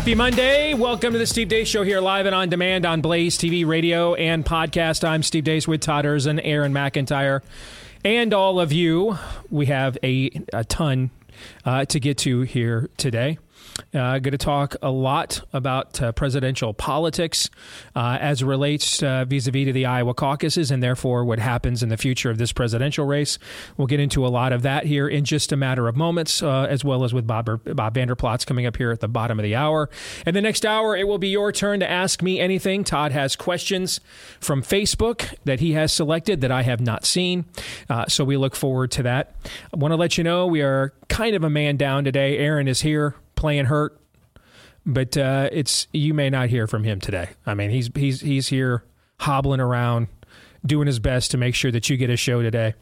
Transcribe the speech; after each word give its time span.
Happy 0.00 0.14
Monday. 0.14 0.72
Welcome 0.72 1.12
to 1.12 1.18
the 1.18 1.26
Steve 1.26 1.48
Deace 1.48 1.66
Show 1.66 1.82
here 1.82 2.00
live 2.00 2.24
and 2.24 2.34
on 2.34 2.48
demand 2.48 2.86
on 2.86 3.02
Blaze 3.02 3.36
TV, 3.36 3.66
radio, 3.66 4.14
and 4.14 4.46
podcast. 4.46 5.06
I'm 5.06 5.22
Steve 5.22 5.44
Deace 5.44 5.68
with 5.68 5.82
Todd 5.82 6.06
and 6.06 6.40
Aaron 6.40 6.72
McIntyre, 6.72 7.42
and 8.02 8.32
all 8.32 8.58
of 8.58 8.72
you. 8.72 9.18
We 9.50 9.66
have 9.66 9.98
a, 10.02 10.30
a 10.54 10.64
ton 10.64 11.10
uh, 11.66 11.84
to 11.84 12.00
get 12.00 12.16
to 12.16 12.40
here 12.40 12.88
today. 12.96 13.36
Uh, 13.94 14.18
going 14.18 14.32
to 14.32 14.38
talk 14.38 14.76
a 14.82 14.90
lot 14.90 15.40
about 15.52 16.00
uh, 16.00 16.12
presidential 16.12 16.72
politics 16.74 17.50
uh, 17.94 18.18
as 18.20 18.42
relates 18.42 19.00
vis 19.00 19.46
a 19.46 19.50
vis 19.50 19.64
to 19.66 19.72
the 19.72 19.86
Iowa 19.86 20.14
caucuses 20.14 20.70
and 20.70 20.82
therefore 20.82 21.24
what 21.24 21.38
happens 21.38 21.82
in 21.82 21.88
the 21.88 21.96
future 21.96 22.30
of 22.30 22.38
this 22.38 22.52
presidential 22.52 23.06
race. 23.06 23.38
We'll 23.76 23.86
get 23.86 24.00
into 24.00 24.26
a 24.26 24.28
lot 24.28 24.52
of 24.52 24.62
that 24.62 24.86
here 24.86 25.08
in 25.08 25.24
just 25.24 25.52
a 25.52 25.56
matter 25.56 25.88
of 25.88 25.96
moments, 25.96 26.42
uh, 26.42 26.66
as 26.68 26.84
well 26.84 27.04
as 27.04 27.12
with 27.12 27.26
Bob, 27.26 27.48
Bob 27.64 27.94
Vander 27.94 28.16
Plaats 28.16 28.44
coming 28.44 28.66
up 28.66 28.76
here 28.76 28.90
at 28.90 29.00
the 29.00 29.08
bottom 29.08 29.38
of 29.38 29.42
the 29.42 29.54
hour. 29.54 29.90
And 30.24 30.34
the 30.34 30.40
next 30.40 30.64
hour, 30.64 30.96
it 30.96 31.06
will 31.06 31.18
be 31.18 31.28
your 31.28 31.52
turn 31.52 31.80
to 31.80 31.90
ask 31.90 32.22
me 32.22 32.40
anything. 32.40 32.84
Todd 32.84 33.12
has 33.12 33.36
questions 33.36 34.00
from 34.40 34.62
Facebook 34.62 35.34
that 35.44 35.60
he 35.60 35.72
has 35.72 35.92
selected 35.92 36.40
that 36.40 36.50
I 36.50 36.62
have 36.62 36.80
not 36.80 37.04
seen. 37.04 37.44
Uh, 37.88 38.06
so 38.06 38.24
we 38.24 38.36
look 38.36 38.54
forward 38.54 38.90
to 38.92 39.02
that. 39.04 39.34
I 39.72 39.76
want 39.76 39.92
to 39.92 39.96
let 39.96 40.18
you 40.18 40.24
know 40.24 40.46
we 40.46 40.62
are 40.62 40.92
kind 41.08 41.34
of 41.34 41.44
a 41.44 41.50
man 41.50 41.76
down 41.76 42.04
today. 42.04 42.38
Aaron 42.38 42.68
is 42.68 42.80
here 42.82 43.14
playing 43.40 43.64
hurt, 43.64 43.98
but 44.86 45.16
uh, 45.16 45.48
it's 45.50 45.88
you 45.92 46.14
may 46.14 46.30
not 46.30 46.50
hear 46.50 46.66
from 46.66 46.84
him 46.84 47.00
today. 47.00 47.30
I 47.44 47.54
mean, 47.54 47.70
he's 47.70 47.90
he's 47.94 48.20
he's 48.20 48.48
here 48.48 48.84
hobbling 49.18 49.60
around, 49.60 50.08
doing 50.64 50.86
his 50.86 51.00
best 51.00 51.30
to 51.32 51.38
make 51.38 51.54
sure 51.54 51.72
that 51.72 51.90
you 51.90 51.96
get 51.96 52.10
a 52.10 52.16
show 52.16 52.42
today. 52.42 52.74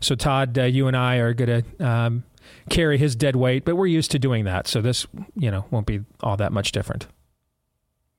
So 0.00 0.14
Todd, 0.14 0.56
uh, 0.58 0.62
you 0.62 0.86
and 0.86 0.96
I 0.96 1.16
are 1.16 1.34
going 1.34 1.62
to 1.62 1.86
um, 1.86 2.24
carry 2.70 2.96
his 2.96 3.14
dead 3.14 3.36
weight, 3.36 3.64
but 3.64 3.76
we're 3.76 3.86
used 3.86 4.12
to 4.12 4.18
doing 4.18 4.44
that, 4.44 4.66
so 4.66 4.80
this 4.80 5.06
you 5.36 5.50
know 5.50 5.66
won't 5.70 5.86
be 5.86 6.00
all 6.22 6.36
that 6.36 6.52
much 6.52 6.72
different. 6.72 7.06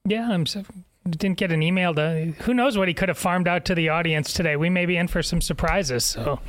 Yeah, 0.08 0.30
I'm. 0.30 0.46
So, 0.46 0.64
didn't 1.10 1.38
get 1.38 1.52
an 1.52 1.64
email 1.64 1.94
to. 1.96 2.34
Who 2.42 2.54
knows 2.54 2.78
what 2.78 2.88
he 2.88 2.94
could 2.94 3.10
have 3.10 3.18
farmed 3.18 3.48
out 3.48 3.66
to 3.66 3.76
the 3.76 3.90
audience 3.90 4.34
today? 4.34 4.56
We 4.56 4.70
may 4.70 4.86
be 4.86 4.98
in 4.98 5.08
for 5.08 5.24
some 5.24 5.42
surprises. 5.42 6.04
So. 6.04 6.40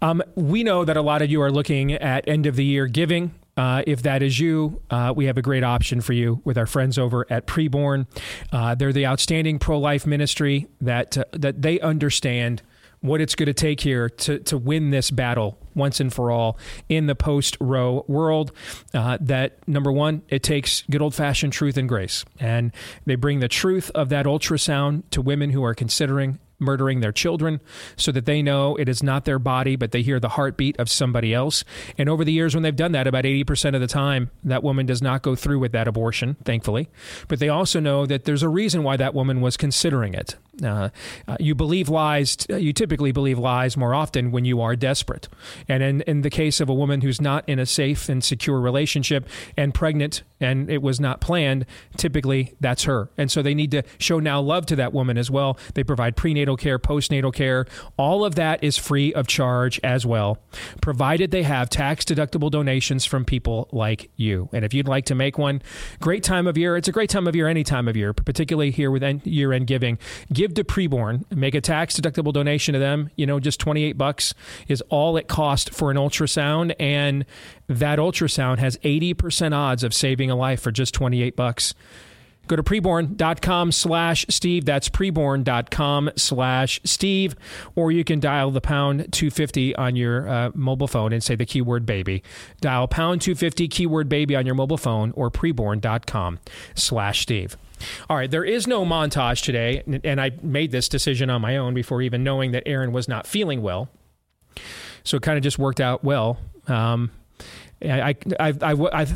Um, 0.00 0.20
we 0.34 0.64
know 0.64 0.84
that 0.84 0.96
a 0.96 1.02
lot 1.02 1.22
of 1.22 1.30
you 1.30 1.40
are 1.42 1.50
looking 1.52 1.92
at 1.92 2.26
end 2.26 2.46
of 2.46 2.56
the 2.56 2.64
year 2.64 2.86
giving. 2.86 3.34
Uh, 3.56 3.82
if 3.86 4.02
that 4.02 4.22
is 4.22 4.40
you, 4.40 4.80
uh, 4.90 5.12
we 5.14 5.26
have 5.26 5.36
a 5.36 5.42
great 5.42 5.62
option 5.62 6.00
for 6.00 6.12
you 6.12 6.40
with 6.44 6.56
our 6.56 6.66
friends 6.66 6.98
over 6.98 7.26
at 7.28 7.46
Preborn. 7.46 8.06
Uh, 8.50 8.74
they're 8.74 8.92
the 8.92 9.06
outstanding 9.06 9.58
pro 9.58 9.78
life 9.78 10.06
ministry 10.06 10.68
that 10.80 11.18
uh, 11.18 11.24
that 11.32 11.60
they 11.60 11.78
understand 11.80 12.62
what 13.02 13.20
it's 13.20 13.34
going 13.34 13.48
to 13.48 13.52
take 13.54 13.80
here 13.80 14.08
to, 14.08 14.38
to 14.38 14.56
win 14.56 14.90
this 14.90 15.10
battle 15.10 15.58
once 15.74 16.00
and 16.00 16.12
for 16.12 16.30
all 16.30 16.56
in 16.88 17.06
the 17.06 17.14
post 17.14 17.56
Roe 17.60 18.04
world. 18.08 18.52
Uh, 18.94 19.18
that 19.20 19.58
number 19.68 19.90
one, 19.92 20.22
it 20.28 20.42
takes 20.42 20.84
good 20.88 21.02
old 21.02 21.14
fashioned 21.14 21.52
truth 21.52 21.76
and 21.76 21.88
grace. 21.88 22.24
And 22.38 22.72
they 23.04 23.16
bring 23.16 23.40
the 23.40 23.48
truth 23.48 23.90
of 23.94 24.08
that 24.10 24.24
ultrasound 24.24 25.02
to 25.10 25.20
women 25.20 25.50
who 25.50 25.64
are 25.64 25.74
considering 25.74 26.38
murdering 26.62 27.00
their 27.00 27.12
children 27.12 27.60
so 27.96 28.12
that 28.12 28.24
they 28.24 28.40
know 28.40 28.76
it 28.76 28.88
is 28.88 29.02
not 29.02 29.24
their 29.24 29.38
body, 29.38 29.76
but 29.76 29.92
they 29.92 30.02
hear 30.02 30.20
the 30.20 30.30
heartbeat 30.30 30.78
of 30.78 30.88
somebody 30.88 31.34
else. 31.34 31.64
And 31.98 32.08
over 32.08 32.24
the 32.24 32.32
years, 32.32 32.54
when 32.54 32.62
they've 32.62 32.74
done 32.74 32.92
that, 32.92 33.06
about 33.06 33.24
80% 33.24 33.74
of 33.74 33.80
the 33.80 33.86
time, 33.86 34.30
that 34.44 34.62
woman 34.62 34.86
does 34.86 35.02
not 35.02 35.22
go 35.22 35.34
through 35.34 35.58
with 35.58 35.72
that 35.72 35.88
abortion, 35.88 36.36
thankfully. 36.44 36.88
But 37.28 37.40
they 37.40 37.48
also 37.48 37.80
know 37.80 38.06
that 38.06 38.24
there's 38.24 38.42
a 38.42 38.48
reason 38.48 38.82
why 38.82 38.96
that 38.96 39.14
woman 39.14 39.40
was 39.40 39.56
considering 39.56 40.14
it. 40.14 40.36
Uh, 40.62 40.90
uh, 41.26 41.36
you 41.40 41.54
believe 41.54 41.88
lies, 41.88 42.36
you 42.48 42.74
typically 42.74 43.10
believe 43.10 43.38
lies 43.38 43.74
more 43.76 43.94
often 43.94 44.30
when 44.30 44.44
you 44.44 44.60
are 44.60 44.76
desperate. 44.76 45.28
And 45.66 45.82
in, 45.82 46.00
in 46.02 46.20
the 46.20 46.30
case 46.30 46.60
of 46.60 46.68
a 46.68 46.74
woman 46.74 47.00
who's 47.00 47.22
not 47.22 47.48
in 47.48 47.58
a 47.58 47.64
safe 47.64 48.08
and 48.10 48.22
secure 48.22 48.60
relationship 48.60 49.26
and 49.56 49.72
pregnant 49.72 50.22
and 50.40 50.68
it 50.70 50.82
was 50.82 51.00
not 51.00 51.20
planned, 51.20 51.64
typically 51.96 52.54
that's 52.60 52.84
her. 52.84 53.08
And 53.16 53.30
so 53.30 53.40
they 53.42 53.54
need 53.54 53.70
to 53.70 53.82
show 53.98 54.18
now 54.18 54.40
love 54.40 54.66
to 54.66 54.76
that 54.76 54.92
woman 54.92 55.16
as 55.16 55.30
well. 55.30 55.56
They 55.74 55.84
provide 55.84 56.16
prenatal 56.16 56.56
care, 56.56 56.78
postnatal 56.78 57.32
care. 57.32 57.64
All 57.96 58.24
of 58.24 58.34
that 58.34 58.62
is 58.62 58.76
free 58.76 59.14
of 59.14 59.26
charge 59.26 59.80
as 59.82 60.04
well, 60.04 60.38
provided 60.80 61.30
they 61.30 61.44
have 61.44 61.70
tax 61.70 62.04
deductible 62.04 62.50
donations 62.50 63.04
from 63.04 63.24
people 63.24 63.68
like 63.72 64.10
you. 64.16 64.48
And 64.52 64.64
if 64.64 64.74
you'd 64.74 64.88
like 64.88 65.06
to 65.06 65.14
make 65.14 65.38
one, 65.38 65.62
great 66.00 66.24
time 66.24 66.46
of 66.46 66.58
year. 66.58 66.76
It's 66.76 66.88
a 66.88 66.92
great 66.92 67.08
time 67.08 67.26
of 67.26 67.36
year 67.36 67.46
any 67.46 67.64
time 67.64 67.88
of 67.88 67.96
year, 67.96 68.12
particularly 68.12 68.72
here 68.72 68.90
with 68.90 69.02
year 69.24 69.52
end 69.52 69.66
giving. 69.66 69.98
Give 70.32 70.41
to 70.48 70.64
Preborn, 70.64 71.24
make 71.34 71.54
a 71.54 71.60
tax 71.60 71.98
deductible 71.98 72.32
donation 72.32 72.72
to 72.74 72.78
them. 72.78 73.10
You 73.16 73.26
know, 73.26 73.40
just 73.40 73.60
28 73.60 73.96
bucks 73.98 74.34
is 74.68 74.82
all 74.88 75.16
it 75.16 75.28
costs 75.28 75.70
for 75.70 75.90
an 75.90 75.96
ultrasound. 75.96 76.74
And 76.78 77.24
that 77.68 77.98
ultrasound 77.98 78.58
has 78.58 78.76
80% 78.78 79.54
odds 79.54 79.84
of 79.84 79.94
saving 79.94 80.30
a 80.30 80.36
life 80.36 80.60
for 80.60 80.70
just 80.70 80.94
28 80.94 81.36
bucks. 81.36 81.74
Go 82.48 82.56
to 82.56 82.62
preborn.com 82.62 83.72
slash 83.72 84.26
Steve. 84.28 84.64
That's 84.64 84.88
preborn.com 84.88 86.10
slash 86.16 86.80
Steve. 86.84 87.36
Or 87.74 87.92
you 87.92 88.04
can 88.04 88.20
dial 88.20 88.50
the 88.50 88.60
pound 88.60 89.12
250 89.12 89.76
on 89.76 89.96
your 89.96 90.28
uh, 90.28 90.50
mobile 90.54 90.88
phone 90.88 91.12
and 91.12 91.22
say 91.22 91.36
the 91.36 91.46
keyword 91.46 91.86
baby. 91.86 92.22
Dial 92.60 92.88
pound 92.88 93.22
250 93.22 93.68
keyword 93.68 94.08
baby 94.08 94.34
on 94.34 94.44
your 94.44 94.54
mobile 94.54 94.76
phone 94.76 95.12
or 95.12 95.30
preborn.com 95.30 96.40
slash 96.74 97.22
Steve. 97.22 97.56
All 98.08 98.16
right, 98.16 98.30
there 98.30 98.44
is 98.44 98.66
no 98.66 98.84
montage 98.84 99.42
today, 99.42 99.82
and 100.04 100.20
I 100.20 100.32
made 100.42 100.70
this 100.70 100.88
decision 100.88 101.30
on 101.30 101.40
my 101.40 101.56
own 101.56 101.74
before 101.74 102.02
even 102.02 102.24
knowing 102.24 102.52
that 102.52 102.62
Aaron 102.66 102.92
was 102.92 103.08
not 103.08 103.26
feeling 103.26 103.62
well. 103.62 103.88
So 105.04 105.16
it 105.16 105.22
kind 105.22 105.36
of 105.36 105.42
just 105.42 105.58
worked 105.58 105.80
out 105.80 106.04
well. 106.04 106.38
Um, 106.68 107.10
I, 107.84 108.14
I, 108.38 108.54
I, 108.70 109.06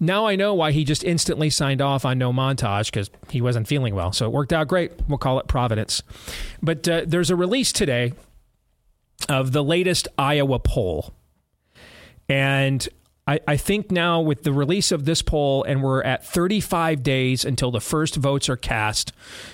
now 0.00 0.26
I 0.26 0.36
know 0.36 0.54
why 0.54 0.72
he 0.72 0.84
just 0.84 1.02
instantly 1.02 1.50
signed 1.50 1.82
off 1.82 2.04
on 2.04 2.18
no 2.18 2.32
montage 2.32 2.86
because 2.86 3.10
he 3.30 3.40
wasn't 3.40 3.66
feeling 3.66 3.94
well. 3.94 4.12
So 4.12 4.26
it 4.26 4.32
worked 4.32 4.52
out 4.52 4.68
great. 4.68 4.92
We'll 5.08 5.18
call 5.18 5.40
it 5.40 5.48
Providence. 5.48 6.02
But 6.62 6.88
uh, 6.88 7.02
there's 7.06 7.30
a 7.30 7.36
release 7.36 7.72
today 7.72 8.12
of 9.28 9.52
the 9.52 9.64
latest 9.64 10.08
Iowa 10.16 10.60
poll. 10.60 11.12
And 12.28 12.88
I, 13.26 13.38
I 13.46 13.56
think 13.56 13.92
now 13.92 14.20
with 14.20 14.42
the 14.42 14.52
release 14.52 14.90
of 14.90 15.04
this 15.04 15.22
poll, 15.22 15.62
and 15.64 15.82
we're 15.82 16.02
at 16.02 16.26
35 16.26 17.02
days 17.02 17.44
until 17.44 17.70
the 17.70 17.80
first 17.80 18.16
votes 18.16 18.48
are 18.48 18.56
cast 18.56 19.12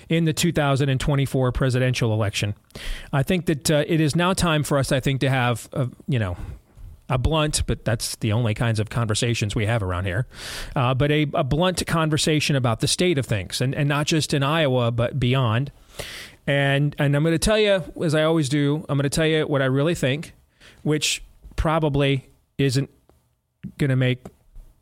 in 0.08 0.24
the 0.24 0.32
2024 0.32 1.52
presidential 1.52 2.12
election, 2.12 2.54
I 3.12 3.22
think 3.22 3.46
that 3.46 3.70
uh, 3.70 3.84
it 3.86 4.00
is 4.00 4.16
now 4.16 4.32
time 4.32 4.62
for 4.62 4.78
us, 4.78 4.90
I 4.90 5.00
think, 5.00 5.20
to 5.20 5.28
have, 5.28 5.68
a, 5.74 5.88
you 6.06 6.18
know, 6.18 6.38
a 7.10 7.18
blunt, 7.18 7.62
but 7.66 7.84
that's 7.84 8.16
the 8.16 8.32
only 8.32 8.54
kinds 8.54 8.80
of 8.80 8.88
conversations 8.88 9.54
we 9.54 9.66
have 9.66 9.82
around 9.82 10.06
here, 10.06 10.26
uh, 10.74 10.94
but 10.94 11.10
a, 11.10 11.26
a, 11.34 11.44
blunt 11.44 11.86
conversation 11.86 12.54
about 12.56 12.80
the 12.80 12.88
state 12.88 13.18
of 13.18 13.26
things, 13.26 13.60
and, 13.60 13.74
and 13.74 13.88
not 13.88 14.06
just 14.06 14.32
in 14.32 14.42
Iowa, 14.42 14.90
but 14.90 15.18
beyond. 15.18 15.72
And, 16.46 16.96
and 16.98 17.14
I'm 17.14 17.22
going 17.22 17.34
to 17.34 17.38
tell 17.38 17.58
you, 17.58 17.82
as 18.02 18.14
I 18.14 18.22
always 18.24 18.48
do, 18.48 18.84
I'm 18.88 18.96
going 18.96 19.04
to 19.04 19.10
tell 19.10 19.26
you 19.26 19.46
what 19.46 19.60
I 19.60 19.66
really 19.66 19.94
think, 19.94 20.32
which 20.82 21.22
probably 21.56 22.28
isn't 22.56 22.90
going 23.76 23.90
to 23.90 23.96
make 23.96 24.24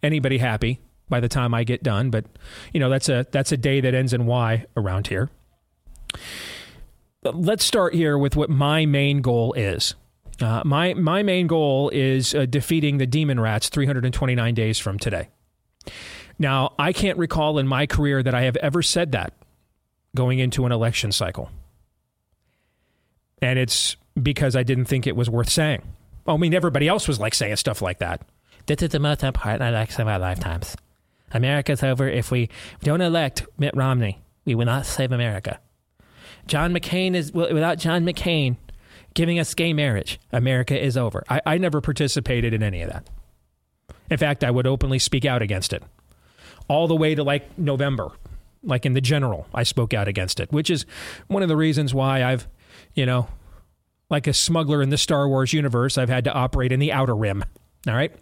anybody 0.02 0.38
happy 0.38 0.80
by 1.08 1.20
the 1.20 1.28
time 1.28 1.54
I 1.54 1.64
get 1.64 1.82
done, 1.82 2.10
but 2.10 2.24
you 2.72 2.80
know 2.80 2.88
that's 2.88 3.08
a 3.08 3.26
that's 3.30 3.52
a 3.52 3.56
day 3.56 3.80
that 3.80 3.94
ends 3.94 4.12
in 4.12 4.26
Y 4.26 4.66
around 4.76 5.06
here. 5.06 5.30
Let's 7.22 7.64
start 7.64 7.94
here 7.94 8.16
with 8.16 8.36
what 8.36 8.50
my 8.50 8.86
main 8.86 9.20
goal 9.20 9.52
is. 9.54 9.94
Uh, 10.40 10.62
my 10.64 10.94
my 10.94 11.22
main 11.22 11.46
goal 11.46 11.90
is 11.90 12.34
uh, 12.34 12.46
defeating 12.46 12.98
the 12.98 13.06
demon 13.06 13.40
rats 13.40 13.68
329 13.68 14.54
days 14.54 14.78
from 14.78 14.98
today. 14.98 15.28
Now, 16.38 16.74
I 16.78 16.92
can't 16.92 17.16
recall 17.18 17.58
in 17.58 17.66
my 17.66 17.86
career 17.86 18.22
that 18.22 18.34
I 18.34 18.42
have 18.42 18.56
ever 18.56 18.82
said 18.82 19.12
that 19.12 19.32
going 20.14 20.38
into 20.38 20.66
an 20.66 20.72
election 20.72 21.12
cycle. 21.12 21.50
And 23.40 23.58
it's 23.58 23.96
because 24.20 24.56
I 24.56 24.62
didn't 24.62 24.86
think 24.86 25.06
it 25.06 25.16
was 25.16 25.30
worth 25.30 25.48
saying. 25.48 25.82
I 26.26 26.36
mean, 26.36 26.54
everybody 26.54 26.88
else 26.88 27.06
was 27.08 27.20
like 27.20 27.34
saying 27.34 27.56
stuff 27.56 27.80
like 27.80 28.00
that. 28.00 28.22
This 28.66 28.82
is 28.82 28.88
the 28.90 28.98
most 28.98 29.22
important 29.22 29.62
election 29.62 30.02
of 30.02 30.08
our 30.08 30.18
lifetimes. 30.18 30.76
America's 31.32 31.82
over. 31.82 32.08
If 32.08 32.30
we 32.30 32.48
don't 32.82 33.00
elect 33.00 33.46
Mitt 33.58 33.76
Romney, 33.76 34.20
we 34.44 34.54
will 34.54 34.66
not 34.66 34.86
save 34.86 35.12
America. 35.12 35.60
John 36.46 36.72
McCain 36.72 37.14
is 37.14 37.32
without 37.32 37.78
John 37.78 38.04
McCain, 38.04 38.56
giving 39.14 39.38
us 39.38 39.54
gay 39.54 39.72
marriage, 39.72 40.20
America 40.32 40.80
is 40.80 40.96
over. 40.96 41.24
I, 41.28 41.40
I 41.46 41.58
never 41.58 41.80
participated 41.80 42.54
in 42.54 42.62
any 42.62 42.82
of 42.82 42.90
that. 42.90 43.08
In 44.10 44.18
fact, 44.18 44.44
I 44.44 44.50
would 44.50 44.66
openly 44.66 44.98
speak 44.98 45.24
out 45.24 45.42
against 45.42 45.72
it. 45.72 45.82
All 46.68 46.88
the 46.88 46.96
way 46.96 47.14
to 47.14 47.22
like 47.22 47.56
November, 47.58 48.10
like 48.62 48.86
in 48.86 48.94
the 48.94 49.00
general, 49.00 49.46
I 49.54 49.62
spoke 49.62 49.94
out 49.94 50.08
against 50.08 50.40
it, 50.40 50.52
which 50.52 50.70
is 50.70 50.86
one 51.28 51.42
of 51.42 51.48
the 51.48 51.56
reasons 51.56 51.94
why 51.94 52.24
I've, 52.24 52.46
you 52.94 53.06
know, 53.06 53.28
like 54.10 54.26
a 54.26 54.32
smuggler 54.32 54.82
in 54.82 54.90
the 54.90 54.98
Star 54.98 55.28
Wars 55.28 55.52
universe, 55.52 55.98
I've 55.98 56.08
had 56.08 56.24
to 56.24 56.32
operate 56.32 56.72
in 56.72 56.80
the 56.80 56.92
outer 56.92 57.14
rim. 57.14 57.44
All 57.86 57.94
right. 57.94 58.12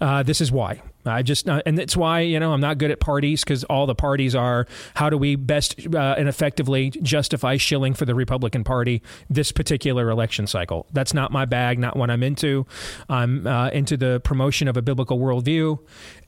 Uh, 0.00 0.22
this 0.22 0.40
is 0.40 0.52
why. 0.52 0.80
I 1.08 1.22
just, 1.22 1.48
uh, 1.48 1.62
and 1.64 1.78
that's 1.78 1.96
why, 1.96 2.20
you 2.20 2.38
know, 2.38 2.52
I'm 2.52 2.60
not 2.60 2.78
good 2.78 2.90
at 2.90 3.00
parties 3.00 3.42
because 3.42 3.64
all 3.64 3.86
the 3.86 3.94
parties 3.94 4.34
are 4.34 4.66
how 4.94 5.10
do 5.10 5.16
we 5.16 5.36
best 5.36 5.86
uh, 5.94 6.14
and 6.18 6.28
effectively 6.28 6.90
justify 6.90 7.56
shilling 7.56 7.94
for 7.94 8.04
the 8.04 8.14
Republican 8.14 8.62
Party 8.64 9.02
this 9.30 9.50
particular 9.50 10.10
election 10.10 10.46
cycle. 10.46 10.86
That's 10.92 11.14
not 11.14 11.32
my 11.32 11.44
bag, 11.44 11.78
not 11.78 11.96
what 11.96 12.10
I'm 12.10 12.22
into. 12.22 12.66
I'm 13.08 13.46
uh, 13.46 13.70
into 13.70 13.96
the 13.96 14.20
promotion 14.20 14.68
of 14.68 14.76
a 14.76 14.82
biblical 14.82 15.18
worldview. 15.18 15.78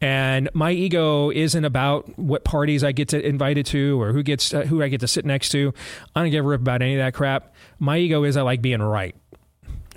And 0.00 0.48
my 0.54 0.70
ego 0.70 1.30
isn't 1.30 1.64
about 1.64 2.18
what 2.18 2.44
parties 2.44 2.82
I 2.82 2.92
get 2.92 3.08
to 3.08 3.24
invited 3.24 3.66
to 3.66 4.00
or 4.00 4.12
who 4.12 4.22
gets, 4.22 4.54
uh, 4.54 4.62
who 4.62 4.82
I 4.82 4.88
get 4.88 5.00
to 5.00 5.08
sit 5.08 5.24
next 5.24 5.50
to. 5.50 5.74
I 6.14 6.22
don't 6.22 6.30
give 6.30 6.44
a 6.44 6.48
rip 6.48 6.62
about 6.62 6.82
any 6.82 6.94
of 6.94 6.98
that 7.00 7.14
crap. 7.14 7.54
My 7.78 7.98
ego 7.98 8.24
is 8.24 8.36
I 8.36 8.42
like 8.42 8.62
being 8.62 8.82
right. 8.82 9.14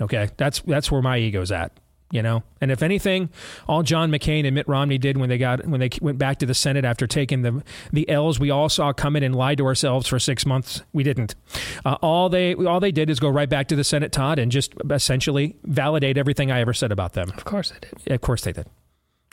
Okay. 0.00 0.28
That's, 0.36 0.60
that's 0.60 0.90
where 0.90 1.00
my 1.00 1.18
ego's 1.18 1.52
at 1.52 1.72
you 2.10 2.22
know. 2.22 2.42
And 2.60 2.70
if 2.70 2.82
anything, 2.82 3.30
all 3.66 3.82
John 3.82 4.10
McCain 4.10 4.44
and 4.46 4.54
Mitt 4.54 4.68
Romney 4.68 4.98
did 4.98 5.16
when 5.16 5.28
they 5.28 5.38
got 5.38 5.66
when 5.66 5.80
they 5.80 5.90
went 6.00 6.18
back 6.18 6.38
to 6.38 6.46
the 6.46 6.54
Senate 6.54 6.84
after 6.84 7.06
taking 7.06 7.42
the 7.42 7.62
the 7.92 8.08
L's 8.08 8.38
we 8.38 8.50
all 8.50 8.68
saw 8.68 8.92
coming 8.92 9.22
and 9.22 9.34
lied 9.34 9.58
to 9.58 9.66
ourselves 9.66 10.06
for 10.06 10.18
six 10.18 10.46
months, 10.46 10.82
we 10.92 11.02
didn't. 11.02 11.34
Uh, 11.84 11.96
all 12.02 12.28
they 12.28 12.54
all 12.54 12.80
they 12.80 12.92
did 12.92 13.10
is 13.10 13.20
go 13.20 13.28
right 13.28 13.48
back 13.48 13.68
to 13.68 13.76
the 13.76 13.84
Senate, 13.84 14.12
Todd, 14.12 14.38
and 14.38 14.52
just 14.52 14.74
essentially 14.90 15.56
validate 15.64 16.16
everything 16.16 16.50
I 16.50 16.60
ever 16.60 16.72
said 16.72 16.92
about 16.92 17.14
them. 17.14 17.30
Of 17.36 17.44
course 17.44 17.70
they 17.70 17.78
did. 17.80 18.12
Of 18.12 18.20
course 18.20 18.42
they 18.42 18.52
did. 18.52 18.66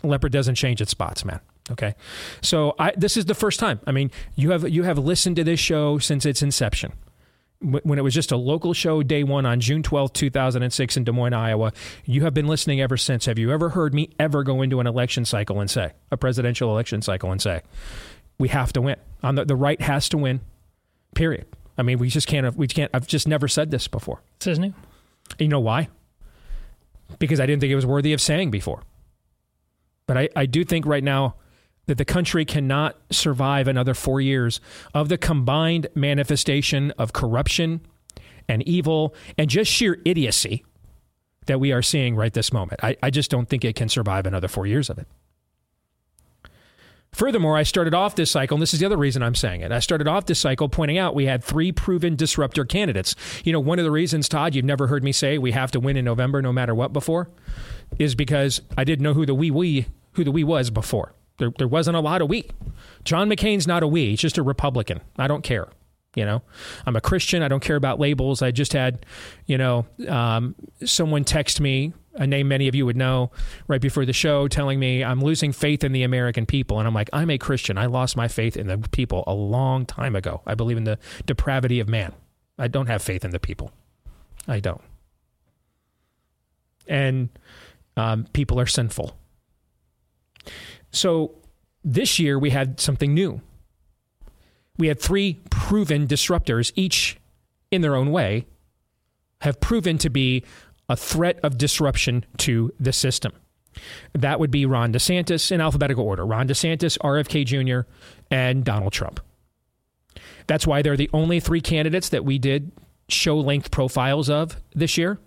Leopard 0.04 0.32
doesn't 0.32 0.56
change 0.56 0.82
its 0.82 0.92
spots, 0.92 1.24
man. 1.24 1.40
Okay, 1.70 1.94
so 2.42 2.76
I, 2.80 2.92
this 2.98 3.16
is 3.16 3.26
the 3.26 3.36
first 3.36 3.60
time. 3.60 3.80
I 3.86 3.92
mean, 3.92 4.12
you 4.36 4.52
have 4.52 4.68
you 4.68 4.84
have 4.84 4.98
listened 4.98 5.36
to 5.36 5.44
this 5.44 5.60
show 5.60 6.00
since 6.00 6.26
its 6.26 6.42
inception 6.42 6.94
when 7.62 8.00
it 8.00 8.02
was 8.02 8.14
just 8.14 8.32
a 8.32 8.38
local 8.38 8.74
show 8.74 9.04
day 9.04 9.24
one 9.24 9.46
on 9.46 9.60
June 9.60 9.84
12th, 9.84 10.14
2006 10.14 10.98
in 10.98 11.04
Des 11.04 11.12
Moines, 11.12 11.34
Iowa. 11.34 11.72
You 12.06 12.24
have 12.24 12.34
been 12.34 12.48
listening 12.48 12.82
ever 12.82 12.98
since. 12.98 13.26
Have 13.26 13.38
you 13.38 13.52
ever 13.52 13.70
heard 13.70 13.94
me 13.94 14.10
ever 14.20 14.44
go 14.44 14.62
into 14.62 14.80
an 14.80 14.88
election 14.88 15.26
cycle 15.26 15.60
and 15.60 15.70
say, 15.70 15.92
a 16.12 16.18
presidential 16.18 16.72
election 16.72 17.02
cycle 17.02 17.32
and 17.32 17.42
say, 17.42 17.62
we 18.40 18.48
have 18.48 18.74
to 18.74 18.82
win? 18.82 18.96
On 19.22 19.36
the, 19.36 19.46
the 19.46 19.56
right 19.56 19.80
has 19.80 20.10
to 20.10 20.18
win, 20.18 20.42
period. 21.14 21.46
I 21.78 21.84
mean, 21.84 22.00
we 22.00 22.10
just 22.10 22.28
can't, 22.28 22.56
we 22.56 22.68
can't, 22.68 22.90
I've 22.94 23.08
just 23.08 23.28
never 23.28 23.48
said 23.48 23.70
this 23.70 23.88
before. 23.88 24.22
This 24.40 24.48
is 24.48 24.60
new. 24.60 24.74
You 25.38 25.48
know 25.48 25.60
why? 25.60 25.90
Because 27.20 27.40
I 27.40 27.46
didn't 27.46 27.62
think 27.62 27.72
it 27.72 27.76
was 27.76 27.86
worthy 27.86 28.14
of 28.14 28.22
saying 28.22 28.50
before. 28.50 28.82
But 30.08 30.18
I, 30.18 30.30
I 30.36 30.46
do 30.48 30.64
think 30.64 30.86
right 30.86 31.04
now, 31.04 31.36
that 31.88 31.98
the 31.98 32.06
country 32.06 32.46
cannot 32.46 32.98
survive 33.12 33.68
another 33.68 33.94
four 33.94 34.22
years 34.22 34.62
of 34.94 35.10
the 35.10 35.18
combined 35.18 35.88
manifestation 35.96 36.92
of 36.92 37.14
corruption 37.14 37.82
and 38.48 38.62
evil 38.68 39.16
and 39.38 39.50
just 39.50 39.72
sheer 39.72 40.00
idiocy 40.06 40.64
that 41.48 41.60
we 41.60 41.72
are 41.72 41.82
seeing 41.82 42.16
right 42.16 42.34
this 42.34 42.54
moment. 42.54 42.84
I, 42.84 42.96
I 43.02 43.10
just 43.10 43.32
don't 43.32 43.50
think 43.50 43.66
it 43.66 43.76
can 43.76 43.90
survive 43.90 44.26
another 44.26 44.48
four 44.48 44.68
years 44.68 44.90
of 44.90 45.00
it. 45.00 45.08
Furthermore, 47.14 47.58
I 47.58 47.64
started 47.64 47.94
off 47.94 48.16
this 48.16 48.32
cycle, 48.32 48.56
and 48.56 48.62
this 48.62 48.74
is 48.74 48.80
the 48.80 48.86
other 48.86 48.96
reason 48.96 49.22
I'm 49.22 49.36
saying 49.36 49.62
it. 49.62 49.72
I 49.74 49.80
started 49.80 50.08
off 50.08 50.28
this 50.28 50.40
cycle 50.40 50.70
pointing 50.70 50.98
out 50.98 51.14
we 51.14 51.26
had 51.26 51.44
three 51.44 51.74
proven 51.74 52.16
disruptor 52.16 52.64
candidates. 52.64 53.16
You 53.44 53.52
know, 53.52 53.60
one 53.60 53.80
of 53.80 53.86
the 53.86 53.92
reasons, 53.92 54.30
Todd, 54.30 54.56
you've 54.56 54.64
never 54.64 54.88
heard 54.88 55.04
me 55.04 55.12
say 55.12 55.38
we 55.38 55.52
have 55.52 55.72
to 55.72 55.80
win 55.82 55.98
in 55.98 56.06
November 56.06 56.42
no 56.42 56.54
matter 56.54 56.74
what 56.74 56.94
before, 56.94 57.30
is 58.00 58.16
because 58.16 58.62
I 58.78 58.86
didn't 58.86 59.04
know 59.04 59.14
who 59.14 59.26
the 59.26 59.36
we 59.36 59.52
we 59.52 59.88
who 60.14 60.24
the 60.24 60.32
we 60.32 60.46
was 60.46 60.70
before. 60.70 61.14
There, 61.42 61.52
there 61.58 61.68
wasn't 61.68 61.98
a 61.98 62.00
lot 62.00 62.22
of 62.22 62.30
we. 62.30 62.48
John 63.04 63.28
McCain's 63.28 63.66
not 63.66 63.82
a 63.82 63.88
we. 63.88 64.12
He's 64.12 64.20
just 64.20 64.38
a 64.38 64.44
Republican. 64.44 65.02
I 65.18 65.28
don't 65.28 65.44
care. 65.44 65.68
You 66.16 66.24
know, 66.24 66.44
I'm 66.86 66.96
a 66.96 67.02
Christian. 67.02 67.42
I 67.42 67.48
don't 67.48 67.62
care 67.64 67.78
about 67.78 68.00
labels. 68.00 68.44
I 68.44 68.52
just 68.52 68.74
had, 68.74 69.06
you 69.48 69.58
know, 69.58 69.88
um, 70.08 70.56
someone 70.86 71.24
text 71.24 71.60
me 71.60 71.94
a 72.14 72.28
name 72.28 72.48
many 72.48 72.68
of 72.68 72.76
you 72.76 72.86
would 72.86 72.98
know 72.98 73.32
right 73.68 73.82
before 73.82 74.06
the 74.06 74.14
show 74.14 74.48
telling 74.48 74.80
me 74.80 75.04
I'm 75.04 75.22
losing 75.22 75.52
faith 75.52 75.84
in 75.84 75.94
the 75.94 76.04
American 76.04 76.46
people. 76.46 76.78
And 76.78 76.88
I'm 76.88 76.94
like, 76.94 77.10
I'm 77.12 77.32
a 77.32 77.40
Christian. 77.40 77.78
I 77.78 77.88
lost 77.88 78.16
my 78.16 78.28
faith 78.28 78.56
in 78.56 78.68
the 78.68 78.78
people 78.78 79.24
a 79.26 79.34
long 79.34 79.86
time 79.86 80.16
ago. 80.16 80.42
I 80.46 80.54
believe 80.54 80.78
in 80.78 80.84
the 80.84 81.00
depravity 81.26 81.80
of 81.80 81.88
man. 81.88 82.14
I 82.60 82.68
don't 82.68 82.88
have 82.88 83.02
faith 83.02 83.26
in 83.26 83.32
the 83.32 83.40
people. 83.40 83.72
I 84.48 84.60
don't. 84.60 84.82
And 86.88 87.30
um, 87.98 88.28
people 88.34 88.60
are 88.60 88.68
sinful. 88.68 89.16
So 90.92 91.36
this 91.84 92.20
year 92.20 92.38
we 92.38 92.50
had 92.50 92.80
something 92.80 93.14
new. 93.14 93.42
We 94.78 94.88
had 94.88 95.00
three 95.00 95.40
proven 95.50 96.08
disruptors, 96.08 96.72
each 96.76 97.18
in 97.72 97.82
their 97.82 97.96
own 97.96 98.12
way, 98.12 98.48
have 99.42 99.60
proven 99.60 99.98
to 100.00 100.10
be 100.10 100.44
a 100.90 100.96
threat 100.96 101.40
of 101.44 101.58
disruption 101.58 102.26
to 102.38 102.74
the 102.80 102.92
system. 102.92 103.34
That 104.14 104.40
would 104.40 104.52
be 104.52 104.66
Ron 104.66 104.92
DeSantis 104.92 105.52
in 105.52 105.62
alphabetical 105.62 106.04
order 106.06 106.26
Ron 106.26 106.48
DeSantis, 106.48 106.98
RFK 107.00 107.46
Jr., 107.46 107.90
and 108.30 108.66
Donald 108.66 108.92
Trump. 108.92 109.20
That's 110.48 110.68
why 110.68 110.82
they're 110.82 110.98
the 110.98 111.10
only 111.14 111.40
three 111.40 111.62
candidates 111.62 112.10
that 112.10 112.26
we 112.26 112.38
did 112.38 112.72
show 113.08 113.38
length 113.38 113.72
profiles 113.72 114.30
of 114.30 114.58
this 114.74 114.98
year. 114.98 115.20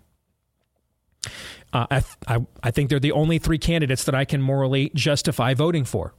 Uh, 1.75 1.87
I, 1.91 2.03
I, 2.29 2.47
I 2.62 2.71
think 2.71 2.88
they're 2.88 3.00
the 3.00 3.12
only 3.12 3.38
three 3.38 3.59
candidates 3.59 4.05
that 4.05 4.15
I 4.15 4.25
can 4.25 4.41
morally 4.41 4.93
justify 4.94 5.55
voting 5.55 5.85
for. 5.85 6.15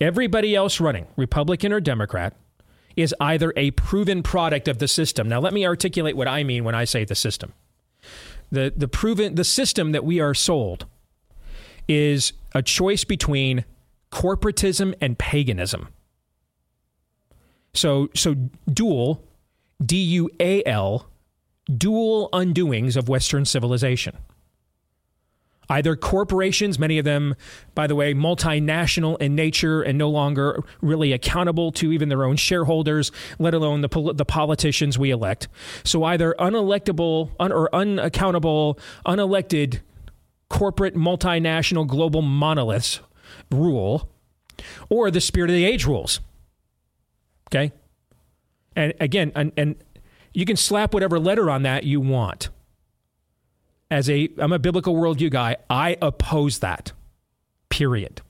Everybody 0.00 0.54
else 0.54 0.80
running, 0.80 1.06
Republican 1.16 1.72
or 1.72 1.80
Democrat, 1.80 2.36
is 2.94 3.14
either 3.20 3.54
a 3.56 3.70
proven 3.70 4.22
product 4.22 4.68
of 4.68 4.78
the 4.78 4.86
system. 4.86 5.28
Now, 5.28 5.40
let 5.40 5.54
me 5.54 5.66
articulate 5.66 6.14
what 6.16 6.28
I 6.28 6.44
mean 6.44 6.62
when 6.62 6.74
I 6.74 6.84
say 6.84 7.04
the 7.04 7.14
system. 7.14 7.54
The, 8.50 8.70
the 8.76 8.86
proven 8.86 9.34
the 9.34 9.44
system 9.44 9.92
that 9.92 10.04
we 10.04 10.20
are 10.20 10.34
sold 10.34 10.84
is 11.88 12.34
a 12.54 12.62
choice 12.62 13.02
between 13.02 13.64
corporatism 14.10 14.94
and 15.00 15.18
paganism. 15.18 15.88
So 17.72 18.10
so 18.14 18.36
dual 18.70 19.24
D 19.84 19.96
U 19.96 20.28
A 20.38 20.62
L 20.66 21.08
dual 21.78 22.28
undoings 22.34 22.96
of 22.96 23.08
Western 23.08 23.46
civilization 23.46 24.18
either 25.68 25.96
corporations, 25.96 26.78
many 26.78 26.98
of 26.98 27.04
them, 27.04 27.34
by 27.74 27.86
the 27.86 27.94
way, 27.94 28.14
multinational 28.14 29.20
in 29.20 29.34
nature 29.34 29.82
and 29.82 29.96
no 29.96 30.08
longer 30.08 30.62
really 30.80 31.12
accountable 31.12 31.72
to 31.72 31.92
even 31.92 32.08
their 32.08 32.24
own 32.24 32.36
shareholders, 32.36 33.10
let 33.38 33.54
alone 33.54 33.80
the, 33.80 33.88
pol- 33.88 34.12
the 34.12 34.24
politicians 34.24 34.98
we 34.98 35.10
elect. 35.10 35.48
So 35.84 36.04
either 36.04 36.34
unelectable 36.38 37.30
un- 37.40 37.52
or 37.52 37.74
unaccountable, 37.74 38.78
unelected 39.06 39.80
corporate 40.48 40.94
multinational 40.94 41.86
global 41.86 42.22
monoliths 42.22 43.00
rule, 43.50 44.10
or 44.88 45.10
the 45.10 45.20
spirit 45.20 45.50
of 45.50 45.54
the 45.54 45.64
age 45.64 45.86
rules. 45.86 46.20
Okay? 47.48 47.72
And 48.76 48.92
again, 49.00 49.32
and, 49.34 49.52
and 49.56 49.76
you 50.34 50.44
can 50.44 50.56
slap 50.56 50.94
whatever 50.94 51.18
letter 51.18 51.50
on 51.50 51.62
that 51.62 51.84
you 51.84 52.00
want 52.00 52.50
as 53.92 54.08
a 54.08 54.28
I'm 54.38 54.52
a 54.52 54.58
biblical 54.58 54.94
worldview 54.94 55.30
guy, 55.30 55.56
I 55.68 55.96
oppose 56.00 56.60
that. 56.60 56.92
Period. 57.68 58.22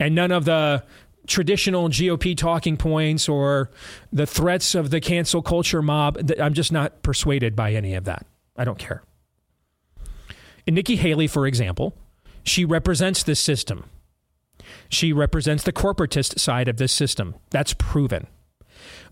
And 0.00 0.14
none 0.14 0.32
of 0.32 0.44
the 0.44 0.84
traditional 1.26 1.88
GOP 1.88 2.36
talking 2.36 2.76
points 2.76 3.28
or 3.28 3.70
the 4.12 4.26
threats 4.26 4.74
of 4.74 4.90
the 4.90 5.00
cancel 5.00 5.42
culture 5.42 5.82
mob, 5.82 6.18
I'm 6.40 6.54
just 6.54 6.72
not 6.72 7.02
persuaded 7.02 7.54
by 7.54 7.72
any 7.72 7.94
of 7.94 8.04
that. 8.04 8.26
I 8.56 8.64
don't 8.64 8.78
care. 8.78 9.02
And 10.66 10.74
Nikki 10.74 10.96
Haley, 10.96 11.26
for 11.26 11.46
example, 11.46 11.94
she 12.42 12.64
represents 12.64 13.22
this 13.22 13.40
system. 13.40 13.84
She 14.88 15.12
represents 15.12 15.62
the 15.64 15.72
corporatist 15.72 16.38
side 16.38 16.68
of 16.68 16.78
this 16.78 16.92
system. 16.92 17.34
That's 17.50 17.74
proven. 17.74 18.26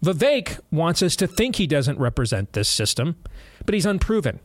Vivek 0.04 0.60
wants 0.70 1.02
us 1.02 1.16
to 1.16 1.26
think 1.26 1.56
he 1.56 1.66
doesn't 1.66 1.98
represent 1.98 2.52
this 2.52 2.68
system, 2.68 3.16
but 3.64 3.74
he's 3.74 3.86
unproven. 3.86 4.40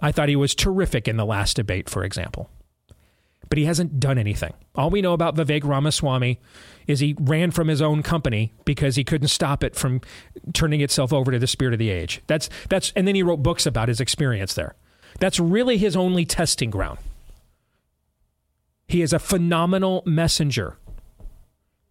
I 0.00 0.12
thought 0.12 0.28
he 0.28 0.36
was 0.36 0.54
terrific 0.54 1.08
in 1.08 1.16
the 1.16 1.26
last 1.26 1.56
debate, 1.56 1.88
for 1.90 2.04
example. 2.04 2.50
But 3.48 3.58
he 3.58 3.64
hasn't 3.64 3.98
done 3.98 4.18
anything. 4.18 4.52
All 4.74 4.90
we 4.90 5.00
know 5.00 5.14
about 5.14 5.34
Vivek 5.34 5.64
Ramaswamy 5.64 6.38
is 6.86 7.00
he 7.00 7.16
ran 7.18 7.50
from 7.50 7.68
his 7.68 7.80
own 7.80 8.02
company 8.02 8.52
because 8.64 8.96
he 8.96 9.04
couldn't 9.04 9.28
stop 9.28 9.64
it 9.64 9.74
from 9.74 10.00
turning 10.52 10.80
itself 10.80 11.12
over 11.12 11.32
to 11.32 11.38
the 11.38 11.46
spirit 11.46 11.72
of 11.72 11.78
the 11.78 11.90
age. 11.90 12.20
That's 12.26 12.50
that's 12.68 12.92
and 12.94 13.08
then 13.08 13.14
he 13.14 13.22
wrote 13.22 13.42
books 13.42 13.64
about 13.66 13.88
his 13.88 14.00
experience 14.00 14.54
there. 14.54 14.74
That's 15.18 15.40
really 15.40 15.78
his 15.78 15.96
only 15.96 16.24
testing 16.24 16.70
ground. 16.70 16.98
He 18.86 19.02
is 19.02 19.12
a 19.12 19.18
phenomenal 19.18 20.02
messenger. 20.06 20.76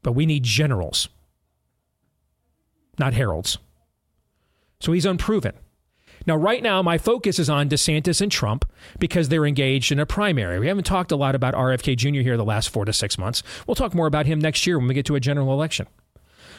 But 0.03 0.13
we 0.13 0.25
need 0.25 0.43
generals, 0.43 1.09
not 2.97 3.13
heralds. 3.13 3.57
So 4.79 4.93
he's 4.93 5.05
unproven. 5.05 5.53
Now, 6.27 6.35
right 6.35 6.61
now, 6.61 6.83
my 6.83 6.97
focus 6.97 7.39
is 7.39 7.49
on 7.49 7.69
DeSantis 7.69 8.19
and 8.19 8.29
Trump 8.29 8.69
because 8.99 9.29
they're 9.29 9.45
engaged 9.45 9.93
in 9.93 9.99
a 9.99 10.05
primary. 10.05 10.59
We 10.59 10.67
haven't 10.67 10.85
talked 10.85 11.13
a 11.13 11.15
lot 11.15 11.35
about 11.35 11.53
RFK 11.53 11.95
Jr. 11.95 12.19
here 12.19 12.35
the 12.35 12.43
last 12.43 12.69
four 12.69 12.83
to 12.83 12.91
six 12.91 13.17
months. 13.17 13.41
We'll 13.65 13.75
talk 13.75 13.95
more 13.95 14.07
about 14.07 14.25
him 14.25 14.39
next 14.39 14.67
year 14.67 14.77
when 14.77 14.89
we 14.89 14.93
get 14.93 15.05
to 15.05 15.15
a 15.15 15.21
general 15.21 15.53
election 15.53 15.87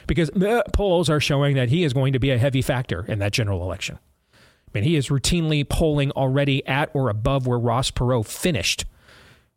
because 0.06 0.30
uh, 0.30 0.62
polls 0.72 1.10
are 1.10 1.20
showing 1.20 1.54
that 1.56 1.68
he 1.68 1.84
is 1.84 1.92
going 1.92 2.14
to 2.14 2.18
be 2.18 2.30
a 2.30 2.38
heavy 2.38 2.62
factor 2.62 3.04
in 3.06 3.18
that 3.18 3.32
general 3.32 3.62
election. 3.62 3.98
I 4.32 4.70
mean, 4.72 4.84
he 4.84 4.96
is 4.96 5.08
routinely 5.08 5.68
polling 5.68 6.10
already 6.12 6.66
at 6.66 6.90
or 6.94 7.10
above 7.10 7.46
where 7.46 7.58
Ross 7.58 7.90
Perot 7.90 8.26
finished 8.26 8.86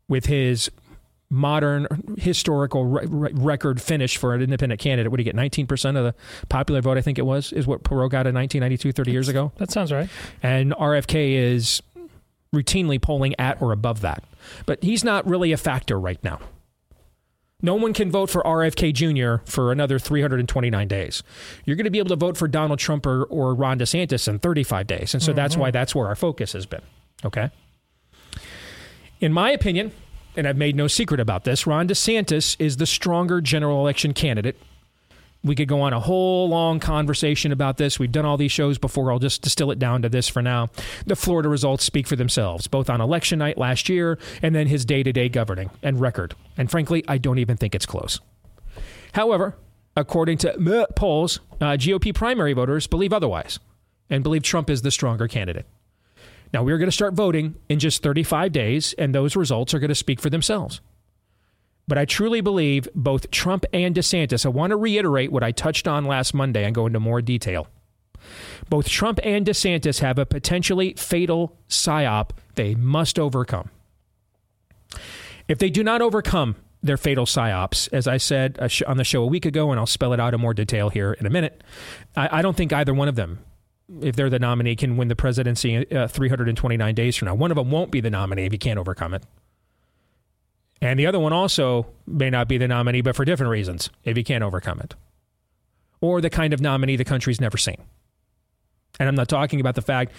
with 0.08 0.26
his 0.26 0.70
modern 1.32 1.88
historical 2.18 2.86
re- 2.86 3.06
re- 3.08 3.32
record 3.34 3.82
finish 3.82 4.18
for 4.18 4.36
an 4.36 4.42
independent 4.42 4.80
candidate. 4.80 5.10
What 5.10 5.18
do 5.18 5.24
you 5.24 5.32
get? 5.32 5.36
19% 5.36 5.98
of 5.98 6.04
the 6.04 6.14
popular 6.50 6.82
vote, 6.82 6.98
I 6.98 7.02
think 7.02 7.18
it 7.18 7.26
was, 7.26 7.52
is 7.54 7.66
what 7.66 7.84
Perot 7.84 8.12
got 8.12 8.28
in 8.28 8.36
1992, 8.36 8.92
30 8.92 9.12
years 9.12 9.28
ago. 9.28 9.52
That 9.58 9.72
sounds 9.72 9.92
right. 9.92 10.10
And 10.44 10.74
RFK 10.74 11.34
is 11.34 11.82
routinely 12.54 13.02
polling 13.02 13.34
at 13.40 13.62
or 13.62 13.72
above 13.72 14.02
that. 14.02 14.24
But 14.66 14.84
he's 14.84 15.04
not 15.04 15.26
really 15.26 15.52
a 15.52 15.58
factor 15.58 16.00
right 16.00 16.22
now. 16.24 16.40
No 17.64 17.76
one 17.76 17.94
can 17.94 18.10
vote 18.10 18.30
for 18.30 18.42
RFK 18.42 18.92
Jr. 18.92 19.44
for 19.50 19.72
another 19.72 20.00
329 20.00 20.88
days. 20.88 21.24
You're 21.64 21.76
going 21.76 21.86
to 21.86 21.92
be 21.92 22.00
able 22.00 22.10
to 22.10 22.16
vote 22.16 22.36
for 22.36 22.48
Donald 22.48 22.80
Trump 22.80 23.06
or, 23.06 23.24
or 23.26 23.54
Ron 23.54 23.78
DeSantis 23.78 24.28
in 24.28 24.40
35 24.40 24.88
days. 24.88 25.14
And 25.14 25.22
so 25.22 25.30
mm-hmm. 25.30 25.38
that's 25.38 25.56
why 25.56 25.72
that's 25.72 25.94
where 25.94 26.08
our 26.08 26.16
focus 26.16 26.54
has 26.54 26.66
been. 26.66 26.82
Okay. 27.24 27.52
In 29.20 29.32
my 29.32 29.52
opinion, 29.52 29.92
and 30.36 30.48
I've 30.48 30.58
made 30.58 30.76
no 30.76 30.88
secret 30.88 31.20
about 31.20 31.44
this, 31.44 31.68
Ron 31.68 31.88
DeSantis 31.88 32.56
is 32.60 32.78
the 32.78 32.86
stronger 32.86 33.42
general 33.42 33.80
election 33.80 34.14
candidate. 34.14 34.58
We 35.44 35.56
could 35.56 35.68
go 35.68 35.82
on 35.82 35.92
a 35.92 36.00
whole 36.00 36.50
long 36.50 36.80
conversation 36.80 37.52
about 37.52 37.78
this. 37.78 37.98
We've 37.98 38.12
done 38.12 38.26
all 38.26 38.38
these 38.38 38.52
shows 38.52 38.78
before. 38.78 39.12
I'll 39.12 39.18
just 39.18 39.42
distill 39.42 39.72
it 39.72 39.80
down 39.80 40.04
to 40.04 40.10
this 40.10 40.28
for 40.28 40.42
now. 40.42 40.70
The 41.08 41.16
Florida 41.16 41.50
results 41.50 41.84
speak 41.84 42.06
for 42.06 42.16
themselves, 42.16 42.68
both 42.68 42.92
on 42.92 43.02
election 43.02 43.40
night 43.40 43.58
last 43.58 43.90
year 43.90 44.20
and 44.44 44.54
then 44.54 44.68
his 44.68 44.86
day 44.86 45.02
to 45.02 45.12
day 45.12 45.30
governing 45.30 45.72
and 45.82 46.00
record. 46.00 46.36
And 46.58 46.70
frankly, 46.70 47.04
I 47.08 47.18
don't 47.18 47.40
even 47.40 47.58
think 47.58 47.74
it's 47.74 47.88
close. 47.88 48.20
However, 49.14 49.56
according 49.98 50.38
to 50.40 50.88
polls, 50.96 51.40
uh, 51.60 51.72
GOP 51.72 52.14
primary 52.14 52.54
voters 52.54 52.86
believe 52.86 53.12
otherwise 53.12 53.60
and 54.12 54.24
believe 54.24 54.44
Trump 54.44 54.70
is 54.70 54.84
the 54.84 54.92
stronger 54.92 55.28
candidate. 55.28 55.66
Now, 56.54 56.64
we're 56.64 56.78
going 56.78 56.90
to 56.90 56.96
start 56.96 57.14
voting 57.14 57.56
in 57.70 57.80
just 57.80 58.04
35 58.04 58.52
days, 58.52 58.94
and 58.94 59.16
those 59.16 59.36
results 59.36 59.74
are 59.74 59.80
going 59.80 59.90
to 59.90 59.96
speak 59.96 60.20
for 60.20 60.30
themselves. 60.30 60.82
But 61.88 61.98
I 61.98 62.06
truly 62.06 62.42
believe 62.42 62.88
both 62.94 63.32
Trump 63.32 63.66
and 63.74 63.96
DeSantis, 63.96 64.46
I 64.46 64.50
want 64.50 64.72
to 64.72 64.78
reiterate 64.78 65.32
what 65.32 65.44
I 65.44 65.52
touched 65.52 65.88
on 65.88 66.06
last 66.06 66.34
Monday 66.34 66.64
and 66.64 66.76
go 66.76 66.86
into 66.86 67.00
more 67.00 67.22
detail. 67.22 67.68
Both 68.70 68.88
Trump 68.88 69.20
and 69.24 69.46
DeSantis 69.46 70.00
have 70.00 70.20
a 70.20 70.26
potentially 70.26 70.94
fatal 70.94 71.58
psyop 71.68 72.32
they 72.56 72.76
must 72.76 73.18
overcome. 73.18 73.70
If 75.48 75.58
they 75.58 75.70
do 75.70 75.84
not 75.84 76.02
overcome 76.02 76.56
their 76.84 76.98
fatal 76.98 77.26
psyops, 77.26 77.90
as 77.92 78.08
I 78.08 78.18
said 78.18 78.58
uh, 78.60 78.70
on 78.88 78.98
the 78.98 79.04
show 79.04 79.24
a 79.24 79.28
week 79.28 79.46
ago, 79.46 79.72
and 79.72 79.80
I'll 79.80 79.86
spell 79.86 80.14
it 80.14 80.20
out 80.20 80.34
in 80.34 80.42
more 80.42 80.54
detail 80.54 80.90
here 80.90 81.14
in 81.14 81.26
a 81.26 81.30
minute, 81.30 81.64
I 82.16 82.42
don't 82.42 82.56
think 82.56 82.74
either 82.74 82.94
one 82.94 83.08
of 83.08 83.16
them 83.16 83.40
if 84.02 84.16
they're 84.16 84.30
the 84.30 84.40
nominee, 84.40 84.76
can 84.76 84.98
win 84.98 85.08
the 85.08 85.16
presidency 85.16 85.90
uh, 85.92 86.08
329 86.08 86.96
days 86.96 87.16
from 87.16 87.28
now. 87.28 87.36
One 87.36 87.52
of 87.52 87.58
them 87.58 87.72
won't 87.72 87.92
be 87.92 88.02
the 88.02 88.10
nominee 88.10 88.46
if 88.46 88.52
he 88.52 88.58
can't 88.58 88.80
overcome 88.80 89.14
it. 89.14 89.24
And 90.82 91.00
the 91.00 91.06
other 91.06 91.20
one 91.20 91.34
also 91.34 91.88
may 92.08 92.30
not 92.30 92.48
be 92.48 92.58
the 92.58 92.68
nominee, 92.68 93.02
but 93.02 93.16
for 93.16 93.24
different 93.26 93.52
reasons 93.52 93.90
if 94.04 94.18
he 94.18 94.24
can't 94.24 94.44
overcome 94.44 94.80
it. 94.80 94.96
Or 96.00 96.22
the 96.22 96.30
kind 96.30 96.54
of 96.54 96.62
nominee 96.62 96.96
the 96.96 97.06
country's 97.06 97.40
never 97.40 97.58
seen. 97.58 97.78
And 99.00 99.08
I'm 99.08 99.16
not 99.16 99.30
talking 99.30 99.60
about 99.60 99.76
the 99.76 99.82
fact 99.82 100.12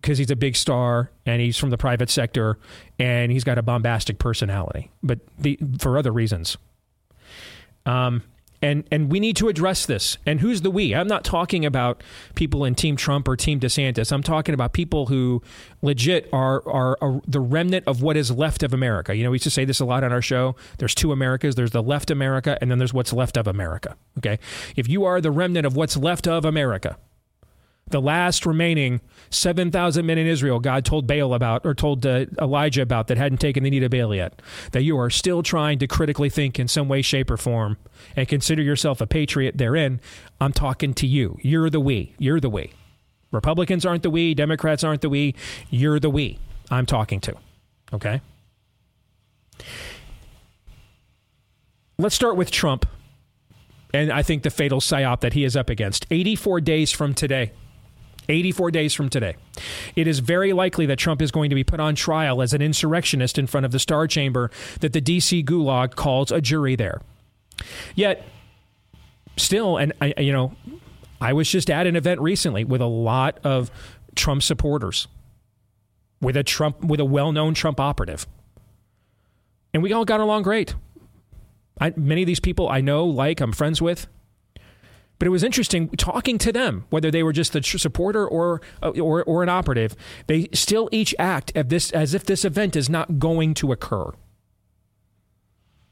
because 0.00 0.18
he's 0.18 0.30
a 0.30 0.36
big 0.36 0.56
star 0.56 1.10
and 1.26 1.40
he's 1.40 1.56
from 1.56 1.70
the 1.70 1.78
private 1.78 2.10
sector 2.10 2.58
and 2.98 3.30
he's 3.30 3.44
got 3.44 3.58
a 3.58 3.62
bombastic 3.62 4.18
personality, 4.18 4.90
but 5.02 5.20
the, 5.38 5.58
for 5.78 5.98
other 5.98 6.12
reasons. 6.12 6.56
Um, 7.86 8.22
and 8.62 8.84
and 8.90 9.10
we 9.10 9.20
need 9.20 9.36
to 9.36 9.48
address 9.48 9.86
this. 9.86 10.18
And 10.26 10.40
who's 10.40 10.62
the 10.62 10.70
we? 10.70 10.94
I'm 10.94 11.08
not 11.08 11.24
talking 11.24 11.64
about 11.64 12.02
people 12.34 12.64
in 12.64 12.74
Team 12.74 12.96
Trump 12.96 13.26
or 13.28 13.36
Team 13.36 13.60
DeSantis. 13.60 14.12
I'm 14.12 14.22
talking 14.22 14.54
about 14.54 14.72
people 14.72 15.06
who 15.06 15.42
legit 15.82 16.28
are, 16.32 16.66
are, 16.68 16.98
are 17.00 17.20
the 17.26 17.40
remnant 17.40 17.86
of 17.86 18.02
what 18.02 18.16
is 18.16 18.30
left 18.30 18.62
of 18.62 18.74
America. 18.74 19.14
You 19.14 19.24
know, 19.24 19.30
we 19.30 19.36
used 19.36 19.44
to 19.44 19.50
say 19.50 19.64
this 19.64 19.80
a 19.80 19.84
lot 19.84 20.04
on 20.04 20.12
our 20.12 20.22
show. 20.22 20.56
There's 20.78 20.94
two 20.94 21.12
Americas. 21.12 21.54
There's 21.54 21.70
the 21.70 21.82
left 21.82 22.10
America, 22.10 22.58
and 22.60 22.70
then 22.70 22.78
there's 22.78 22.94
what's 22.94 23.12
left 23.12 23.36
of 23.36 23.46
America. 23.46 23.96
Okay, 24.18 24.38
if 24.76 24.88
you 24.88 25.04
are 25.04 25.20
the 25.20 25.30
remnant 25.30 25.66
of 25.66 25.76
what's 25.76 25.96
left 25.96 26.26
of 26.26 26.44
America, 26.44 26.98
the 27.90 28.00
last 28.00 28.46
remaining 28.46 29.00
7,000 29.30 30.04
men 30.04 30.18
in 30.18 30.26
Israel 30.26 30.58
God 30.58 30.84
told 30.84 31.06
Baal 31.06 31.34
about, 31.34 31.64
or 31.64 31.74
told 31.74 32.04
uh, 32.06 32.26
Elijah 32.40 32.82
about, 32.82 33.08
that 33.08 33.18
hadn't 33.18 33.38
taken 33.38 33.62
the 33.62 33.70
need 33.70 33.80
to 33.80 33.88
Baal 33.88 34.14
yet, 34.14 34.40
that 34.72 34.82
you 34.82 34.98
are 34.98 35.10
still 35.10 35.42
trying 35.42 35.78
to 35.78 35.86
critically 35.86 36.30
think 36.30 36.58
in 36.58 36.68
some 36.68 36.88
way, 36.88 37.02
shape, 37.02 37.30
or 37.30 37.36
form 37.36 37.76
and 38.16 38.26
consider 38.28 38.62
yourself 38.62 39.00
a 39.00 39.06
patriot 39.06 39.58
therein, 39.58 40.00
I'm 40.40 40.52
talking 40.52 40.94
to 40.94 41.06
you. 41.06 41.38
You're 41.42 41.70
the 41.70 41.80
we. 41.80 42.14
You're 42.18 42.40
the 42.40 42.50
we. 42.50 42.72
Republicans 43.30 43.86
aren't 43.86 44.02
the 44.02 44.10
we. 44.10 44.34
Democrats 44.34 44.82
aren't 44.82 45.02
the 45.02 45.08
we. 45.08 45.34
You're 45.68 46.00
the 46.00 46.10
we 46.10 46.38
I'm 46.70 46.86
talking 46.86 47.20
to. 47.20 47.34
Okay? 47.92 48.20
Let's 51.98 52.14
start 52.14 52.36
with 52.36 52.50
Trump 52.50 52.86
and 53.92 54.12
I 54.12 54.22
think 54.22 54.42
the 54.42 54.50
fatal 54.50 54.80
psyop 54.80 55.20
that 55.20 55.32
he 55.32 55.44
is 55.44 55.56
up 55.56 55.68
against. 55.68 56.06
84 56.10 56.60
days 56.60 56.90
from 56.90 57.14
today. 57.14 57.52
84 58.28 58.70
days 58.70 58.94
from 58.94 59.08
today. 59.08 59.36
It 59.96 60.06
is 60.06 60.20
very 60.20 60.52
likely 60.52 60.86
that 60.86 60.98
Trump 60.98 61.20
is 61.22 61.30
going 61.30 61.50
to 61.50 61.56
be 61.56 61.64
put 61.64 61.80
on 61.80 61.94
trial 61.94 62.42
as 62.42 62.52
an 62.52 62.62
insurrectionist 62.62 63.38
in 63.38 63.46
front 63.46 63.66
of 63.66 63.72
the 63.72 63.78
Star 63.78 64.06
Chamber 64.06 64.50
that 64.80 64.92
the 64.92 65.00
D.C. 65.00 65.42
Gulag 65.42 65.96
calls 65.96 66.30
a 66.30 66.40
jury 66.40 66.76
there. 66.76 67.00
Yet, 67.94 68.24
still, 69.36 69.76
and 69.76 69.92
I, 70.00 70.14
you 70.18 70.32
know, 70.32 70.54
I 71.20 71.32
was 71.32 71.50
just 71.50 71.70
at 71.70 71.86
an 71.86 71.96
event 71.96 72.20
recently 72.20 72.64
with 72.64 72.80
a 72.80 72.86
lot 72.86 73.38
of 73.44 73.70
Trump 74.14 74.42
supporters, 74.42 75.08
with 76.20 76.36
a 76.36 76.42
Trump, 76.42 76.84
with 76.84 77.00
a 77.00 77.04
well-known 77.04 77.54
Trump 77.54 77.80
operative, 77.80 78.26
and 79.72 79.82
we 79.82 79.92
all 79.92 80.04
got 80.04 80.20
along 80.20 80.42
great. 80.42 80.74
I, 81.80 81.92
many 81.96 82.22
of 82.22 82.26
these 82.26 82.40
people 82.40 82.68
I 82.68 82.80
know, 82.80 83.04
like, 83.04 83.40
I'm 83.40 83.52
friends 83.52 83.80
with. 83.80 84.06
But 85.20 85.26
it 85.26 85.30
was 85.30 85.44
interesting 85.44 85.90
talking 85.90 86.38
to 86.38 86.50
them, 86.50 86.86
whether 86.88 87.10
they 87.10 87.22
were 87.22 87.34
just 87.34 87.52
the 87.52 87.62
supporter 87.62 88.26
or 88.26 88.62
uh, 88.82 88.88
or, 88.92 89.22
or 89.22 89.42
an 89.42 89.50
operative. 89.50 89.94
They 90.26 90.48
still 90.54 90.88
each 90.90 91.14
act 91.18 91.52
as, 91.54 91.66
this, 91.66 91.90
as 91.90 92.14
if 92.14 92.24
this 92.24 92.42
event 92.42 92.74
is 92.74 92.88
not 92.88 93.18
going 93.18 93.52
to 93.54 93.70
occur. 93.70 94.12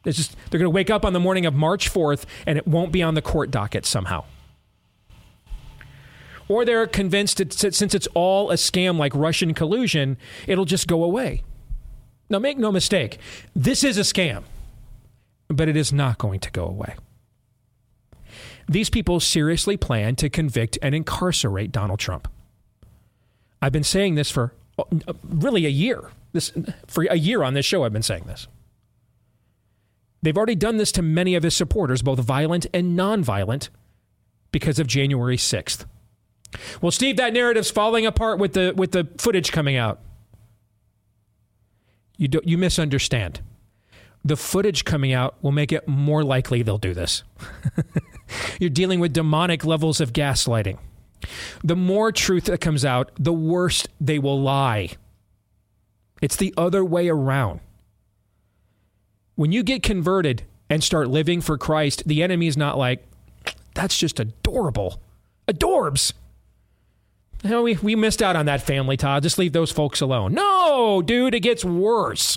It's 0.07 0.17
just 0.17 0.35
they're 0.51 0.59
going 0.59 0.65
to 0.67 0.75
wake 0.75 0.89
up 0.89 1.05
on 1.05 1.13
the 1.13 1.21
morning 1.21 1.45
of 1.45 1.53
March 1.53 1.93
4th 1.93 2.25
and 2.47 2.57
it 2.57 2.67
won't 2.67 2.91
be 2.91 3.03
on 3.03 3.13
the 3.13 3.21
court 3.21 3.51
docket 3.51 3.85
somehow. 3.85 4.25
Or 6.49 6.65
they're 6.65 6.87
convinced 6.87 7.37
that 7.37 7.53
since 7.53 7.95
it's 7.95 8.09
all 8.15 8.51
a 8.51 8.55
scam 8.55 8.97
like 8.97 9.15
Russian 9.15 9.53
collusion, 9.53 10.17
it'll 10.47 10.65
just 10.65 10.89
go 10.89 11.05
away. 11.05 11.43
Now, 12.31 12.39
make 12.39 12.57
no 12.57 12.73
mistake, 12.73 13.19
this 13.55 13.85
is 13.85 13.99
a 13.99 14.03
scam, 14.03 14.45
but 15.49 15.69
it 15.69 15.77
is 15.77 15.93
not 15.93 16.17
going 16.17 16.41
to 16.41 16.51
go 16.51 16.65
away. 16.65 16.95
These 18.69 18.91
people 18.91 19.19
seriously 19.19 19.77
plan 19.77 20.17
to 20.17 20.29
convict 20.29 20.79
and 20.83 20.95
incarcerate 20.95 21.73
Donald 21.73 21.99
Trump. 21.99 22.29
I've 23.63 23.73
been 23.73 23.85
saying 23.85 24.15
this 24.15 24.31
for 24.31 24.55
uh, 24.79 24.85
really 25.25 25.67
a 25.67 25.71
year. 25.71 26.11
This 26.33 26.53
for 26.87 27.05
a 27.05 27.17
year 27.17 27.43
on 27.43 27.55
this 27.55 27.65
show 27.65 27.85
I've 27.85 27.93
been 27.93 28.03
saying 28.03 28.25
this. 28.27 28.47
They've 30.23 30.37
already 30.37 30.55
done 30.55 30.77
this 30.77 30.93
to 30.93 31.03
many 31.03 31.35
of 31.35 31.43
his 31.43 31.55
supporters, 31.55 32.03
both 32.03 32.19
violent 32.19 32.67
and 32.75 32.99
nonviolent, 32.99 33.69
because 34.51 34.79
of 34.79 34.87
January 34.87 35.37
6th. 35.37 35.85
Well, 36.81 36.91
Steve, 36.91 37.17
that 37.19 37.33
narrative's 37.33 37.71
falling 37.71 38.05
apart 38.07 38.39
with 38.39 38.55
the 38.55 38.73
with 38.77 38.93
the 38.93 39.09
footage 39.19 39.53
coming 39.53 39.77
out. 39.77 40.01
You 42.17 42.29
do, 42.29 42.41
you 42.45 42.59
misunderstand. 42.59 43.41
The 44.29 44.37
footage 44.37 44.85
coming 44.85 45.15
out 45.15 45.43
will 45.43 45.53
make 45.53 45.73
it 45.73 45.89
more 45.89 46.23
likely 46.23 46.63
they'll 46.63 46.77
do 46.77 46.93
this. 46.93 47.23
You're 48.61 48.69
dealing 48.69 49.01
with 49.01 49.15
demonic 49.15 49.65
levels 49.65 50.03
of 50.03 50.13
gaslighting. 50.13 50.77
The 51.65 51.75
more 51.75 52.13
truth 52.13 52.45
that 52.45 52.61
comes 52.61 52.85
out, 52.85 53.11
the 53.19 53.33
worse 53.33 53.87
they 53.99 54.19
will 54.19 54.39
lie. 54.39 54.91
It's 56.21 56.37
the 56.37 56.53
other 56.59 56.85
way 56.85 57.09
around. 57.09 57.61
When 59.35 59.51
you 59.51 59.63
get 59.63 59.83
converted 59.83 60.43
and 60.69 60.85
start 60.85 61.09
living 61.09 61.41
for 61.41 61.57
Christ, 61.57 62.03
the 62.05 62.23
enemy 62.23 62.49
is 62.49 62.57
not 62.59 62.77
like, 62.77 63.07
that's 63.73 63.97
just 63.97 64.21
adorable. 64.21 65.01
Adorbs. 65.49 66.13
We, 67.43 67.77
we 67.77 67.97
missed 67.97 68.21
out 68.21 68.37
on 68.37 68.45
that 68.45 68.61
family, 68.61 68.99
Todd. 68.99 69.23
Just 69.23 69.39
leave 69.39 69.55
those 69.55 69.73
folks 69.73 70.03
alone. 70.03 70.35
No, 70.35 71.01
dude, 71.01 71.35
it 71.35 71.41
gets 71.41 71.65
worse. 71.65 72.37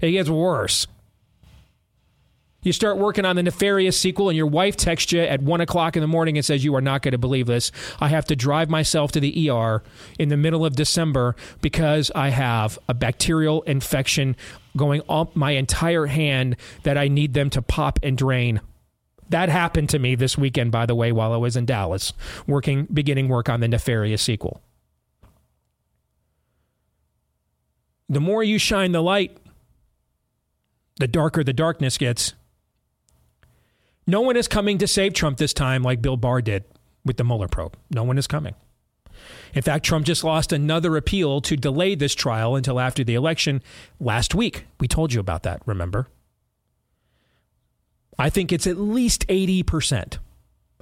It 0.00 0.10
gets 0.10 0.28
worse. 0.28 0.88
You 2.62 2.72
start 2.72 2.98
working 2.98 3.24
on 3.24 3.36
the 3.36 3.42
nefarious 3.42 3.98
sequel, 3.98 4.28
and 4.28 4.36
your 4.36 4.46
wife 4.46 4.76
texts 4.76 5.12
you 5.12 5.20
at 5.20 5.40
one 5.40 5.62
o'clock 5.62 5.96
in 5.96 6.02
the 6.02 6.06
morning 6.06 6.36
and 6.36 6.44
says, 6.44 6.62
You 6.62 6.74
are 6.74 6.82
not 6.82 7.00
going 7.00 7.12
to 7.12 7.18
believe 7.18 7.46
this. 7.46 7.72
I 8.00 8.08
have 8.08 8.26
to 8.26 8.36
drive 8.36 8.68
myself 8.68 9.12
to 9.12 9.20
the 9.20 9.50
ER 9.50 9.82
in 10.18 10.28
the 10.28 10.36
middle 10.36 10.66
of 10.66 10.76
December 10.76 11.36
because 11.62 12.10
I 12.14 12.28
have 12.28 12.78
a 12.86 12.92
bacterial 12.92 13.62
infection 13.62 14.36
going 14.76 15.00
up 15.08 15.34
my 15.34 15.52
entire 15.52 16.06
hand 16.06 16.56
that 16.82 16.98
I 16.98 17.08
need 17.08 17.32
them 17.32 17.48
to 17.50 17.62
pop 17.62 17.98
and 18.02 18.16
drain. 18.16 18.60
That 19.30 19.48
happened 19.48 19.88
to 19.90 19.98
me 19.98 20.14
this 20.14 20.36
weekend, 20.36 20.70
by 20.70 20.84
the 20.84 20.94
way, 20.94 21.12
while 21.12 21.32
I 21.32 21.36
was 21.36 21.56
in 21.56 21.64
Dallas, 21.64 22.12
working, 22.46 22.86
beginning 22.92 23.28
work 23.28 23.48
on 23.48 23.60
the 23.60 23.68
nefarious 23.68 24.20
sequel. 24.20 24.60
The 28.08 28.20
more 28.20 28.42
you 28.42 28.58
shine 28.58 28.92
the 28.92 29.02
light, 29.02 29.38
the 30.96 31.08
darker 31.08 31.42
the 31.42 31.52
darkness 31.52 31.96
gets. 31.96 32.34
No 34.06 34.20
one 34.20 34.36
is 34.36 34.48
coming 34.48 34.78
to 34.78 34.86
save 34.86 35.14
Trump 35.14 35.38
this 35.38 35.52
time 35.52 35.82
like 35.82 36.02
Bill 36.02 36.16
Barr 36.16 36.42
did 36.42 36.64
with 37.04 37.16
the 37.16 37.24
Mueller 37.24 37.48
probe. 37.48 37.76
No 37.90 38.02
one 38.02 38.18
is 38.18 38.26
coming. 38.26 38.54
In 39.54 39.62
fact, 39.62 39.84
Trump 39.84 40.06
just 40.06 40.24
lost 40.24 40.52
another 40.52 40.96
appeal 40.96 41.40
to 41.42 41.56
delay 41.56 41.94
this 41.94 42.14
trial 42.14 42.56
until 42.56 42.80
after 42.80 43.04
the 43.04 43.14
election 43.14 43.62
last 43.98 44.34
week. 44.34 44.66
We 44.78 44.88
told 44.88 45.12
you 45.12 45.20
about 45.20 45.42
that, 45.42 45.62
remember? 45.66 46.08
I 48.18 48.30
think 48.30 48.52
it's 48.52 48.66
at 48.66 48.76
least 48.76 49.26
80%, 49.28 50.18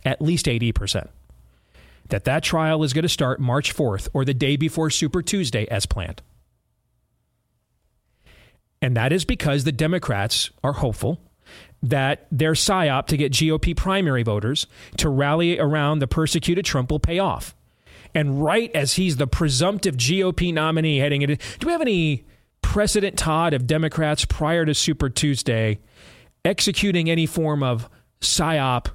at 0.05 0.21
least 0.21 0.47
80%, 0.47 1.09
that 2.09 2.25
that 2.25 2.43
trial 2.43 2.83
is 2.83 2.93
going 2.93 3.05
to 3.05 3.09
start 3.09 3.41
March 3.41 3.75
4th 3.75 4.09
or 4.13 4.25
the 4.25 4.35
day 4.35 4.57
before 4.57 4.91
Super 4.91 5.23
Tuesday 5.23 5.67
as 5.69 5.87
planned. 5.87 6.23
And 8.81 8.97
that 8.97 9.13
is 9.13 9.25
because 9.25 9.65
the 9.65 9.73
Democrats 9.73 10.51
are 10.63 10.75
hopeful 10.75 11.21
that 11.83 12.27
their 12.31 12.53
psyop 12.53 13.07
to 13.07 13.17
get 13.17 13.33
GOP 13.33 13.77
primary 13.77 14.23
voters 14.23 14.67
to 14.97 15.09
rally 15.09 15.59
around 15.59 16.01
the 16.01 16.07
persecuted 16.09 16.65
Trump 16.65 16.91
will 16.91 17.01
pay 17.01 17.19
off. 17.19 17.55
And 18.15 18.43
right 18.43 18.71
as 18.75 18.95
he's 18.95 19.17
the 19.17 19.27
presumptive 19.27 19.97
GOP 19.97 20.53
nominee 20.53 20.99
heading 20.99 21.23
into, 21.23 21.37
do 21.59 21.67
we 21.67 21.73
have 21.73 21.81
any 21.81 22.25
precedent, 22.63 23.17
Todd, 23.17 23.55
of 23.55 23.67
Democrats 23.67 24.25
prior 24.25 24.65
to 24.65 24.75
Super 24.75 25.09
Tuesday 25.09 25.79
executing 26.45 27.11
any 27.11 27.27
form 27.27 27.63
of 27.63 27.89
psyop 28.21 28.89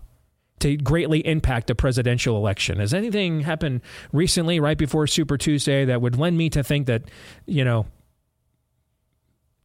to 0.60 0.78
greatly 0.78 1.25
impact 1.25 1.70
a 1.70 1.75
presidential 1.75 2.36
election? 2.36 2.80
Has 2.80 2.94
anything 2.94 3.42
happened 3.42 3.82
recently, 4.12 4.60
right 4.60 4.78
before 4.78 5.08
Super 5.08 5.38
Tuesday, 5.38 5.86
that 5.86 6.02
would 6.02 6.18
lend 6.18 6.38
me 6.38 6.50
to 6.50 6.63
think 6.63 6.88
that, 6.88 7.04
you 7.46 7.63
know, 7.63 7.86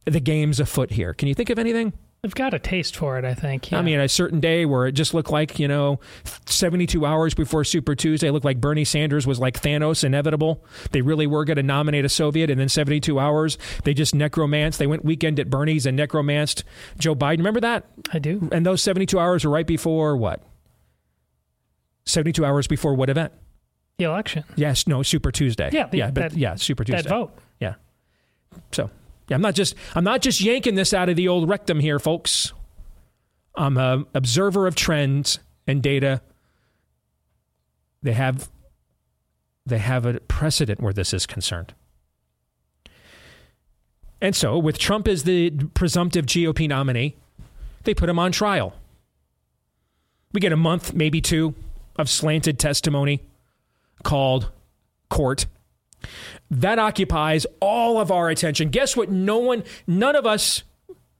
the 0.05 0.19
game's 0.19 0.59
afoot 0.59 0.91
here? 0.91 1.13
Can 1.13 1.27
you 1.27 1.33
think 1.33 1.49
of 1.49 1.59
anything? 1.59 1.93
They've 2.21 2.35
got 2.35 2.53
a 2.53 2.59
taste 2.59 2.97
for 2.97 3.17
it, 3.17 3.23
I 3.23 3.33
think. 3.33 3.71
Yeah. 3.71 3.79
I 3.79 3.81
mean, 3.81 3.97
a 3.97 4.09
certain 4.09 4.41
day 4.41 4.65
where 4.65 4.85
it 4.87 4.91
just 4.91 5.13
looked 5.13 5.31
like, 5.31 5.57
you 5.57 5.69
know, 5.69 6.01
72 6.47 7.05
hours 7.05 7.33
before 7.33 7.63
Super 7.63 7.95
Tuesday, 7.95 8.29
looked 8.29 8.43
like 8.43 8.59
Bernie 8.59 8.83
Sanders 8.83 9.25
was 9.25 9.39
like 9.39 9.61
Thanos, 9.61 10.03
inevitable. 10.03 10.65
They 10.91 11.01
really 11.01 11.27
were 11.27 11.45
going 11.45 11.55
to 11.55 11.63
nominate 11.63 12.03
a 12.03 12.09
Soviet, 12.09 12.49
and 12.49 12.59
then 12.59 12.67
72 12.67 13.17
hours, 13.17 13.57
they 13.85 13.93
just 13.93 14.13
necromanced. 14.13 14.79
They 14.79 14.87
went 14.87 15.05
weekend 15.05 15.39
at 15.39 15.49
Bernie's 15.49 15.85
and 15.85 15.95
necromanced 15.95 16.65
Joe 16.97 17.15
Biden. 17.15 17.37
Remember 17.37 17.61
that? 17.61 17.85
I 18.11 18.19
do. 18.19 18.49
And 18.51 18.65
those 18.65 18.83
72 18.83 19.17
hours 19.17 19.45
were 19.45 19.51
right 19.51 19.67
before 19.67 20.17
what? 20.17 20.43
72 22.05 22.43
hours 22.43 22.67
before 22.67 22.95
what 22.95 23.09
event? 23.09 23.31
The 23.97 24.05
election. 24.05 24.43
Yes, 24.57 24.87
no, 24.87 25.03
Super 25.03 25.31
Tuesday. 25.31 25.69
Yeah, 25.71 25.87
the, 25.87 25.97
yeah, 25.97 26.11
but 26.11 26.31
that, 26.31 26.37
yeah, 26.37 26.55
Super 26.55 26.83
Tuesday. 26.83 27.03
That 27.03 27.09
vote. 27.09 27.37
Yeah. 27.61 27.75
So 28.71 28.89
yeah, 29.29 29.35
I'm 29.35 29.41
not 29.41 29.55
just 29.55 29.75
I'm 29.95 30.03
not 30.03 30.21
just 30.21 30.41
yanking 30.41 30.75
this 30.75 30.93
out 30.93 31.09
of 31.09 31.15
the 31.15 31.27
old 31.27 31.47
rectum 31.47 31.79
here, 31.79 31.99
folks. 31.99 32.53
I'm 33.55 33.77
an 33.77 34.05
observer 34.13 34.67
of 34.67 34.75
trends 34.75 35.39
and 35.67 35.81
data. 35.81 36.21
They 38.01 38.13
have 38.13 38.49
they 39.65 39.77
have 39.77 40.05
a 40.05 40.19
precedent 40.21 40.81
where 40.81 40.93
this 40.93 41.13
is 41.13 41.25
concerned. 41.25 41.73
And 44.21 44.35
so, 44.35 44.57
with 44.57 44.77
Trump 44.77 45.07
as 45.07 45.23
the 45.23 45.51
presumptive 45.73 46.25
GOP 46.25 46.67
nominee, 46.67 47.15
they 47.83 47.93
put 47.93 48.09
him 48.09 48.19
on 48.19 48.31
trial. 48.31 48.73
We 50.33 50.41
get 50.41 50.51
a 50.51 50.57
month, 50.57 50.93
maybe 50.93 51.21
two, 51.21 51.55
of 51.95 52.09
slanted 52.09 52.59
testimony 52.59 53.21
called 54.03 54.51
court 55.09 55.45
that 56.51 56.79
occupies 56.79 57.45
all 57.59 57.99
of 57.99 58.11
our 58.11 58.29
attention. 58.29 58.69
Guess 58.69 58.97
what? 58.97 59.09
No 59.09 59.37
one, 59.37 59.63
none 59.87 60.15
of 60.15 60.25
us 60.25 60.63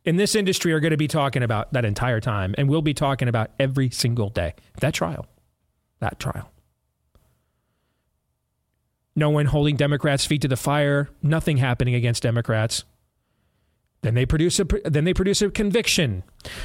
in 0.06 0.16
this 0.16 0.36
industry 0.36 0.74
are 0.74 0.80
going 0.80 0.92
to 0.92 0.98
be 0.98 1.08
talking 1.08 1.44
about 1.44 1.74
that 1.74 1.86
entire 1.86 2.20
time, 2.20 2.56
and 2.58 2.70
we'll 2.70 2.82
be 2.82 2.94
talking 2.94 3.28
about 3.28 3.52
every 3.60 3.90
single 3.90 4.30
day. 4.30 4.56
That 4.80 4.94
trial. 4.94 5.26
That 6.00 6.20
trial. 6.20 6.52
No 9.16 9.30
one 9.30 9.48
holding 9.48 9.76
Democrats' 9.76 10.26
feet 10.26 10.42
to 10.44 10.48
the 10.48 10.56
fire, 10.56 11.10
nothing 11.22 11.58
happening 11.58 11.94
against 11.94 12.24
Democrats. 12.24 12.86
Then 14.02 14.14
they 14.14 14.26
produce 14.26 14.60
a 14.62 14.66
then 14.86 15.04
they 15.04 15.14
produce 15.14 15.42
a 15.42 15.50
conviction. 15.50 16.24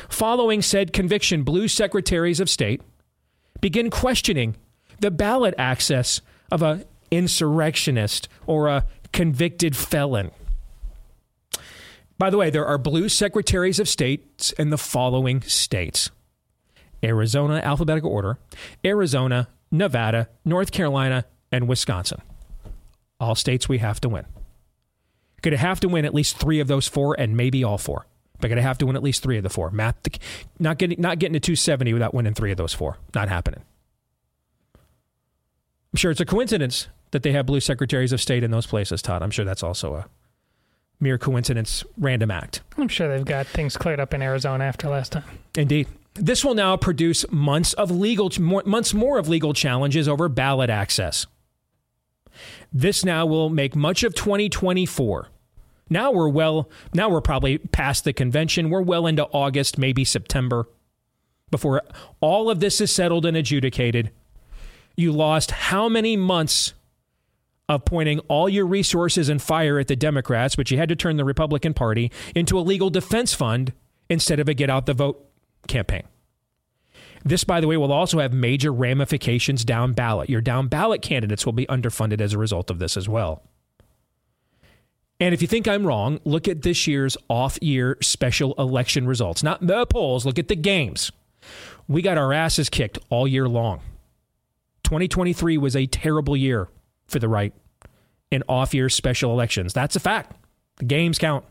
Following 0.09 0.63
said 0.63 0.93
conviction, 0.93 1.43
blue 1.43 1.67
secretaries 1.67 2.39
of 2.39 2.49
state 2.49 2.81
begin 3.61 3.91
questioning 3.91 4.57
the 5.01 5.11
ballot 5.11 5.55
access 5.59 6.21
of 6.53 6.63
a 6.63 6.85
insurrectionist 7.17 8.29
or 8.47 8.69
a 8.69 8.87
convicted 9.13 9.77
felon. 9.77 10.31
By 12.19 12.31
the 12.31 12.39
way, 12.39 12.51
there 12.51 12.67
are 12.67 12.79
blue 12.79 13.09
secretaries 13.09 13.79
of 13.81 13.89
states 13.89 14.53
in 14.53 14.71
the 14.71 14.79
following 14.79 15.43
states 15.43 16.11
Arizona, 17.03 17.57
alphabetical 17.57 18.11
order, 18.11 18.39
Arizona, 18.85 19.49
Nevada, 19.71 20.29
North 20.45 20.71
Carolina, 20.71 21.27
and 21.51 21.69
Wisconsin. 21.69 22.23
All 23.21 23.35
states 23.35 23.69
we 23.69 23.79
have 23.79 24.01
to 24.01 24.09
win. 24.09 24.27
To 25.43 25.57
have 25.57 25.81
to 25.81 25.89
win 25.89 26.07
at 26.07 26.15
least 26.15 26.39
three 26.39 26.61
of 26.61 26.69
those 26.69 26.89
four, 26.89 27.15
and 27.19 27.37
maybe 27.37 27.63
all 27.63 27.77
four. 27.77 28.07
But 28.41 28.49
to 28.49 28.63
have 28.63 28.79
to 28.79 28.87
win 28.87 28.97
at 28.97 29.03
least 29.03 29.23
three 29.23 29.37
of 29.37 29.43
the 29.43 29.51
four. 29.51 29.71
Math, 29.71 29.97
not 30.59 30.79
getting 30.79 31.01
not 31.01 31.19
getting 31.19 31.35
to 31.35 31.41
270 31.41 31.93
without 31.93 32.15
winning 32.15 32.35
three 32.35 32.51
of 32.51 32.57
those 32.57 32.73
four. 32.73 32.97
Not 33.15 33.29
happening. 33.29 33.63
I'm 34.75 35.97
sure 35.97 36.11
it's 36.11 36.21
a 36.21 36.25
coincidence 36.25 36.89
that 37.15 37.23
they 37.23 37.33
have 37.33 37.47
blue 37.47 37.61
secretaries 37.61 38.13
of 38.13 38.21
state 38.21 38.43
in 38.43 38.51
those 38.51 38.67
places, 38.67 39.01
Todd. 39.01 39.23
I'm 39.23 39.31
sure 39.31 39.45
that's 39.45 39.63
also 39.63 39.95
a 39.95 40.07
mere 41.01 41.17
coincidence, 41.17 41.85
random 41.97 42.31
act. 42.31 42.61
I'm 42.77 42.89
sure 42.89 43.09
they've 43.09 43.25
got 43.25 43.47
things 43.47 43.77
cleared 43.77 44.01
up 44.01 44.13
in 44.13 44.21
Arizona 44.21 44.65
after 44.65 44.89
last 44.89 45.13
time. 45.13 45.25
Indeed. 45.55 45.87
This 46.15 46.45
will 46.45 46.55
now 46.55 46.77
produce 46.77 47.25
months 47.31 47.73
of 47.73 47.91
legal 47.91 48.31
months 48.41 48.93
more 48.93 49.19
of 49.19 49.29
legal 49.29 49.53
challenges 49.55 50.09
over 50.09 50.29
ballot 50.29 50.71
access. 50.71 51.27
This 52.73 53.05
now 53.05 53.27
will 53.27 53.49
make 53.49 53.75
much 53.77 54.03
of 54.03 54.15
2024. 54.15 55.29
Now 55.89 56.11
we're 56.11 56.29
well 56.29 56.69
now 56.93 57.09
we're 57.09 57.21
probably 57.21 57.59
past 57.59 58.05
the 58.05 58.13
convention. 58.13 58.71
We're 58.71 58.83
well 58.83 59.07
into 59.07 59.25
August, 59.27 59.79
maybe 59.79 60.05
September 60.05 60.67
before 61.51 61.83
all 62.21 62.51
of 62.51 62.59
this 62.59 62.81
is 62.81 62.93
settled 62.93 63.25
and 63.25 63.37
adjudicated. 63.37 64.11
You 64.97 65.13
lost 65.13 65.53
how 65.53 65.89
many 65.89 66.17
months 66.17 66.75
of 67.69 67.85
pointing 67.85 68.19
all 68.21 68.49
your 68.49 68.67
resources 68.67 69.29
and 69.29 69.41
fire 69.41 69.79
at 69.79 69.89
the 69.89 69.97
Democrats, 69.97 70.57
but 70.57 70.71
you 70.71 70.77
had 70.77 70.89
to 70.89 70.97
turn 70.97 71.17
the 71.17 71.25
Republican 71.25 71.75
Party 71.75 72.11
into 72.35 72.59
a 72.59 72.61
legal 72.61 72.91
defense 72.91 73.33
fund 73.33 73.73
instead 74.11 74.39
of 74.39 74.49
a 74.49 74.55
get 74.55 74.69
out 74.69 74.87
the 74.87 74.95
vote 74.95 75.31
campaign. 75.67 76.03
This, 77.25 77.43
by 77.43 77.61
the 77.61 77.67
way, 77.67 77.79
will 77.79 77.93
also 77.93 78.19
have 78.19 78.35
major 78.35 78.71
ramifications 78.71 79.65
down 79.65 79.95
ballot. 79.95 80.29
Your 80.29 80.43
down 80.43 80.69
ballot 80.69 81.01
candidates 81.01 81.47
will 81.47 81.55
be 81.55 81.65
underfunded 81.67 82.21
as 82.21 82.35
a 82.35 82.39
result 82.39 82.71
of 82.71 82.79
this 82.79 82.99
as 82.99 83.09
well. 83.09 83.43
And 85.21 85.33
if 85.33 85.41
you 85.41 85.49
think 85.49 85.67
I'm 85.67 85.87
wrong, 85.87 86.21
look 86.25 86.49
at 86.49 86.63
this 86.63 86.87
year's 86.87 87.17
off 87.31 87.59
year 87.63 87.97
special 88.03 88.53
election 88.59 89.07
results. 89.07 89.43
Not 89.43 89.67
the 89.67 89.87
polls, 89.87 90.27
look 90.27 90.39
at 90.39 90.49
the 90.49 90.57
games. 90.57 91.13
We 91.89 92.03
got 92.03 92.19
our 92.19 92.33
asses 92.33 92.69
kicked 92.69 92.99
all 93.09 93.27
year 93.27 93.49
long. 93.49 93.81
2023 94.83 95.57
was 95.57 95.75
a 95.75 95.87
terrible 95.87 96.37
year 96.37 96.69
for 97.07 97.19
the 97.19 97.29
right 97.29 97.53
in 98.31 98.43
off 98.49 98.75
year 98.75 98.89
special 98.89 99.31
elections. 99.33 99.73
That's 99.73 99.97
a 99.97 100.01
fact. 100.01 100.37
The 100.77 100.85
games 100.85 101.19
count, 101.19 101.45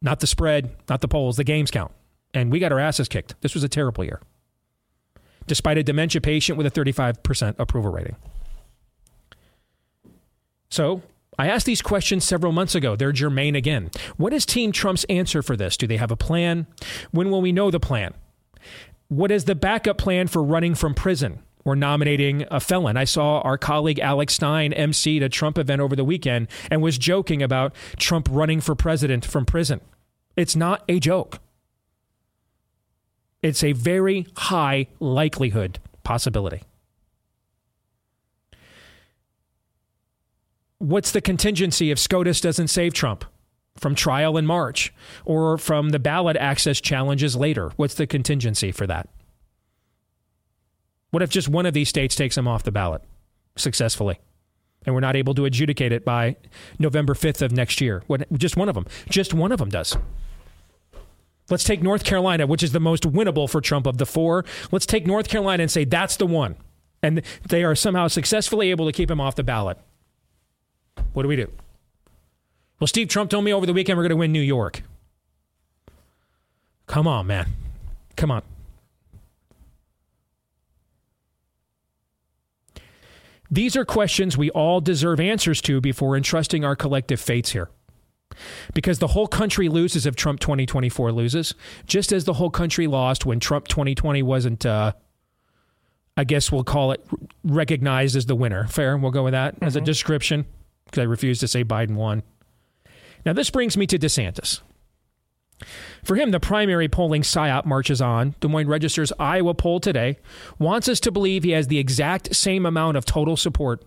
not 0.00 0.20
the 0.20 0.26
spread, 0.26 0.74
not 0.88 1.00
the 1.00 1.08
polls. 1.08 1.36
The 1.36 1.44
games 1.44 1.70
count. 1.70 1.92
And 2.34 2.50
we 2.50 2.58
got 2.58 2.72
our 2.72 2.78
asses 2.78 3.08
kicked. 3.08 3.34
This 3.42 3.54
was 3.54 3.62
a 3.62 3.68
terrible 3.68 4.04
year, 4.04 4.20
despite 5.46 5.76
a 5.76 5.82
dementia 5.82 6.20
patient 6.20 6.56
with 6.56 6.66
a 6.66 6.70
35% 6.70 7.56
approval 7.58 7.92
rating. 7.92 8.16
So 10.70 11.02
I 11.38 11.48
asked 11.48 11.66
these 11.66 11.82
questions 11.82 12.24
several 12.24 12.52
months 12.52 12.74
ago. 12.74 12.96
They're 12.96 13.12
germane 13.12 13.54
again. 13.54 13.90
What 14.16 14.32
is 14.32 14.46
Team 14.46 14.72
Trump's 14.72 15.04
answer 15.04 15.42
for 15.42 15.56
this? 15.56 15.76
Do 15.76 15.86
they 15.86 15.98
have 15.98 16.10
a 16.10 16.16
plan? 16.16 16.66
When 17.10 17.30
will 17.30 17.42
we 17.42 17.52
know 17.52 17.70
the 17.70 17.80
plan? 17.80 18.14
What 19.08 19.30
is 19.30 19.44
the 19.44 19.54
backup 19.54 19.98
plan 19.98 20.28
for 20.28 20.42
running 20.42 20.74
from 20.74 20.94
prison? 20.94 21.40
Or 21.64 21.76
nominating 21.76 22.44
a 22.50 22.60
felon. 22.60 22.96
I 22.96 23.04
saw 23.04 23.40
our 23.40 23.58
colleague 23.58 23.98
Alex 23.98 24.34
Stein 24.34 24.72
emceed 24.72 25.22
a 25.22 25.28
Trump 25.28 25.58
event 25.58 25.80
over 25.80 25.96
the 25.96 26.04
weekend 26.04 26.48
and 26.70 26.82
was 26.82 26.98
joking 26.98 27.42
about 27.42 27.74
Trump 27.96 28.28
running 28.30 28.60
for 28.60 28.74
president 28.74 29.24
from 29.24 29.44
prison. 29.44 29.80
It's 30.36 30.56
not 30.56 30.82
a 30.88 30.98
joke. 30.98 31.40
It's 33.42 33.64
a 33.64 33.72
very 33.72 34.26
high 34.36 34.86
likelihood 35.00 35.78
possibility. 36.04 36.62
What's 40.78 41.12
the 41.12 41.20
contingency 41.20 41.90
if 41.90 41.98
SCOTUS 41.98 42.40
doesn't 42.40 42.68
save 42.68 42.92
Trump 42.92 43.24
from 43.76 43.94
trial 43.94 44.36
in 44.36 44.46
March 44.46 44.92
or 45.24 45.56
from 45.56 45.90
the 45.90 46.00
ballot 46.00 46.36
access 46.36 46.80
challenges 46.80 47.36
later? 47.36 47.70
What's 47.76 47.94
the 47.94 48.06
contingency 48.06 48.72
for 48.72 48.86
that? 48.88 49.08
What 51.12 51.22
if 51.22 51.30
just 51.30 51.48
one 51.48 51.66
of 51.66 51.74
these 51.74 51.90
states 51.90 52.16
takes 52.16 52.36
him 52.36 52.48
off 52.48 52.64
the 52.64 52.72
ballot 52.72 53.02
successfully? 53.54 54.18
And 54.84 54.94
we're 54.94 55.00
not 55.00 55.14
able 55.14 55.34
to 55.34 55.44
adjudicate 55.44 55.92
it 55.92 56.04
by 56.04 56.36
November 56.78 57.14
5th 57.14 57.42
of 57.42 57.52
next 57.52 57.80
year. 57.80 58.02
What, 58.06 58.26
just 58.32 58.56
one 58.56 58.68
of 58.68 58.74
them. 58.74 58.86
Just 59.08 59.32
one 59.32 59.52
of 59.52 59.58
them 59.58 59.68
does. 59.68 59.96
Let's 61.50 61.64
take 61.64 61.82
North 61.82 62.02
Carolina, 62.02 62.46
which 62.46 62.62
is 62.62 62.72
the 62.72 62.80
most 62.80 63.02
winnable 63.04 63.48
for 63.48 63.60
Trump 63.60 63.86
of 63.86 63.98
the 63.98 64.06
four. 64.06 64.44
Let's 64.72 64.86
take 64.86 65.06
North 65.06 65.28
Carolina 65.28 65.62
and 65.62 65.70
say 65.70 65.84
that's 65.84 66.16
the 66.16 66.26
one. 66.26 66.56
And 67.02 67.20
they 67.46 67.62
are 67.62 67.74
somehow 67.74 68.08
successfully 68.08 68.70
able 68.70 68.86
to 68.86 68.92
keep 68.92 69.10
him 69.10 69.20
off 69.20 69.36
the 69.36 69.42
ballot. 69.42 69.78
What 71.12 71.22
do 71.22 71.28
we 71.28 71.36
do? 71.36 71.50
Well, 72.80 72.88
Steve 72.88 73.08
Trump 73.08 73.30
told 73.30 73.44
me 73.44 73.52
over 73.52 73.66
the 73.66 73.74
weekend 73.74 73.98
we're 73.98 74.04
going 74.04 74.10
to 74.10 74.16
win 74.16 74.32
New 74.32 74.40
York. 74.40 74.82
Come 76.86 77.06
on, 77.06 77.26
man. 77.26 77.48
Come 78.16 78.30
on. 78.30 78.42
These 83.52 83.76
are 83.76 83.84
questions 83.84 84.38
we 84.38 84.48
all 84.50 84.80
deserve 84.80 85.20
answers 85.20 85.60
to 85.62 85.82
before 85.82 86.16
entrusting 86.16 86.64
our 86.64 86.74
collective 86.74 87.20
fates 87.20 87.52
here. 87.52 87.68
Because 88.72 88.98
the 88.98 89.08
whole 89.08 89.26
country 89.26 89.68
loses 89.68 90.06
if 90.06 90.16
Trump 90.16 90.40
2024 90.40 91.12
loses, 91.12 91.54
just 91.84 92.12
as 92.12 92.24
the 92.24 92.32
whole 92.32 92.48
country 92.48 92.86
lost 92.86 93.26
when 93.26 93.40
Trump 93.40 93.68
2020 93.68 94.22
wasn't, 94.22 94.64
uh, 94.64 94.92
I 96.16 96.24
guess 96.24 96.50
we'll 96.50 96.64
call 96.64 96.92
it 96.92 97.04
recognized 97.44 98.16
as 98.16 98.24
the 98.24 98.34
winner. 98.34 98.66
Fair, 98.68 98.96
we'll 98.96 99.10
go 99.10 99.24
with 99.24 99.32
that 99.32 99.56
mm-hmm. 99.56 99.66
as 99.66 99.76
a 99.76 99.80
mm-hmm. 99.80 99.84
description, 99.84 100.46
because 100.86 101.02
I 101.02 101.04
refuse 101.04 101.40
to 101.40 101.48
say 101.48 101.62
Biden 101.62 101.96
won. 101.96 102.22
Now, 103.26 103.34
this 103.34 103.50
brings 103.50 103.76
me 103.76 103.86
to 103.86 103.98
DeSantis. 103.98 104.62
For 106.04 106.16
him, 106.16 106.32
the 106.32 106.40
primary 106.40 106.88
polling 106.88 107.22
PSYOP 107.22 107.64
marches 107.64 108.02
on. 108.02 108.34
Des 108.40 108.48
Moines 108.48 108.68
Register's 108.68 109.12
Iowa 109.18 109.54
poll 109.54 109.78
today 109.78 110.18
wants 110.58 110.88
us 110.88 110.98
to 111.00 111.12
believe 111.12 111.44
he 111.44 111.52
has 111.52 111.68
the 111.68 111.78
exact 111.78 112.34
same 112.34 112.66
amount 112.66 112.96
of 112.96 113.04
total 113.04 113.36
support 113.36 113.84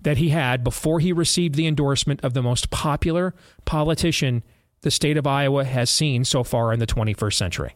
that 0.00 0.16
he 0.16 0.30
had 0.30 0.64
before 0.64 1.00
he 1.00 1.12
received 1.12 1.54
the 1.54 1.66
endorsement 1.66 2.20
of 2.22 2.32
the 2.32 2.42
most 2.42 2.70
popular 2.70 3.34
politician 3.64 4.42
the 4.82 4.90
state 4.90 5.16
of 5.16 5.26
Iowa 5.26 5.64
has 5.64 5.90
seen 5.90 6.24
so 6.24 6.44
far 6.44 6.72
in 6.72 6.78
the 6.78 6.86
21st 6.86 7.34
century 7.34 7.74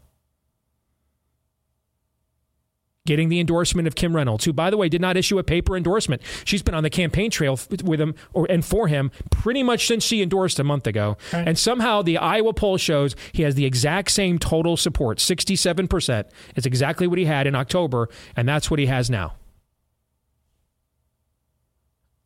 getting 3.05 3.29
the 3.29 3.41
endorsement 3.41 3.89
of 3.89 3.95
Kim 3.95 4.15
Reynolds, 4.15 4.45
who, 4.45 4.53
by 4.53 4.71
the 4.71 4.77
way, 4.77 4.89
did 4.89 5.01
not 5.01 5.17
issue 5.17 5.39
a 5.39 5.43
paper 5.43 5.77
endorsement. 5.77 6.23
She's 6.45 6.63
been 6.63 6.75
on 6.75 6.85
the 6.85 6.91
campaign 6.91 7.31
trail 7.31 7.59
with 7.85 8.01
him 8.01 8.15
or 8.33 8.47
and 8.49 8.65
for 8.65 8.89
him 8.89 9.11
pretty 9.31 9.63
much 9.63 9.87
since 9.87 10.05
she 10.05 10.23
endorsed 10.23 10.59
a 10.61 10.65
month 10.65 10.87
ago. 10.87 11.17
Right. 11.33 11.49
And 11.49 11.59
somehow 11.59 12.03
the 12.03 12.19
Iowa 12.19 12.53
poll 12.53 12.77
shows 12.77 13.17
he 13.33 13.43
has 13.43 13.55
the 13.57 13.65
exact 13.65 14.11
same 14.13 14.39
total 14.39 14.77
support, 14.77 15.19
67%. 15.19 16.25
It's 16.55 16.67
exactly 16.67 17.07
what 17.07 17.19
he 17.19 17.25
had 17.25 17.47
in 17.47 17.55
October, 17.55 18.09
and 18.37 18.49
that's 18.49 18.71
what 18.71 18.79
he 18.79 18.87
has 18.87 19.11
now. 19.11 19.35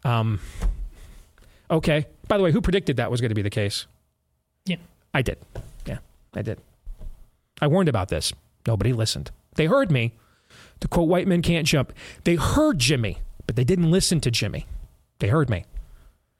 Um, 0.04 0.40
okay. 1.70 2.06
By 2.28 2.36
the 2.36 2.42
way, 2.42 2.52
who 2.52 2.60
predicted 2.60 2.98
that 2.98 3.10
was 3.10 3.20
going 3.20 3.30
to 3.30 3.34
be 3.34 3.42
the 3.42 3.50
case? 3.50 3.86
Yeah. 4.66 4.76
I 5.14 5.22
did. 5.22 5.38
Yeah, 5.86 5.98
I 6.34 6.42
did. 6.42 6.60
I 7.62 7.66
warned 7.68 7.88
about 7.88 8.08
this. 8.08 8.32
Nobody 8.66 8.92
listened. 8.92 9.30
They 9.54 9.66
heard 9.66 9.90
me 9.90 10.12
to 10.80 10.88
quote, 10.88 11.08
white 11.08 11.26
men 11.26 11.42
can't 11.42 11.66
jump. 11.66 11.92
They 12.24 12.36
heard 12.36 12.78
Jimmy, 12.78 13.18
but 13.46 13.56
they 13.56 13.64
didn't 13.64 13.90
listen 13.90 14.20
to 14.20 14.30
Jimmy. 14.30 14.66
They 15.18 15.28
heard 15.28 15.48
me. 15.48 15.64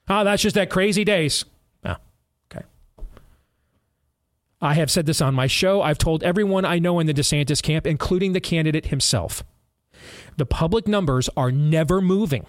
Oh, 0.08 0.24
that's 0.24 0.42
just 0.42 0.54
that 0.54 0.70
crazy 0.70 1.04
Deace. 1.04 1.44
Oh, 1.84 1.96
okay. 2.52 2.64
I 4.60 4.74
have 4.74 4.90
said 4.90 5.06
this 5.06 5.20
on 5.20 5.34
my 5.34 5.46
show. 5.46 5.82
I've 5.82 5.98
told 5.98 6.22
everyone 6.22 6.64
I 6.64 6.78
know 6.78 7.00
in 7.00 7.06
the 7.06 7.14
DeSantis 7.14 7.62
camp, 7.62 7.86
including 7.86 8.32
the 8.32 8.40
candidate 8.40 8.86
himself. 8.86 9.42
The 10.36 10.46
public 10.46 10.86
numbers 10.86 11.28
are 11.36 11.50
never 11.50 12.00
moving. 12.00 12.46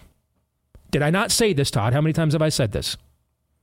Did 0.90 1.02
I 1.02 1.10
not 1.10 1.30
say 1.30 1.52
this, 1.52 1.70
Todd? 1.70 1.92
How 1.92 2.00
many 2.00 2.12
times 2.12 2.34
have 2.34 2.42
I 2.42 2.48
said 2.48 2.72
this? 2.72 2.96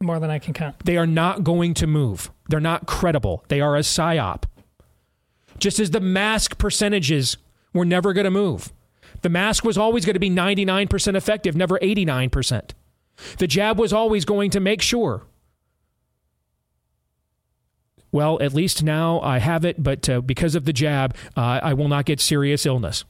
More 0.02 0.20
than 0.20 0.30
I 0.30 0.40
can 0.40 0.54
count. 0.54 0.84
They 0.84 0.98
are 0.98 1.08
not 1.08 1.44
going 1.44 1.74
to 1.76 1.88
move. 1.88 2.30
They're 2.50 2.60
not 2.60 2.86
credible. 2.86 3.46
They 3.48 3.62
are 3.62 3.76
a 3.76 3.80
psyop. 3.80 4.44
Just 5.58 5.80
as 5.80 5.92
the 5.92 6.02
mask 6.02 6.58
percentages 6.58 7.38
were 7.76 7.86
never 7.86 8.14
going 8.14 8.26
to 8.26 8.32
move. 8.32 8.74
The 9.22 9.30
mask 9.30 9.64
was 9.64 9.78
always 9.78 10.06
going 10.06 10.16
to 10.16 10.20
be 10.20 10.32
99% 10.32 11.16
effective, 11.16 11.56
never 11.56 11.78
89%. 11.80 12.72
The 13.38 13.48
jab 13.48 13.78
was 13.78 13.94
always 13.94 14.26
going 14.26 14.50
to 14.52 14.60
make 14.60 14.82
sure. 14.82 15.24
Well, 18.12 18.42
at 18.42 18.54
least 18.54 18.82
now 18.82 19.20
I 19.20 19.40
have 19.40 19.66
it, 19.66 19.84
but 19.84 20.08
uh, 20.10 20.22
because 20.22 20.56
of 20.56 20.66
the 20.66 20.74
jab, 20.74 21.16
uh, 21.36 21.60
I 21.62 21.74
will 21.74 21.90
not 21.90 22.06
get 22.06 22.22
serious 22.22 22.66
illness. 22.66 23.04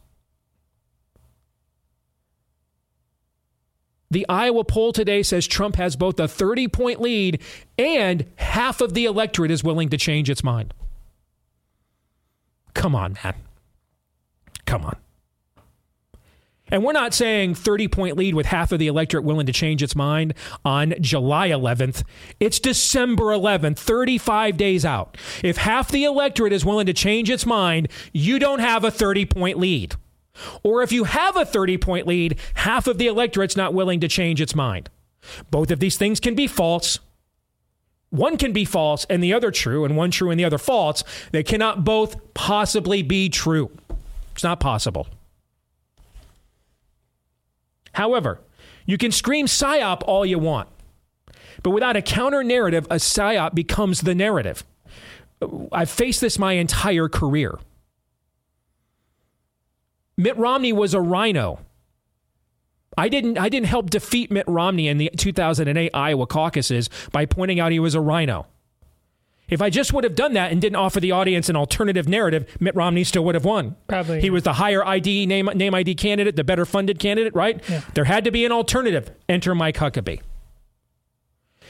The 4.10 4.26
Iowa 4.30 4.64
poll 4.64 4.94
today 4.94 5.24
says 5.24 5.46
Trump 5.46 5.76
has 5.76 5.96
both 5.96 6.20
a 6.20 6.28
30 6.28 6.68
point 6.70 7.02
lead 7.02 7.42
and 7.78 8.26
half 8.38 8.82
of 8.82 8.94
the 8.94 9.06
electorate 9.06 9.52
is 9.52 9.64
willing 9.64 9.90
to 9.90 9.98
change 9.98 10.30
its 10.30 10.44
mind. 10.44 10.74
Come 12.74 12.96
on, 12.96 13.18
man. 13.24 13.45
Come 14.66 14.86
on. 14.86 14.98
And 16.70 16.84
we're 16.84 16.94
not 16.94 17.14
saying 17.14 17.56
30 17.56 17.88
point 17.88 18.18
lead 18.18 18.34
with 18.34 18.48
half 18.48 18.72
of 18.72 18.80
the 18.80 18.88
electorate 18.88 19.24
willing 19.24 19.46
to 19.46 19.54
change 19.54 19.84
its 19.84 19.96
mind 19.96 20.34
on 20.64 20.96
July 21.00 21.50
11th. 21.50 22.04
It's 22.40 22.60
December 22.60 23.26
11th, 23.26 23.78
35 23.78 24.58
days 24.58 24.84
out. 24.84 25.18
If 25.44 25.58
half 25.58 25.92
the 25.92 26.06
electorate 26.06 26.54
is 26.54 26.66
willing 26.66 26.88
to 26.88 26.94
change 26.94 27.30
its 27.30 27.46
mind, 27.46 27.90
you 28.14 28.40
don't 28.40 28.60
have 28.60 28.84
a 28.84 28.92
30 28.92 29.26
point 29.26 29.60
lead. 29.60 29.96
Or 30.64 30.82
if 30.82 30.92
you 30.92 31.04
have 31.06 31.38
a 31.38 31.46
30 31.46 31.78
point 31.78 32.08
lead, 32.08 32.40
half 32.56 32.88
of 32.88 32.98
the 32.98 33.08
electorate's 33.08 33.56
not 33.56 33.74
willing 33.74 34.00
to 34.00 34.08
change 34.08 34.42
its 34.42 34.56
mind. 34.56 34.90
Both 35.52 35.72
of 35.72 35.80
these 35.80 35.98
things 35.98 36.20
can 36.20 36.36
be 36.36 36.48
false. 36.48 37.00
One 38.10 38.38
can 38.38 38.54
be 38.54 38.66
false 38.66 39.06
and 39.10 39.24
the 39.24 39.34
other 39.34 39.52
true, 39.52 39.86
and 39.86 39.98
one 39.98 40.12
true 40.12 40.32
and 40.32 40.40
the 40.40 40.46
other 40.46 40.58
false. 40.58 41.04
They 41.32 41.44
cannot 41.44 41.84
both 41.84 42.34
possibly 42.34 43.04
be 43.04 43.30
true. 43.30 43.72
It's 44.36 44.44
not 44.44 44.60
possible. 44.60 45.08
However, 47.94 48.42
you 48.86 48.98
can 48.98 49.14
scream 49.14 49.46
PSYOP 49.46 50.02
all 50.06 50.26
you 50.26 50.38
want, 50.38 50.68
but 51.64 51.70
without 51.70 51.96
a 51.96 52.02
counter 52.02 52.44
narrative, 52.44 52.86
a 52.90 52.96
PSYOP 52.96 53.56
becomes 53.56 54.02
the 54.02 54.14
narrative. 54.14 54.66
I've 55.72 55.90
faced 55.90 56.20
this 56.20 56.38
my 56.38 56.54
entire 56.54 57.08
career. 57.08 57.58
Mitt 60.18 60.38
Romney 60.38 60.74
was 60.74 60.94
a 60.94 61.00
RINO. 61.00 61.60
I 62.98 63.08
didn't 63.08 63.38
I 63.38 63.48
didn't 63.48 63.68
help 63.68 63.90
defeat 63.90 64.32
Mitt 64.32 64.48
Romney 64.48 64.90
in 64.90 64.98
the 64.98 65.10
2008 65.16 65.92
Iowa 65.94 66.28
caucuses 66.28 66.90
by 67.12 67.26
pointing 67.26 67.60
out 67.60 67.72
he 67.72 67.80
was 67.80 67.96
a 67.96 68.02
RINO. 68.02 68.48
If 69.48 69.62
I 69.62 69.70
just 69.70 69.94
would 69.94 70.04
have 70.04 70.16
done 70.16 70.34
that 70.34 70.52
and 70.52 70.60
didn't 70.60 70.78
offer 70.78 71.00
the 71.00 71.12
audience 71.12 71.50
an 71.50 71.56
alternative 71.56 72.08
narrative, 72.10 72.48
Mitt 72.60 72.76
Romney 72.76 73.04
still 73.04 73.24
would 73.26 73.36
have 73.36 73.46
won. 73.46 73.76
Probably. 73.88 74.20
He 74.22 74.30
was 74.32 74.44
the 74.44 74.54
higher 74.54 74.84
ID 74.86 75.26
name 75.28 75.46
name 75.54 75.76
ID 75.76 75.96
candidate, 75.96 76.36
the 76.36 76.44
better 76.44 76.66
funded 76.66 76.98
candidate, 77.00 77.36
right? 77.36 77.62
Yeah. 77.70 77.82
There 77.94 78.06
had 78.06 78.24
to 78.26 78.32
be 78.32 78.44
an 78.46 78.52
alternative. 78.52 79.12
Enter 79.30 79.54
Mike 79.54 79.78
Huckabee. 79.78 80.22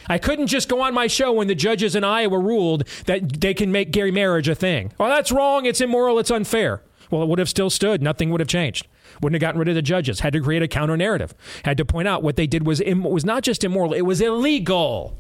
I 0.08 0.18
couldn't 0.18 0.48
just 0.48 0.70
go 0.70 0.82
on 0.82 0.94
my 0.94 1.08
show 1.08 1.34
when 1.34 1.48
the 1.48 1.56
judges 1.56 1.96
in 1.96 2.04
Iowa 2.04 2.38
ruled 2.38 2.88
that 3.08 3.42
they 3.42 3.54
can 3.54 3.72
make 3.72 3.92
gay 3.92 4.12
marriage 4.12 4.48
a 4.48 4.56
thing. 4.56 4.92
Oh, 5.00 5.08
that's 5.10 5.32
wrong. 5.32 5.66
It's 5.66 5.82
immoral. 5.82 6.20
It's 6.20 6.30
unfair. 6.32 6.82
Well, 7.10 7.24
it 7.24 7.28
would 7.30 7.40
have 7.40 7.50
still 7.50 7.70
stood. 7.70 8.02
Nothing 8.02 8.30
would 8.30 8.40
have 8.40 8.48
changed. 8.48 8.88
Wouldn't 9.22 9.36
have 9.42 9.48
gotten 9.48 9.60
rid 9.60 9.68
of 9.70 9.76
the 9.76 9.82
judges. 9.82 10.20
Had 10.20 10.34
to 10.34 10.42
create 10.42 10.62
a 10.62 10.68
counter 10.68 10.96
narrative. 10.98 11.34
Had 11.64 11.78
to 11.78 11.86
point 11.86 12.08
out 12.08 12.22
what 12.24 12.36
they 12.36 12.48
did 12.48 12.66
was 12.68 12.82
Im- 12.82 13.04
was 13.04 13.26
not 13.26 13.44
just 13.44 13.64
immoral. 13.64 13.94
It 13.94 14.02
was 14.02 14.22
illegal. 14.22 15.18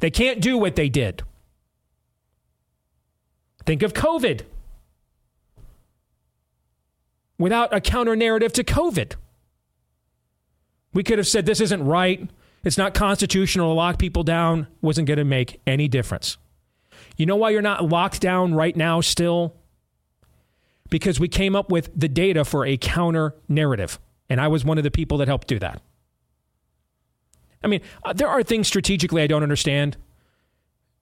They 0.00 0.10
can't 0.10 0.40
do 0.40 0.56
what 0.56 0.76
they 0.76 0.88
did. 0.88 1.22
Think 3.68 3.82
of 3.82 3.92
COVID 3.92 4.44
without 7.38 7.74
a 7.74 7.82
counter 7.82 8.16
narrative 8.16 8.50
to 8.54 8.64
COVID. 8.64 9.12
We 10.94 11.02
could 11.02 11.18
have 11.18 11.26
said 11.26 11.44
this 11.44 11.60
isn't 11.60 11.84
right. 11.84 12.30
It's 12.64 12.78
not 12.78 12.94
constitutional 12.94 13.68
to 13.68 13.74
lock 13.74 13.98
people 13.98 14.22
down. 14.22 14.68
Wasn't 14.80 15.06
going 15.06 15.18
to 15.18 15.24
make 15.24 15.60
any 15.66 15.86
difference. 15.86 16.38
You 17.18 17.26
know 17.26 17.36
why 17.36 17.50
you're 17.50 17.60
not 17.60 17.84
locked 17.84 18.22
down 18.22 18.54
right 18.54 18.74
now 18.74 19.02
still? 19.02 19.54
Because 20.88 21.20
we 21.20 21.28
came 21.28 21.54
up 21.54 21.70
with 21.70 21.90
the 21.94 22.08
data 22.08 22.46
for 22.46 22.64
a 22.64 22.78
counter 22.78 23.34
narrative. 23.50 23.98
And 24.30 24.40
I 24.40 24.48
was 24.48 24.64
one 24.64 24.78
of 24.78 24.84
the 24.84 24.90
people 24.90 25.18
that 25.18 25.28
helped 25.28 25.46
do 25.46 25.58
that. 25.58 25.82
I 27.62 27.66
mean, 27.66 27.82
uh, 28.02 28.14
there 28.14 28.28
are 28.28 28.42
things 28.42 28.66
strategically 28.66 29.20
I 29.20 29.26
don't 29.26 29.42
understand. 29.42 29.98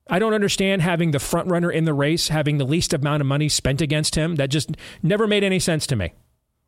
I 0.08 0.18
don't 0.18 0.34
understand 0.34 0.82
having 0.82 1.10
the 1.10 1.18
front 1.18 1.48
runner 1.48 1.70
in 1.70 1.84
the 1.84 1.94
race 1.94 2.28
having 2.28 2.58
the 2.58 2.64
least 2.64 2.92
amount 2.92 3.20
of 3.20 3.26
money 3.26 3.48
spent 3.48 3.80
against 3.80 4.14
him. 4.14 4.36
That 4.36 4.50
just 4.50 4.76
never 5.02 5.26
made 5.26 5.42
any 5.42 5.58
sense 5.58 5.86
to 5.88 5.96
me. 5.96 6.12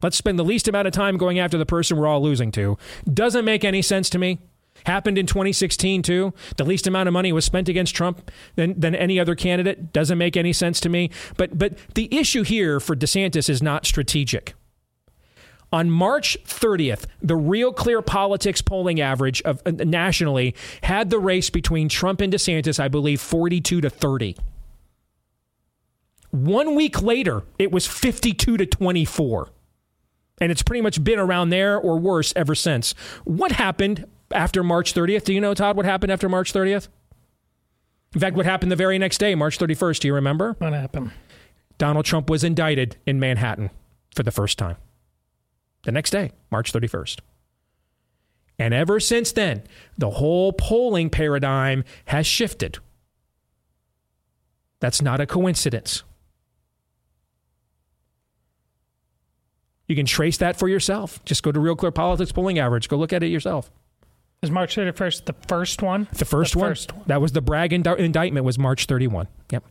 Let's 0.03 0.17
spend 0.17 0.39
the 0.39 0.45
least 0.45 0.69
amount 0.69 0.87
of 0.87 0.93
time 0.93 1.17
going 1.17 1.39
after 1.39 1.59
the 1.59 1.67
person 1.67 1.97
we're 1.97 2.07
all 2.07 2.23
losing 2.23 2.53
to. 2.53 2.79
Doesn't 3.13 3.45
make 3.45 3.65
any 3.65 3.83
sense 3.83 4.11
to 4.11 4.19
me. 4.19 4.39
Happened 4.87 5.19
in 5.19 5.27
2016 5.27 6.03
too. 6.03 6.33
The 6.57 6.65
least 6.65 6.87
amount 6.87 7.09
of 7.09 7.13
money 7.13 7.33
was 7.33 7.45
spent 7.45 7.69
against 7.69 7.95
Trump 7.95 8.31
than, 8.55 8.79
than 8.79 8.95
any 8.95 9.19
other 9.19 9.35
candidate. 9.35 9.93
Doesn't 9.93 10.19
make 10.19 10.37
any 10.37 10.53
sense 10.53 10.81
to 10.81 10.89
me. 10.89 11.11
But 11.37 11.59
but 11.59 11.77
the 11.95 12.09
issue 12.15 12.45
here 12.45 12.79
for 12.79 12.95
DeSantis 12.95 13.49
is 13.49 13.61
not 13.61 13.87
strategic. 13.87 14.55
On 15.73 15.91
March 15.91 16.37
30th, 16.45 17.05
the 17.21 17.37
Real 17.37 17.73
Clear 17.73 18.01
Politics 18.01 18.63
polling 18.63 19.01
average 19.01 19.43
of 19.43 19.61
uh, 19.67 19.71
nationally 19.71 20.55
had 20.83 21.11
the 21.11 21.19
race 21.19 21.51
between 21.51 21.89
Trump 21.89 22.21
and 22.21 22.33
DeSantis, 22.33 22.81
I 22.81 22.89
believe, 22.89 23.21
42 23.21 23.83
to 23.83 23.91
30. 23.91 24.37
One 26.31 26.75
week 26.75 27.03
later, 27.03 27.43
it 27.59 27.71
was 27.71 27.87
52 27.87 28.57
to 28.57 28.67
24. 28.67 29.51
And 30.41 30.53
it's 30.53 30.63
pretty 30.63 30.81
much 30.81 31.03
been 31.03 31.19
around 31.19 31.51
there 31.51 31.77
or 31.77 31.99
worse 31.99 32.33
ever 32.37 32.55
since. 32.55 32.93
What 33.25 33.53
happened 33.53 34.07
after 34.33 34.63
March 34.63 34.95
30th? 34.95 35.25
Do 35.25 35.35
you 35.35 35.41
know, 35.41 35.53
Todd, 35.53 35.77
what 35.77 35.85
happened 35.85 36.13
after 36.13 36.29
March 36.29 36.53
30th? 36.53 36.89
In 38.15 38.21
fact, 38.21 38.37
what 38.37 38.47
happened 38.47 38.73
the 38.73 38.77
very 38.77 38.99
next 38.99 39.19
day, 39.19 39.35
March 39.35 39.59
31st? 39.59 40.01
Do 40.01 40.09
you 40.09 40.15
remember? 40.15 40.55
What 40.59 40.73
happened? 40.73 41.11
Donald 41.77 42.07
Trump 42.07 42.31
was 42.31 42.43
indicted 42.43 42.97
in 43.07 43.21
Manhattan 43.21 43.71
for 44.15 44.23
the 44.23 44.31
first 44.31 44.59
time. 44.59 44.77
The 45.85 45.93
next 45.93 46.11
day, 46.11 46.33
March 46.51 46.73
31st. 46.73 47.21
And 48.59 48.75
ever 48.75 48.99
since 48.99 49.33
then, 49.33 49.63
the 49.97 50.11
whole 50.11 50.53
polling 50.53 51.11
paradigm 51.11 51.85
has 52.07 52.27
shifted. 52.27 52.79
That's 54.81 55.01
not 55.01 55.21
a 55.21 55.27
coincidence. 55.27 56.03
You 59.87 59.97
can 59.97 60.07
trace 60.07 60.37
that 60.39 60.59
for 60.59 60.69
yourself. 60.69 61.25
Just 61.25 61.43
go 61.43 61.51
to 61.51 61.59
Real 61.59 61.75
Clear 61.75 61.91
Politics 61.93 62.31
polling 62.31 62.59
average. 62.59 62.89
Go 62.89 62.97
look 62.97 63.13
at 63.13 63.23
it 63.23 63.29
yourself. 63.29 63.71
Is 64.43 64.51
March 64.51 64.77
31st 64.77 65.25
the 65.25 65.35
first 65.49 65.83
one? 65.83 66.07
The 66.13 66.25
first, 66.25 66.53
the 66.53 66.59
one, 66.61 66.71
first 66.71 66.93
one. 66.93 67.05
That 67.07 67.21
was 67.21 67.33
the 67.33 67.41
Bragg 67.41 67.73
indi- 67.73 67.99
indictment 67.99 68.45
was 68.45 68.59
March 68.59 68.85
31. 68.85 69.27
Yep. 69.51 69.65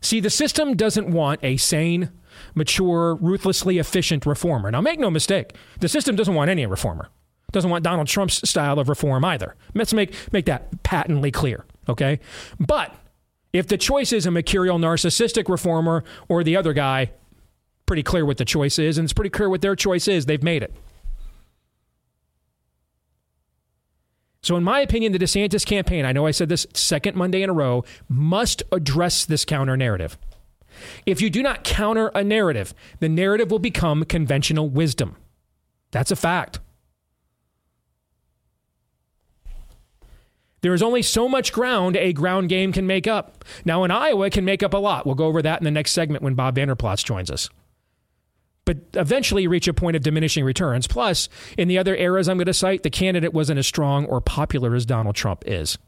See, 0.00 0.20
the 0.20 0.30
system 0.30 0.76
doesn't 0.76 1.08
want 1.08 1.40
a 1.42 1.56
sane, 1.56 2.10
mature, 2.54 3.14
ruthlessly 3.16 3.78
efficient 3.78 4.26
reformer. 4.26 4.70
Now, 4.70 4.80
make 4.80 4.98
no 4.98 5.10
mistake, 5.10 5.54
the 5.80 5.88
system 5.88 6.16
doesn't 6.16 6.34
want 6.34 6.50
any 6.50 6.66
reformer. 6.66 7.08
Doesn't 7.52 7.70
want 7.70 7.84
Donald 7.84 8.08
Trump's 8.08 8.48
style 8.48 8.78
of 8.78 8.88
reform 8.88 9.24
either. 9.24 9.54
Let's 9.74 9.94
make 9.94 10.14
make 10.32 10.46
that 10.46 10.82
patently 10.82 11.30
clear, 11.30 11.64
okay? 11.88 12.18
But 12.58 12.94
if 13.52 13.68
the 13.68 13.78
choice 13.78 14.12
is 14.12 14.26
a 14.26 14.30
mercurial, 14.30 14.78
narcissistic 14.78 15.48
reformer 15.48 16.04
or 16.28 16.42
the 16.42 16.56
other 16.56 16.72
guy, 16.72 17.12
pretty 17.86 18.02
clear 18.02 18.26
what 18.26 18.36
the 18.36 18.44
choice 18.44 18.78
is, 18.78 18.98
and 18.98 19.06
it's 19.06 19.12
pretty 19.12 19.30
clear 19.30 19.48
what 19.48 19.62
their 19.62 19.76
choice 19.76 20.08
is. 20.08 20.26
They've 20.26 20.42
made 20.42 20.62
it. 20.62 20.74
So, 24.42 24.56
in 24.56 24.62
my 24.62 24.80
opinion, 24.80 25.12
the 25.12 25.18
DeSantis 25.18 25.66
campaign, 25.66 26.04
I 26.04 26.12
know 26.12 26.26
I 26.26 26.30
said 26.30 26.48
this 26.48 26.66
second 26.72 27.16
Monday 27.16 27.42
in 27.42 27.50
a 27.50 27.52
row, 27.52 27.84
must 28.08 28.62
address 28.70 29.24
this 29.24 29.44
counter 29.44 29.76
narrative. 29.76 30.18
If 31.04 31.20
you 31.20 31.30
do 31.30 31.42
not 31.42 31.64
counter 31.64 32.08
a 32.14 32.24
narrative, 32.24 32.74
the 33.00 33.08
narrative 33.08 33.50
will 33.50 33.58
become 33.58 34.04
conventional 34.04 34.68
wisdom. 34.68 35.16
That's 35.90 36.10
a 36.10 36.16
fact. 36.16 36.60
There 40.62 40.74
is 40.74 40.82
only 40.82 41.02
so 41.02 41.28
much 41.28 41.52
ground 41.52 41.96
a 41.96 42.12
ground 42.12 42.48
game 42.48 42.72
can 42.72 42.86
make 42.86 43.06
up. 43.06 43.44
Now, 43.64 43.84
in 43.84 43.90
Iowa, 43.90 44.30
can 44.30 44.44
make 44.44 44.62
up 44.62 44.74
a 44.74 44.78
lot. 44.78 45.06
We'll 45.06 45.14
go 45.14 45.26
over 45.26 45.42
that 45.42 45.60
in 45.60 45.64
the 45.64 45.70
next 45.70 45.92
segment 45.92 46.24
when 46.24 46.34
Bob 46.34 46.56
Vander 46.56 46.74
Plaats 46.74 47.04
joins 47.04 47.30
us 47.30 47.48
but 48.66 48.78
eventually 48.94 49.44
you 49.44 49.48
reach 49.48 49.68
a 49.68 49.72
point 49.72 49.96
of 49.96 50.02
diminishing 50.02 50.44
returns. 50.44 50.86
Plus, 50.86 51.30
in 51.56 51.68
the 51.68 51.78
other 51.78 51.96
eras 51.96 52.28
I'm 52.28 52.36
going 52.36 52.46
to 52.46 52.52
cite, 52.52 52.82
the 52.82 52.90
candidate 52.90 53.32
wasn't 53.32 53.58
as 53.58 53.66
strong 53.66 54.04
or 54.04 54.20
popular 54.20 54.74
as 54.74 54.84
Donald 54.84 55.14
Trump 55.14 55.44
is. 55.46 55.78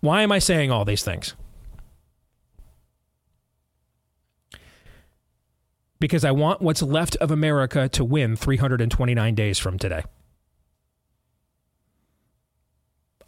Why 0.00 0.22
am 0.22 0.32
I 0.32 0.38
saying 0.38 0.70
all 0.70 0.84
these 0.84 1.02
things? 1.02 1.34
Because 6.00 6.24
I 6.24 6.30
want 6.30 6.62
what's 6.62 6.82
left 6.82 7.16
of 7.16 7.30
America 7.30 7.88
to 7.88 8.04
win 8.04 8.36
329 8.36 9.34
days 9.34 9.58
from 9.58 9.78
today. 9.78 10.04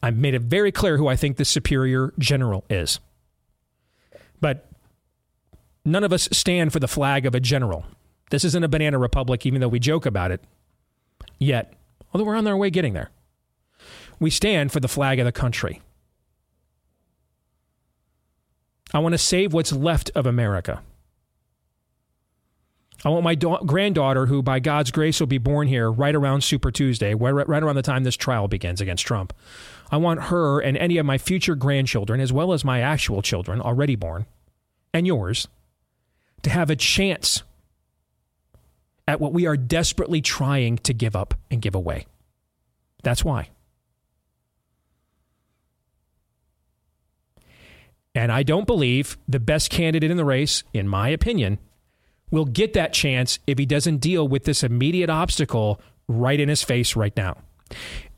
I've 0.03 0.17
made 0.17 0.35
it 0.35 0.43
very 0.43 0.71
clear 0.71 0.97
who 0.97 1.09
I 1.09 1.17
think 1.17 1.37
the 1.37 1.45
superior 1.45 2.15
general 2.19 2.65
is. 2.71 3.01
But 4.41 4.71
None 5.85 6.05
of 6.05 6.13
us 6.13 6.29
stand 6.33 6.73
for 6.73 6.81
the 6.81 6.89
flag 6.89 7.27
of 7.27 7.35
a 7.35 7.41
general. 7.41 7.85
This 8.31 8.45
isn't 8.45 8.63
a 8.65 8.69
banana 8.69 8.99
republic, 8.99 9.47
even 9.47 9.61
though 9.61 9.69
we 9.69 9.79
joke 9.79 10.07
about 10.07 10.31
it 10.31 10.43
yet, 11.39 11.73
although 12.13 12.25
we're 12.25 12.37
on 12.37 12.47
our 12.47 12.57
way 12.57 12.71
getting 12.71 12.93
there. 12.93 13.11
We 14.19 14.31
stand 14.31 14.73
for 14.73 14.81
the 14.81 14.89
flag 14.89 15.19
of 15.19 15.25
the 15.25 15.33
country. 15.33 15.81
I 18.93 18.99
want 18.99 19.13
to 19.13 19.19
save 19.19 19.53
what's 19.53 19.73
left 19.73 20.11
of 20.15 20.27
America. 20.27 20.83
I 23.05 23.09
want 23.09 23.25
my 23.25 23.35
da- 23.35 23.63
granddaughter, 23.63 24.27
who 24.27 24.43
by 24.43 24.61
God's 24.61 24.91
grace 24.91 25.21
will 25.21 25.27
be 25.27 25.39
born 25.39 25.69
here 25.69 25.91
right 25.91 26.15
around 26.15 26.43
Super 26.43 26.71
Tuesday, 26.71 27.15
right 27.15 27.63
around 27.63 27.77
the 27.77 27.83
time 27.83 28.05
this 28.05 28.17
trial 28.17 28.47
begins 28.47 28.81
against 28.81 29.07
Trump. 29.07 29.33
I 29.91 29.97
want 29.97 30.25
her 30.25 30.61
and 30.61 30.77
any 30.77 30.99
of 30.99 31.07
my 31.07 31.17
future 31.17 31.55
grandchildren, 31.55 32.21
as 32.21 32.33
well 32.33 32.53
as 32.53 32.65
my 32.65 32.81
actual 32.81 33.23
children 33.23 33.61
already 33.61 33.97
born, 33.97 34.27
and 34.93 35.07
yours, 35.07 35.49
to 36.43 36.51
have 36.51 36.69
a 36.69 36.77
chance 36.77 37.43
at 39.09 39.21
what 39.21 39.33
we 39.33 39.47
are 39.47 39.57
desperately 39.57 40.21
trying 40.21 40.79
to 40.79 40.93
give 40.93 41.17
up 41.17 41.35
and 41.51 41.63
give 41.63 41.75
away. 41.75 42.07
That's 43.03 43.25
why. 43.25 43.49
And 48.15 48.33
I 48.33 48.43
don't 48.43 48.67
believe 48.67 49.17
the 49.29 49.41
best 49.41 49.71
candidate 49.71 50.11
in 50.11 50.17
the 50.17 50.25
race, 50.25 50.65
in 50.73 50.89
my 50.89 51.09
opinion, 51.09 51.59
will 52.31 52.45
get 52.45 52.73
that 52.73 52.93
chance 52.93 53.39
if 53.47 53.59
he 53.59 53.67
doesn't 53.67 53.99
deal 53.99 54.27
with 54.27 54.45
this 54.45 54.63
immediate 54.63 55.11
obstacle 55.11 55.81
right 56.09 56.41
in 56.41 56.49
his 56.49 56.63
face 56.63 56.97
right 56.97 57.17
now. 57.17 57.37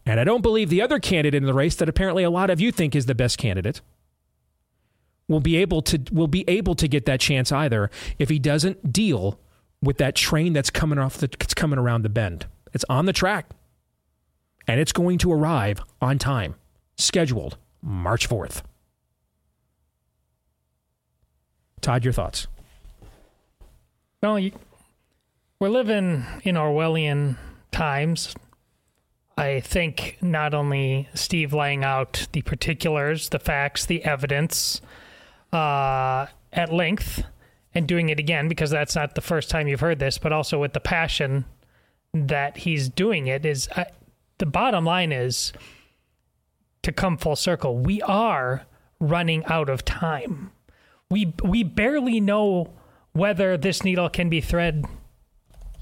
And 0.05 0.19
I 0.19 0.25
don't 0.25 0.43
believe 0.43 0.69
the 0.69 0.83
other 0.83 0.99
candidate 0.99 1.41
in 1.43 1.47
the 1.47 1.55
race 1.55 1.77
that 1.77 1.89
apparently 1.89 2.25
a 2.25 2.31
lot 2.31 2.51
of 2.51 2.61
you 2.61 2.73
think 2.73 2.97
is 2.97 3.07
the 3.07 3.15
best 3.15 3.39
candidate 3.39 3.81
will 5.29 5.41
be 5.41 5.57
able 5.57 5.83
to 5.83 6.01
will 6.11 6.27
be 6.27 6.45
able 6.49 6.75
to 6.75 6.89
get 6.89 7.07
that 7.07 7.21
chance 7.21 7.53
either 7.53 7.91
if 8.19 8.29
he 8.29 8.39
doesn't 8.39 8.93
deal 8.93 9.39
with 9.81 9.99
that 9.99 10.15
train 10.15 10.53
that's 10.53 10.71
coming 10.71 10.99
off 10.99 11.19
the 11.19 11.29
it's 11.41 11.55
coming 11.55 11.79
around 11.79 12.03
the 12.03 12.09
bend. 12.09 12.47
It's 12.73 12.85
on 12.89 13.07
the 13.07 13.13
track. 13.13 13.51
And 14.69 14.81
it's 14.81 14.93
going 14.93 15.19
to 15.19 15.33
arrive 15.33 15.81
on 16.01 16.19
time, 16.19 16.55
scheduled 16.97 17.57
March 17.83 18.29
4th. 18.29 18.63
Todd, 21.83 22.05
your 22.05 22.12
thoughts? 22.12 22.47
Well, 24.23 24.38
you, 24.38 24.53
we're 25.59 25.68
living 25.68 26.25
in 26.45 26.55
Orwellian 26.55 27.37
times. 27.73 28.35
I 29.37 29.61
think 29.61 30.18
not 30.23 30.55
only 30.55 31.09
Steve 31.14 31.53
laying 31.53 31.85
out 31.85 32.27
the 32.33 32.42
particulars, 32.42 33.29
the 33.31 33.38
facts, 33.38 33.87
the 33.87 34.05
evidence, 34.05 34.81
uh, 35.53 36.27
at 36.53 36.73
length 36.73 37.25
and 37.75 37.87
doing 37.87 38.09
it 38.09 38.18
again 38.18 38.49
because 38.49 38.71
that's 38.71 38.95
not 38.95 39.14
the 39.14 39.21
first 39.21 39.51
time 39.51 39.68
you've 39.68 39.81
heard 39.81 39.99
this, 39.99 40.18
but 40.18 40.33
also 40.33 40.61
with 40.61 40.73
the 40.73 40.81
passion 40.81 41.45
that 42.14 42.59
he's 42.59 42.88
doing 42.88 43.27
it 43.27 43.45
is 43.47 43.68
uh, 43.75 43.85
the 44.38 44.47
bottom 44.47 44.85
line 44.85 45.12
is 45.12 45.53
to 46.83 46.92
come 46.92 47.16
full 47.16 47.37
circle. 47.37 47.79
We 47.79 48.03
are 48.03 48.66
running 49.01 49.45
out 49.47 49.68
of 49.68 49.85
time. 49.85 50.53
We 51.12 51.35
we 51.44 51.62
barely 51.62 52.20
know 52.20 52.72
whether 53.12 53.59
this 53.59 53.85
needle 53.85 54.09
can 54.09 54.31
be 54.31 54.40
thread 54.40 54.87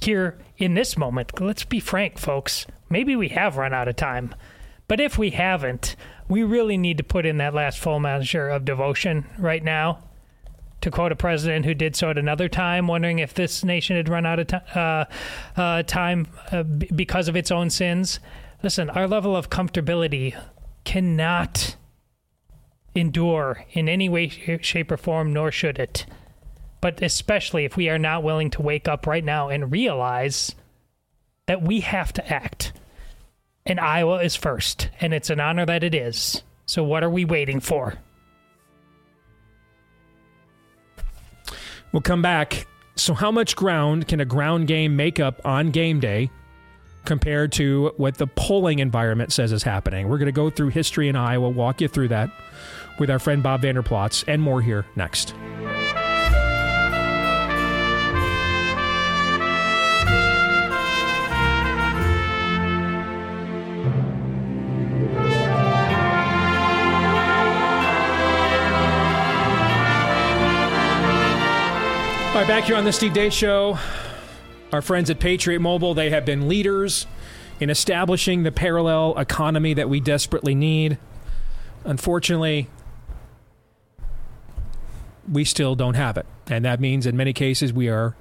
here 0.03 0.39
in 0.59 0.75
this 0.75 0.97
moment. 0.97 1.41
Let's 1.41 1.65
be 1.65 1.79
frank, 1.79 2.19
folks. 2.19 2.67
Maybe 2.89 3.15
we 3.15 3.29
have 3.29 3.57
run 3.57 3.73
out 3.73 3.87
of 3.87 3.95
time. 3.95 4.35
But 4.89 4.99
if 4.99 5.17
we 5.17 5.31
haven't, 5.31 5.95
we 6.29 6.43
really 6.43 6.77
need 6.77 6.99
to 6.99 7.05
put 7.05 7.27
in 7.27 7.37
that 7.37 7.55
last 7.55 7.79
full 7.79 8.01
measure 8.01 8.49
of 8.49 8.65
devotion 8.65 9.25
right 9.39 9.63
now. 9.63 10.03
To 10.81 10.91
quote 10.91 11.13
a 11.13 11.17
president 11.17 11.65
who 11.65 11.75
did 11.75 11.95
so 11.95 12.11
at 12.11 12.19
another 12.19 12.49
time, 12.49 12.89
wondering 12.89 13.21
if 13.21 13.33
this 13.35 13.63
nation 13.63 13.97
had 13.97 14.09
run 14.09 14.27
out 14.27 14.41
of 14.41 14.47
t- 14.49 14.57
uh, 14.75 15.05
uh, 15.57 15.83
time 15.85 16.27
uh, 16.51 16.65
b- 16.65 16.89
because 16.93 17.29
of 17.29 17.37
its 17.37 17.53
own 17.53 17.71
sins. 17.71 18.19
Listen, 18.65 18.91
our 18.91 19.07
level 19.07 19.37
of 19.37 19.51
comfortability 19.51 20.35
cannot 20.85 21.77
endure 22.95 23.65
in 23.73 23.89
any 23.89 24.09
way, 24.09 24.29
shape, 24.61 24.91
or 24.91 24.97
form, 24.97 25.33
nor 25.33 25.51
should 25.51 25.79
it. 25.79 26.07
But 26.81 27.03
especially 27.03 27.65
if 27.65 27.77
we 27.77 27.89
are 27.89 27.99
not 27.99 28.23
willing 28.23 28.51
to 28.51 28.63
wake 28.63 28.89
up 28.89 29.07
right 29.07 29.25
now 29.25 29.49
and 29.49 29.71
realize 29.71 30.55
that 31.47 31.63
we 31.63 31.81
have 31.81 32.13
to 32.15 32.33
act 32.33 32.73
and 33.67 33.79
Iowa 33.79 34.23
is 34.23 34.37
first, 34.37 34.89
and 35.01 35.13
it's 35.13 35.31
an 35.31 35.41
honor 35.41 35.67
that 35.67 35.85
it 35.85 35.95
is. 35.95 36.43
So, 36.67 36.83
what 36.83 37.03
are 37.03 37.11
we 37.11 37.25
waiting 37.25 37.61
for? 37.61 37.95
We'll 41.93 42.03
come 42.03 42.23
back. 42.23 42.67
So, 42.97 43.15
how 43.15 43.31
much 43.31 43.57
ground 43.57 44.09
can 44.09 44.21
a 44.21 44.25
ground 44.25 44.67
game 44.67 44.97
make 44.97 45.21
up 45.21 45.41
on 45.45 45.71
game 45.71 46.01
day 46.01 46.31
compared 47.05 47.53
to 47.53 47.93
what 47.97 48.17
the 48.17 48.27
polling 48.27 48.79
environment 48.79 49.33
says 49.33 49.53
is 49.53 49.63
happening? 49.63 50.09
We're 50.09 50.19
going 50.19 50.27
to 50.27 50.33
go 50.33 50.51
through 50.51 50.69
history 50.69 51.09
in 51.09 51.17
Iowa, 51.17 51.49
walk 51.49 51.81
you 51.81 51.89
through 51.89 52.09
that 52.09 52.31
with 53.01 53.11
our 53.11 53.19
friend 53.19 53.43
Bob 53.43 53.63
Vander 53.63 53.83
Plaats, 53.83 54.23
and 54.29 54.41
more 54.41 54.63
here 54.63 54.87
next. 54.95 55.35
All 72.29 72.37
right, 72.37 72.47
back 72.47 72.65
here 72.65 72.77
on 72.77 72.85
the 72.85 72.93
Steve 72.93 73.13
Deace 73.13 73.33
Show. 73.33 73.77
Our 74.73 74.81
friends 74.81 75.11
at 75.11 75.19
Patriot 75.19 75.59
Mobile, 75.59 75.95
they 75.95 76.11
have 76.11 76.25
been 76.25 76.49
leaders 76.49 77.07
in 77.59 77.71
establishing 77.71 78.45
the 78.45 78.53
parallel 78.53 79.19
economy 79.19 79.75
that 79.75 79.89
we 79.89 79.99
desperately 80.01 80.55
need. 80.55 80.97
Unfortunately, 81.85 82.69
we 85.31 85.45
still 85.45 85.75
don't 85.75 85.95
have 85.95 86.17
it. 86.17 86.27
And 86.49 86.65
that 86.65 86.81
means 86.81 87.07
in 87.07 87.17
many 87.17 87.33
cases 87.33 87.73
we 87.73 87.89
are 87.89 88.17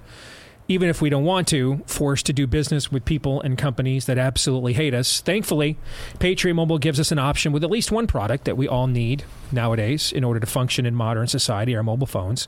even 0.69 0.87
if 0.87 1.01
we 1.01 1.09
don't 1.09 1.25
want 1.25 1.47
to, 1.47 1.81
forced 1.87 2.27
to 2.27 2.31
do 2.31 2.45
business 2.45 2.91
with 2.91 3.03
people 3.03 3.41
and 3.41 3.57
companies 3.57 4.05
that 4.05 4.19
absolutely 4.19 4.73
hate 4.73 4.93
us. 4.93 5.19
Thankfully, 5.19 5.77
Patriot 6.19 6.53
Mobile 6.53 6.77
gives 6.77 6.99
us 6.99 7.11
an 7.11 7.17
option 7.17 7.51
with 7.51 7.63
at 7.63 7.71
least 7.71 7.91
one 7.91 8.05
product 8.05 8.45
that 8.45 8.55
we 8.55 8.67
all 8.67 8.85
need 8.85 9.23
nowadays 9.51 10.11
in 10.11 10.23
order 10.23 10.39
to 10.39 10.45
function 10.45 10.85
in 10.85 10.93
modern 10.93 11.27
society, 11.27 11.75
our 11.75 11.81
mobile 11.81 12.05
phones. 12.05 12.47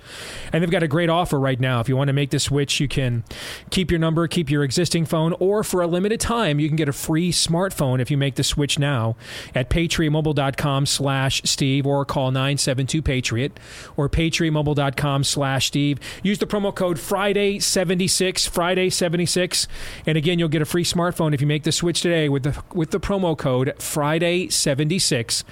And 0.54 0.62
they've 0.62 0.70
got 0.70 0.84
a 0.84 0.88
great 0.88 1.10
offer 1.10 1.40
right 1.40 1.60
now. 1.60 1.80
If 1.80 1.90
you 1.90 1.98
want 1.98 2.10
to 2.10 2.14
make 2.14 2.30
the 2.30 2.40
switch, 2.40 2.80
you 2.80 2.88
can 2.88 3.24
keep 3.72 3.90
your 3.90 4.00
number, 4.00 4.28
keep 4.28 4.52
your 4.52 4.64
existing 4.64 5.08
phone, 5.08 5.34
or 5.40 5.64
for 5.64 5.82
a 5.82 5.88
limited 5.88 6.20
time, 6.20 6.60
you 6.60 6.68
can 6.68 6.76
get 6.76 6.88
a 6.88 6.94
free 6.94 7.32
smartphone 7.32 8.00
if 8.00 8.12
you 8.12 8.18
make 8.18 8.36
the 8.36 8.44
switch 8.44 8.78
now 8.78 9.16
at 9.56 9.68
patriotmobile.com 9.72 10.86
slash 10.86 11.42
Steve 11.44 11.88
or 11.88 12.06
call 12.06 12.30
972 12.30 13.02
Patriot 13.02 13.60
or 13.98 14.08
patriotmobile.com 14.08 15.24
slash 15.24 15.68
Steve. 15.68 15.98
Use 16.22 16.38
the 16.38 16.46
promo 16.46 16.74
code 16.74 16.98
Friday70 16.98 18.11
76 18.12 18.45
Friday 18.47 18.89
76 18.89 19.67
and 20.06 20.17
again 20.17 20.38
you'll 20.38 20.50
get 20.50 20.62
a 20.62 20.65
free 20.65 20.84
smartphone 20.84 21.34
if 21.34 21.39
you 21.41 21.47
make 21.47 21.63
the 21.63 21.71
switch 21.71 22.02
today 22.02 22.28
with 22.30 22.43
the 22.43 22.62
with 22.74 22.91
the 22.91 23.00
promo 23.00 23.38
code 23.38 23.74
Friday 23.80 24.50
76 24.50 25.43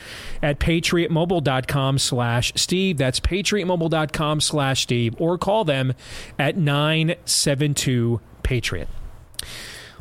at 0.43 0.59
patriotmobile.com 0.59 1.97
slash 1.97 2.51
Steve 2.55 2.97
that's 2.97 3.19
patriotmobile.com 3.21 4.41
slash 4.41 4.81
Steve 4.83 5.15
or 5.19 5.37
call 5.37 5.63
them 5.63 5.93
at 6.37 6.57
972 6.57 8.19
Patriot 8.43 8.89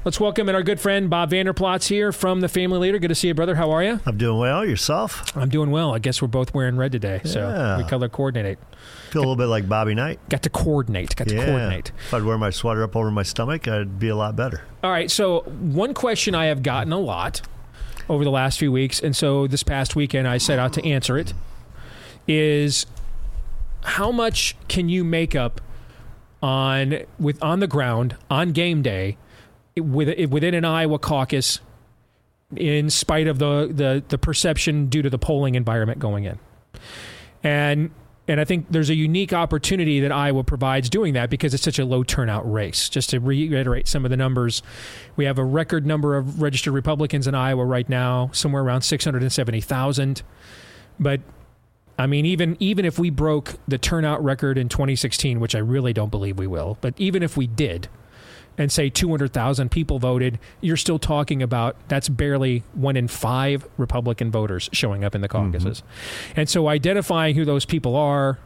Let's 0.05 0.21
welcome 0.21 0.49
in 0.49 0.55
our 0.55 0.63
good 0.63 0.81
friend 0.81 1.11
Bob 1.11 1.31
Vander 1.31 1.53
Plaats 1.53 1.89
here 1.89 2.13
from 2.13 2.41
the 2.41 2.49
Family 2.49 2.79
Leader. 2.79 2.99
Good 3.01 3.09
to 3.09 3.15
see 3.17 3.29
you, 3.29 3.35
brother. 3.35 3.57
How 3.57 3.73
are 3.73 3.83
you? 3.83 4.01
I'm 4.07 4.17
doing 4.17 4.39
well. 4.39 4.65
Yourself? 4.65 5.37
I'm 5.37 5.49
doing 5.51 5.71
well. 5.73 5.93
I 5.93 5.99
guess 5.99 6.23
we're 6.23 6.29
both 6.29 6.55
wearing 6.55 6.77
red 6.77 6.93
today, 6.93 7.21
so 7.25 7.41
Yeah. 7.41 7.77
we 7.77 7.85
color 7.85 8.09
coordinate. 8.09 8.59
Feel 9.11 9.21
a 9.21 9.25
little 9.25 9.37
bit 9.37 9.47
like 9.47 9.69
Bobby 9.69 9.95
Knight. 9.95 10.21
Got 10.29 10.43
to 10.43 10.51
coordinate. 10.51 11.17
Got 11.17 11.29
to 11.29 11.35
yeah. 11.35 11.47
coordinate. 11.47 11.93
If 12.07 12.15
I'd 12.15 12.23
wear 12.23 12.37
my 12.39 12.51
sweater 12.51 12.83
up 12.83 12.95
over 12.95 13.11
my 13.11 13.23
stomach, 13.23 13.67
I'd 13.67 13.99
be 13.99 14.09
a 14.09 14.17
lot 14.17 14.37
better. 14.37 14.63
All 14.85 14.91
right. 14.91 15.11
So, 15.11 15.41
one 15.41 15.95
question 15.95 16.35
I 16.35 16.47
have 16.47 16.63
gotten 16.63 16.93
a 16.93 16.99
lot 16.99 17.41
over 18.09 18.25
the 18.25 18.31
last 18.31 18.59
few 18.59 18.73
weeks, 18.73 19.01
and 19.01 19.15
so 19.15 19.47
this 19.47 19.63
past 19.63 19.95
weekend 19.95 20.27
I 20.27 20.39
set 20.39 20.59
out 20.59 20.73
to 20.75 20.85
answer 20.85 21.19
it, 21.19 21.35
is 22.27 22.87
how 23.85 24.11
much 24.11 24.57
can 24.69 24.89
you 24.89 25.05
make 25.05 25.35
up 25.35 25.61
on 26.43 27.01
with 27.19 27.43
on 27.43 27.61
the 27.61 27.67
ground 27.67 28.17
on 28.31 28.53
game 28.53 28.83
day 28.83 29.17
with 29.77 30.31
within 30.31 30.55
an 30.55 30.65
Iowa 30.65 30.99
caucus, 30.99 31.61
in 32.57 32.91
spite 32.91 33.27
of 33.27 33.39
the 33.39 33.71
the, 33.71 34.03
the 34.09 34.19
perception 34.19 34.87
due 34.87 35.03
to 35.03 35.11
the 35.11 35.19
polling 35.19 35.55
environment 35.55 35.99
going 35.99 36.25
in, 36.25 36.39
and 37.43 37.91
and 38.29 38.41
I 38.41 38.45
think 38.45 38.67
there's 38.71 38.91
a 38.91 38.95
unique 38.95 39.33
opportunity 39.33 40.01
that 40.01 40.13
Iowa 40.13 40.45
provides 40.45 40.91
doing 40.91 41.15
that 41.15 41.31
because 41.31 41.55
it's 41.55 41.63
such 41.63 41.79
a 41.79 41.85
low 41.85 42.05
turnout 42.05 42.51
race. 42.51 42.89
Just 42.91 43.11
to 43.11 43.21
reiterate 43.21 43.89
some 43.89 44.05
of 44.05 44.11
the 44.11 44.17
numbers, 44.17 44.63
we 45.17 45.25
have 45.25 45.39
a 45.39 45.45
record 45.45 45.87
number 45.87 46.17
of 46.17 46.43
registered 46.43 46.75
Republicans 46.75 47.27
in 47.27 47.35
Iowa 47.35 47.65
right 47.65 47.89
now, 47.89 48.31
somewhere 48.33 48.63
around 48.63 48.83
670,000. 48.83 50.23
But 51.01 51.21
I 51.99 52.07
mean, 52.07 52.27
even 52.27 52.57
even 52.61 52.85
if 52.85 52.99
we 52.99 53.11
broke 53.11 53.55
the 53.67 53.79
turnout 53.79 54.23
record 54.23 54.59
in 54.59 54.69
2016, 54.69 55.41
which 55.41 55.55
I 55.55 55.59
really 55.59 55.93
don't 55.93 56.11
believe 56.11 56.39
we 56.39 56.47
will, 56.47 56.77
but 56.81 56.95
even 56.99 57.23
if 57.23 57.37
we 57.37 57.47
did, 57.47 57.89
and 58.59 58.71
say 58.71 58.91
200,000 58.91 59.71
people 59.71 59.99
voted, 59.99 60.39
you're 60.61 60.77
still 60.77 60.99
talking 60.99 61.43
about 61.43 61.77
that's 61.89 62.09
barely 62.09 62.65
one 62.75 62.97
in 62.97 63.09
five 63.09 63.67
Republican 63.79 64.31
voters 64.31 64.69
showing 64.73 65.05
up 65.05 65.15
in 65.15 65.21
the 65.21 65.29
caucuses. 65.29 65.81
Mm-hmm. 65.81 66.41
And 66.41 66.49
so 66.49 66.69
identifying 66.69 67.37
who 67.37 67.45
those 67.45 67.65
people 67.65 67.97
are, 67.97 68.39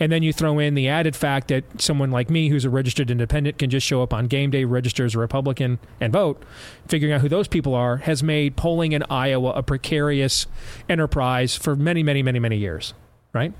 and 0.00 0.10
then 0.10 0.22
you 0.22 0.32
throw 0.32 0.58
in 0.58 0.74
the 0.74 0.88
added 0.88 1.14
fact 1.14 1.48
that 1.48 1.62
someone 1.78 2.10
like 2.10 2.30
me, 2.30 2.48
who's 2.48 2.64
a 2.64 2.70
registered 2.70 3.10
independent, 3.10 3.58
can 3.58 3.68
just 3.68 3.86
show 3.86 4.02
up 4.02 4.14
on 4.14 4.26
game 4.26 4.50
day, 4.50 4.64
register 4.64 5.04
as 5.04 5.14
a 5.14 5.18
Republican, 5.18 5.78
and 6.00 6.10
vote. 6.10 6.42
Figuring 6.88 7.12
out 7.12 7.20
who 7.20 7.28
those 7.28 7.46
people 7.46 7.74
are 7.74 7.98
has 7.98 8.22
made 8.22 8.56
polling 8.56 8.92
in 8.92 9.04
Iowa 9.10 9.50
a 9.50 9.62
precarious 9.62 10.46
enterprise 10.88 11.54
for 11.54 11.76
many, 11.76 12.02
many, 12.02 12.22
many, 12.22 12.38
many 12.38 12.56
years, 12.56 12.94
right? 13.34 13.52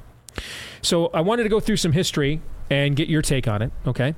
So 0.80 1.08
I 1.08 1.20
wanted 1.20 1.42
to 1.42 1.50
go 1.50 1.60
through 1.60 1.76
some 1.76 1.92
history 1.92 2.40
and 2.70 2.96
get 2.96 3.08
your 3.08 3.20
take 3.20 3.46
on 3.46 3.60
it, 3.60 3.72
okay? 3.86 4.14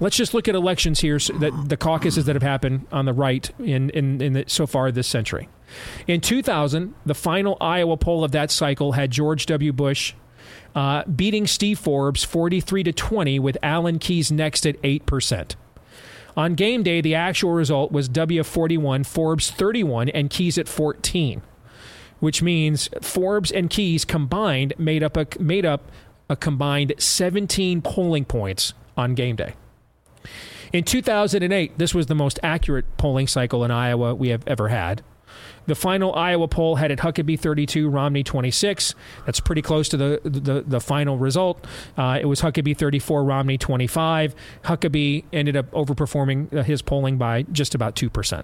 Let's 0.00 0.16
just 0.16 0.34
look 0.34 0.48
at 0.48 0.54
elections 0.54 1.00
here, 1.00 1.18
so 1.18 1.34
that 1.34 1.68
the 1.68 1.76
caucuses 1.76 2.24
that 2.24 2.34
have 2.34 2.42
happened 2.42 2.86
on 2.90 3.04
the 3.04 3.12
right 3.12 3.50
in 3.58 3.90
in, 3.90 4.20
in 4.20 4.32
the, 4.32 4.44
so 4.46 4.66
far 4.66 4.90
this 4.90 5.06
century. 5.06 5.48
In 6.06 6.20
2000, 6.20 6.94
the 7.06 7.14
final 7.14 7.56
Iowa 7.60 7.96
poll 7.96 8.24
of 8.24 8.32
that 8.32 8.50
cycle 8.50 8.92
had 8.92 9.10
George 9.10 9.46
W. 9.46 9.72
Bush 9.72 10.14
uh, 10.74 11.04
beating 11.04 11.46
Steve 11.46 11.78
Forbes 11.78 12.24
43 12.24 12.82
to 12.84 12.92
20, 12.92 13.38
with 13.38 13.56
Alan 13.62 13.98
Keyes 13.98 14.32
next 14.32 14.66
at 14.66 14.76
eight 14.82 15.06
percent. 15.06 15.56
On 16.36 16.54
game 16.54 16.82
day, 16.82 17.00
the 17.00 17.14
actual 17.14 17.52
result 17.52 17.92
was 17.92 18.08
W 18.08 18.42
41, 18.42 19.04
Forbes 19.04 19.50
31, 19.50 20.08
and 20.08 20.30
Keyes 20.30 20.56
at 20.56 20.66
14, 20.66 21.42
which 22.20 22.42
means 22.42 22.88
Forbes 23.02 23.52
and 23.52 23.68
Keyes 23.68 24.04
combined 24.04 24.72
made 24.78 25.02
up 25.02 25.16
a 25.16 25.26
made 25.38 25.66
up 25.66 25.90
a 26.30 26.36
combined 26.36 26.94
17 26.98 27.82
polling 27.82 28.24
points 28.24 28.72
on 28.96 29.14
game 29.14 29.36
day. 29.36 29.54
In 30.72 30.84
2008, 30.84 31.76
this 31.76 31.94
was 31.94 32.06
the 32.06 32.14
most 32.14 32.38
accurate 32.42 32.96
polling 32.96 33.26
cycle 33.26 33.64
in 33.64 33.70
Iowa 33.70 34.14
we 34.14 34.28
have 34.28 34.42
ever 34.46 34.68
had. 34.68 35.02
The 35.66 35.74
final 35.74 36.14
Iowa 36.14 36.48
poll 36.48 36.76
had 36.76 36.90
it 36.90 37.00
Huckabee 37.00 37.38
32, 37.38 37.88
Romney 37.88 38.24
26. 38.24 38.94
That's 39.26 39.38
pretty 39.38 39.62
close 39.62 39.88
to 39.90 39.96
the 39.96 40.20
the, 40.24 40.64
the 40.66 40.80
final 40.80 41.18
result. 41.18 41.64
Uh, 41.96 42.18
it 42.20 42.24
was 42.24 42.40
Huckabee 42.40 42.76
34, 42.76 43.22
Romney 43.22 43.58
25. 43.58 44.34
Huckabee 44.64 45.24
ended 45.32 45.56
up 45.56 45.70
overperforming 45.70 46.52
uh, 46.54 46.62
his 46.62 46.82
polling 46.82 47.16
by 47.16 47.42
just 47.42 47.74
about 47.74 47.94
2%. 47.94 48.42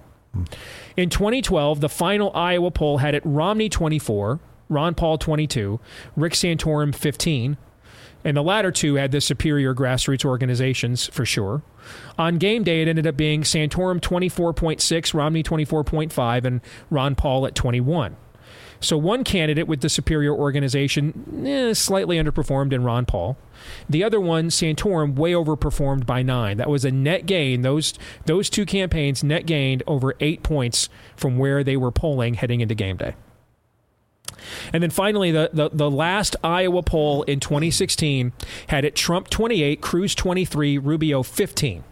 In 0.96 1.08
2012, 1.08 1.80
the 1.80 1.88
final 1.88 2.30
Iowa 2.34 2.70
poll 2.70 2.98
had 2.98 3.14
it 3.14 3.22
Romney 3.24 3.68
24, 3.68 4.38
Ron 4.68 4.94
Paul 4.94 5.18
22, 5.18 5.80
Rick 6.16 6.34
Santorum 6.34 6.94
15, 6.94 7.56
and 8.24 8.36
the 8.36 8.42
latter 8.42 8.70
two 8.70 8.96
had 8.96 9.12
the 9.12 9.20
superior 9.20 9.74
grassroots 9.74 10.24
organizations 10.24 11.06
for 11.06 11.24
sure. 11.24 11.62
On 12.18 12.36
game 12.38 12.64
day, 12.64 12.82
it 12.82 12.88
ended 12.88 13.06
up 13.06 13.16
being 13.16 13.42
Santorum 13.42 14.00
24.6, 14.00 15.14
Romney 15.14 15.42
24.5, 15.42 16.44
and 16.44 16.60
Ron 16.90 17.14
Paul 17.14 17.46
at 17.46 17.54
21. 17.54 18.16
So 18.80 18.96
one 18.96 19.24
candidate 19.24 19.66
with 19.66 19.80
the 19.80 19.88
superior 19.88 20.32
organization 20.32 21.44
eh, 21.44 21.74
slightly 21.74 22.16
underperformed 22.16 22.72
in 22.72 22.84
Ron 22.84 23.06
Paul. 23.06 23.36
The 23.88 24.04
other 24.04 24.20
one, 24.20 24.50
Santorum, 24.50 25.16
way 25.16 25.32
overperformed 25.32 26.06
by 26.06 26.22
nine. 26.22 26.58
That 26.58 26.70
was 26.70 26.84
a 26.84 26.92
net 26.92 27.26
gain. 27.26 27.62
Those 27.62 27.94
those 28.26 28.48
two 28.48 28.64
campaigns 28.64 29.24
net 29.24 29.46
gained 29.46 29.82
over 29.86 30.14
eight 30.20 30.42
points 30.42 30.88
from 31.16 31.38
where 31.38 31.64
they 31.64 31.76
were 31.76 31.90
polling 31.90 32.34
heading 32.34 32.60
into 32.60 32.74
game 32.74 32.96
day. 32.96 33.14
And 34.72 34.82
then 34.82 34.90
finally, 34.90 35.30
the, 35.30 35.50
the, 35.52 35.70
the, 35.70 35.90
last 35.90 36.36
Iowa 36.44 36.82
poll 36.82 37.22
in 37.24 37.40
2016 37.40 38.32
had 38.68 38.84
it 38.84 38.94
Trump 38.94 39.28
28, 39.30 39.80
Cruz 39.80 40.14
23, 40.14 40.78
Rubio 40.78 41.22
15. 41.22 41.84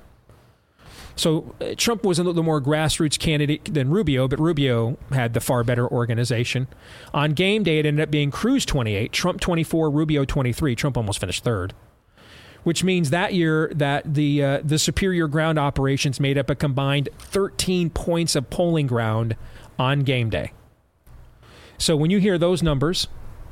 So 1.17 1.55
uh, 1.61 1.75
Trump 1.77 2.05
was 2.05 2.19
a 2.19 2.23
little 2.23 2.43
more 2.43 2.61
grassroots 2.61 3.19
candidate 3.19 3.73
than 3.73 3.91
Rubio, 3.91 4.29
but 4.29 4.39
Rubio 4.39 4.99
had 5.11 5.33
the 5.33 5.41
far 5.41 5.65
better 5.65 5.89
organization. 5.89 6.69
On 7.15 7.33
game 7.33 7.63
day, 7.63 7.79
it 7.79 7.87
ended 7.87 8.03
up 8.03 8.11
being 8.11 8.31
Cruz 8.31 8.67
28, 8.67 9.13
Trump 9.13 9.41
24, 9.41 9.91
Rubio 9.91 10.25
23. 10.25 10.77
Trump 10.77 10.97
almost 10.97 11.19
finished 11.19 11.43
third. 11.43 11.73
Which 12.65 12.83
means 12.83 13.11
that 13.11 13.33
year 13.33 13.71
that 13.77 14.15
the 14.15 14.43
uh, 14.43 14.61
the 14.63 14.79
superior 14.79 15.29
ground 15.29 15.57
operations 15.57 16.19
made 16.19 16.37
up 16.37 16.51
a 16.51 16.57
combined 16.57 17.09
13 17.17 17.91
points 17.91 18.35
of 18.35 18.51
polling 18.51 18.89
ground 18.89 19.37
on 19.79 20.01
game 20.01 20.31
day. 20.31 20.53
So 21.79 21.97
when 21.97 22.11
you 22.11 22.19
hear 22.19 22.39
those 22.39 22.63
numbers, 22.63 23.09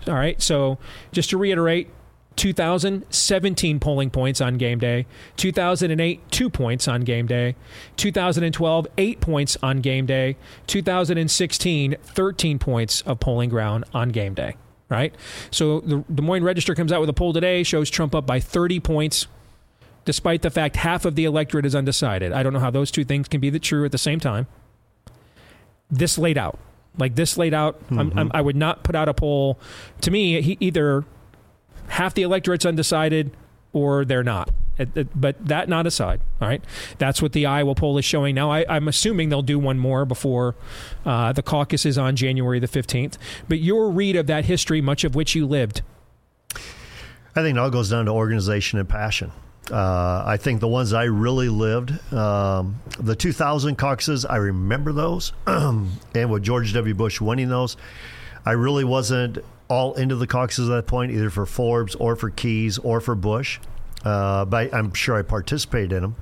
all 0.06 0.14
right, 0.14 0.40
so 0.40 0.78
just 1.12 1.30
to 1.30 1.38
reiterate, 1.38 1.88
2017 2.36 3.78
polling 3.78 4.10
points 4.10 4.40
on 4.40 4.56
game 4.56 4.78
day, 4.78 5.06
2008 5.36 6.30
2 6.30 6.50
points 6.50 6.88
on 6.88 7.02
game 7.02 7.26
day, 7.26 7.54
2012 7.96 8.86
8 8.98 9.20
points 9.20 9.56
on 9.62 9.80
game 9.80 10.06
day, 10.06 10.36
2016 10.66 11.96
13 12.02 12.58
points 12.58 13.00
of 13.02 13.20
polling 13.20 13.50
ground 13.50 13.84
on 13.94 14.08
game 14.08 14.34
day, 14.34 14.56
right? 14.88 15.14
So 15.50 15.80
the 15.80 16.04
Des 16.12 16.22
Moines 16.22 16.44
Register 16.44 16.74
comes 16.74 16.92
out 16.92 17.00
with 17.00 17.08
a 17.08 17.14
poll 17.14 17.32
today 17.32 17.62
shows 17.62 17.88
Trump 17.88 18.14
up 18.14 18.26
by 18.26 18.40
30 18.40 18.80
points 18.80 19.26
despite 20.04 20.42
the 20.42 20.50
fact 20.50 20.76
half 20.76 21.04
of 21.04 21.14
the 21.14 21.24
electorate 21.24 21.64
is 21.64 21.74
undecided. 21.74 22.32
I 22.32 22.42
don't 22.42 22.52
know 22.52 22.58
how 22.58 22.70
those 22.70 22.90
two 22.90 23.04
things 23.04 23.28
can 23.28 23.40
be 23.40 23.48
the 23.48 23.58
true 23.58 23.84
at 23.84 23.92
the 23.92 23.98
same 23.98 24.20
time. 24.20 24.46
This 25.90 26.18
laid 26.18 26.36
out 26.36 26.58
like 26.98 27.14
this 27.14 27.36
laid 27.36 27.54
out. 27.54 27.82
Mm-hmm. 27.84 27.98
I'm, 27.98 28.18
I'm, 28.18 28.30
i 28.34 28.40
would 28.40 28.56
not 28.56 28.82
put 28.84 28.94
out 28.94 29.08
a 29.08 29.14
poll. 29.14 29.58
To 30.02 30.10
me, 30.10 30.40
he, 30.40 30.56
either 30.60 31.04
half 31.88 32.14
the 32.14 32.22
electorate's 32.22 32.64
undecided 32.64 33.30
or 33.72 34.04
they're 34.04 34.22
not. 34.24 34.50
It- 34.78 34.96
it- 34.96 35.20
but 35.20 35.44
that 35.46 35.68
not 35.68 35.86
aside, 35.86 36.20
all 36.40 36.48
right. 36.48 36.62
That's 36.98 37.22
what 37.22 37.32
the 37.32 37.46
Iowa 37.46 37.74
poll 37.74 37.96
is 37.98 38.04
showing 38.04 38.34
now. 38.34 38.50
I, 38.50 38.64
I'm 38.68 38.88
assuming 38.88 39.28
they'll 39.28 39.42
do 39.42 39.58
one 39.58 39.78
more 39.78 40.04
before 40.04 40.56
uh, 41.04 41.32
the 41.32 41.42
caucus 41.42 41.86
is 41.86 41.96
on 41.98 42.16
January 42.16 42.58
the 42.58 42.66
15th. 42.68 43.16
But 43.48 43.60
your 43.60 43.90
read 43.90 44.16
of 44.16 44.26
that 44.26 44.46
history, 44.46 44.80
much 44.80 45.04
of 45.04 45.14
which 45.14 45.34
you 45.36 45.46
lived, 45.46 45.82
I 47.36 47.42
think 47.42 47.56
it 47.56 47.58
all 47.60 47.70
goes 47.70 47.90
down 47.90 48.06
to 48.06 48.12
organization 48.12 48.78
and 48.78 48.88
passion. 48.88 49.32
Uh, 49.70 50.22
I 50.26 50.36
think 50.36 50.60
the 50.60 50.68
ones 50.68 50.92
I 50.92 51.04
really 51.04 51.48
lived, 51.48 51.90
um, 52.12 52.80
the 52.98 53.16
2000 53.16 53.76
caucuses, 53.76 54.24
I 54.24 54.36
remember 54.36 54.92
those. 54.92 55.32
and 55.46 56.30
with 56.30 56.42
George 56.42 56.72
W. 56.74 56.94
Bush 56.94 57.20
winning 57.20 57.48
those, 57.48 57.76
I 58.44 58.52
really 58.52 58.84
wasn't 58.84 59.38
all 59.68 59.94
into 59.94 60.16
the 60.16 60.26
caucuses 60.26 60.68
at 60.68 60.74
that 60.74 60.86
point, 60.86 61.12
either 61.12 61.30
for 61.30 61.46
Forbes 61.46 61.94
or 61.94 62.14
for 62.16 62.30
Keyes 62.30 62.78
or 62.78 63.00
for 63.00 63.14
Bush. 63.14 63.58
Uh, 64.04 64.44
but 64.44 64.74
I'm 64.74 64.92
sure 64.92 65.16
I 65.16 65.22
participated 65.22 65.92
in 65.92 66.02
them. 66.02 66.16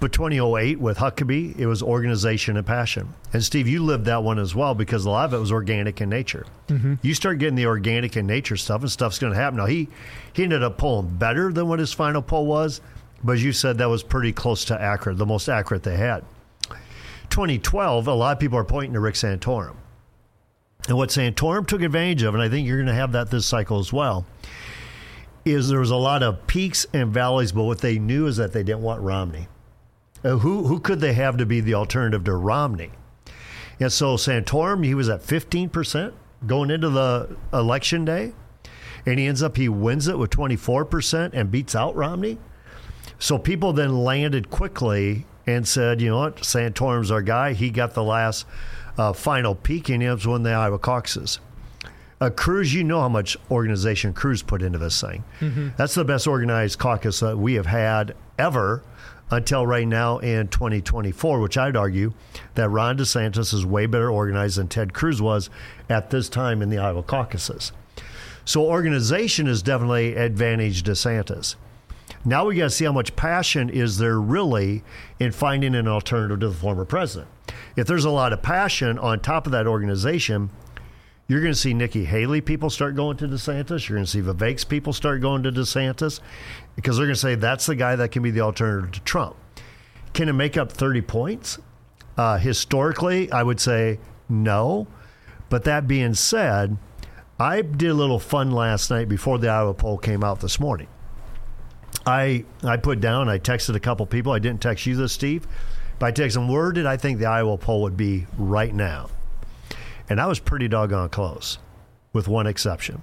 But 0.00 0.12
2008 0.12 0.78
with 0.78 0.98
Huckabee, 0.98 1.58
it 1.58 1.66
was 1.66 1.82
organization 1.82 2.56
and 2.56 2.64
passion. 2.64 3.14
And 3.32 3.42
Steve, 3.42 3.66
you 3.66 3.82
lived 3.82 4.04
that 4.04 4.22
one 4.22 4.38
as 4.38 4.54
well 4.54 4.74
because 4.74 5.04
a 5.04 5.10
lot 5.10 5.24
of 5.24 5.34
it 5.34 5.38
was 5.38 5.50
organic 5.50 6.00
in 6.00 6.08
nature. 6.08 6.46
Mm-hmm. 6.68 6.94
You 7.02 7.14
start 7.14 7.38
getting 7.38 7.56
the 7.56 7.66
organic 7.66 8.16
in 8.16 8.26
nature 8.26 8.56
stuff, 8.56 8.82
and 8.82 8.90
stuff's 8.90 9.18
going 9.18 9.32
to 9.32 9.38
happen. 9.38 9.56
Now 9.56 9.66
he 9.66 9.88
he 10.32 10.44
ended 10.44 10.62
up 10.62 10.78
pulling 10.78 11.08
better 11.16 11.52
than 11.52 11.66
what 11.66 11.80
his 11.80 11.92
final 11.92 12.22
poll 12.22 12.46
was, 12.46 12.80
but 13.24 13.32
as 13.32 13.44
you 13.44 13.52
said, 13.52 13.78
that 13.78 13.88
was 13.88 14.04
pretty 14.04 14.32
close 14.32 14.64
to 14.66 14.80
accurate, 14.80 15.18
the 15.18 15.26
most 15.26 15.48
accurate 15.48 15.82
they 15.82 15.96
had. 15.96 16.24
2012, 17.30 18.06
a 18.06 18.12
lot 18.14 18.36
of 18.36 18.40
people 18.40 18.58
are 18.58 18.64
pointing 18.64 18.92
to 18.92 19.00
Rick 19.00 19.16
Santorum. 19.16 19.76
And 20.86 20.96
what 20.96 21.10
Santorum 21.10 21.66
took 21.66 21.82
advantage 21.82 22.22
of, 22.22 22.34
and 22.34 22.42
I 22.42 22.48
think 22.48 22.66
you're 22.66 22.78
going 22.78 22.86
to 22.86 22.94
have 22.94 23.12
that 23.12 23.30
this 23.30 23.46
cycle 23.46 23.78
as 23.78 23.92
well, 23.92 24.24
is 25.44 25.68
there 25.68 25.80
was 25.80 25.90
a 25.90 25.96
lot 25.96 26.22
of 26.22 26.46
peaks 26.46 26.86
and 26.92 27.12
valleys, 27.12 27.52
but 27.52 27.64
what 27.64 27.80
they 27.80 27.98
knew 27.98 28.26
is 28.26 28.36
that 28.36 28.52
they 28.52 28.62
didn't 28.62 28.82
want 28.82 29.02
Romney. 29.02 29.48
Uh, 30.24 30.38
who 30.38 30.66
who 30.66 30.80
could 30.80 31.00
they 31.00 31.12
have 31.12 31.36
to 31.36 31.46
be 31.46 31.60
the 31.60 31.74
alternative 31.74 32.24
to 32.24 32.34
Romney? 32.34 32.90
And 33.80 33.92
so 33.92 34.16
Santorum, 34.16 34.84
he 34.84 34.94
was 34.94 35.08
at 35.08 35.22
15% 35.22 36.12
going 36.46 36.70
into 36.70 36.90
the 36.90 37.36
election 37.52 38.04
day, 38.04 38.32
and 39.06 39.18
he 39.18 39.26
ends 39.26 39.42
up 39.42 39.56
he 39.56 39.68
wins 39.68 40.08
it 40.08 40.18
with 40.18 40.30
24% 40.30 41.30
and 41.32 41.50
beats 41.50 41.74
out 41.74 41.94
Romney. 41.94 42.38
So 43.20 43.38
people 43.38 43.72
then 43.72 43.98
landed 43.98 44.50
quickly 44.50 45.26
and 45.46 45.66
said, 45.66 46.00
you 46.00 46.10
know 46.10 46.18
what, 46.18 46.36
Santorum's 46.38 47.10
our 47.10 47.22
guy. 47.22 47.52
He 47.52 47.70
got 47.70 47.94
the 47.94 48.02
last 48.02 48.46
uh, 48.96 49.12
final 49.12 49.54
peak, 49.54 49.88
and 49.88 50.02
he 50.02 50.08
was 50.08 50.26
won 50.26 50.42
the 50.42 50.50
Iowa 50.52 50.78
caucuses. 50.78 51.40
Uh, 52.20 52.30
Cruz, 52.30 52.74
you 52.74 52.82
know 52.82 53.00
how 53.00 53.08
much 53.08 53.36
organization 53.50 54.12
Cruz 54.12 54.42
put 54.42 54.60
into 54.60 54.78
this 54.78 55.00
thing. 55.00 55.22
That's 55.76 55.94
the 55.94 56.04
best 56.04 56.26
organized 56.26 56.78
caucus 56.78 57.20
that 57.20 57.38
we 57.38 57.54
have 57.54 57.66
had 57.66 58.14
ever 58.38 58.82
until 59.30 59.66
right 59.66 59.86
now 59.86 60.18
in 60.18 60.48
2024, 60.48 61.40
which 61.40 61.58
I'd 61.58 61.76
argue 61.76 62.12
that 62.54 62.68
Ron 62.68 62.98
DeSantis 62.98 63.52
is 63.52 63.66
way 63.66 63.86
better 63.86 64.10
organized 64.10 64.58
than 64.58 64.68
Ted 64.68 64.94
Cruz 64.94 65.20
was 65.20 65.50
at 65.88 66.10
this 66.10 66.28
time 66.28 66.62
in 66.62 66.70
the 66.70 66.78
Iowa 66.78 67.02
caucuses. 67.02 67.72
So 68.44 68.64
organization 68.64 69.46
is 69.46 69.62
definitely 69.62 70.14
advantage 70.14 70.82
DeSantis. 70.82 71.56
Now 72.24 72.46
we 72.46 72.56
got 72.56 72.64
to 72.64 72.70
see 72.70 72.84
how 72.84 72.92
much 72.92 73.14
passion 73.14 73.68
is 73.68 73.98
there 73.98 74.20
really 74.20 74.82
in 75.20 75.32
finding 75.32 75.74
an 75.74 75.86
alternative 75.86 76.40
to 76.40 76.48
the 76.48 76.54
former 76.54 76.84
president. 76.84 77.30
If 77.76 77.86
there's 77.86 78.04
a 78.04 78.10
lot 78.10 78.32
of 78.32 78.42
passion 78.42 78.98
on 78.98 79.20
top 79.20 79.46
of 79.46 79.52
that 79.52 79.66
organization, 79.66 80.50
you're 81.28 81.42
going 81.42 81.52
to 81.52 81.58
see 81.58 81.74
Nikki 81.74 82.06
Haley 82.06 82.40
people 82.40 82.70
start 82.70 82.96
going 82.96 83.18
to 83.18 83.28
DeSantis. 83.28 83.88
You're 83.88 83.96
going 83.96 84.06
to 84.06 84.10
see 84.10 84.22
Vivek's 84.22 84.64
people 84.64 84.94
start 84.94 85.20
going 85.20 85.42
to 85.42 85.52
DeSantis 85.52 86.20
because 86.78 86.96
they're 86.96 87.06
going 87.06 87.14
to 87.14 87.20
say 87.20 87.34
that's 87.34 87.66
the 87.66 87.74
guy 87.74 87.96
that 87.96 88.12
can 88.12 88.22
be 88.22 88.30
the 88.30 88.40
alternative 88.40 88.92
to 88.92 89.00
Trump. 89.00 89.34
Can 90.12 90.28
it 90.28 90.34
make 90.34 90.56
up 90.56 90.70
30 90.70 91.00
points? 91.02 91.58
Uh, 92.16 92.38
historically, 92.38 93.32
I 93.32 93.42
would 93.42 93.58
say 93.58 93.98
no. 94.28 94.86
But 95.48 95.64
that 95.64 95.88
being 95.88 96.14
said, 96.14 96.76
I 97.36 97.62
did 97.62 97.90
a 97.90 97.94
little 97.94 98.20
fun 98.20 98.52
last 98.52 98.90
night 98.90 99.08
before 99.08 99.38
the 99.38 99.48
Iowa 99.48 99.74
poll 99.74 99.98
came 99.98 100.22
out 100.22 100.38
this 100.38 100.60
morning. 100.60 100.86
I 102.06 102.44
I 102.62 102.76
put 102.76 103.00
down, 103.00 103.28
I 103.28 103.40
texted 103.40 103.74
a 103.74 103.80
couple 103.80 104.06
people. 104.06 104.30
I 104.30 104.38
didn't 104.38 104.62
text 104.62 104.86
you 104.86 104.94
this, 104.94 105.12
Steve, 105.12 105.48
but 105.98 106.06
I 106.06 106.12
texted 106.12 106.34
them, 106.34 106.46
where 106.46 106.70
did 106.70 106.86
I 106.86 106.96
think 106.96 107.18
the 107.18 107.26
Iowa 107.26 107.58
poll 107.58 107.82
would 107.82 107.96
be 107.96 108.28
right 108.38 108.72
now? 108.72 109.10
And 110.08 110.20
I 110.20 110.26
was 110.26 110.38
pretty 110.38 110.68
doggone 110.68 111.08
close, 111.08 111.58
with 112.12 112.28
one 112.28 112.46
exception. 112.46 113.02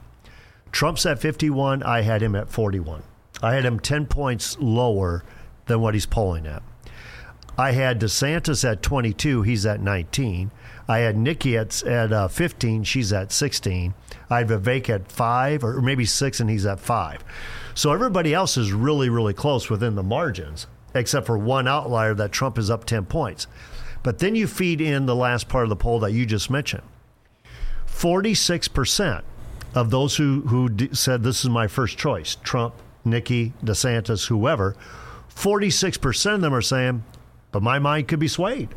Trump's 0.72 1.06
at 1.06 1.20
51. 1.20 1.84
I 1.84 2.04
had 2.04 2.24
him 2.24 2.36
at 2.36 2.50
41. 2.50 3.04
I 3.42 3.54
had 3.54 3.66
him 3.66 3.80
10 3.80 4.08
points 4.08 4.58
lower 4.60 5.24
than 5.66 5.82
what 5.82 5.94
he's 5.94 6.06
polling 6.06 6.46
at. 6.48 6.64
I 7.58 7.72
had 7.72 8.02
DeSantis 8.02 8.70
at 8.70 8.82
22. 8.82 9.44
He's 9.44 9.66
at 9.66 9.80
19. 9.80 10.52
I 10.88 11.00
had 11.00 11.18
Nikki 11.18 11.58
at, 11.58 11.84
at 11.84 12.12
uh, 12.12 12.28
15. 12.28 12.84
She's 12.84 13.14
at 13.14 13.32
16. 13.32 13.94
I 14.30 14.38
had 14.40 14.50
Vivek 14.50 14.90
at 14.90 15.12
5 15.12 15.64
or 15.64 15.82
maybe 15.82 16.06
6, 16.06 16.40
and 16.40 16.50
he's 16.50 16.66
at 16.66 16.80
5. 16.80 17.24
So 17.74 17.94
everybody 17.94 18.34
else 18.34 18.58
is 18.58 18.74
really, 18.74 19.10
really 19.10 19.34
close 19.34 19.70
within 19.70 19.96
the 19.96 20.04
margins, 20.04 20.68
except 20.94 21.26
for 21.26 21.38
one 21.38 21.68
outlier 21.68 22.14
that 22.16 22.32
Trump 22.32 22.58
is 22.58 22.70
up 22.70 22.86
10 22.86 23.06
points. 23.06 23.48
But 24.04 24.20
then 24.20 24.36
you 24.36 24.48
feed 24.48 24.82
in 24.82 25.06
the 25.06 25.16
last 25.16 25.48
part 25.48 25.64
of 25.64 25.70
the 25.70 25.76
poll 25.76 26.00
that 26.02 26.12
you 26.12 26.26
just 26.26 26.50
mentioned. 26.50 26.84
46% 27.88 29.24
of 29.74 29.90
those 29.90 30.18
who, 30.18 30.42
who 30.42 30.70
d- 30.70 30.90
said 30.94 31.24
this 31.24 31.44
is 31.44 31.50
my 31.50 31.68
first 31.68 31.98
choice 31.98 32.36
Trump, 32.44 32.76
Nikki, 33.06 33.54
DeSantis, 33.64 34.28
whoever 34.28 34.76
46% 35.36 36.36
of 36.36 36.42
them 36.42 36.54
are 36.54 36.62
saying, 36.62 37.04
but 37.52 37.62
my 37.62 37.78
mind 37.78 38.08
could 38.08 38.20
be 38.20 38.28
swayed. 38.28 38.70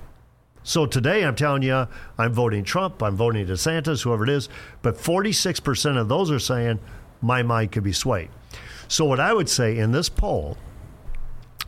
So 0.64 0.86
today 0.86 1.24
I'm 1.24 1.36
telling 1.36 1.62
you, 1.62 1.86
I'm 2.18 2.32
voting 2.32 2.64
Trump, 2.64 3.02
I'm 3.02 3.16
voting 3.16 3.46
DeSantis, 3.46 4.02
whoever 4.02 4.24
it 4.24 4.30
is, 4.30 4.48
but 4.82 4.96
46% 4.96 5.96
of 5.96 6.08
those 6.08 6.30
are 6.30 6.38
saying 6.38 6.78
my 7.22 7.42
mind 7.42 7.72
could 7.72 7.84
be 7.84 7.92
swayed. 7.92 8.28
So 8.88 9.04
what 9.04 9.20
I 9.20 9.32
would 9.32 9.48
say 9.48 9.78
in 9.78 9.92
this 9.92 10.08
poll, 10.08 10.58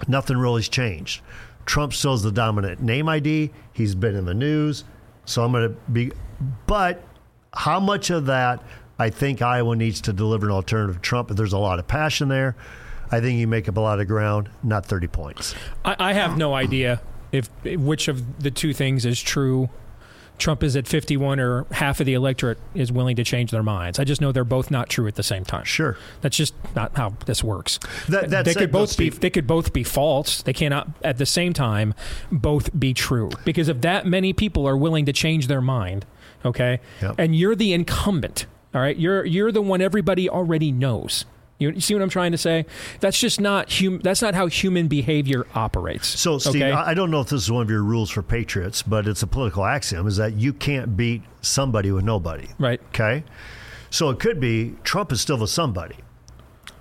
nothing 0.09 0.37
really 0.37 0.61
has 0.61 0.69
changed. 0.69 1.23
Trump 1.67 1.95
still 1.95 2.15
is 2.15 2.23
the 2.23 2.33
dominant 2.33 2.83
name 2.83 3.09
ID. 3.09 3.51
He's 3.73 3.95
been 3.95 4.17
in 4.17 4.25
the 4.25 4.35
news. 4.35 4.85
So 5.25 5.45
I'm 5.45 5.53
going 5.53 5.69
to 5.71 5.77
be, 5.93 6.13
but 6.67 7.03
how 7.53 7.79
much 7.79 8.11
of 8.11 8.27
that 8.27 8.63
I 9.01 9.09
think 9.11 9.41
Iowa 9.41 9.75
needs 9.77 10.01
to 10.03 10.13
deliver 10.13 10.47
an 10.47 10.53
alternative 10.53 10.97
to 10.97 11.01
Trump? 11.01 11.31
If 11.31 11.37
there's 11.39 11.55
a 11.55 11.59
lot 11.59 11.79
of 11.79 11.89
passion 11.89 12.29
there, 12.29 12.55
I 13.11 13.21
think 13.21 13.39
you 13.39 13.47
make 13.47 13.69
up 13.69 13.77
a 13.77 13.81
lot 13.81 13.99
of 13.99 14.07
ground, 14.07 14.51
not 14.63 14.85
30 14.85 15.07
points. 15.09 15.55
I, 15.85 15.97
I 15.99 16.13
have 16.13 16.37
no 16.37 16.55
idea 16.55 17.01
if 17.33 17.49
which 17.65 18.09
of 18.09 18.43
the 18.43 18.51
two 18.51 18.73
things 18.75 19.07
is 19.07 19.21
true. 19.21 19.71
Trump 20.37 20.63
is 20.63 20.75
at 20.75 20.89
51 20.89 21.39
or 21.39 21.67
half 21.71 22.01
of 22.01 22.07
the 22.07 22.15
electorate 22.15 22.59
is 22.75 22.91
willing 22.91 23.17
to 23.17 23.25
change 23.25 23.51
their 23.51 23.63
minds. 23.63 23.99
I 23.99 24.05
just 24.05 24.21
know 24.23 24.33
they're 24.33 24.43
both 24.45 24.71
not 24.71 24.89
true 24.89 25.07
at 25.07 25.15
the 25.15 25.23
same 25.23 25.45
time. 25.45 25.65
Sure. 25.65 25.97
That's 26.23 26.37
just 26.37 26.55
not 26.75 26.97
how 26.97 27.15
this 27.27 27.45
works. 27.45 27.79
That- 28.09 28.31
that 28.31 28.45
they 28.47 28.55
could 28.55 28.73
both 28.73 28.97
be 28.97 29.11
they 29.11 29.29
could 29.31 29.47
both 29.47 29.73
be 29.73 29.83
false. 29.85 30.43
They 30.43 30.55
cannot 30.55 30.89
at 31.03 31.19
the 31.19 31.27
same 31.27 31.53
time 31.53 31.95
both 32.33 32.79
be 32.79 32.95
true. 32.95 33.31
Because 33.45 33.69
if 33.69 33.81
that 33.83 34.07
many 34.07 34.33
people 34.33 34.67
are 34.67 34.77
willing 34.77 35.05
to 35.07 35.13
change 35.13 35.47
their 35.47 35.61
mind, 35.61 36.05
okay? 36.45 36.81
Yep. 37.03 37.15
And 37.19 37.37
you're 37.37 37.55
the 37.57 37.73
incumbent, 37.75 38.47
all 38.75 38.81
right? 38.81 38.97
You're 38.97 39.25
you're 39.25 39.53
the 39.53 39.63
one 39.63 39.81
everybody 39.81 40.29
already 40.29 40.73
knows. 40.73 41.25
You, 41.59 41.79
see 41.79 41.93
what 41.93 42.03
I'm 42.03 42.09
trying 42.09 42.33
to 42.33 42.39
say? 42.39 42.65
That's 43.01 43.21
just 43.21 43.39
not 43.39 43.71
hum, 43.71 44.01
that's 44.03 44.23
not 44.23 44.35
how 44.35 44.47
human 44.47 44.89
behavior 44.89 45.47
operates. 45.55 46.09
So, 46.09 46.39
Steve, 46.39 46.57
okay? 46.57 46.73
I 46.73 46.91
I 46.91 46.95
don't 46.95 47.11
know 47.11 47.21
if 47.21 47.29
this 47.29 47.43
is 47.43 47.51
one 47.51 47.63
of 47.63 47.71
your 47.71 47.83
rules 47.83 48.11
for 48.11 48.23
patriots, 48.23 48.83
but 48.83 49.07
it's 49.07 49.23
a 49.23 49.27
political 49.27 49.65
axiom 49.67 50.07
is 50.07 50.17
that 50.17 50.35
you 50.35 50.55
can't 50.55 50.97
beat 50.97 51.23
somebody 51.43 51.93
with 51.93 52.05
nobody. 52.05 52.49
right. 52.59 52.81
Okay. 52.89 53.25
So 53.91 54.09
it 54.11 54.21
could 54.21 54.41
be 54.41 54.77
Trump 54.85 55.13
is 55.13 55.21
still 55.21 55.37
the 55.37 55.49
somebody. 55.49 55.97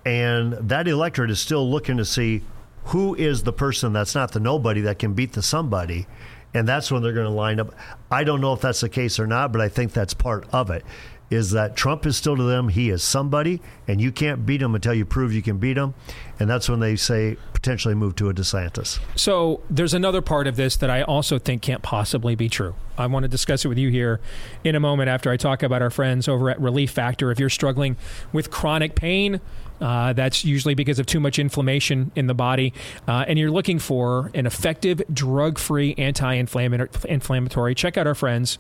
And 0.06 0.54
that 0.54 0.88
electorate 0.88 1.32
is 1.32 1.40
still 1.40 1.70
looking 1.70 1.98
to 1.98 2.06
see 2.06 2.44
who 2.86 3.16
is 3.16 3.44
the 3.44 3.54
person 3.54 3.94
that's 3.94 4.16
not 4.16 4.32
the 4.32 4.40
nobody 4.40 4.82
that 4.82 5.00
can 5.00 5.14
beat 5.14 5.34
the 5.34 5.42
somebody. 5.42 6.08
And 6.54 6.68
that's 6.68 6.92
when 6.92 7.04
they're 7.04 7.14
going 7.14 7.28
to 7.28 7.34
line 7.34 7.60
up. 7.60 7.74
I 8.10 8.24
don't 8.24 8.42
know 8.42 8.54
if 8.54 8.62
that's 8.62 8.80
the 8.80 8.90
case 8.90 9.20
or 9.20 9.28
not, 9.28 9.52
but 9.52 9.62
I 9.62 9.70
think 9.70 9.92
that's 9.92 10.14
part 10.14 10.48
of 10.52 10.70
it. 10.72 10.84
Is 11.30 11.52
that 11.52 11.76
Trump 11.76 12.06
is 12.06 12.18
still 12.18 12.36
to 12.36 12.44
them, 12.44 12.70
he 12.70 12.90
is 12.90 13.04
somebody, 13.04 13.62
and 13.88 14.02
you 14.02 14.12
can't 14.12 14.46
beat 14.46 14.62
him 14.62 14.74
until 14.74 14.94
you 14.94 15.06
prove 15.06 15.32
you 15.32 15.42
can 15.42 15.58
beat 15.58 15.78
him. 15.78 15.94
And 16.40 16.50
that's 16.50 16.68
when 16.68 16.80
they 16.80 16.96
say 16.96 17.38
potentially 17.54 17.94
move 17.94 18.16
to 18.16 18.30
a 18.30 18.34
DeSantis. 18.34 19.00
So 19.16 19.62
there's 19.70 19.94
another 19.94 20.22
part 20.22 20.48
of 20.48 20.56
this 20.56 20.78
that 20.78 20.90
I 20.90 21.04
also 21.04 21.38
think 21.38 21.62
can't 21.62 21.84
possibly 21.84 22.34
be 22.36 22.50
true. 22.50 22.74
I 22.98 23.06
want 23.08 23.24
to 23.24 23.28
discuss 23.28 23.66
it 23.66 23.68
with 23.68 23.78
you 23.78 23.90
here 23.90 24.22
in 24.64 24.76
a 24.76 24.80
moment 24.80 25.10
after 25.10 25.30
I 25.30 25.38
talk 25.38 25.62
about 25.62 25.82
our 25.82 25.90
friends 25.90 26.28
over 26.28 26.50
at 26.50 26.60
Relief 26.60 26.92
Factor. 26.92 27.32
If 27.32 27.40
you're 27.40 27.50
struggling 27.50 27.98
with 28.32 28.50
chronic 28.50 28.96
pain, 28.96 29.42
uh, 29.82 30.14
that's 30.14 30.44
usually 30.44 30.74
because 30.74 31.00
of 31.00 31.06
too 31.06 31.20
much 31.20 31.38
inflammation 31.40 32.12
in 32.16 32.28
the 32.28 32.34
body, 32.34 32.74
uh, 33.08 33.26
and 33.28 33.40
you're 33.40 33.52
looking 33.52 33.80
for 33.80 34.32
an 34.34 34.46
effective, 34.46 35.02
drug-free 35.14 35.96
anti-inflammatory. 35.98 37.76
Check 37.76 37.98
out 37.98 38.08
our 38.08 38.16
friends 38.16 38.58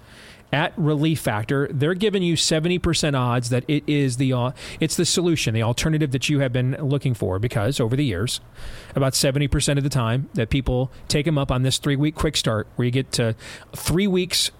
at 0.51 0.73
Relief 0.77 1.19
Factor, 1.19 1.67
they're 1.71 1.93
giving 1.93 2.23
you 2.23 2.35
70% 2.35 3.17
odds 3.17 3.49
that 3.49 3.63
it 3.67 3.83
is 3.87 4.17
the 4.17 4.33
uh, 4.33 4.51
it's 4.79 4.95
the 4.95 5.05
solution, 5.05 5.53
the 5.53 5.63
alternative 5.63 6.11
that 6.11 6.29
you 6.29 6.39
have 6.39 6.51
been 6.51 6.75
looking 6.79 7.13
for 7.13 7.39
because 7.39 7.79
over 7.79 7.95
the 7.95 8.05
years, 8.05 8.41
about 8.95 9.13
70% 9.13 9.77
of 9.77 9.83
the 9.83 9.89
time 9.89 10.29
that 10.33 10.49
people 10.49 10.91
take 11.07 11.25
them 11.25 11.37
up 11.37 11.51
on 11.51 11.63
this 11.63 11.79
3-week 11.79 12.15
quick 12.15 12.35
start 12.35 12.67
where 12.75 12.85
you 12.85 12.91
get 12.91 13.11
to 13.13 13.35
3 13.75 14.07
weeks 14.07 14.51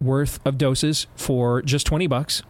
worth 0.00 0.44
of 0.46 0.58
doses 0.58 1.06
for 1.16 1.62
just 1.62 1.86
20 1.86 2.06
bucks. 2.06 2.42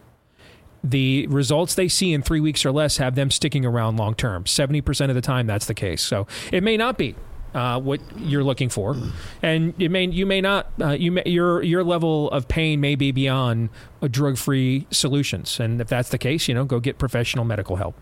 The 0.83 1.27
results 1.27 1.75
they 1.75 1.89
see 1.89 2.13
in 2.13 2.21
3 2.21 2.39
weeks 2.39 2.65
or 2.65 2.71
less 2.71 2.97
have 2.97 3.15
them 3.15 3.29
sticking 3.29 3.65
around 3.65 3.97
long 3.97 4.15
term. 4.15 4.45
70% 4.45 5.09
of 5.09 5.15
the 5.15 5.21
time 5.21 5.45
that's 5.45 5.65
the 5.65 5.73
case. 5.73 6.01
So, 6.01 6.25
it 6.51 6.63
may 6.63 6.77
not 6.77 6.97
be 6.97 7.15
uh, 7.53 7.79
what 7.79 7.99
you're 8.17 8.43
looking 8.43 8.69
for, 8.69 8.95
and 9.41 9.73
you 9.77 9.89
may 9.89 10.05
you 10.05 10.25
may 10.25 10.41
not 10.41 10.71
uh, 10.81 10.89
you 10.89 11.11
may, 11.11 11.23
your 11.25 11.63
your 11.63 11.83
level 11.83 12.29
of 12.31 12.47
pain 12.47 12.79
may 12.79 12.95
be 12.95 13.11
beyond 13.11 13.69
drug 14.11 14.37
free 14.37 14.87
solutions, 14.91 15.59
and 15.59 15.81
if 15.81 15.87
that's 15.87 16.09
the 16.09 16.17
case, 16.17 16.47
you 16.47 16.53
know 16.53 16.65
go 16.65 16.79
get 16.79 16.97
professional 16.97 17.45
medical 17.45 17.77
help. 17.77 17.95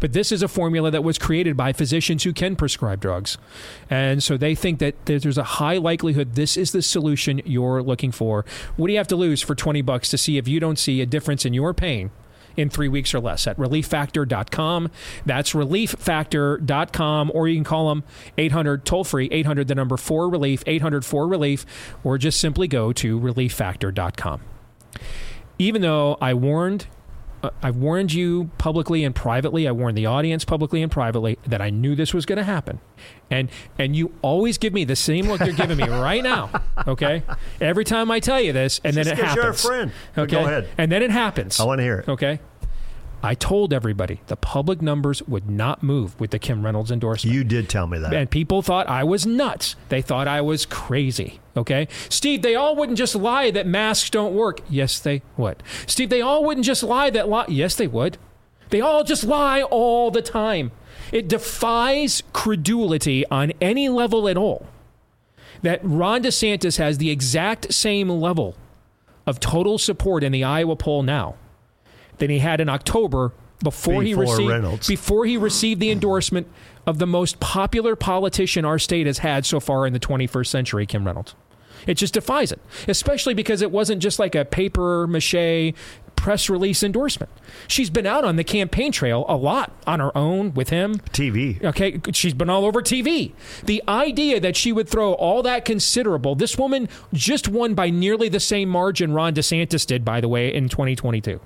But 0.00 0.12
this 0.12 0.32
is 0.32 0.42
a 0.42 0.48
formula 0.48 0.90
that 0.90 1.02
was 1.02 1.18
created 1.18 1.56
by 1.56 1.72
physicians 1.72 2.24
who 2.24 2.32
can 2.32 2.56
prescribe 2.56 3.00
drugs, 3.00 3.38
and 3.90 4.22
so 4.22 4.36
they 4.36 4.54
think 4.54 4.78
that 4.78 5.06
there's 5.06 5.38
a 5.38 5.44
high 5.44 5.78
likelihood 5.78 6.34
this 6.34 6.56
is 6.56 6.72
the 6.72 6.82
solution 6.82 7.40
you're 7.44 7.82
looking 7.82 8.12
for. 8.12 8.44
What 8.76 8.86
do 8.86 8.92
you 8.92 8.98
have 8.98 9.08
to 9.08 9.16
lose 9.16 9.42
for 9.42 9.54
twenty 9.54 9.82
bucks 9.82 10.08
to 10.10 10.18
see 10.18 10.38
if 10.38 10.46
you 10.46 10.60
don't 10.60 10.78
see 10.78 11.00
a 11.00 11.06
difference 11.06 11.44
in 11.44 11.54
your 11.54 11.74
pain? 11.74 12.10
In 12.56 12.68
three 12.68 12.88
weeks 12.88 13.14
or 13.14 13.20
less 13.20 13.46
at 13.46 13.56
relieffactor.com. 13.56 14.90
That's 15.26 15.52
relieffactor.com, 15.52 17.30
or 17.34 17.48
you 17.48 17.56
can 17.56 17.64
call 17.64 17.88
them 17.88 18.04
800 18.38 18.84
toll 18.84 19.04
free, 19.04 19.28
800 19.30 19.68
the 19.68 19.74
number 19.74 19.96
4 19.96 20.28
relief, 20.28 20.62
800 20.66 21.04
4 21.04 21.26
relief, 21.26 21.66
or 22.04 22.18
just 22.18 22.40
simply 22.40 22.68
go 22.68 22.92
to 22.92 23.18
relieffactor.com. 23.18 24.40
Even 25.58 25.82
though 25.82 26.16
I 26.20 26.34
warned 26.34 26.86
Uh, 27.42 27.50
I've 27.62 27.76
warned 27.76 28.12
you 28.12 28.50
publicly 28.58 29.04
and 29.04 29.14
privately. 29.14 29.66
I 29.66 29.72
warned 29.72 29.96
the 29.96 30.06
audience 30.06 30.44
publicly 30.44 30.82
and 30.82 30.92
privately 30.92 31.38
that 31.46 31.60
I 31.60 31.70
knew 31.70 31.94
this 31.94 32.14
was 32.14 32.24
going 32.24 32.38
to 32.38 32.44
happen, 32.44 32.80
and 33.30 33.50
and 33.78 33.96
you 33.96 34.12
always 34.22 34.58
give 34.58 34.72
me 34.72 34.84
the 34.84 34.96
same 34.96 35.26
look 35.26 35.40
you're 35.40 35.54
giving 35.54 35.76
me 35.76 35.88
right 35.88 36.22
now. 36.22 36.50
Okay, 36.86 37.22
every 37.60 37.84
time 37.84 38.10
I 38.10 38.20
tell 38.20 38.40
you 38.40 38.52
this, 38.52 38.80
and 38.84 38.96
then 38.96 39.08
it 39.08 39.18
happens. 39.18 39.36
You're 39.36 39.50
a 39.50 39.54
friend. 39.54 39.92
Okay, 40.16 40.30
go 40.30 40.40
ahead. 40.40 40.68
And 40.78 40.92
then 40.92 41.02
it 41.02 41.10
happens. 41.10 41.58
I 41.58 41.64
want 41.64 41.78
to 41.78 41.82
hear 41.82 41.98
it. 42.00 42.08
Okay. 42.08 42.38
I 43.22 43.34
told 43.34 43.72
everybody 43.72 44.20
the 44.26 44.36
public 44.36 44.82
numbers 44.82 45.22
would 45.22 45.48
not 45.48 45.82
move 45.82 46.18
with 46.18 46.32
the 46.32 46.40
Kim 46.40 46.64
Reynolds 46.64 46.90
endorsement. 46.90 47.34
You 47.34 47.44
did 47.44 47.68
tell 47.68 47.86
me 47.86 47.98
that. 47.98 48.12
And 48.12 48.28
people 48.28 48.62
thought 48.62 48.88
I 48.88 49.04
was 49.04 49.24
nuts. 49.24 49.76
They 49.90 50.02
thought 50.02 50.26
I 50.26 50.40
was 50.40 50.66
crazy. 50.66 51.38
Okay? 51.56 51.86
Steve, 52.08 52.42
they 52.42 52.56
all 52.56 52.74
wouldn't 52.74 52.98
just 52.98 53.14
lie 53.14 53.52
that 53.52 53.66
masks 53.66 54.10
don't 54.10 54.34
work. 54.34 54.60
Yes, 54.68 54.98
they 54.98 55.22
would. 55.36 55.62
Steve, 55.86 56.10
they 56.10 56.20
all 56.20 56.44
wouldn't 56.44 56.66
just 56.66 56.82
lie 56.82 57.10
that 57.10 57.28
lie. 57.28 57.44
Yes, 57.48 57.76
they 57.76 57.86
would. 57.86 58.18
They 58.70 58.80
all 58.80 59.04
just 59.04 59.22
lie 59.22 59.62
all 59.62 60.10
the 60.10 60.22
time. 60.22 60.72
It 61.12 61.28
defies 61.28 62.22
credulity 62.32 63.24
on 63.26 63.52
any 63.60 63.88
level 63.88 64.28
at 64.28 64.36
all 64.36 64.66
that 65.60 65.80
Ron 65.84 66.24
DeSantis 66.24 66.78
has 66.78 66.98
the 66.98 67.10
exact 67.10 67.72
same 67.72 68.08
level 68.08 68.56
of 69.26 69.38
total 69.38 69.78
support 69.78 70.24
in 70.24 70.32
the 70.32 70.42
Iowa 70.42 70.74
poll 70.74 71.02
now 71.04 71.36
than 72.22 72.30
he 72.30 72.38
had 72.38 72.60
in 72.60 72.68
October 72.68 73.32
before, 73.64 73.94
before 73.94 74.02
he 74.04 74.14
received 74.14 74.48
Reynolds. 74.48 74.86
before 74.86 75.24
he 75.26 75.36
received 75.36 75.80
the 75.80 75.90
endorsement 75.90 76.46
of 76.86 76.98
the 76.98 77.06
most 77.06 77.40
popular 77.40 77.96
politician 77.96 78.64
our 78.64 78.78
state 78.78 79.06
has 79.08 79.18
had 79.18 79.44
so 79.44 79.58
far 79.58 79.88
in 79.88 79.92
the 79.92 79.98
21st 79.98 80.46
century, 80.46 80.86
Kim 80.86 81.04
Reynolds. 81.04 81.34
It 81.84 81.94
just 81.94 82.14
defies 82.14 82.52
it, 82.52 82.60
especially 82.86 83.34
because 83.34 83.60
it 83.60 83.72
wasn't 83.72 84.00
just 84.00 84.20
like 84.20 84.36
a 84.36 84.44
paper 84.44 85.08
mache 85.08 85.74
press 86.14 86.48
release 86.48 86.84
endorsement. 86.84 87.32
She's 87.66 87.90
been 87.90 88.06
out 88.06 88.24
on 88.24 88.36
the 88.36 88.44
campaign 88.44 88.92
trail 88.92 89.24
a 89.28 89.34
lot 89.34 89.72
on 89.84 89.98
her 89.98 90.16
own 90.16 90.54
with 90.54 90.68
him. 90.68 90.94
TV. 91.10 91.60
Okay, 91.64 92.00
she's 92.12 92.34
been 92.34 92.48
all 92.48 92.64
over 92.64 92.82
TV. 92.82 93.32
The 93.64 93.82
idea 93.88 94.38
that 94.38 94.54
she 94.56 94.70
would 94.70 94.88
throw 94.88 95.14
all 95.14 95.42
that 95.42 95.64
considerable, 95.64 96.36
this 96.36 96.56
woman 96.56 96.88
just 97.12 97.48
won 97.48 97.74
by 97.74 97.90
nearly 97.90 98.28
the 98.28 98.38
same 98.38 98.68
margin 98.68 99.12
Ron 99.12 99.34
DeSantis 99.34 99.84
did, 99.84 100.04
by 100.04 100.20
the 100.20 100.28
way, 100.28 100.54
in 100.54 100.68
2022. 100.68 101.40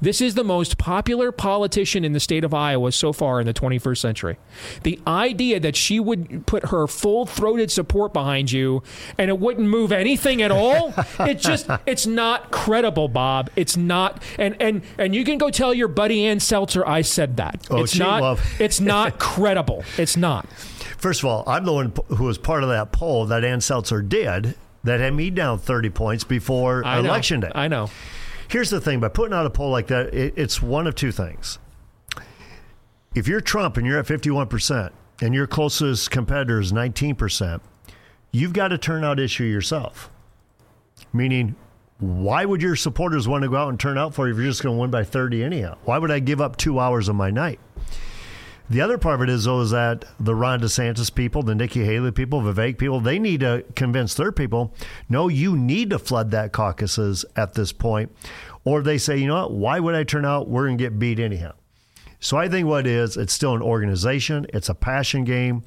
This 0.00 0.20
is 0.20 0.34
the 0.34 0.44
most 0.44 0.78
popular 0.78 1.32
politician 1.32 2.04
in 2.04 2.12
the 2.12 2.20
state 2.20 2.44
of 2.44 2.54
Iowa 2.54 2.92
so 2.92 3.12
far 3.12 3.40
in 3.40 3.46
the 3.46 3.54
21st 3.54 3.98
century. 3.98 4.38
The 4.82 5.00
idea 5.06 5.60
that 5.60 5.76
she 5.76 6.00
would 6.00 6.46
put 6.46 6.66
her 6.66 6.86
full 6.86 7.26
throated 7.26 7.70
support 7.70 8.12
behind 8.12 8.52
you 8.52 8.82
and 9.18 9.28
it 9.28 9.38
wouldn't 9.38 9.68
move 9.68 9.92
anything 9.92 10.42
at 10.42 10.50
all, 10.50 10.94
it 11.20 11.38
just, 11.38 11.68
it's 11.86 12.06
not 12.06 12.50
credible, 12.50 13.08
Bob. 13.08 13.50
It's 13.56 13.76
not. 13.76 14.22
And, 14.38 14.56
and, 14.60 14.82
and 14.98 15.14
you 15.14 15.24
can 15.24 15.38
go 15.38 15.50
tell 15.50 15.72
your 15.74 15.88
buddy 15.88 16.26
Ann 16.26 16.38
Selzer 16.38 16.86
I 16.86 17.02
said 17.02 17.36
that. 17.36 17.66
Oh, 17.70 17.82
it's 17.82 17.98
not, 17.98 18.22
love. 18.22 18.60
it's 18.60 18.80
not 18.80 19.18
credible. 19.18 19.84
It's 19.98 20.16
not. 20.16 20.46
First 20.98 21.22
of 21.22 21.28
all, 21.28 21.44
I'm 21.46 21.64
the 21.64 21.72
one 21.72 21.92
who 22.08 22.24
was 22.24 22.38
part 22.38 22.62
of 22.62 22.68
that 22.68 22.92
poll 22.92 23.26
that 23.26 23.44
Ann 23.44 23.58
Selzer 23.58 24.08
did 24.08 24.54
that 24.84 25.00
had 25.00 25.14
me 25.14 25.30
down 25.30 25.58
30 25.58 25.90
points 25.90 26.24
before 26.24 26.84
I 26.84 27.00
know. 27.00 27.08
election 27.08 27.40
day. 27.40 27.50
I 27.54 27.68
know. 27.68 27.90
Here's 28.52 28.68
the 28.68 28.82
thing 28.82 29.00
by 29.00 29.08
putting 29.08 29.32
out 29.32 29.46
a 29.46 29.50
poll 29.50 29.70
like 29.70 29.86
that, 29.86 30.12
it, 30.12 30.34
it's 30.36 30.60
one 30.60 30.86
of 30.86 30.94
two 30.94 31.10
things. 31.10 31.58
If 33.14 33.26
you're 33.26 33.40
Trump 33.40 33.78
and 33.78 33.86
you're 33.86 33.98
at 33.98 34.04
51% 34.04 34.90
and 35.22 35.34
your 35.34 35.46
closest 35.46 36.10
competitor 36.10 36.60
is 36.60 36.70
19%, 36.70 37.62
you've 38.30 38.52
got 38.52 38.70
a 38.70 38.76
turnout 38.76 39.18
issue 39.18 39.44
yourself. 39.44 40.10
Meaning, 41.14 41.56
why 41.98 42.44
would 42.44 42.60
your 42.60 42.76
supporters 42.76 43.26
want 43.26 43.42
to 43.42 43.48
go 43.48 43.56
out 43.56 43.70
and 43.70 43.80
turn 43.80 43.96
out 43.96 44.12
for 44.12 44.26
you 44.26 44.34
if 44.34 44.38
you're 44.38 44.50
just 44.50 44.62
going 44.62 44.76
to 44.76 44.80
win 44.82 44.90
by 44.90 45.02
30 45.02 45.42
anyhow? 45.42 45.78
Why 45.86 45.96
would 45.96 46.10
I 46.10 46.18
give 46.18 46.42
up 46.42 46.58
two 46.58 46.78
hours 46.78 47.08
of 47.08 47.16
my 47.16 47.30
night? 47.30 47.58
The 48.72 48.80
other 48.80 48.96
part 48.96 49.16
of 49.16 49.28
it 49.28 49.28
is, 49.28 49.44
though, 49.44 49.60
is 49.60 49.72
that 49.72 50.06
the 50.18 50.34
Ron 50.34 50.58
DeSantis 50.58 51.14
people, 51.14 51.42
the 51.42 51.54
Nikki 51.54 51.84
Haley 51.84 52.10
people, 52.10 52.40
the 52.40 52.54
Vivek 52.54 52.78
people, 52.78 53.00
they 53.00 53.18
need 53.18 53.40
to 53.40 53.66
convince 53.76 54.14
their 54.14 54.32
people, 54.32 54.72
no, 55.10 55.28
you 55.28 55.58
need 55.58 55.90
to 55.90 55.98
flood 55.98 56.30
that 56.30 56.52
caucuses 56.52 57.26
at 57.36 57.52
this 57.52 57.70
point. 57.70 58.10
Or 58.64 58.80
they 58.80 58.96
say, 58.96 59.18
you 59.18 59.26
know 59.26 59.42
what, 59.42 59.52
why 59.52 59.78
would 59.78 59.94
I 59.94 60.04
turn 60.04 60.24
out? 60.24 60.48
We're 60.48 60.68
going 60.68 60.78
to 60.78 60.84
get 60.84 60.98
beat 60.98 61.18
anyhow. 61.18 61.52
So 62.18 62.38
I 62.38 62.48
think 62.48 62.66
what 62.66 62.86
it 62.86 62.92
is, 62.92 63.18
it's 63.18 63.34
still 63.34 63.54
an 63.54 63.60
organization, 63.60 64.46
it's 64.54 64.70
a 64.70 64.74
passion 64.74 65.24
game. 65.24 65.64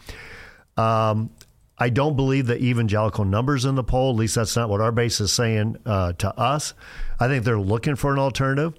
Um, 0.76 1.30
I 1.78 1.90
don't 1.90 2.16
believe 2.16 2.48
the 2.48 2.58
evangelical 2.58 3.24
numbers 3.24 3.66
in 3.66 3.76
the 3.76 3.84
poll. 3.84 4.14
At 4.14 4.16
least 4.16 4.34
that's 4.34 4.56
not 4.56 4.68
what 4.68 4.82
our 4.82 4.92
base 4.92 5.20
is 5.20 5.32
saying 5.32 5.78
uh, 5.86 6.14
to 6.14 6.36
us. 6.40 6.74
I 7.20 7.28
think 7.28 7.46
they're 7.46 7.60
looking 7.60 7.98
for 7.98 8.12
an 8.14 8.18
alternative, 8.18 8.74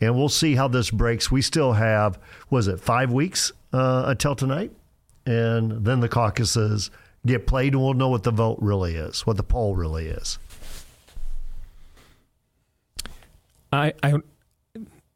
and 0.00 0.14
we'll 0.14 0.28
see 0.28 0.54
how 0.54 0.68
this 0.68 0.92
breaks. 0.92 1.32
We 1.32 1.42
still 1.42 1.72
have, 1.72 2.20
was 2.50 2.68
it 2.68 2.78
five 2.78 3.10
weeks 3.10 3.50
uh, 3.74 4.04
until 4.06 4.36
tonight, 4.36 4.70
and 5.26 5.84
then 5.84 5.98
the 5.98 6.08
caucuses 6.08 6.90
get 7.26 7.46
played, 7.46 7.72
and 7.72 7.82
we'll 7.82 7.94
know 7.94 8.08
what 8.08 8.22
the 8.22 8.30
vote 8.30 8.58
really 8.60 8.94
is, 8.94 9.26
what 9.26 9.36
the 9.36 9.42
poll 9.42 9.74
really 9.74 10.06
is. 10.06 10.38
I, 13.72 13.92
I 14.02 14.14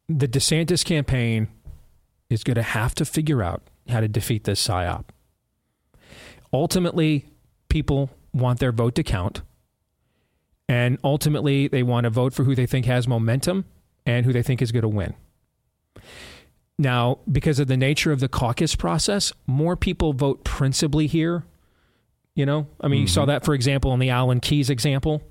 the 0.09 0.27
DeSantis 0.27 0.85
campaign 0.85 1.47
is 2.29 2.43
going 2.43 2.57
to 2.57 2.63
have 2.63 2.95
to 2.97 3.05
figure 3.05 3.43
out 3.43 3.63
how 3.89 4.01
to 4.01 4.09
defeat 4.09 4.43
this 4.43 4.67
psyop. 4.67 5.05
Ultimately, 6.53 7.27
people 7.69 8.11
want 8.33 8.59
their 8.59 8.73
vote 8.73 8.97
to 8.97 9.05
count. 9.05 9.43
And 10.69 10.99
ultimately, 11.05 11.69
they 11.69 11.83
want 11.83 12.05
to 12.05 12.11
vote 12.11 12.35
for 12.35 12.45
who 12.45 12.55
they 12.55 12.67
think 12.67 12.87
has 12.87 13.07
momentum 13.07 13.67
and 14.05 14.27
who 14.27 14.33
they 14.33 14.43
think 14.43 14.61
is 14.61 14.73
going 14.73 14.83
to 14.83 14.89
win. 14.89 15.15
Now, 16.79 17.19
because 17.31 17.59
of 17.59 17.67
the 17.67 17.77
nature 17.77 18.13
of 18.13 18.21
the 18.21 18.29
caucus 18.29 18.77
process, 18.77 19.33
more 19.47 19.77
people 19.77 20.13
vote 20.13 20.45
principally 20.45 21.07
here. 21.09 21.45
You 22.35 22.47
know, 22.47 22.69
I 22.81 22.87
mean, 22.87 22.99
mm-hmm. 22.99 23.03
you 23.03 23.09
saw 23.09 23.25
that, 23.25 23.45
for 23.45 23.53
example, 23.53 23.93
in 23.93 23.99
the 23.99 24.11
Alan 24.11 24.39
Keyes 24.39 24.71
example. 24.71 25.23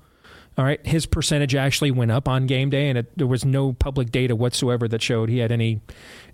All 0.58 0.64
right, 0.64 0.84
his 0.84 1.06
percentage 1.06 1.54
actually 1.54 1.90
went 1.90 2.10
up 2.10 2.28
on 2.28 2.46
game 2.46 2.68
day, 2.68 2.88
and 2.88 2.98
it, 2.98 3.16
there 3.16 3.26
was 3.26 3.44
no 3.44 3.72
public 3.72 4.10
data 4.10 4.36
whatsoever 4.36 4.88
that 4.88 5.00
showed 5.00 5.30
he 5.30 5.38
had 5.38 5.52
any 5.52 5.80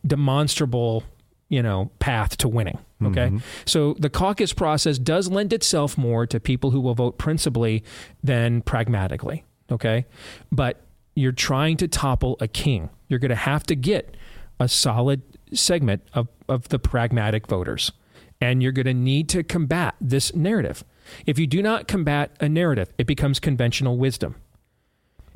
demonstrable, 0.04 1.04
you 1.48 1.62
know, 1.62 1.90
path 2.00 2.36
to 2.38 2.48
winning. 2.48 2.78
Okay, 3.04 3.26
mm-hmm. 3.26 3.38
so 3.66 3.94
the 3.98 4.08
caucus 4.08 4.52
process 4.54 4.98
does 4.98 5.28
lend 5.28 5.52
itself 5.52 5.98
more 5.98 6.26
to 6.26 6.40
people 6.40 6.70
who 6.70 6.80
will 6.80 6.94
vote 6.94 7.18
principally 7.18 7.84
than 8.22 8.62
pragmatically. 8.62 9.44
Okay, 9.70 10.06
but 10.50 10.80
you're 11.14 11.32
trying 11.32 11.76
to 11.76 11.86
topple 11.86 12.36
a 12.40 12.48
king. 12.48 12.88
You're 13.08 13.20
going 13.20 13.28
to 13.28 13.36
have 13.36 13.62
to 13.64 13.76
get 13.76 14.16
a 14.60 14.68
solid 14.68 15.22
segment 15.52 16.02
of, 16.12 16.28
of 16.48 16.68
the 16.68 16.78
pragmatic 16.78 17.46
voters. 17.46 17.92
And 18.40 18.62
you're 18.62 18.72
going 18.72 18.86
to 18.86 18.94
need 18.94 19.28
to 19.30 19.42
combat 19.42 19.94
this 20.00 20.34
narrative 20.34 20.84
If 21.26 21.38
you 21.38 21.46
do 21.46 21.62
not 21.62 21.88
combat 21.88 22.30
a 22.40 22.48
narrative, 22.48 22.92
it 22.98 23.06
becomes 23.06 23.40
conventional 23.40 23.98
wisdom. 23.98 24.36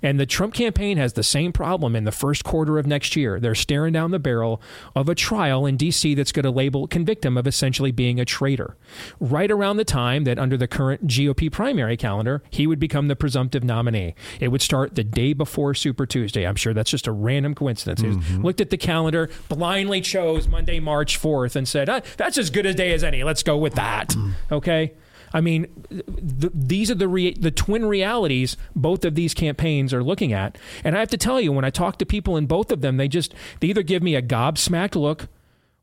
And 0.03 0.21
the 0.21 0.27
Trump 0.27 0.55
campaign 0.55 0.97
has 0.97 1.15
the 1.15 1.23
same 1.23 1.53
problem 1.53 1.97
in 1.97 2.05
the 2.05 2.13
first 2.13 2.45
quarter 2.45 2.79
of 2.79 2.87
next 2.87 3.17
year. 3.17 3.41
They're 3.41 3.55
staring 3.55 3.93
down 3.93 4.11
the 4.11 4.19
barrel 4.19 4.61
of 4.95 5.09
a 5.09 5.15
trial 5.15 5.67
in 5.67 5.77
D.C. 5.77 6.15
that's 6.15 6.33
going 6.33 6.45
to 6.45 6.51
label, 6.51 6.87
convict 6.87 7.25
him 7.25 7.37
of 7.37 7.47
essentially 7.47 7.91
being 7.91 8.21
a 8.21 8.25
traitor. 8.25 8.77
Right 9.19 9.51
around 9.51 9.77
the 9.77 9.85
time 9.85 10.25
that, 10.25 10.39
under 10.39 10.57
the 10.57 10.69
current 10.69 11.07
GOP 11.07 11.51
primary 11.51 11.97
calendar, 11.97 12.43
he 12.51 12.67
would 12.67 12.79
become 12.79 13.09
the 13.09 13.17
presumptive 13.17 13.65
nominee. 13.65 14.15
It 14.41 14.49
would 14.49 14.63
start 14.63 14.95
the 14.95 15.05
day 15.05 15.33
before 15.33 15.75
Super 15.75 16.07
Tuesday. 16.07 16.47
I'm 16.47 16.57
sure 16.57 16.73
that's 16.73 16.91
just 16.91 17.07
a 17.07 17.13
random 17.13 17.55
coincidence. 17.55 18.01
Mm-hmm. 18.01 18.45
Looked 18.45 18.61
at 18.61 18.71
the 18.71 18.77
calendar, 18.77 19.31
blindly 19.49 20.01
chose 20.01 20.47
Monday, 20.47 20.81
March 20.81 21.21
4th, 21.21 21.57
and 21.57 21.67
said, 21.67 21.89
ah, 21.89 22.01
that's 22.17 22.39
as 22.39 22.51
good 22.51 22.67
a 22.67 22.75
day 22.75 22.93
as 22.93 23.03
any. 23.03 23.25
Let's 23.25 23.43
go 23.43 23.57
with 23.57 23.75
that. 23.75 24.11
Mm. 24.11 24.33
Okay? 24.53 24.93
I 25.33 25.41
mean, 25.41 25.67
th- 25.91 26.53
these 26.55 26.91
are 26.91 26.95
the 26.95 27.09
re- 27.09 27.35
the 27.35 27.51
twin 27.51 27.87
realities 27.87 28.57
both 28.75 29.05
of 29.05 29.15
these 29.15 29.35
campaigns 29.35 29.93
are 29.93 30.03
looking 30.03 30.33
at. 30.33 30.59
And 30.85 30.97
I 30.97 31.01
have 31.01 31.11
to 31.11 31.19
tell 31.19 31.41
you, 31.41 31.53
when 31.53 31.65
I 31.65 31.71
talk 31.71 31.99
to 31.99 32.07
people 32.07 32.37
in 32.37 32.47
both 32.47 32.71
of 32.71 32.81
them, 32.81 32.97
they 32.97 33.09
just 33.09 33.35
they 33.61 33.69
either 33.69 33.83
give 33.83 34.03
me 34.03 34.15
a 34.15 34.23
gobsmacked 34.23 34.97
look, 34.97 35.29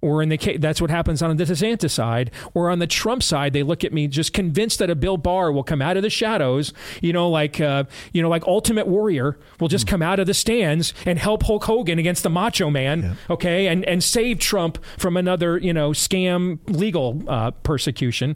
or 0.01 0.21
in 0.21 0.29
the 0.29 0.37
case 0.37 0.57
that's 0.59 0.79
what 0.79 0.91
happens 0.91 1.21
on 1.21 1.35
the 1.35 1.43
DeSantis 1.43 1.91
side, 1.91 2.29
or 2.53 2.69
on 2.69 2.79
the 2.79 2.87
Trump 2.87 3.23
side, 3.23 3.53
they 3.53 3.63
look 3.63 3.83
at 3.83 3.91
me 3.91 4.07
just 4.07 4.33
convinced 4.33 4.79
that 4.79 4.89
a 4.89 4.95
Bill 4.95 5.17
Barr 5.17 5.51
will 5.51 5.63
come 5.63 5.81
out 5.81 5.97
of 5.97 6.03
the 6.03 6.09
shadows, 6.09 6.73
you 7.01 7.11
know, 7.11 7.29
like 7.29 7.59
uh, 7.59 7.85
you 8.13 8.21
know, 8.21 8.29
like 8.29 8.45
Ultimate 8.45 8.87
Warrior 8.87 9.37
will 9.59 9.67
just 9.67 9.87
mm. 9.87 9.89
come 9.89 10.01
out 10.01 10.19
of 10.19 10.27
the 10.27 10.33
stands 10.33 10.93
and 11.05 11.17
help 11.17 11.43
Hulk 11.43 11.63
Hogan 11.63 11.97
against 11.97 12.23
the 12.23 12.29
Macho 12.29 12.69
Man, 12.69 13.01
yeah. 13.01 13.13
okay, 13.31 13.67
and 13.67 13.83
and 13.85 14.03
save 14.03 14.39
Trump 14.39 14.77
from 14.97 15.17
another 15.17 15.57
you 15.57 15.73
know 15.73 15.89
scam 15.91 16.59
legal 16.67 17.23
uh, 17.27 17.51
persecution 17.51 18.35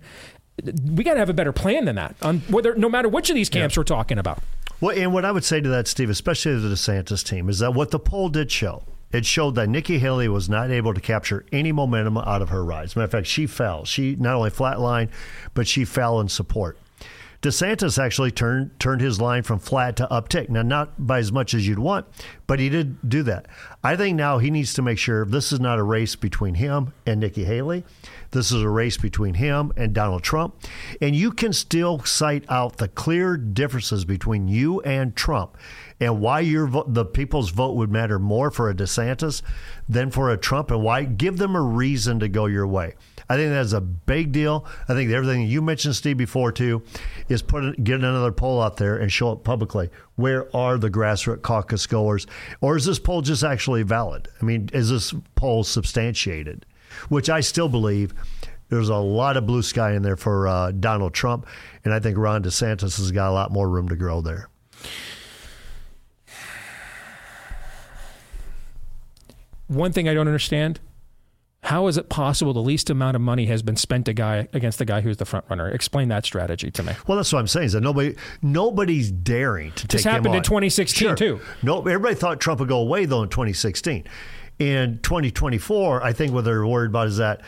we 0.64 1.04
got 1.04 1.14
to 1.14 1.20
have 1.20 1.30
a 1.30 1.34
better 1.34 1.52
plan 1.52 1.86
than 1.86 1.96
that 1.96 2.16
on 2.22 2.40
whether 2.50 2.76
no 2.76 2.90
matter 2.90 3.10
which 3.10 3.30
of 3.30 3.36
these 3.36 3.50
camps 3.50 3.76
yeah. 3.76 3.80
we're 3.80 3.86
talking 3.86 4.18
about. 4.18 4.40
Well, 4.82 4.98
and 4.98 5.14
what 5.14 5.26
I 5.26 5.32
would 5.32 5.44
say 5.44 5.60
to 5.60 5.70
that, 5.70 5.88
Steve, 5.88 6.10
especially 6.10 6.58
the 6.58 6.70
DeSantis 6.70 7.24
team, 7.24 7.50
is 7.50 7.60
that 7.60 7.74
what 7.74 7.92
the 7.92 8.00
poll 8.00 8.30
did 8.30 8.50
show, 8.50 8.84
it 9.12 9.26
showed 9.26 9.56
that 9.56 9.68
Nikki 9.68 10.00
Haley 10.00 10.30
was 10.30 10.48
not 10.48 10.72
able 10.72 10.94
to 10.94 11.02
capture 11.02 11.46
any 11.52 11.72
momentum 11.72 12.18
out 12.18 12.42
of 12.42 12.50
her 12.50 12.64
rise. 12.64 12.96
matter 12.96 13.06
of 13.06 13.12
fact, 13.12 13.28
she 13.28 13.46
fell. 13.46 13.84
She 13.84 14.16
not 14.16 14.36
only 14.36 14.52
flatlined, 14.52 15.10
but 15.54 15.68
she 15.68 15.84
fell 15.84 16.22
in 16.22 16.30
support. 16.30 16.78
DeSantis 17.42 17.98
actually 17.98 18.32
turned 18.32 18.78
turned 18.82 19.00
his 19.00 19.22
line 19.22 19.44
from 19.44 19.60
flat 19.60 19.96
to 19.96 20.08
uptick. 20.08 20.50
Now, 20.50 20.62
not 20.62 21.08
by 21.08 21.20
as 21.20 21.32
much 21.32 21.54
as 21.54 21.66
you'd 21.66 21.80
want, 21.80 22.06
but 22.48 22.60
he 22.60 22.68
did 22.68 22.98
do 23.08 23.24
that. 23.24 23.48
I 23.82 23.96
think 23.96 24.18
now 24.18 24.40
he 24.40 24.52
needs 24.52 24.74
to 24.74 24.82
make 24.82 24.98
sure 24.98 25.24
this 25.24 25.54
is 25.54 25.60
not 25.60 25.80
a 25.80 25.84
race 25.84 26.18
between 26.18 26.56
him 26.56 26.94
and 27.06 27.22
Nikki 27.22 27.46
Haley. 27.46 27.86
This 28.32 28.52
is 28.52 28.62
a 28.62 28.70
race 28.70 28.98
between 28.98 29.36
him 29.36 29.72
and 29.76 29.94
Donald 29.94 30.24
Trump. 30.24 30.56
And 31.02 31.16
you 31.16 31.32
can 31.32 31.54
still 31.54 32.00
cite 32.04 32.46
out 32.50 32.78
the 32.78 32.88
clear 32.88 33.38
differences 33.38 34.06
between 34.06 34.48
you 34.48 34.82
and 34.82 35.16
Trump 35.16 35.58
and 36.00 36.22
why 36.22 36.40
your 36.42 36.68
vo- 36.68 36.86
the 36.88 37.06
people's 37.06 37.50
vote 37.50 37.76
would 37.76 37.92
matter 37.92 38.20
more 38.20 38.52
for 38.52 38.70
a 38.70 38.74
DeSantis 38.74 39.42
than 39.88 40.12
for 40.12 40.30
a 40.30 40.38
Trump 40.38 40.72
and 40.72 40.82
why 40.82 41.04
give 41.04 41.38
them 41.38 41.56
a 41.56 41.62
reason 41.62 42.20
to 42.20 42.30
go 42.30 42.46
your 42.46 42.68
way. 42.68 42.96
I 43.30 43.36
think 43.36 43.52
that's 43.52 43.74
a 43.74 43.82
big 43.82 44.32
deal. 44.32 44.66
I 44.88 44.94
think 44.94 45.12
everything 45.12 45.44
you 45.44 45.62
mentioned, 45.62 45.96
Steve, 45.96 46.18
before 46.18 46.52
too, 46.52 46.84
is 47.28 47.42
put 47.42 47.84
get 47.84 47.96
another 47.96 48.32
poll 48.32 48.62
out 48.62 48.78
there 48.78 48.98
and 48.98 49.12
show 49.12 49.32
it 49.34 49.44
publicly. 49.44 49.90
Where 50.16 50.54
are 50.56 50.78
the 50.78 50.90
grassroots 50.90 51.44
caucus 51.44 51.86
goers, 51.86 52.26
or 52.60 52.76
is 52.76 52.86
this 52.86 52.98
poll 53.00 53.22
just 53.22 53.44
actually 53.44 53.84
valid? 53.84 54.30
I 54.42 54.46
mean, 54.46 54.70
is 54.74 54.90
this 54.90 55.14
poll 55.36 55.64
substantiated? 55.64 56.66
Which 57.08 57.30
I 57.30 57.40
still 57.40 57.70
believe 57.70 58.14
there's 58.70 58.90
a 58.90 58.96
lot 58.96 59.38
of 59.38 59.46
blue 59.46 59.62
sky 59.62 59.94
in 59.94 60.04
there 60.04 60.16
for 60.16 60.48
uh, 60.48 60.72
Donald 60.72 61.14
Trump, 61.14 61.48
and 61.84 61.94
I 61.94 62.00
think 62.00 62.18
Ron 62.18 62.44
DeSantis 62.44 62.98
has 62.98 63.12
got 63.12 63.30
a 63.30 63.34
lot 63.34 63.52
more 63.52 63.68
room 63.68 63.90
to 63.90 63.96
grow 63.96 64.22
there. 64.22 64.50
One 69.68 69.92
thing 69.92 70.10
I 70.10 70.14
don't 70.14 70.28
understand 70.28 70.80
how 71.64 71.88
is 71.88 71.98
it 71.98 72.10
possible 72.10 72.54
the 72.54 72.62
least 72.62 72.90
amount 72.90 73.16
of 73.16 73.22
money 73.22 73.46
has 73.48 73.62
been 73.62 73.76
spent 73.76 74.08
a 74.08 74.14
guy 74.14 74.48
against 74.54 74.80
the 74.80 74.86
guy 74.86 75.02
who's 75.02 75.18
the 75.18 75.26
front 75.26 75.46
runner? 75.50 75.70
Explain 75.70 76.08
that 76.08 76.26
strategy 76.26 76.72
to 76.72 76.84
me. 76.84 76.94
Well, 77.06 77.18
that's 77.18 77.34
what 77.34 77.40
I'm 77.40 77.48
saying. 77.48 77.68
Is 77.68 77.74
that 77.74 77.82
nobody, 77.82 78.16
nobody's 78.42 79.12
daring 79.12 79.72
to 79.74 79.82
take 79.82 79.90
this 79.90 80.04
happened 80.04 80.36
in 80.36 80.42
2016 80.42 81.08
sure. 81.08 81.16
too. 81.16 81.42
No, 81.62 81.80
everybody 81.80 82.16
thought 82.16 82.40
Trump 82.40 82.60
would 82.62 82.70
go 82.70 82.80
away 82.80 83.06
though 83.06 83.24
in 83.24 83.30
2016 83.30 84.06
in 84.60 85.00
2024, 85.02 86.04
I 86.04 86.14
think 86.14 86.34
what 86.34 86.44
they're 86.44 86.66
worried 86.66 86.90
about 86.90 87.08
is 87.08 87.18
that 87.18 87.42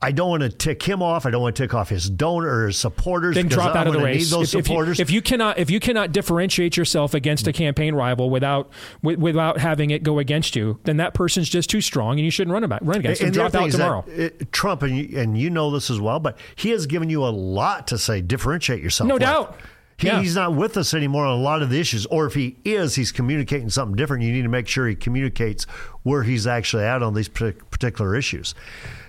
I, 0.00 0.10
don't 0.12 0.30
want 0.30 0.42
to 0.42 0.48
tick 0.48 0.82
him 0.82 1.02
off. 1.02 1.26
I 1.26 1.30
don't 1.30 1.42
want 1.42 1.54
to 1.56 1.62
tick 1.62 1.74
off 1.74 1.90
his 1.90 2.08
donor 2.08 2.48
or 2.48 2.66
his 2.68 2.78
supporters. 2.78 3.34
Then 3.34 3.46
drop 3.46 3.76
out 3.76 3.86
of 3.86 3.92
the 3.92 4.00
race. 4.00 4.30
Those 4.30 4.54
if, 4.54 4.64
supporters. 4.64 4.98
If 4.98 5.10
you, 5.10 5.18
if 5.18 5.22
you, 5.22 5.22
cannot, 5.22 5.58
if 5.58 5.70
you 5.70 5.80
cannot 5.80 6.12
differentiate 6.12 6.78
yourself 6.78 7.12
against 7.12 7.46
a 7.46 7.52
campaign 7.52 7.94
rival 7.94 8.30
without 8.30 8.70
without 9.02 9.58
having 9.58 9.90
it 9.90 10.02
go 10.02 10.18
against 10.18 10.56
you, 10.56 10.80
then 10.84 10.96
that 10.96 11.12
person's 11.12 11.46
just 11.48 11.68
too 11.68 11.82
strong, 11.82 12.18
and 12.18 12.24
you 12.24 12.30
shouldn't 12.30 12.54
run 12.54 12.64
about 12.64 12.84
run 12.86 13.00
against 13.00 13.20
him. 13.20 13.32
Drop 13.32 13.54
out 13.54 13.70
tomorrow. 13.70 14.04
It, 14.08 14.50
Trump 14.50 14.82
and 14.82 14.96
you, 14.96 15.18
and 15.18 15.36
you 15.36 15.50
know 15.50 15.70
this 15.70 15.90
as 15.90 16.00
well, 16.00 16.20
but 16.20 16.38
he 16.56 16.70
has 16.70 16.86
given 16.86 17.10
you 17.10 17.22
a 17.24 17.28
lot 17.28 17.88
to 17.88 17.98
say. 17.98 18.22
Differentiate 18.22 18.82
yourself. 18.82 19.08
No 19.08 19.16
with. 19.16 19.22
doubt. 19.22 19.58
He, 20.00 20.06
yeah. 20.06 20.20
He's 20.20 20.34
not 20.34 20.54
with 20.54 20.76
us 20.76 20.94
anymore 20.94 21.26
on 21.26 21.38
a 21.38 21.42
lot 21.42 21.62
of 21.62 21.68
the 21.70 21.78
issues. 21.78 22.06
Or 22.06 22.26
if 22.26 22.34
he 22.34 22.56
is, 22.64 22.94
he's 22.94 23.12
communicating 23.12 23.68
something 23.68 23.96
different. 23.96 24.22
You 24.22 24.32
need 24.32 24.42
to 24.42 24.48
make 24.48 24.66
sure 24.66 24.88
he 24.88 24.94
communicates 24.94 25.64
where 26.02 26.22
he's 26.22 26.46
actually 26.46 26.84
at 26.84 27.02
on 27.02 27.14
these 27.14 27.28
particular 27.28 28.16
issues. 28.16 28.54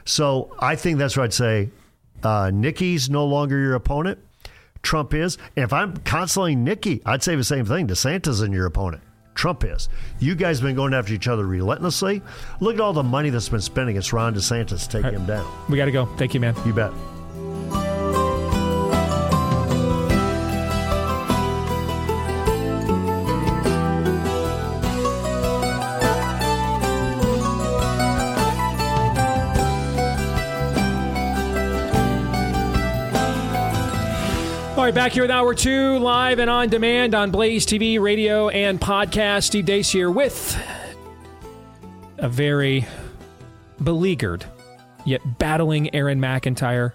So 0.03 0.55
I 0.59 0.75
think 0.75 0.97
that's 0.97 1.15
what 1.15 1.23
I'd 1.23 1.33
say. 1.33 1.69
Uh, 2.23 2.51
Nikki's 2.53 3.09
no 3.09 3.25
longer 3.25 3.57
your 3.57 3.75
opponent. 3.75 4.19
Trump 4.81 5.13
is. 5.13 5.37
And 5.55 5.63
if 5.63 5.73
I'm 5.73 5.95
constantly 5.97 6.55
Nikki, 6.55 7.01
I'd 7.05 7.23
say 7.23 7.35
the 7.35 7.43
same 7.43 7.65
thing. 7.65 7.87
DeSantis 7.87 8.27
isn't 8.27 8.51
your 8.51 8.65
opponent. 8.65 9.03
Trump 9.33 9.63
is. 9.63 9.87
You 10.19 10.35
guys 10.35 10.59
have 10.59 10.67
been 10.67 10.75
going 10.75 10.93
after 10.93 11.13
each 11.13 11.27
other 11.27 11.45
relentlessly. 11.45 12.21
Look 12.59 12.75
at 12.75 12.81
all 12.81 12.93
the 12.93 13.01
money 13.01 13.29
that's 13.29 13.49
been 13.49 13.61
spent 13.61 13.89
against 13.89 14.11
Ron 14.11 14.35
DeSantis 14.35 14.83
to 14.83 14.89
take 14.89 15.03
right. 15.03 15.13
him 15.13 15.25
down. 15.25 15.49
We 15.69 15.77
got 15.77 15.85
to 15.85 15.91
go. 15.91 16.05
Thank 16.17 16.33
you, 16.33 16.39
man. 16.39 16.55
You 16.65 16.73
bet. 16.73 16.91
Right, 34.91 34.95
back 35.05 35.13
here 35.13 35.23
with 35.23 35.31
hour 35.31 35.53
two, 35.53 35.99
live 35.99 36.39
and 36.39 36.49
on 36.49 36.67
demand 36.67 37.15
on 37.15 37.31
Blaze 37.31 37.65
TV, 37.65 37.97
radio, 37.97 38.49
and 38.49 38.77
podcast. 38.77 39.43
Steve 39.43 39.63
Deace 39.63 39.89
here 39.89 40.11
with 40.11 40.61
a 42.17 42.27
very 42.27 42.85
beleaguered 43.81 44.43
yet 45.05 45.21
battling 45.39 45.95
Aaron 45.95 46.19
McIntire. 46.19 46.91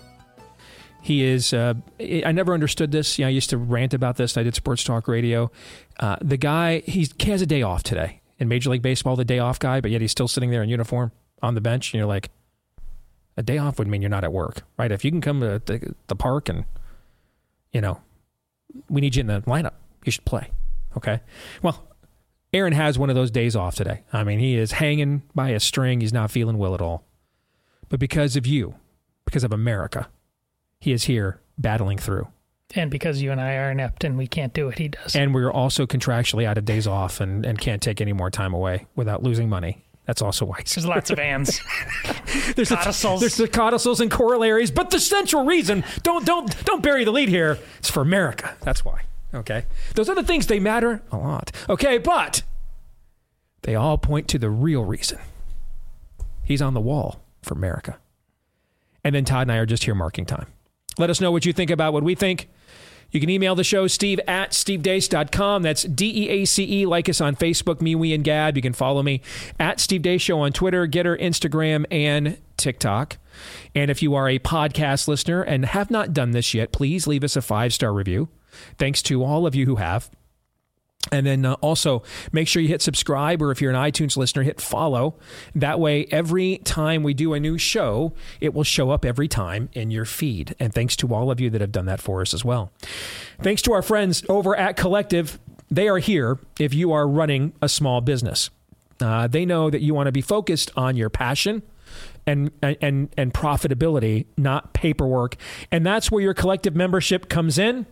He 1.00 1.24
is. 1.24 1.54
Uh, 1.54 1.72
I 1.98 2.32
never 2.32 2.52
understood 2.52 2.92
this. 2.92 3.18
You 3.18 3.24
know, 3.24 3.28
I 3.28 3.30
used 3.30 3.48
to 3.48 3.56
rant 3.56 3.94
about 3.94 4.18
this. 4.18 4.36
I 4.36 4.42
did 4.42 4.54
sports 4.54 4.84
talk 4.84 5.08
radio. 5.08 5.50
Uh, 5.98 6.16
the 6.20 6.36
guy, 6.36 6.80
he 6.80 7.08
has 7.20 7.40
a 7.40 7.46
day 7.46 7.62
off 7.62 7.82
today 7.82 8.20
in 8.38 8.46
Major 8.46 8.68
League 8.68 8.82
Baseball. 8.82 9.16
The 9.16 9.24
day 9.24 9.38
off 9.38 9.58
guy, 9.58 9.80
but 9.80 9.90
yet 9.90 10.02
he's 10.02 10.12
still 10.12 10.28
sitting 10.28 10.50
there 10.50 10.62
in 10.62 10.68
uniform 10.68 11.12
on 11.40 11.54
the 11.54 11.62
bench. 11.62 11.94
And 11.94 11.98
you're 11.98 12.06
like, 12.06 12.28
a 13.38 13.42
day 13.42 13.56
off 13.56 13.78
would 13.78 13.88
mean 13.88 14.02
you're 14.02 14.10
not 14.10 14.22
at 14.22 14.34
work, 14.34 14.64
right? 14.78 14.92
If 14.92 15.02
you 15.02 15.10
can 15.10 15.22
come 15.22 15.40
to 15.40 15.62
the 16.08 16.16
park 16.16 16.50
and 16.50 16.66
you 17.76 17.82
know, 17.82 18.00
we 18.88 19.02
need 19.02 19.16
you 19.16 19.20
in 19.20 19.26
the 19.26 19.42
lineup. 19.42 19.74
You 20.06 20.10
should 20.10 20.24
play. 20.24 20.50
Okay. 20.96 21.20
Well, 21.60 21.86
Aaron 22.54 22.72
has 22.72 22.98
one 22.98 23.10
of 23.10 23.16
those 23.16 23.30
days 23.30 23.54
off 23.54 23.74
today. 23.74 24.02
I 24.14 24.24
mean, 24.24 24.38
he 24.38 24.56
is 24.56 24.72
hanging 24.72 25.24
by 25.34 25.50
a 25.50 25.60
string. 25.60 26.00
He's 26.00 26.12
not 26.12 26.30
feeling 26.30 26.56
well 26.56 26.74
at 26.74 26.80
all. 26.80 27.04
But 27.90 28.00
because 28.00 28.34
of 28.34 28.46
you, 28.46 28.76
because 29.26 29.44
of 29.44 29.52
America, 29.52 30.08
he 30.80 30.92
is 30.92 31.04
here 31.04 31.42
battling 31.58 31.98
through. 31.98 32.28
And 32.74 32.90
because 32.90 33.20
you 33.20 33.30
and 33.30 33.42
I 33.42 33.56
are 33.56 33.70
inept 33.70 34.04
and 34.04 34.16
we 34.16 34.26
can't 34.26 34.54
do 34.54 34.64
what 34.64 34.78
he 34.78 34.88
does. 34.88 35.14
And 35.14 35.34
we're 35.34 35.52
also 35.52 35.86
contractually 35.86 36.46
out 36.46 36.56
of 36.56 36.64
days 36.64 36.86
off 36.86 37.20
and, 37.20 37.44
and 37.44 37.58
can't 37.58 37.82
take 37.82 38.00
any 38.00 38.14
more 38.14 38.30
time 38.30 38.54
away 38.54 38.86
without 38.96 39.22
losing 39.22 39.50
money. 39.50 39.84
That's 40.06 40.22
also 40.22 40.44
why. 40.46 40.58
There's 40.58 40.86
lots 40.86 41.10
of 41.10 41.18
ands. 41.18 41.60
there's 42.54 42.68
codicils. 42.68 43.20
The, 43.20 43.24
there's 43.24 43.36
the 43.36 43.48
codicils 43.48 44.00
and 44.00 44.10
corollaries, 44.10 44.70
but 44.70 44.90
the 44.90 45.00
central 45.00 45.44
reason 45.44 45.84
don't 46.02 46.24
don't 46.24 46.64
don't 46.64 46.82
bury 46.82 47.04
the 47.04 47.10
lead 47.10 47.28
here. 47.28 47.58
It's 47.78 47.90
for 47.90 48.02
America. 48.02 48.54
That's 48.60 48.84
why. 48.84 49.02
Okay. 49.34 49.64
Those 49.94 50.08
other 50.08 50.22
things 50.22 50.46
they 50.46 50.60
matter 50.60 51.02
a 51.10 51.16
lot. 51.16 51.50
Okay, 51.68 51.98
but 51.98 52.42
they 53.62 53.74
all 53.74 53.98
point 53.98 54.28
to 54.28 54.38
the 54.38 54.48
real 54.48 54.84
reason. 54.84 55.18
He's 56.44 56.62
on 56.62 56.74
the 56.74 56.80
wall 56.80 57.20
for 57.42 57.54
America. 57.54 57.98
And 59.02 59.14
then 59.14 59.24
Todd 59.24 59.42
and 59.42 59.52
I 59.52 59.56
are 59.56 59.66
just 59.66 59.84
here 59.84 59.94
marking 59.94 60.24
time. 60.24 60.46
Let 60.98 61.10
us 61.10 61.20
know 61.20 61.32
what 61.32 61.44
you 61.44 61.52
think 61.52 61.70
about 61.70 61.92
what 61.92 62.02
we 62.04 62.14
think. 62.14 62.48
You 63.10 63.20
can 63.20 63.30
email 63.30 63.54
the 63.54 63.64
show, 63.64 63.86
steve 63.86 64.20
at 64.26 64.50
stevedeace.com. 64.50 65.62
That's 65.62 65.84
D 65.84 66.24
E 66.24 66.28
A 66.28 66.44
C 66.44 66.82
E. 66.82 66.86
Like 66.86 67.08
us 67.08 67.20
on 67.20 67.36
Facebook, 67.36 67.76
MeWe, 67.76 68.14
and 68.14 68.24
Gab. 68.24 68.56
You 68.56 68.62
can 68.62 68.72
follow 68.72 69.02
me 69.02 69.22
at 69.58 69.80
Steve 69.80 70.02
Deace 70.02 70.20
Show 70.20 70.40
on 70.40 70.52
Twitter, 70.52 70.86
Gettr, 70.86 71.20
Instagram, 71.20 71.86
and 71.90 72.38
TikTok. 72.56 73.18
And 73.74 73.90
if 73.90 74.02
you 74.02 74.14
are 74.14 74.28
a 74.28 74.38
podcast 74.38 75.08
listener 75.08 75.42
and 75.42 75.64
have 75.66 75.90
not 75.90 76.12
done 76.12 76.32
this 76.32 76.54
yet, 76.54 76.72
please 76.72 77.06
leave 77.06 77.24
us 77.24 77.36
a 77.36 77.42
five 77.42 77.72
star 77.72 77.92
review. 77.92 78.28
Thanks 78.78 79.02
to 79.02 79.22
all 79.22 79.46
of 79.46 79.54
you 79.54 79.66
who 79.66 79.76
have. 79.76 80.10
And 81.12 81.26
then 81.26 81.44
uh, 81.44 81.54
also 81.54 82.02
make 82.32 82.48
sure 82.48 82.60
you 82.60 82.68
hit 82.68 82.82
subscribe, 82.82 83.40
or 83.40 83.50
if 83.50 83.60
you're 83.60 83.70
an 83.70 83.76
iTunes 83.76 84.16
listener, 84.16 84.42
hit 84.42 84.60
follow. 84.60 85.14
That 85.54 85.78
way, 85.78 86.06
every 86.10 86.58
time 86.58 87.02
we 87.02 87.14
do 87.14 87.32
a 87.34 87.40
new 87.40 87.58
show, 87.58 88.12
it 88.40 88.54
will 88.54 88.64
show 88.64 88.90
up 88.90 89.04
every 89.04 89.28
time 89.28 89.68
in 89.72 89.90
your 89.90 90.04
feed. 90.04 90.54
And 90.58 90.74
thanks 90.74 90.96
to 90.96 91.14
all 91.14 91.30
of 91.30 91.40
you 91.40 91.50
that 91.50 91.60
have 91.60 91.72
done 91.72 91.86
that 91.86 92.00
for 92.00 92.20
us 92.20 92.34
as 92.34 92.44
well. 92.44 92.72
Thanks 93.40 93.62
to 93.62 93.72
our 93.72 93.82
friends 93.82 94.24
over 94.28 94.56
at 94.56 94.76
Collective. 94.76 95.38
They 95.70 95.88
are 95.88 95.98
here 95.98 96.38
if 96.58 96.74
you 96.74 96.92
are 96.92 97.06
running 97.06 97.52
a 97.60 97.68
small 97.68 98.00
business. 98.00 98.50
Uh, 99.00 99.26
they 99.26 99.44
know 99.44 99.68
that 99.70 99.82
you 99.82 99.94
want 99.94 100.06
to 100.06 100.12
be 100.12 100.22
focused 100.22 100.70
on 100.76 100.96
your 100.96 101.10
passion 101.10 101.62
and 102.26 102.50
and 102.62 103.08
and 103.16 103.32
profitability, 103.32 104.26
not 104.36 104.72
paperwork. 104.72 105.36
And 105.70 105.86
that's 105.86 106.10
where 106.10 106.22
your 106.22 106.34
collective 106.34 106.74
membership 106.74 107.28
comes 107.28 107.58
in. 107.58 107.86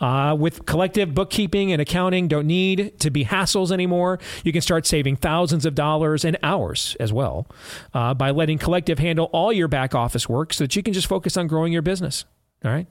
Uh, 0.00 0.36
with 0.38 0.66
collective 0.66 1.14
bookkeeping 1.14 1.72
and 1.72 1.80
accounting, 1.80 2.28
don't 2.28 2.46
need 2.46 2.98
to 3.00 3.10
be 3.10 3.24
hassles 3.24 3.70
anymore. 3.70 4.18
You 4.44 4.52
can 4.52 4.60
start 4.60 4.86
saving 4.86 5.16
thousands 5.16 5.64
of 5.66 5.74
dollars 5.74 6.24
and 6.24 6.36
hours 6.42 6.96
as 7.00 7.12
well 7.12 7.46
uh, 7.94 8.14
by 8.14 8.30
letting 8.30 8.58
collective 8.58 8.98
handle 8.98 9.26
all 9.32 9.52
your 9.52 9.68
back 9.68 9.94
office 9.94 10.28
work, 10.28 10.52
so 10.52 10.64
that 10.64 10.76
you 10.76 10.82
can 10.82 10.92
just 10.92 11.06
focus 11.06 11.36
on 11.36 11.46
growing 11.46 11.72
your 11.72 11.82
business. 11.82 12.24
All 12.64 12.70
right. 12.70 12.86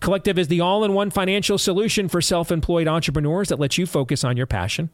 Collective 0.00 0.38
is 0.38 0.48
the 0.48 0.60
all 0.60 0.84
in 0.84 0.94
one 0.94 1.10
financial 1.10 1.58
solution 1.58 2.08
for 2.08 2.20
self 2.20 2.50
employed 2.50 2.88
entrepreneurs 2.88 3.48
that 3.48 3.60
lets 3.60 3.78
you 3.78 3.86
focus 3.86 4.24
on 4.24 4.36
your 4.36 4.46
passion 4.46 4.90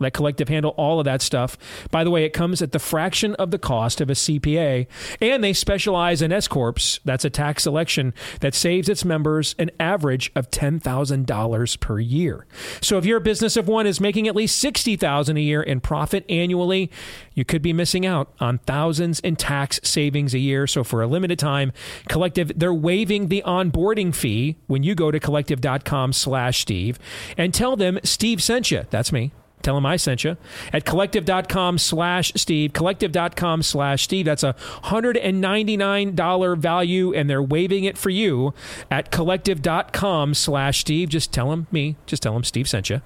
let 0.00 0.14
Collective 0.14 0.48
handle 0.48 0.72
all 0.72 0.98
of 0.98 1.04
that 1.04 1.22
stuff. 1.22 1.56
By 1.90 2.02
the 2.04 2.10
way, 2.10 2.24
it 2.24 2.32
comes 2.32 2.62
at 2.62 2.72
the 2.72 2.78
fraction 2.78 3.34
of 3.36 3.50
the 3.50 3.58
cost 3.58 4.00
of 4.00 4.10
a 4.10 4.14
CPA, 4.14 4.86
and 5.20 5.44
they 5.44 5.52
specialize 5.52 6.22
in 6.22 6.32
S 6.32 6.48
corps. 6.48 6.98
That's 7.04 7.24
a 7.24 7.30
tax 7.30 7.62
selection 7.64 8.14
that 8.40 8.54
saves 8.54 8.88
its 8.88 9.04
members 9.04 9.54
an 9.58 9.70
average 9.78 10.32
of 10.34 10.50
ten 10.50 10.80
thousand 10.80 11.26
dollars 11.26 11.76
per 11.76 12.00
year. 12.00 12.46
So 12.80 12.98
if 12.98 13.04
your 13.04 13.20
business 13.20 13.56
of 13.56 13.68
one 13.68 13.86
is 13.86 14.00
making 14.00 14.26
at 14.26 14.34
least 14.34 14.58
sixty 14.58 14.96
thousand 14.96 15.36
a 15.36 15.40
year 15.40 15.62
in 15.62 15.80
profit 15.80 16.24
annually, 16.28 16.90
you 17.34 17.44
could 17.44 17.62
be 17.62 17.72
missing 17.72 18.06
out 18.06 18.32
on 18.40 18.58
thousands 18.58 19.20
in 19.20 19.36
tax 19.36 19.80
savings 19.82 20.34
a 20.34 20.38
year. 20.38 20.66
So 20.66 20.82
for 20.82 21.02
a 21.02 21.06
limited 21.06 21.38
time, 21.38 21.72
Collective 22.08 22.52
they're 22.56 22.74
waiving 22.74 23.28
the 23.28 23.42
onboarding 23.46 24.14
fee 24.14 24.56
when 24.66 24.82
you 24.82 24.94
go 24.94 25.10
to 25.10 25.20
collective.com/steve 25.20 26.98
and 27.36 27.54
tell 27.54 27.76
them 27.76 27.98
Steve 28.02 28.42
sent 28.42 28.70
you. 28.70 28.84
That's 28.90 29.12
me. 29.12 29.32
Tell 29.62 29.74
them 29.74 29.86
I 29.86 29.96
sent 29.96 30.24
you 30.24 30.36
at 30.72 30.84
collective.com 30.84 31.78
slash 31.78 32.32
Steve. 32.34 32.72
Collective.com 32.72 33.62
slash 33.62 34.04
Steve. 34.04 34.24
That's 34.24 34.42
a 34.42 34.54
$199 34.84 36.58
value, 36.58 37.14
and 37.14 37.28
they're 37.28 37.42
waiving 37.42 37.84
it 37.84 37.98
for 37.98 38.10
you 38.10 38.54
at 38.90 39.10
collective.com 39.10 40.34
slash 40.34 40.80
Steve. 40.80 41.08
Just 41.10 41.32
tell 41.32 41.50
them 41.50 41.66
me. 41.70 41.96
Just 42.06 42.22
tell 42.22 42.32
them 42.32 42.44
Steve 42.44 42.68
sent 42.68 42.90
you. 42.90 43.02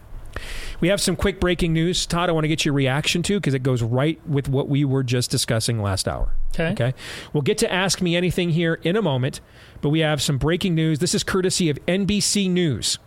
We 0.80 0.88
have 0.88 1.00
some 1.00 1.16
quick 1.16 1.40
breaking 1.40 1.72
news, 1.72 2.06
Todd. 2.06 2.28
I 2.28 2.32
want 2.32 2.44
to 2.44 2.48
get 2.48 2.64
your 2.64 2.74
reaction 2.74 3.22
to 3.24 3.38
because 3.38 3.54
it 3.54 3.62
goes 3.62 3.82
right 3.82 4.20
with 4.26 4.48
what 4.48 4.68
we 4.68 4.84
were 4.84 5.02
just 5.02 5.30
discussing 5.30 5.80
last 5.80 6.08
hour. 6.08 6.34
Okay. 6.54 6.72
Okay. 6.72 6.94
We'll 7.32 7.42
get 7.42 7.58
to 7.58 7.72
ask 7.72 8.00
me 8.00 8.16
anything 8.16 8.50
here 8.50 8.74
in 8.82 8.96
a 8.96 9.02
moment, 9.02 9.40
but 9.80 9.90
we 9.90 10.00
have 10.00 10.20
some 10.20 10.38
breaking 10.38 10.74
news. 10.74 10.98
This 10.98 11.14
is 11.14 11.22
courtesy 11.22 11.70
of 11.70 11.78
NBC 11.86 12.50
News. 12.50 12.98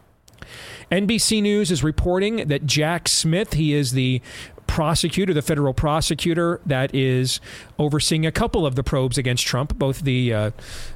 NBC 0.91 1.41
News 1.41 1.71
is 1.71 1.83
reporting 1.83 2.47
that 2.47 2.65
Jack 2.65 3.07
Smith, 3.07 3.53
he 3.53 3.73
is 3.73 3.91
the 3.91 4.21
prosecutor, 4.68 5.34
the 5.34 5.41
federal 5.41 5.74
prosecutor 5.74 6.61
that 6.65 6.93
is 6.93 7.39
overseeing 7.80 8.26
a 8.26 8.32
couple 8.32 8.65
of 8.65 8.76
the 8.76 8.84
probes 8.84 9.18
against 9.18 9.45
Trump, 9.45 9.78
both 9.78 10.01
the 10.01 10.34
uh, 10.34 10.51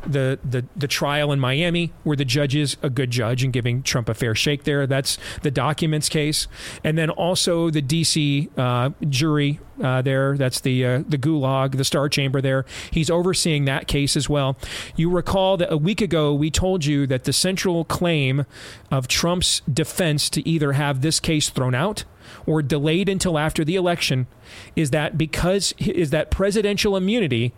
the, 0.05 0.39
the 0.43 0.65
the 0.75 0.87
trial 0.87 1.31
in 1.31 1.39
Miami, 1.39 1.91
where 2.03 2.15
the 2.15 2.25
judge 2.25 2.55
is 2.55 2.77
a 2.81 2.89
good 2.89 3.11
judge 3.11 3.43
and 3.43 3.53
giving 3.53 3.81
Trump 3.83 4.09
a 4.09 4.13
fair 4.13 4.35
shake 4.35 4.63
there. 4.63 4.85
That's 4.85 5.17
the 5.41 5.51
documents 5.51 6.09
case, 6.09 6.47
and 6.83 6.97
then 6.97 7.09
also 7.09 7.69
the 7.69 7.81
D.C. 7.81 8.49
Uh, 8.57 8.91
jury 9.09 9.59
uh, 9.81 10.01
there. 10.01 10.37
That's 10.37 10.59
the 10.59 10.85
uh, 10.85 11.03
the 11.07 11.17
Gulag, 11.17 11.77
the 11.77 11.83
Star 11.83 12.09
Chamber 12.09 12.41
there. 12.41 12.65
He's 12.91 13.09
overseeing 13.09 13.65
that 13.65 13.87
case 13.87 14.15
as 14.15 14.29
well. 14.29 14.57
You 14.95 15.09
recall 15.09 15.57
that 15.57 15.71
a 15.71 15.77
week 15.77 16.01
ago 16.01 16.33
we 16.33 16.51
told 16.51 16.85
you 16.85 17.07
that 17.07 17.23
the 17.23 17.33
central 17.33 17.85
claim 17.85 18.45
of 18.89 19.07
Trump's 19.07 19.61
defense 19.71 20.29
to 20.31 20.47
either 20.47 20.73
have 20.73 21.01
this 21.01 21.19
case 21.19 21.49
thrown 21.49 21.75
out 21.75 22.03
or 22.45 22.61
delayed 22.61 23.09
until 23.09 23.37
after 23.37 23.63
the 23.63 23.75
election 23.75 24.27
is 24.75 24.91
that 24.91 25.17
because 25.17 25.73
is 25.77 26.09
that 26.09 26.31
presidential 26.31 26.95
immunity 26.95 27.53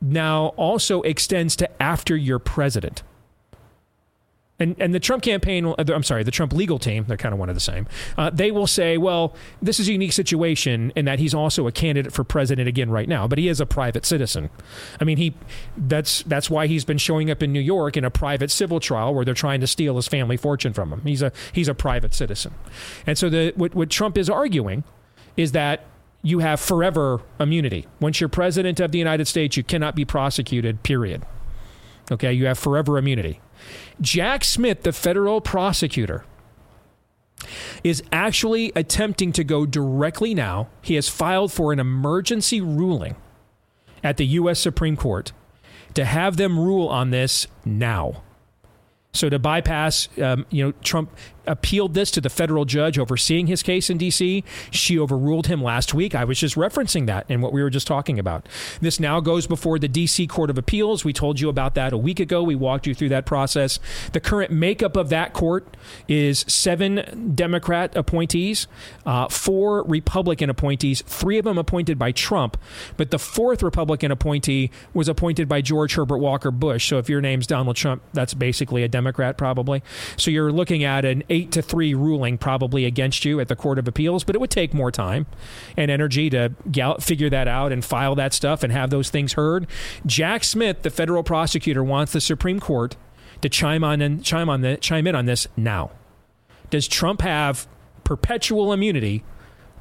now 0.00 0.48
also 0.56 1.02
extends 1.02 1.56
to 1.56 1.82
after 1.82 2.16
you're 2.16 2.38
president. 2.38 3.02
And, 4.58 4.74
and 4.78 4.94
the 4.94 5.00
Trump 5.00 5.22
campaign, 5.22 5.74
I'm 5.78 6.02
sorry, 6.02 6.22
the 6.22 6.30
Trump 6.30 6.54
legal 6.54 6.78
team, 6.78 7.04
they're 7.06 7.18
kind 7.18 7.34
of 7.34 7.38
one 7.38 7.50
of 7.50 7.54
the 7.54 7.60
same. 7.60 7.86
Uh, 8.16 8.30
they 8.30 8.50
will 8.50 8.66
say, 8.66 8.96
well, 8.96 9.34
this 9.60 9.78
is 9.78 9.88
a 9.88 9.92
unique 9.92 10.12
situation 10.12 10.92
in 10.96 11.04
that 11.04 11.18
he's 11.18 11.34
also 11.34 11.66
a 11.66 11.72
candidate 11.72 12.12
for 12.12 12.24
president 12.24 12.66
again 12.66 12.90
right 12.90 13.08
now, 13.08 13.28
but 13.28 13.38
he 13.38 13.48
is 13.48 13.60
a 13.60 13.66
private 13.66 14.06
citizen. 14.06 14.48
I 14.98 15.04
mean, 15.04 15.18
he 15.18 15.34
that's 15.76 16.22
that's 16.22 16.48
why 16.48 16.68
he's 16.68 16.86
been 16.86 16.96
showing 16.96 17.30
up 17.30 17.42
in 17.42 17.52
New 17.52 17.60
York 17.60 17.98
in 17.98 18.04
a 18.04 18.10
private 18.10 18.50
civil 18.50 18.80
trial 18.80 19.14
where 19.14 19.26
they're 19.26 19.34
trying 19.34 19.60
to 19.60 19.66
steal 19.66 19.96
his 19.96 20.08
family 20.08 20.38
fortune 20.38 20.72
from 20.72 20.90
him. 20.90 21.02
He's 21.02 21.20
a 21.20 21.32
he's 21.52 21.68
a 21.68 21.74
private 21.74 22.14
citizen, 22.14 22.54
and 23.06 23.18
so 23.18 23.28
the 23.28 23.52
what, 23.56 23.74
what 23.74 23.90
Trump 23.90 24.16
is 24.16 24.30
arguing 24.30 24.84
is 25.36 25.52
that 25.52 25.84
you 26.22 26.38
have 26.38 26.60
forever 26.60 27.20
immunity. 27.38 27.86
Once 28.00 28.20
you're 28.20 28.28
president 28.28 28.80
of 28.80 28.90
the 28.90 28.98
United 28.98 29.26
States, 29.26 29.56
you 29.56 29.62
cannot 29.62 29.94
be 29.94 30.04
prosecuted. 30.04 30.82
Period. 30.82 31.26
Okay, 32.10 32.32
you 32.32 32.46
have 32.46 32.58
forever 32.58 32.96
immunity. 32.96 33.40
Jack 34.00 34.44
Smith, 34.44 34.82
the 34.82 34.92
federal 34.92 35.40
prosecutor, 35.40 36.24
is 37.84 38.02
actually 38.12 38.72
attempting 38.74 39.32
to 39.32 39.44
go 39.44 39.66
directly 39.66 40.34
now. 40.34 40.68
He 40.82 40.94
has 40.94 41.08
filed 41.08 41.52
for 41.52 41.72
an 41.72 41.78
emergency 41.78 42.60
ruling 42.60 43.16
at 44.02 44.16
the 44.16 44.26
U.S. 44.26 44.58
Supreme 44.58 44.96
Court 44.96 45.32
to 45.94 46.04
have 46.04 46.36
them 46.36 46.58
rule 46.58 46.88
on 46.88 47.10
this 47.10 47.46
now. 47.64 48.22
So 49.12 49.30
to 49.30 49.38
bypass, 49.38 50.08
um, 50.20 50.44
you 50.50 50.64
know, 50.64 50.72
Trump 50.82 51.10
appealed 51.46 51.94
this 51.94 52.10
to 52.12 52.20
the 52.20 52.30
federal 52.30 52.64
judge 52.64 52.98
overseeing 52.98 53.46
his 53.46 53.62
case 53.62 53.90
in 53.90 53.98
D.C. 53.98 54.44
She 54.70 54.98
overruled 54.98 55.46
him 55.46 55.62
last 55.62 55.94
week. 55.94 56.14
I 56.14 56.24
was 56.24 56.38
just 56.38 56.56
referencing 56.56 57.06
that 57.06 57.28
in 57.28 57.40
what 57.40 57.52
we 57.52 57.62
were 57.62 57.70
just 57.70 57.86
talking 57.86 58.18
about. 58.18 58.48
This 58.80 59.00
now 59.00 59.20
goes 59.20 59.46
before 59.46 59.78
the 59.78 59.88
D.C. 59.88 60.26
Court 60.26 60.50
of 60.50 60.58
Appeals. 60.58 61.04
We 61.04 61.12
told 61.12 61.40
you 61.40 61.48
about 61.48 61.74
that 61.74 61.92
a 61.92 61.98
week 61.98 62.20
ago. 62.20 62.42
We 62.42 62.54
walked 62.54 62.86
you 62.86 62.94
through 62.94 63.10
that 63.10 63.26
process. 63.26 63.78
The 64.12 64.20
current 64.20 64.50
makeup 64.50 64.96
of 64.96 65.08
that 65.10 65.32
court 65.32 65.76
is 66.08 66.44
seven 66.48 67.32
Democrat 67.34 67.96
appointees, 67.96 68.66
uh, 69.04 69.28
four 69.28 69.82
Republican 69.84 70.50
appointees, 70.50 71.02
three 71.02 71.38
of 71.38 71.44
them 71.44 71.58
appointed 71.58 71.98
by 71.98 72.12
Trump, 72.12 72.56
but 72.96 73.10
the 73.10 73.18
fourth 73.18 73.62
Republican 73.62 74.10
appointee 74.10 74.70
was 74.94 75.08
appointed 75.08 75.48
by 75.48 75.60
George 75.60 75.94
Herbert 75.94 76.18
Walker 76.18 76.50
Bush. 76.50 76.88
So 76.88 76.98
if 76.98 77.08
your 77.08 77.20
name's 77.20 77.46
Donald 77.46 77.76
Trump, 77.76 78.02
that's 78.12 78.34
basically 78.34 78.82
a 78.82 78.88
Democrat, 78.88 79.36
probably. 79.36 79.82
So 80.16 80.30
you're 80.30 80.52
looking 80.52 80.84
at 80.84 81.04
an 81.04 81.22
to 81.44 81.62
three 81.62 81.94
ruling 81.94 82.38
probably 82.38 82.84
against 82.84 83.24
you 83.24 83.40
at 83.40 83.48
the 83.48 83.56
Court 83.56 83.78
of 83.78 83.86
Appeals, 83.86 84.24
but 84.24 84.34
it 84.34 84.40
would 84.40 84.50
take 84.50 84.72
more 84.72 84.90
time 84.90 85.26
and 85.76 85.90
energy 85.90 86.30
to 86.30 86.52
gal- 86.70 86.98
figure 86.98 87.30
that 87.30 87.48
out 87.48 87.72
and 87.72 87.84
file 87.84 88.14
that 88.14 88.32
stuff 88.32 88.62
and 88.62 88.72
have 88.72 88.90
those 88.90 89.10
things 89.10 89.34
heard. 89.34 89.66
Jack 90.04 90.44
Smith, 90.44 90.82
the 90.82 90.90
federal 90.90 91.22
prosecutor, 91.22 91.84
wants 91.84 92.12
the 92.12 92.20
Supreme 92.20 92.60
Court 92.60 92.96
to 93.42 93.48
chime 93.48 93.84
on 93.84 94.00
and 94.00 94.24
chime 94.24 94.48
on 94.48 94.62
the 94.62 94.76
chime 94.78 95.06
in 95.06 95.14
on 95.14 95.26
this 95.26 95.46
now. 95.56 95.90
Does 96.70 96.88
Trump 96.88 97.20
have 97.20 97.66
perpetual 98.04 98.72
immunity, 98.72 99.24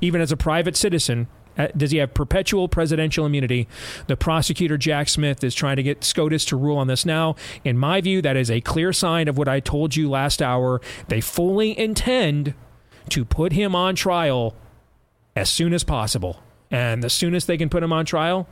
even 0.01 0.21
as 0.21 0.31
a 0.31 0.37
private 0.37 0.75
citizen, 0.75 1.27
Uh, 1.57 1.67
does 1.75 1.91
he 1.91 1.97
have 1.97 2.13
perpetual 2.13 2.67
presidential 2.67 3.25
immunity? 3.25 3.67
The 4.07 4.17
prosecutor, 4.17 4.77
Jack 4.77 5.09
Smith, 5.09 5.43
is 5.43 5.55
trying 5.55 5.77
to 5.77 5.83
get 5.83 6.03
SCOTUS 6.03 6.45
to 6.45 6.57
rule 6.57 6.77
on 6.77 6.87
this 6.87 7.05
now. 7.05 7.35
In 7.63 7.77
my 7.77 8.01
view, 8.01 8.21
that 8.21 8.35
is 8.35 8.51
a 8.51 8.61
clear 8.61 8.91
sign 8.93 9.27
of 9.27 9.37
what 9.37 9.47
I 9.47 9.59
told 9.59 9.95
you 9.95 10.09
last 10.09 10.41
hour. 10.41 10.81
They 11.07 11.21
fully 11.21 11.77
intend 11.77 12.53
to 13.09 13.23
put 13.23 13.53
him 13.53 13.75
on 13.75 13.95
trial 13.95 14.55
as 15.35 15.49
soon 15.49 15.73
as 15.73 15.83
possible. 15.83 16.41
And 16.71 17.03
the 17.03 17.09
soonest 17.09 17.47
they 17.47 17.57
can 17.57 17.69
put 17.69 17.83
him 17.83 17.93
on 17.93 18.05
trial 18.05 18.47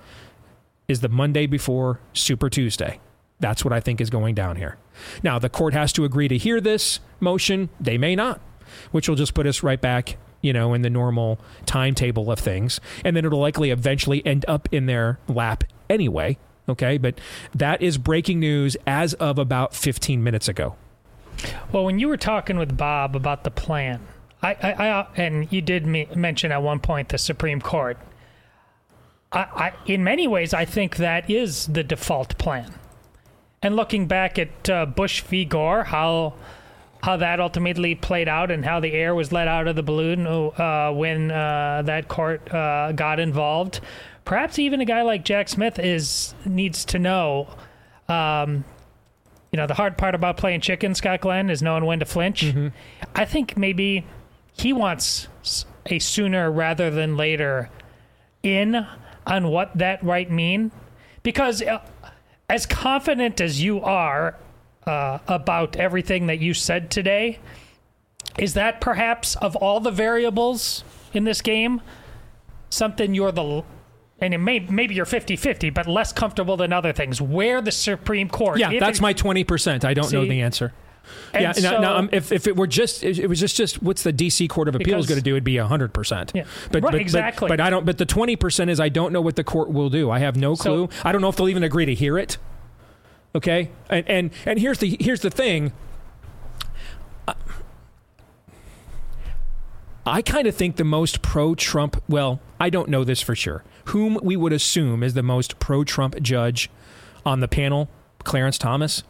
is 0.88 1.01
the 1.01 1.10
Monday 1.10 1.47
before 1.47 1.99
Super 2.14 2.49
Tuesday. 2.49 2.99
That's 3.39 3.66
what 3.66 3.74
I 3.74 3.80
think 3.80 3.99
is 3.99 4.10
going 4.10 4.36
down 4.36 4.56
here. 4.56 4.78
Now, 5.24 5.39
the 5.39 5.49
court 5.49 5.74
has 5.74 5.91
to 5.93 6.06
agree 6.06 6.28
to 6.28 6.38
hear 6.38 6.62
this 6.62 6.99
motion. 7.20 7.70
They 7.80 7.97
may 7.97 8.16
not, 8.16 8.39
which 8.91 9.10
will 9.10 9.16
just 9.16 9.34
put 9.34 9.47
us 9.47 9.64
right 9.64 9.82
back 9.82 10.18
you 10.44 10.54
know, 10.54 10.76
in 10.76 10.84
the 10.84 10.89
normal 10.91 11.39
timetable 11.66 12.32
of 12.32 12.38
things. 12.38 12.80
And 13.04 13.16
then 13.18 13.26
it'll 13.26 13.39
likely 13.39 13.72
eventually 13.72 14.24
end 14.24 14.46
up 14.48 14.70
in 14.72 14.86
their 14.86 15.18
lap 15.28 15.64
anyway. 15.89 16.38
Okay. 16.70 17.00
But 17.00 17.20
that 17.56 17.82
is 17.82 17.98
breaking 17.98 18.39
news 18.39 18.78
as 18.86 19.16
of 19.16 19.39
about 19.39 19.74
15 19.74 20.24
minutes 20.24 20.48
ago. 20.48 20.76
Well, 21.72 21.86
when 21.86 21.98
you 21.98 22.08
were 22.08 22.18
talking 22.18 22.58
with 22.58 22.78
Bob 22.78 23.16
about 23.16 23.44
the 23.44 23.52
plan, 23.52 24.02
I, 24.44 24.54
I, 24.62 24.89
I 24.89 25.08
and 25.16 25.52
you 25.52 25.62
did 25.62 25.86
me- 25.86 26.08
mention 26.16 26.52
at 26.52 26.62
one 26.62 26.80
point 26.80 27.10
the 27.10 27.18
Supreme 27.18 27.62
Court. 27.62 27.98
I, 29.32 29.39
I, 29.39 29.74
in 29.86 30.04
many 30.04 30.28
ways, 30.28 30.54
I 30.54 30.66
think 30.66 30.98
that 30.98 31.30
is 31.30 31.68
the 31.68 31.84
default 31.84 32.38
plan. 32.38 32.74
And 33.62 33.76
looking 33.76 34.08
back 34.08 34.38
at 34.38 34.70
uh, 34.70 34.86
Bush 34.86 35.22
v. 35.22 35.46
Gore, 35.46 35.86
how 35.86 36.34
how 37.04 37.18
that 37.18 37.41
ultimately 37.41 37.95
played 37.95 38.30
out 38.30 38.49
and 38.49 38.64
how 38.64 38.80
the 38.80 38.93
air 38.93 39.14
was 39.14 39.34
let 39.34 39.45
out 39.45 39.68
of 39.68 39.76
the 39.76 39.84
balloon 39.84 40.26
uh, 40.26 40.89
when 40.93 41.32
uh, 41.32 41.82
that 41.84 42.08
court 42.08 42.49
uh, 42.54 42.93
got 42.93 43.20
involved. 43.20 43.82
Perhaps 44.24 44.58
even 44.58 44.80
a 44.80 44.86
guy 44.86 45.01
like 45.01 45.26
Jack 45.26 45.49
Smith 45.49 45.78
is 45.80 46.34
needs 46.45 46.86
to 46.86 46.99
know. 46.99 47.49
Um, 48.08 48.64
you 49.51 49.58
know, 49.58 49.68
the 49.68 49.74
hard 49.74 49.97
part 49.97 50.16
about 50.16 50.38
playing 50.38 50.62
chicken, 50.62 50.95
Scott 50.95 51.20
Glenn, 51.20 51.49
is 51.49 51.62
knowing 51.62 51.84
when 51.84 51.99
to 51.99 52.06
flinch. 52.06 52.41
Mm-hmm. 52.41 52.70
I 53.14 53.26
think 53.26 53.58
maybe 53.58 54.06
he 54.54 54.72
wants 54.72 55.28
a 55.88 55.99
sooner 55.99 56.49
rather 56.49 56.89
than 56.89 57.18
later 57.18 57.70
in 58.43 58.88
on 59.28 59.49
what 59.49 59.78
that 59.78 60.01
right 60.06 60.32
mean, 60.32 60.72
because 61.22 61.62
uh, 61.62 61.80
as 62.47 62.66
confident 62.66 63.41
as 63.41 63.62
you 63.62 63.82
are 63.82 64.38
uh, 64.86 65.20
about 65.28 65.76
everything 65.76 66.28
that 66.28 66.40
you 66.40 66.54
said 66.54 66.92
today, 66.92 67.40
is 68.38 68.54
that 68.54 68.82
perhaps 68.82 69.36
of 69.38 69.56
all 69.56 69.80
the 69.80 69.92
variables 69.92 70.84
in 71.14 71.24
this 71.24 71.42
game 71.42 71.82
something 72.70 73.14
you're 73.14 73.32
the 73.32 73.64
and 74.20 74.34
it 74.34 74.38
may, 74.38 74.60
maybe 74.60 74.96
you're 74.96 75.06
50-50 75.06 75.74
but 75.74 75.88
less 75.88 76.12
comfortable 76.12 76.58
than 76.58 76.74
other 76.74 76.92
things 76.92 77.22
where 77.22 77.62
the 77.62 77.72
supreme 77.72 78.28
court 78.28 78.58
yeah 78.58 78.80
that's 78.80 78.98
it, 78.98 79.02
my 79.02 79.14
20% 79.14 79.84
i 79.84 79.94
don't 79.94 80.06
see, 80.06 80.16
know 80.16 80.26
the 80.26 80.42
answer 80.42 80.74
yeah, 81.34 81.52
so, 81.52 81.72
now, 81.72 81.80
now 81.80 81.98
um, 81.98 82.10
if, 82.12 82.32
if 82.32 82.48
it 82.48 82.56
were 82.56 82.68
just 82.68 83.04
it 83.04 83.28
was 83.28 83.40
just 83.40 83.58
just 83.58 83.84
what's 83.84 84.04
the 84.04 84.14
DC 84.14 84.50
Court 84.50 84.70
of 84.70 84.76
Appeals 84.76 85.06
going 85.06 85.18
to 85.18 85.24
do? 85.24 85.32
It'd 85.32 85.44
be 85.44 85.58
hundred 85.58 85.94
percent. 85.94 86.32
Yeah, 86.34 86.46
but, 86.72 86.82
right, 86.82 86.94
but, 86.94 87.02
exactly. 87.02 87.50
But, 87.50 87.58
but, 87.58 87.62
I 87.62 87.70
don't. 87.70 87.86
But 87.86 87.98
the 87.98 88.06
twenty 88.06 88.38
percent 88.38 88.70
is 88.70 88.80
I 88.80 88.88
don't 88.88 89.12
know 89.12 89.20
what 89.20 89.36
the 89.36 89.44
court 89.44 89.70
will 89.70 89.90
do. 89.90 90.10
I 90.10 90.20
have 90.20 90.38
no 90.38 90.56
clue. 90.56 90.88
So, 90.90 91.02
I 91.04 91.12
don't 91.12 91.22
know 91.22 91.28
if 91.28 91.36
they'll 91.36 91.50
even 91.50 91.64
agree 91.64 91.86
to 91.86 91.94
hear 91.94 92.18
it. 92.18 92.38
Okay, 93.36 93.70
and 93.90 94.08
and 94.08 94.32
and 94.46 94.60
here's 94.60 94.78
the 94.80 94.98
here's 95.00 95.22
the 95.22 95.30
thing. 95.30 95.74
I 100.06 100.22
kind 100.22 100.48
of 100.48 100.56
think 100.56 100.76
the 100.76 100.84
most 100.84 101.22
pro 101.22 101.56
Trump, 101.56 102.04
well, 102.10 102.42
I 102.60 102.70
don't 102.70 102.90
know 102.90 103.06
this 103.06 103.22
for 103.22 103.36
sure, 103.36 103.64
whom 103.86 104.20
we 104.22 104.36
would 104.36 104.52
assume 104.52 105.02
is 105.02 105.14
the 105.14 105.24
most 105.24 105.60
pro 105.60 105.86
Trump 105.86 106.22
judge 106.22 106.70
on 107.26 107.40
the 107.40 107.48
panel, 107.48 107.90
Clarence 108.24 108.58
Thomas. 108.58 109.04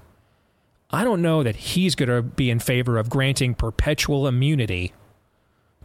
I 0.91 1.03
don't 1.03 1.23
know 1.23 1.41
that 1.41 1.55
he's 1.55 1.95
going 1.95 2.09
to 2.09 2.21
be 2.21 2.51
in 2.51 2.59
favor 2.59 2.99
of 2.99 3.09
granting 3.09 3.55
perpetual 3.55 4.27
immunity 4.27 4.93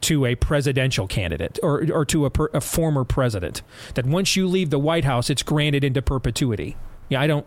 to 0.03 0.27
a 0.27 0.35
presidential 0.35 1.07
candidate 1.07 1.59
or, 1.63 1.87
or 1.91 2.05
to 2.05 2.27
a, 2.27 2.31
per, 2.31 2.51
a 2.53 2.61
former 2.61 3.05
president. 3.05 3.63
That 3.95 4.05
once 4.05 4.37
you 4.37 4.47
leave 4.47 4.69
the 4.69 4.79
White 4.79 5.05
House, 5.05 5.31
it's 5.31 5.43
granted 5.43 5.85
into 5.85 6.03
perpetuity. 6.03 6.77
Yeah, 7.09 7.23
I 7.23 7.27
don't. 7.27 7.47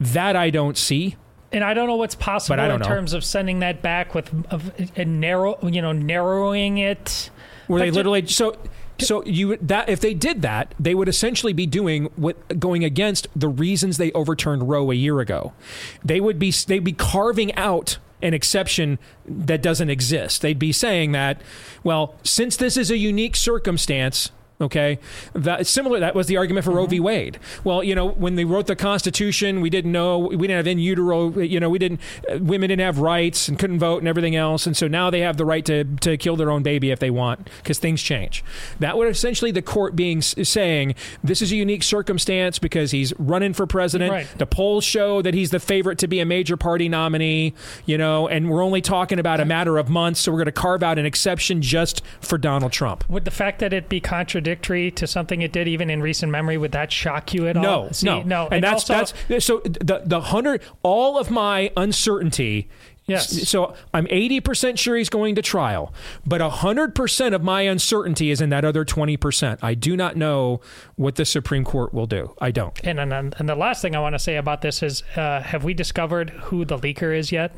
That 0.00 0.36
I 0.36 0.50
don't 0.50 0.76
see. 0.76 1.16
And 1.52 1.62
I 1.62 1.72
don't 1.72 1.86
know 1.86 1.96
what's 1.96 2.16
possible 2.16 2.58
in 2.58 2.80
know. 2.80 2.84
terms 2.84 3.12
of 3.12 3.24
sending 3.24 3.60
that 3.60 3.80
back 3.80 4.14
with 4.14 4.32
a 4.96 5.04
narrow, 5.04 5.56
you 5.62 5.80
know, 5.80 5.92
narrowing 5.92 6.78
it. 6.78 7.30
Were 7.68 7.78
they 7.78 7.90
literally 7.90 8.26
so? 8.26 8.56
So 9.00 9.24
you 9.24 9.56
that 9.58 9.88
if 9.88 10.00
they 10.00 10.14
did 10.14 10.42
that, 10.42 10.74
they 10.78 10.94
would 10.94 11.08
essentially 11.08 11.52
be 11.52 11.66
doing 11.66 12.06
what 12.16 12.60
going 12.60 12.84
against 12.84 13.28
the 13.34 13.48
reasons 13.48 13.96
they 13.96 14.12
overturned 14.12 14.68
Roe 14.68 14.90
a 14.90 14.94
year 14.94 15.20
ago. 15.20 15.52
They 16.04 16.20
would 16.20 16.38
be 16.38 16.50
they'd 16.50 16.84
be 16.84 16.92
carving 16.92 17.54
out 17.54 17.98
an 18.22 18.34
exception 18.34 18.98
that 19.26 19.62
doesn't 19.62 19.90
exist. 19.90 20.42
They'd 20.42 20.58
be 20.58 20.72
saying 20.72 21.12
that, 21.12 21.40
well, 21.82 22.14
since 22.22 22.56
this 22.56 22.76
is 22.76 22.90
a 22.90 22.96
unique 22.96 23.36
circumstance, 23.36 24.30
Okay, 24.60 25.00
that 25.32 25.66
similar. 25.66 25.98
That 25.98 26.14
was 26.14 26.28
the 26.28 26.36
argument 26.36 26.64
for 26.64 26.70
mm-hmm. 26.70 26.78
Roe 26.78 26.86
v. 26.86 26.96
Mm-hmm. 26.96 27.04
Wade. 27.04 27.38
Well, 27.64 27.82
you 27.82 27.96
know, 27.96 28.06
when 28.06 28.36
they 28.36 28.44
wrote 28.44 28.68
the 28.68 28.76
Constitution, 28.76 29.60
we 29.60 29.68
didn't 29.68 29.90
know 29.90 30.16
we 30.18 30.36
didn't 30.36 30.58
have 30.58 30.66
in 30.68 30.78
utero. 30.78 31.40
You 31.40 31.58
know, 31.58 31.68
we 31.68 31.80
didn't 31.80 32.00
uh, 32.30 32.38
women 32.38 32.68
didn't 32.68 32.84
have 32.84 33.00
rights 33.00 33.48
and 33.48 33.58
couldn't 33.58 33.80
vote 33.80 33.98
and 33.98 34.06
everything 34.06 34.36
else, 34.36 34.64
and 34.64 34.76
so 34.76 34.86
now 34.86 35.10
they 35.10 35.20
have 35.20 35.38
the 35.38 35.44
right 35.44 35.64
to 35.64 35.82
to 35.82 36.16
kill 36.16 36.36
their 36.36 36.52
own 36.52 36.62
baby 36.62 36.92
if 36.92 37.00
they 37.00 37.10
want 37.10 37.50
because 37.58 37.80
things 37.80 38.00
change. 38.00 38.44
That 38.78 38.96
would 38.96 39.08
essentially 39.08 39.50
the 39.50 39.60
court 39.60 39.96
being 39.96 40.22
saying 40.22 40.94
this 41.24 41.42
is 41.42 41.50
a 41.50 41.56
unique 41.56 41.82
circumstance 41.82 42.60
because 42.60 42.92
he's 42.92 43.12
running 43.18 43.54
for 43.54 43.66
president. 43.66 44.12
Right. 44.12 44.28
The 44.38 44.46
polls 44.46 44.84
show 44.84 45.20
that 45.22 45.34
he's 45.34 45.50
the 45.50 45.60
favorite 45.60 45.98
to 45.98 46.06
be 46.06 46.20
a 46.20 46.24
major 46.24 46.56
party 46.56 46.88
nominee. 46.88 47.54
You 47.86 47.98
know, 47.98 48.28
and 48.28 48.48
we're 48.48 48.62
only 48.62 48.82
talking 48.82 49.18
about 49.18 49.40
a 49.40 49.44
matter 49.44 49.78
of 49.78 49.88
months, 49.88 50.20
so 50.20 50.30
we're 50.30 50.38
going 50.38 50.46
to 50.46 50.52
carve 50.52 50.84
out 50.84 50.96
an 50.96 51.06
exception 51.06 51.60
just 51.60 52.02
for 52.20 52.38
Donald 52.38 52.70
Trump. 52.70 53.08
Would 53.10 53.24
the 53.24 53.32
fact 53.32 53.58
that 53.58 53.72
it 53.72 53.88
be 53.88 54.00
contradictory 54.00 54.44
contradictory 54.54 54.90
to 54.92 55.06
something 55.06 55.42
it 55.42 55.52
did 55.52 55.68
even 55.68 55.90
in 55.90 56.00
recent 56.02 56.30
memory? 56.30 56.56
Would 56.56 56.72
that 56.72 56.92
shock 56.92 57.34
you 57.34 57.46
at 57.48 57.56
no, 57.56 57.82
all? 57.82 57.92
See, 57.92 58.06
no, 58.06 58.22
no, 58.22 58.44
and, 58.46 58.54
and 58.54 58.64
that's 58.64 58.90
also, 58.90 59.14
that's 59.28 59.44
so 59.44 59.60
the 59.64 60.02
the 60.04 60.20
hundred 60.20 60.62
all 60.82 61.18
of 61.18 61.30
my 61.30 61.70
uncertainty. 61.76 62.68
Yes. 63.06 63.50
So 63.50 63.74
I'm 63.92 64.06
80% 64.06 64.78
sure 64.78 64.96
he's 64.96 65.10
going 65.10 65.34
to 65.34 65.42
trial, 65.42 65.92
but 66.24 66.40
100% 66.40 67.34
of 67.34 67.42
my 67.42 67.60
uncertainty 67.60 68.30
is 68.30 68.40
in 68.40 68.48
that 68.48 68.64
other 68.64 68.82
20%. 68.82 69.58
I 69.60 69.74
do 69.74 69.94
not 69.94 70.16
know 70.16 70.62
what 70.96 71.16
the 71.16 71.26
Supreme 71.26 71.64
Court 71.64 71.92
will 71.92 72.06
do. 72.06 72.34
I 72.40 72.50
don't. 72.50 72.80
And 72.82 72.98
and, 72.98 73.34
and 73.38 73.46
the 73.46 73.54
last 73.54 73.82
thing 73.82 73.94
I 73.94 74.00
want 74.00 74.14
to 74.14 74.18
say 74.18 74.36
about 74.36 74.62
this 74.62 74.82
is 74.82 75.02
uh, 75.16 75.42
have 75.42 75.64
we 75.64 75.74
discovered 75.74 76.30
who 76.30 76.64
the 76.64 76.78
leaker 76.78 77.14
is 77.14 77.30
yet? 77.30 77.54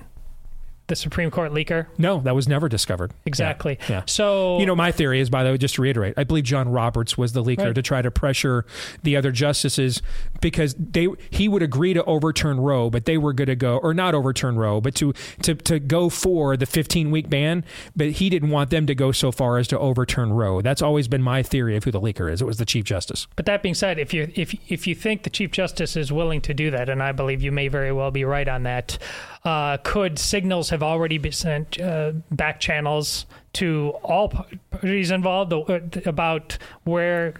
The 0.89 0.97
Supreme 0.97 1.31
Court 1.31 1.53
leaker? 1.53 1.87
No, 1.99 2.21
that 2.21 2.35
was 2.35 2.47
never 2.49 2.69
discovered. 2.69 3.13
Exactly. 3.25 3.79
Yeah. 3.83 3.97
yeah. 3.97 4.03
So 4.07 4.59
you 4.59 4.67
know, 4.67 4.77
my 4.77 4.93
theory 4.93 5.21
is, 5.21 5.31
by 5.31 5.43
the 5.43 5.51
way, 5.51 5.59
just 5.59 5.77
to 5.77 5.83
reiterate, 5.83 6.15
I 6.17 6.25
believe 6.25 6.45
John 6.45 6.69
Roberts 6.69 7.19
was 7.19 7.33
the 7.33 7.43
leaker 7.43 7.67
right. 7.67 7.75
to 7.75 7.83
try 7.83 8.03
to 8.03 8.11
pressure 8.11 8.65
the 9.03 9.17
other 9.17 9.33
justices 9.33 10.03
because 10.41 10.75
they 10.79 11.09
he 11.31 11.49
would 11.49 11.63
agree 11.63 11.95
to 11.95 12.05
overturn 12.05 12.61
Roe, 12.61 12.91
but 12.91 13.05
they 13.05 13.19
were 13.19 13.33
going 13.33 13.49
to 13.49 13.57
go 13.57 13.79
or 13.79 13.95
not 13.95 14.15
overturn 14.15 14.57
Roe, 14.57 14.81
but 14.81 14.95
to 14.97 15.13
to 15.43 15.55
to 15.55 15.79
go 15.79 16.09
for 16.09 16.57
the 16.57 16.67
15 16.67 17.11
week 17.11 17.29
ban, 17.29 17.65
but 17.95 18.13
he 18.13 18.31
didn't 18.31 18.51
want 18.51 18.71
them 18.71 18.87
to 18.87 18.95
go 18.95 19.13
so 19.13 19.33
far 19.33 19.59
as 19.59 19.67
to 19.69 19.79
overturn 19.79 20.33
Roe. 20.33 20.61
That's 20.61 20.83
always 20.83 21.09
been 21.09 21.23
my 21.23 21.43
theory 21.43 21.77
of 21.77 21.85
who 21.85 21.91
the 21.91 22.01
leaker 22.01 22.31
is. 22.31 22.41
It 22.41 22.47
was 22.47 22.59
the 22.59 22.67
Chief 22.67 22.85
Justice. 22.85 23.27
But 23.37 23.47
that 23.47 23.63
being 23.63 23.75
said, 23.75 23.99
if 23.99 24.15
you 24.15 24.31
if 24.35 24.55
if 24.71 24.87
you 24.87 24.95
think 24.95 25.25
the 25.25 25.31
Chief 25.31 25.51
Justice 25.51 25.97
is 25.97 26.13
willing 26.13 26.41
to 26.43 26.55
do 26.55 26.71
that, 26.71 26.89
and 26.89 27.03
I 27.03 27.13
believe 27.13 27.43
you 27.43 27.53
may 27.53 27.69
very 27.69 27.93
well 27.93 28.11
be 28.11 28.25
right 28.25 28.49
on 28.49 28.63
that 28.65 28.99
uh, 29.47 29.77
could 29.79 30.19
signals 30.19 30.71
have 30.71 30.76
already 30.83 31.19
been 31.19 31.33
sent 31.33 31.81
uh, 31.81 32.13
back 32.31 32.61
channels 32.61 33.27
to 33.55 33.95
all 34.03 34.29
parties 34.71 35.11
involved 35.11 35.53
uh, 35.53 35.81
about 36.05 36.59
where 36.85 37.35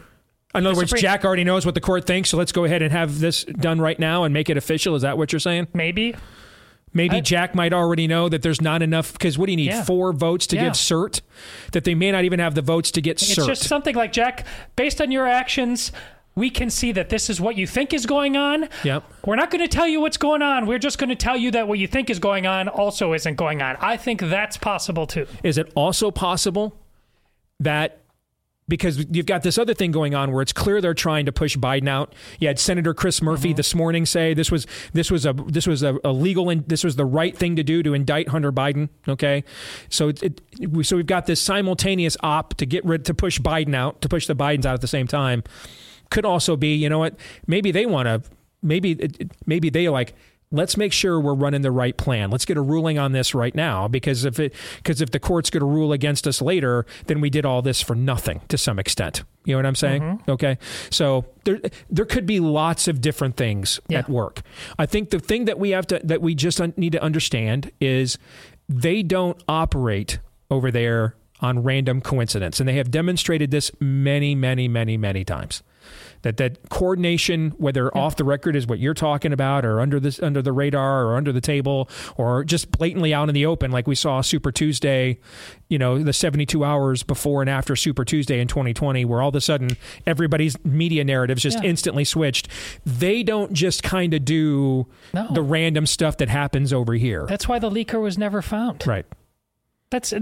in 0.55 0.67
other 0.67 0.77
words, 0.77 0.91
Supreme- 0.91 1.03
Jack 1.03 1.25
already 1.25 1.45
knows 1.45 1.67
what 1.67 1.75
the 1.75 1.81
court 1.81 2.07
thinks, 2.07 2.31
so 2.31 2.39
let's 2.39 2.53
go 2.53 2.65
ahead 2.65 2.81
and 2.81 2.93
have 2.93 3.21
this 3.21 3.45
done 3.45 3.81
right 3.81 3.99
now 3.99 4.25
and 4.25 4.33
make 4.33 4.49
it 4.49 4.57
official. 4.57 4.95
Is 4.95 5.03
that 5.03 5.19
what 5.19 5.33
you're 5.33 5.41
saying? 5.41 5.69
Maybe. 5.75 6.17
Maybe 6.95 7.17
I, 7.17 7.21
Jack 7.21 7.55
might 7.55 7.75
already 7.75 8.07
know 8.07 8.31
that 8.31 8.41
there's 8.41 8.63
not 8.63 8.81
enough 8.81 9.13
because 9.13 9.37
what 9.37 9.47
do 9.47 9.53
you 9.53 9.57
need? 9.57 9.67
Yeah. 9.67 9.85
Four 9.85 10.15
votes 10.15 10.47
to 10.49 10.57
yeah. 10.57 10.65
give 10.65 10.73
cert? 10.73 11.21
That 11.73 11.85
they 11.85 11.95
may 11.95 12.11
not 12.11 12.25
even 12.25 12.39
have 12.39 12.55
the 12.55 12.63
votes 12.63 12.91
to 12.93 13.03
get 13.03 13.21
it's 13.21 13.35
cert. 13.35 13.39
It's 13.39 13.47
just 13.47 13.65
something 13.65 13.95
like 13.95 14.13
Jack, 14.13 14.47
based 14.77 15.03
on 15.03 15.11
your 15.11 15.27
actions, 15.27 15.93
we 16.37 16.51
can 16.51 16.69
see 16.69 16.93
that 16.93 17.09
this 17.09 17.31
is 17.31 17.41
what 17.41 17.57
you 17.57 17.67
think 17.67 17.95
is 17.95 18.05
going 18.05 18.37
on. 18.37 18.69
Yep. 18.85 19.05
We're 19.25 19.37
not 19.37 19.51
going 19.51 19.63
to 19.63 19.69
tell 19.69 19.89
you 19.89 20.01
what's 20.03 20.19
going 20.19 20.43
on. 20.43 20.67
We're 20.67 20.79
just 20.79 20.99
going 20.99 21.09
to 21.09 21.17
tell 21.17 21.37
you 21.37 21.51
that 21.53 21.67
what 21.67 21.79
you 21.79 21.87
think 21.89 22.11
is 22.11 22.19
going 22.19 22.47
on 22.47 22.69
also 22.69 23.15
isn't 23.15 23.37
going 23.37 23.63
on. 23.63 23.77
I 23.81 23.97
think 23.97 24.21
that's 24.21 24.59
possible 24.59 25.07
too. 25.07 25.27
Is 25.43 25.57
it 25.57 25.73
also 25.75 26.11
possible 26.11 26.79
that 27.59 28.03
because 28.69 29.07
you've 29.11 29.27
got 29.27 29.45
this 29.45 29.59
other 29.59 29.75
thing 29.75 29.93
going 29.93 30.15
on 30.15 30.33
where 30.33 30.43
it's 30.43 30.53
clear 30.53 30.81
they're 30.81 30.93
trying 30.93 31.25
to 31.27 31.33
push 31.33 31.57
Biden 31.57 31.89
out. 31.89 32.15
You 32.41 32.49
had 32.49 32.59
Senator 32.59 32.93
Chris 32.95 33.23
Murphy 33.23 33.51
mm-hmm. 33.51 33.57
this 33.57 33.77
morning 33.77 34.05
say 34.05 34.35
this 34.35 34.51
was 34.51 34.67
this 34.93 35.09
was 35.09 35.25
a 35.25 35.33
this 35.33 35.69
was 35.69 35.85
a, 35.85 35.97
a 36.05 36.13
legal 36.13 36.51
and 36.51 36.69
this 36.69 36.83
was 36.83 36.97
the 36.97 37.05
right 37.05 37.37
thing 37.37 37.55
to 37.57 37.63
do 37.63 37.85
to 37.85 37.95
indict 37.95 38.29
Hunter 38.29 38.51
Biden. 38.51 38.89
Okay, 39.07 39.45
so 39.89 40.09
it, 40.09 40.21
it, 40.21 40.41
so 40.85 40.97
we've 40.97 41.07
got 41.07 41.27
this 41.27 41.41
simultaneous 41.41 42.17
op 42.25 42.55
to 42.55 42.67
get 42.67 42.85
rid 42.85 43.05
to 43.05 43.15
push 43.15 43.39
Biden 43.39 43.75
out 43.75 44.03
to 44.03 44.09
push 44.09 44.27
the 44.27 44.35
Bidens 44.35 44.67
out 44.67 44.75
at 44.75 44.81
the 44.81 44.89
same 44.89 45.07
time 45.07 45.45
could 46.11 46.25
also 46.25 46.57
be, 46.57 46.75
you 46.75 46.89
know 46.89 46.99
what? 46.99 47.15
Maybe 47.47 47.71
they 47.71 47.87
want 47.87 48.07
to. 48.07 48.31
Maybe 48.63 49.11
maybe 49.45 49.71
they 49.71 49.89
like. 49.89 50.15
Let's 50.53 50.77
make 50.77 50.93
sure 50.93 51.19
we're 51.21 51.35
running 51.35 51.63
the 51.63 51.73
right 51.73 51.97
plan. 51.97 52.31
Let's 52.31 52.45
get 52.45 52.57
a 52.57 52.61
ruling 52.61 52.99
on 53.01 53.11
this 53.11 53.35
right 53.35 53.55
now 53.55 53.89
because 53.89 54.25
if 54.25 54.39
it 54.39 54.55
because 54.77 55.01
if 55.01 55.11
the 55.11 55.19
court's 55.19 55.51
going 55.51 55.61
to 55.61 55.67
rule 55.67 55.93
against 55.93 56.27
us 56.27 56.41
later, 56.41 56.87
then 57.07 57.21
we 57.21 57.31
did 57.31 57.45
all 57.45 57.63
this 57.63 57.83
for 57.83 57.97
nothing 57.97 58.41
to 58.49 58.57
some 58.57 58.79
extent. 58.79 59.25
You 59.45 59.55
know 59.55 59.59
what 59.59 59.67
I'm 59.67 59.75
saying? 59.75 60.03
Mm-hmm. 60.03 60.31
Okay. 60.31 60.59
So 60.91 61.27
there 61.45 61.61
there 61.91 62.05
could 62.05 62.27
be 62.27 62.39
lots 62.39 62.87
of 62.87 63.01
different 63.01 63.37
things 63.37 63.81
yeah. 63.89 63.99
at 63.99 64.09
work. 64.09 64.43
I 64.79 64.87
think 64.87 65.11
the 65.11 65.19
thing 65.19 65.47
that 65.47 65.59
we 65.59 65.71
have 65.71 65.87
to 65.89 66.01
that 66.05 66.23
we 66.23 66.37
just 66.37 66.61
need 66.79 66.93
to 66.93 67.03
understand 67.03 67.73
is 67.81 68.17
they 68.69 69.03
don't 69.03 69.43
operate 69.49 70.21
over 70.51 70.71
there 70.71 71.17
on 71.41 71.63
random 71.63 72.01
coincidence. 72.01 72.61
And 72.61 72.69
they 72.69 72.75
have 72.75 72.91
demonstrated 72.91 73.51
this 73.51 73.71
many, 73.81 74.35
many, 74.35 74.69
many, 74.69 74.97
many 74.97 75.25
times. 75.25 75.63
That 76.23 76.37
that 76.39 76.69
coordination, 76.71 77.51
whether 77.59 77.91
yeah. 77.95 78.01
off 78.01 78.17
the 78.17 78.25
record 78.25 78.57
is 78.57 78.67
what 78.67 78.79
you're 78.79 78.95
talking 78.95 79.33
about, 79.33 79.65
or 79.65 79.81
under 79.81 80.01
this 80.01 80.21
under 80.21 80.43
the 80.43 80.53
radar, 80.53 81.07
or 81.07 81.17
under 81.17 81.33
the 81.33 81.41
table, 81.41 81.89
or 82.17 82.45
just 82.45 82.71
blatantly 82.71 83.15
out 83.15 83.29
in 83.29 83.35
the 83.35 83.47
open, 83.47 83.71
like 83.71 83.87
we 83.87 83.95
saw 83.95 84.21
Super 84.21 84.53
Tuesday, 84.53 85.19
you 85.69 85.79
know, 85.79 85.99
the 85.99 86.13
72 86.13 86.65
hours 86.65 87.03
before 87.03 87.41
and 87.41 87.51
after 87.51 87.77
Super 87.77 88.05
Tuesday 88.05 88.41
in 88.41 88.49
2020, 88.49 89.05
where 89.05 89.23
all 89.23 89.29
of 89.29 89.35
a 89.35 89.41
sudden 89.41 89.71
everybody's 90.07 90.63
media 90.65 91.05
narratives 91.05 91.43
just 91.43 91.63
yeah. 91.63 91.71
instantly 91.71 92.05
switched. 92.05 92.49
They 92.85 93.23
don't 93.23 93.53
just 93.53 93.83
kind 93.83 94.15
of 94.15 94.25
do 94.25 94.87
no. 95.13 95.29
the 95.33 95.43
random 95.43 95.87
stuff 95.87 96.17
that 96.19 96.29
happens 96.29 96.73
over 96.73 96.95
here. 96.95 97.27
That's 97.29 97.49
why 97.49 97.59
the 97.59 97.71
leaker 97.71 98.01
was 98.01 98.19
never 98.19 98.43
found. 98.43 98.87
Right. 98.87 99.07
That's 99.91 100.13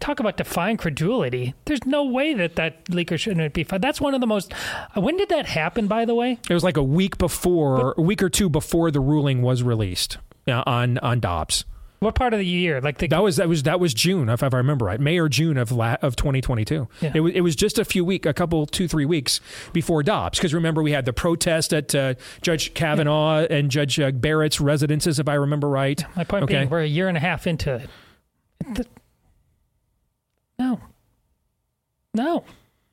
talk 0.00 0.20
about 0.20 0.36
defying 0.36 0.76
credulity. 0.76 1.54
There's 1.66 1.84
no 1.84 2.04
way 2.04 2.34
that 2.34 2.56
that 2.56 2.84
leaker 2.86 3.18
shouldn't 3.18 3.54
be 3.54 3.64
found. 3.64 3.82
That's 3.82 4.00
one 4.00 4.14
of 4.14 4.20
the 4.20 4.26
most. 4.26 4.52
When 4.94 5.16
did 5.16 5.28
that 5.28 5.46
happen? 5.46 5.86
By 5.86 6.04
the 6.04 6.14
way, 6.14 6.38
it 6.48 6.54
was 6.54 6.64
like 6.64 6.76
a 6.76 6.82
week 6.82 7.18
before, 7.18 7.94
but, 7.94 8.00
a 8.00 8.02
week 8.02 8.22
or 8.22 8.28
two 8.28 8.48
before 8.48 8.90
the 8.90 9.00
ruling 9.00 9.42
was 9.42 9.62
released 9.62 10.18
uh, 10.48 10.62
on 10.66 10.98
on 10.98 11.20
Dobbs. 11.20 11.64
What 12.00 12.14
part 12.14 12.32
of 12.32 12.38
the 12.38 12.46
year? 12.46 12.80
Like 12.80 12.96
the, 12.96 13.08
that 13.08 13.22
was 13.22 13.36
that 13.36 13.46
was 13.46 13.64
that 13.64 13.78
was 13.78 13.92
June, 13.92 14.30
if, 14.30 14.42
if 14.42 14.54
I 14.54 14.56
remember 14.56 14.86
right, 14.86 14.98
May 14.98 15.18
or 15.18 15.28
June 15.28 15.58
of 15.58 15.70
la, 15.70 15.96
of 16.00 16.16
2022. 16.16 16.88
Yeah. 17.02 17.12
It 17.14 17.20
was 17.20 17.34
it 17.34 17.42
was 17.42 17.54
just 17.54 17.78
a 17.78 17.84
few 17.84 18.06
week, 18.06 18.24
a 18.24 18.32
couple 18.32 18.64
two 18.64 18.88
three 18.88 19.04
weeks 19.04 19.42
before 19.74 20.02
Dobbs, 20.02 20.38
because 20.38 20.54
remember 20.54 20.82
we 20.82 20.92
had 20.92 21.04
the 21.04 21.12
protest 21.12 21.74
at 21.74 21.94
uh, 21.94 22.14
Judge 22.40 22.72
Kavanaugh 22.72 23.40
yeah. 23.40 23.46
and 23.50 23.70
Judge 23.70 24.00
uh, 24.00 24.12
Barrett's 24.12 24.62
residences, 24.62 25.18
if 25.18 25.28
I 25.28 25.34
remember 25.34 25.68
right. 25.68 26.02
My 26.16 26.24
point 26.24 26.44
okay. 26.44 26.54
being, 26.54 26.70
we're 26.70 26.80
a 26.80 26.86
year 26.86 27.06
and 27.06 27.18
a 27.18 27.20
half 27.20 27.46
into 27.46 27.74
it. 27.74 27.90
The, 28.60 28.86
no. 30.60 30.78
No. 32.12 32.44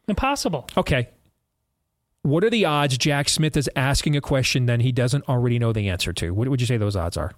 Impossible. 0.08 0.68
Okay. 0.78 1.10
What 2.22 2.46
are 2.46 2.50
the 2.50 2.64
odds 2.64 2.98
Jack 2.98 3.28
Smith 3.28 3.58
is 3.58 3.70
asking 3.76 4.16
a 4.16 4.22
question 4.22 4.68
then 4.68 4.80
he 4.80 4.94
doesn't 4.94 5.28
already 5.28 5.60
know 5.60 5.74
the 5.74 5.90
answer 5.90 6.14
to? 6.14 6.34
What 6.34 6.48
would 6.48 6.62
you 6.62 6.68
say 6.68 6.78
those 6.78 6.96
odds 6.96 7.18
are? 7.18 7.34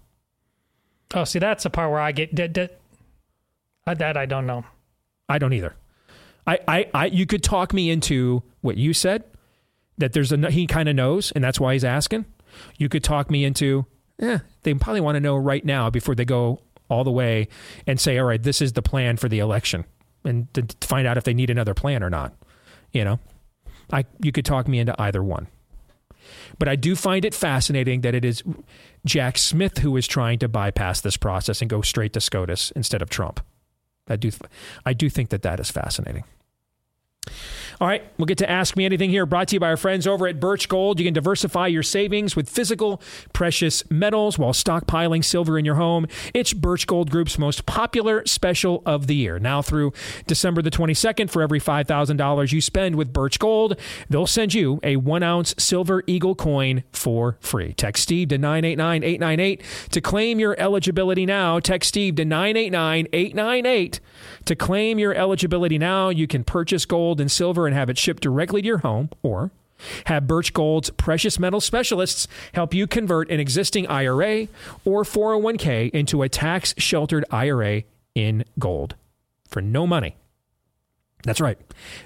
Oh, 1.16 1.24
see, 1.24 1.40
that's 1.40 1.64
the 1.64 1.72
part 1.72 1.90
where 1.90 2.00
I 2.00 2.12
get 2.12 2.36
that. 2.36 2.54
that, 2.54 2.80
uh, 3.88 3.96
that 3.96 4.18
I 4.18 4.28
don't 4.28 4.46
know. 4.46 4.64
I 5.28 5.40
don't 5.40 5.54
either. 5.54 5.76
I, 6.46 6.60
I, 6.68 6.90
I, 6.94 7.06
you 7.08 7.26
could 7.26 7.44
talk 7.44 7.74
me 7.74 7.90
into 7.90 8.44
what 8.62 8.78
you 8.78 8.94
said 8.94 9.24
that 9.98 10.14
there's 10.14 10.32
a 10.32 10.52
he 10.52 10.68
kind 10.68 10.88
of 10.88 10.96
knows 10.96 11.32
and 11.32 11.44
that's 11.44 11.60
why 11.60 11.74
he's 11.74 11.84
asking. 11.84 12.26
You 12.78 12.88
could 12.88 13.04
talk 13.04 13.32
me 13.32 13.46
into, 13.46 13.88
eh, 14.20 14.40
they 14.62 14.74
probably 14.76 15.02
want 15.02 15.16
to 15.16 15.20
know 15.20 15.38
right 15.38 15.66
now 15.66 15.90
before 15.90 16.14
they 16.14 16.26
go 16.26 16.62
all 16.88 17.04
the 17.04 17.12
way 17.12 17.48
and 17.88 18.00
say, 18.00 18.20
all 18.20 18.26
right, 18.26 18.42
this 18.42 18.62
is 18.62 18.74
the 18.74 18.82
plan 18.84 19.18
for 19.18 19.28
the 19.28 19.40
election 19.40 19.86
and 20.24 20.54
to 20.54 20.66
find 20.82 21.08
out 21.08 21.18
if 21.18 21.24
they 21.24 21.34
need 21.34 21.50
another 21.50 21.74
plan 21.74 22.04
or 22.04 22.10
not. 22.10 22.34
You 22.92 23.04
know, 23.04 23.20
I 23.92 24.06
you 24.22 24.32
could 24.32 24.46
talk 24.46 24.68
me 24.68 24.80
into 24.80 25.00
either 25.00 25.24
one. 25.24 25.48
But 26.58 26.68
I 26.68 26.76
do 26.76 26.96
find 26.96 27.26
it 27.26 27.34
fascinating 27.34 28.02
that 28.02 28.14
it 28.14 28.26
is 28.26 28.44
Jack 29.06 29.38
Smith 29.38 29.80
who 29.80 29.96
is 29.98 30.08
trying 30.08 30.40
to 30.40 30.48
bypass 30.48 31.02
this 31.02 31.18
process 31.18 31.62
and 31.62 31.70
go 31.70 31.82
straight 31.82 32.14
to 32.14 32.22
SCOTUS 32.22 32.72
instead 32.76 33.02
of 33.02 33.10
Trump. 33.10 33.40
I 34.08 34.16
do, 34.16 34.32
I 34.86 34.94
do 34.94 35.10
think 35.10 35.30
that 35.30 35.44
that 35.44 35.60
is 35.60 35.72
fascinating. 35.72 36.24
All 37.82 37.88
right, 37.88 38.04
we'll 38.18 38.26
get 38.26 38.38
to 38.40 38.50
Ask 38.50 38.76
Me 38.76 38.84
Anything 38.84 39.10
here, 39.10 39.26
brought 39.26 39.48
to 39.50 39.56
you 39.56 39.60
by 39.62 39.70
our 39.70 39.78
friends 39.78 40.06
over 40.06 40.28
at 40.28 40.40
Birch 40.40 40.68
Gold. 40.68 41.00
You 41.00 41.06
can 41.06 41.14
diversify 41.14 41.68
your 41.68 41.84
savings 41.84 42.36
with 42.36 42.50
physical 42.50 43.02
precious 43.32 43.90
metals 43.90 44.38
while 44.38 44.52
stockpiling 44.52 45.24
silver 45.24 45.58
in 45.58 45.64
your 45.64 45.76
home. 45.76 46.06
It's 46.34 46.52
Birch 46.52 46.88
Gold 46.88 47.10
Group's 47.10 47.40
most 47.40 47.66
popular 47.66 48.26
special 48.26 48.84
of 48.86 49.08
the 49.08 49.16
year. 49.16 49.40
Now 49.40 49.62
through 49.62 49.94
December 50.28 50.62
the 50.62 50.72
22nd, 50.72 51.30
for 51.30 51.42
every 51.42 51.62
$5,000 51.62 52.52
you 52.52 52.60
spend 52.60 52.96
with 52.96 53.14
Birch 53.14 53.40
Gold, 53.40 53.80
they'll 54.10 54.28
send 54.28 54.54
you 54.54 54.82
a 54.84 54.98
one 54.98 55.24
ounce 55.24 55.56
silver 55.58 56.04
eagle 56.06 56.36
coin 56.36 56.84
for 56.92 57.38
free. 57.40 57.74
Text 57.74 58.04
Steve 58.04 58.28
to 58.30 58.38
989 58.38 59.04
898 59.04 59.64
to 59.92 60.02
claim 60.02 60.40
your 60.40 60.60
eligibility 60.60 61.26
now. 61.26 61.60
Text 61.60 61.90
Steve 61.90 62.16
to 62.16 62.26
989 62.26 63.08
898 63.14 64.00
to 64.50 64.56
claim 64.56 64.98
your 64.98 65.14
eligibility 65.14 65.78
now. 65.78 66.10
You 66.10 66.26
can 66.26 66.44
purchase 66.44 66.84
gold 66.84 67.22
and 67.22 67.32
silver 67.32 67.68
and 67.68 67.76
have 67.76 67.90
it 67.90 68.00
shipped 68.00 68.24
directly 68.24 68.64
to 68.64 68.68
your 68.68 68.80
home 68.80 69.10
or 69.22 69.52
have 70.06 70.28
Birch 70.28 70.54
Gold's 70.54 70.90
precious 70.90 71.38
metal 71.38 71.62
specialists 71.62 72.28
help 72.54 72.74
you 72.74 72.88
convert 72.88 73.30
an 73.30 73.40
existing 73.40 73.88
IRA 73.88 74.48
or 74.84 75.04
401k 75.04 75.92
into 75.92 76.24
a 76.24 76.30
tax 76.30 76.74
sheltered 76.80 77.26
IRA 77.30 77.84
in 78.16 78.44
gold 78.58 78.96
for 79.48 79.62
no 79.62 79.86
money. 79.86 80.16
That's 81.24 81.40
right, 81.40 81.60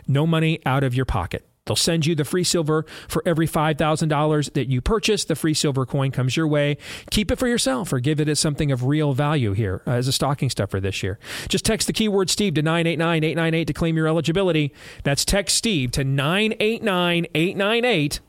no 0.05 0.27
money 0.27 0.59
out 0.65 0.83
of 0.83 0.93
your 0.93 1.05
pocket. 1.05 1.45
They'll 1.65 1.75
send 1.77 2.05
you 2.05 2.13
the 2.13 2.25
free 2.25 2.43
silver 2.43 2.85
for 3.07 3.23
every 3.25 3.47
$5,000 3.47 4.53
that 4.53 4.67
you 4.67 4.81
purchase. 4.81 5.23
The 5.23 5.35
free 5.35 5.53
silver 5.53 5.85
coin 5.85 6.11
comes 6.11 6.35
your 6.35 6.47
way. 6.47 6.77
Keep 7.09 7.31
it 7.31 7.39
for 7.39 7.47
yourself 7.47 7.93
or 7.93 7.99
give 7.99 8.19
it 8.19 8.27
as 8.27 8.39
something 8.39 8.71
of 8.71 8.83
real 8.83 9.13
value 9.13 9.53
here 9.53 9.81
uh, 9.87 9.91
as 9.91 10.07
a 10.07 10.11
stocking 10.11 10.49
stuffer 10.49 10.81
this 10.81 11.01
year. 11.01 11.19
Just 11.47 11.63
text 11.63 11.87
the 11.87 11.93
keyword 11.93 12.29
Steve 12.29 12.55
to 12.55 12.61
989 12.61 13.23
898 13.23 13.65
to 13.65 13.73
claim 13.73 13.95
your 13.95 14.07
eligibility. 14.07 14.73
That's 15.03 15.23
text 15.23 15.55
Steve 15.57 15.91
to 15.91 16.03
989 16.03 17.27
898. 17.33 18.19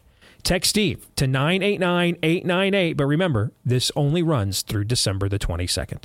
Text 0.44 0.70
Steve 0.70 1.08
to 1.16 1.26
989 1.26 2.18
898. 2.22 2.92
But 2.92 3.06
remember, 3.06 3.52
this 3.64 3.90
only 3.96 4.22
runs 4.22 4.62
through 4.62 4.84
December 4.84 5.28
the 5.28 5.38
22nd. 5.38 6.04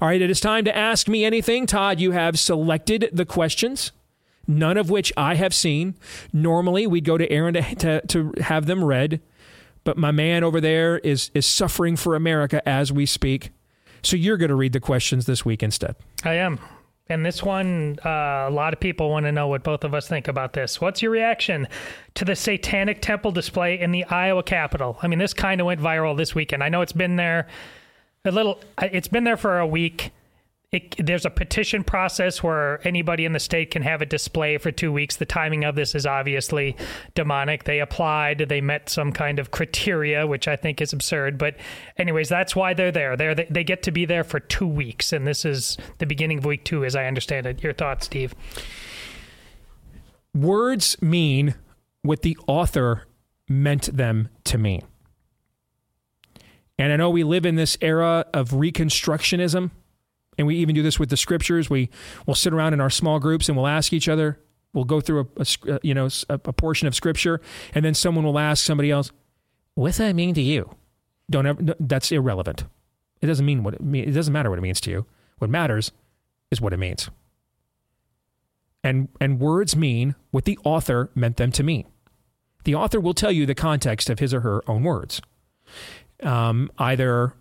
All 0.00 0.08
right, 0.08 0.22
it 0.22 0.30
is 0.30 0.40
time 0.40 0.64
to 0.64 0.74
ask 0.74 1.06
me 1.08 1.24
anything. 1.24 1.66
Todd, 1.66 2.00
you 2.00 2.12
have 2.12 2.38
selected 2.38 3.10
the 3.12 3.26
questions 3.26 3.92
none 4.46 4.76
of 4.76 4.90
which 4.90 5.12
I 5.16 5.34
have 5.34 5.54
seen. 5.54 5.94
Normally, 6.32 6.86
we'd 6.86 7.04
go 7.04 7.18
to 7.18 7.30
Aaron 7.30 7.54
to, 7.54 7.74
to, 7.76 8.00
to 8.06 8.32
have 8.40 8.66
them 8.66 8.84
read, 8.84 9.20
but 9.84 9.96
my 9.96 10.10
man 10.10 10.44
over 10.44 10.60
there 10.60 10.98
is, 10.98 11.30
is 11.34 11.46
suffering 11.46 11.96
for 11.96 12.14
America 12.14 12.66
as 12.68 12.92
we 12.92 13.06
speak. 13.06 13.50
So 14.02 14.16
you're 14.16 14.36
going 14.36 14.48
to 14.48 14.54
read 14.54 14.72
the 14.72 14.80
questions 14.80 15.26
this 15.26 15.44
week 15.44 15.62
instead. 15.62 15.96
I 16.24 16.34
am. 16.34 16.58
And 17.08 17.26
this 17.26 17.42
one, 17.42 17.98
uh, 18.04 18.46
a 18.48 18.50
lot 18.50 18.72
of 18.72 18.80
people 18.80 19.10
want 19.10 19.26
to 19.26 19.32
know 19.32 19.48
what 19.48 19.62
both 19.62 19.84
of 19.84 19.92
us 19.92 20.08
think 20.08 20.28
about 20.28 20.54
this. 20.54 20.80
What's 20.80 21.02
your 21.02 21.10
reaction 21.10 21.68
to 22.14 22.24
the 22.24 22.34
Satanic 22.34 23.02
Temple 23.02 23.32
display 23.32 23.78
in 23.78 23.92
the 23.92 24.04
Iowa 24.04 24.42
Capitol? 24.42 24.98
I 25.02 25.08
mean, 25.08 25.18
this 25.18 25.34
kind 25.34 25.60
of 25.60 25.66
went 25.66 25.80
viral 25.80 26.16
this 26.16 26.34
weekend. 26.34 26.62
I 26.64 26.68
know 26.68 26.80
it's 26.80 26.92
been 26.92 27.16
there 27.16 27.48
a 28.24 28.30
little, 28.30 28.60
it's 28.80 29.08
been 29.08 29.24
there 29.24 29.36
for 29.36 29.58
a 29.58 29.66
week 29.66 30.10
it, 30.72 30.96
there's 30.98 31.26
a 31.26 31.30
petition 31.30 31.84
process 31.84 32.42
where 32.42 32.86
anybody 32.86 33.26
in 33.26 33.34
the 33.34 33.40
state 33.40 33.70
can 33.70 33.82
have 33.82 34.00
a 34.00 34.06
display 34.06 34.56
for 34.56 34.72
two 34.72 34.90
weeks. 34.90 35.16
The 35.16 35.26
timing 35.26 35.64
of 35.64 35.74
this 35.74 35.94
is 35.94 36.06
obviously 36.06 36.76
demonic. 37.14 37.64
They 37.64 37.80
applied, 37.80 38.46
they 38.48 38.62
met 38.62 38.88
some 38.88 39.12
kind 39.12 39.38
of 39.38 39.50
criteria, 39.50 40.26
which 40.26 40.48
I 40.48 40.56
think 40.56 40.80
is 40.80 40.94
absurd. 40.94 41.36
But, 41.36 41.56
anyways, 41.98 42.30
that's 42.30 42.56
why 42.56 42.72
they're 42.72 42.90
there. 42.90 43.18
They're, 43.18 43.34
they 43.34 43.64
get 43.64 43.82
to 43.82 43.90
be 43.90 44.06
there 44.06 44.24
for 44.24 44.40
two 44.40 44.66
weeks, 44.66 45.12
and 45.12 45.26
this 45.26 45.44
is 45.44 45.76
the 45.98 46.06
beginning 46.06 46.38
of 46.38 46.46
week 46.46 46.64
two, 46.64 46.86
as 46.86 46.96
I 46.96 47.04
understand 47.04 47.46
it. 47.46 47.62
Your 47.62 47.74
thoughts, 47.74 48.06
Steve? 48.06 48.34
Words 50.34 51.00
mean 51.02 51.54
what 52.00 52.22
the 52.22 52.38
author 52.46 53.06
meant 53.46 53.94
them 53.94 54.30
to 54.44 54.56
mean. 54.56 54.82
And 56.78 56.94
I 56.94 56.96
know 56.96 57.10
we 57.10 57.24
live 57.24 57.44
in 57.44 57.56
this 57.56 57.76
era 57.82 58.24
of 58.32 58.52
Reconstructionism 58.52 59.70
and 60.38 60.46
we 60.46 60.56
even 60.56 60.74
do 60.74 60.82
this 60.82 60.98
with 60.98 61.10
the 61.10 61.16
scriptures. 61.16 61.68
We 61.68 61.90
will 62.26 62.34
sit 62.34 62.52
around 62.52 62.72
in 62.72 62.80
our 62.80 62.90
small 62.90 63.18
groups 63.18 63.48
and 63.48 63.56
we'll 63.56 63.66
ask 63.66 63.92
each 63.92 64.08
other. 64.08 64.38
We'll 64.72 64.84
go 64.84 65.00
through 65.00 65.28
a, 65.36 65.46
a 65.68 65.80
you 65.82 65.94
know 65.94 66.08
a, 66.28 66.34
a, 66.34 66.52
portion 66.52 66.88
of 66.88 66.94
scripture, 66.94 67.40
and 67.74 67.84
then 67.84 67.94
someone 67.94 68.24
will 68.24 68.38
ask 68.38 68.64
somebody 68.64 68.90
else, 68.90 69.12
"What's 69.74 69.98
that 69.98 70.14
mean 70.14 70.34
to 70.34 70.42
you?" 70.42 70.74
Don't 71.28 71.46
ever. 71.46 71.74
That's 71.78 72.10
irrelevant. 72.10 72.64
It 73.20 73.26
doesn't 73.26 73.44
mean 73.44 73.62
what 73.62 73.74
it. 73.74 73.80
It 73.82 74.12
doesn't 74.12 74.32
matter 74.32 74.48
what 74.48 74.58
it 74.58 74.62
means 74.62 74.80
to 74.82 74.90
you. 74.90 75.06
What 75.38 75.50
matters 75.50 75.92
is 76.50 76.60
what 76.60 76.72
it 76.72 76.78
means. 76.78 77.10
And 78.82 79.08
and 79.20 79.38
words 79.38 79.76
mean 79.76 80.14
what 80.30 80.44
the 80.44 80.58
author 80.64 81.10
meant 81.14 81.36
them 81.36 81.52
to 81.52 81.62
mean. 81.62 81.84
The 82.64 82.74
author 82.74 83.00
will 83.00 83.14
tell 83.14 83.32
you 83.32 83.44
the 83.44 83.54
context 83.54 84.08
of 84.08 84.18
his 84.18 84.32
or 84.32 84.40
her 84.40 84.62
own 84.68 84.84
words, 84.84 85.20
um, 86.22 86.70
either 86.78 87.34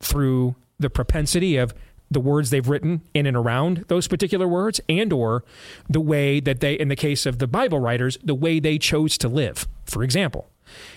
through 0.00 0.56
the 0.78 0.90
propensity 0.90 1.56
of 1.56 1.74
the 2.14 2.20
words 2.20 2.50
they've 2.50 2.68
written 2.68 3.02
in 3.12 3.26
and 3.26 3.36
around 3.36 3.84
those 3.88 4.08
particular 4.08 4.48
words 4.48 4.80
and 4.88 5.12
or 5.12 5.44
the 5.88 6.00
way 6.00 6.40
that 6.40 6.60
they 6.60 6.74
in 6.74 6.88
the 6.88 6.96
case 6.96 7.26
of 7.26 7.38
the 7.38 7.46
bible 7.46 7.78
writers 7.78 8.16
the 8.24 8.34
way 8.34 8.58
they 8.58 8.78
chose 8.78 9.18
to 9.18 9.28
live. 9.28 9.68
For 9.84 10.02
example 10.02 10.48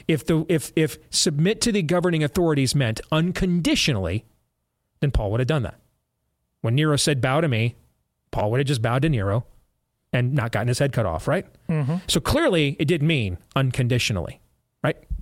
if 0.08 0.26
the 0.26 0.46
if 0.48 0.72
if 0.76 0.98
submit 1.10 1.60
to 1.62 1.72
the 1.72 1.82
governing 1.84 2.24
authorities 2.24 2.74
meant 2.74 3.02
unconditionally 3.12 4.26
then 5.02 5.12
paul 5.12 5.32
would 5.32 5.40
have 5.42 5.48
done 5.48 5.64
that. 5.64 5.80
When 6.62 6.76
nero 6.76 6.96
said 6.96 7.20
bow 7.22 7.42
to 7.42 7.48
me 7.48 7.76
paul 8.32 8.52
would 8.52 8.60
have 8.60 8.68
just 8.68 8.82
bowed 8.82 9.02
to 9.02 9.10
nero 9.10 9.46
and 10.14 10.34
not 10.34 10.52
gotten 10.52 10.70
his 10.70 10.80
head 10.80 10.94
cut 10.94 11.06
off 11.06 11.28
right? 11.28 11.46
Mm-hmm. 11.68 11.96
so 12.08 12.20
clearly 12.20 12.78
it 12.80 12.86
didn't 12.86 13.08
mean 13.08 13.38
unconditionally 13.56 14.40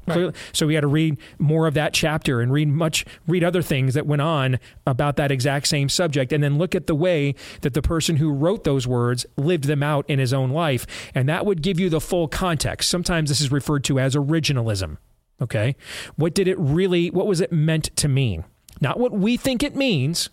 right 0.07 0.35
So 0.53 0.67
we 0.67 0.75
had 0.75 0.81
to 0.81 0.87
read 0.87 1.17
more 1.39 1.67
of 1.67 1.73
that 1.73 1.93
chapter 1.93 2.41
and 2.41 2.51
read 2.51 2.67
much 2.67 3.05
read 3.27 3.43
other 3.43 3.61
things 3.61 3.93
that 3.93 4.05
went 4.05 4.21
on 4.21 4.59
about 4.85 5.15
that 5.17 5.31
exact 5.31 5.67
same 5.67 5.89
subject 5.89 6.31
and 6.31 6.43
then 6.43 6.57
look 6.57 6.75
at 6.75 6.87
the 6.87 6.95
way 6.95 7.35
that 7.61 7.73
the 7.73 7.81
person 7.81 8.17
who 8.17 8.31
wrote 8.31 8.63
those 8.63 8.87
words 8.87 9.25
lived 9.37 9.65
them 9.65 9.83
out 9.83 10.09
in 10.09 10.19
his 10.19 10.33
own 10.33 10.49
life 10.49 10.85
and 11.13 11.27
that 11.29 11.45
would 11.45 11.61
give 11.61 11.79
you 11.79 11.89
the 11.89 12.01
full 12.01 12.27
context. 12.27 12.89
Sometimes 12.89 13.29
this 13.29 13.41
is 13.41 13.51
referred 13.51 13.83
to 13.85 13.99
as 13.99 14.15
originalism. 14.15 14.97
Okay? 15.41 15.75
What 16.15 16.33
did 16.33 16.47
it 16.47 16.57
really 16.59 17.09
what 17.09 17.27
was 17.27 17.41
it 17.41 17.51
meant 17.51 17.95
to 17.97 18.07
mean? 18.07 18.45
Not 18.81 18.99
what 18.99 19.11
we 19.11 19.37
think 19.37 19.63
it 19.63 19.75
means, 19.75 20.29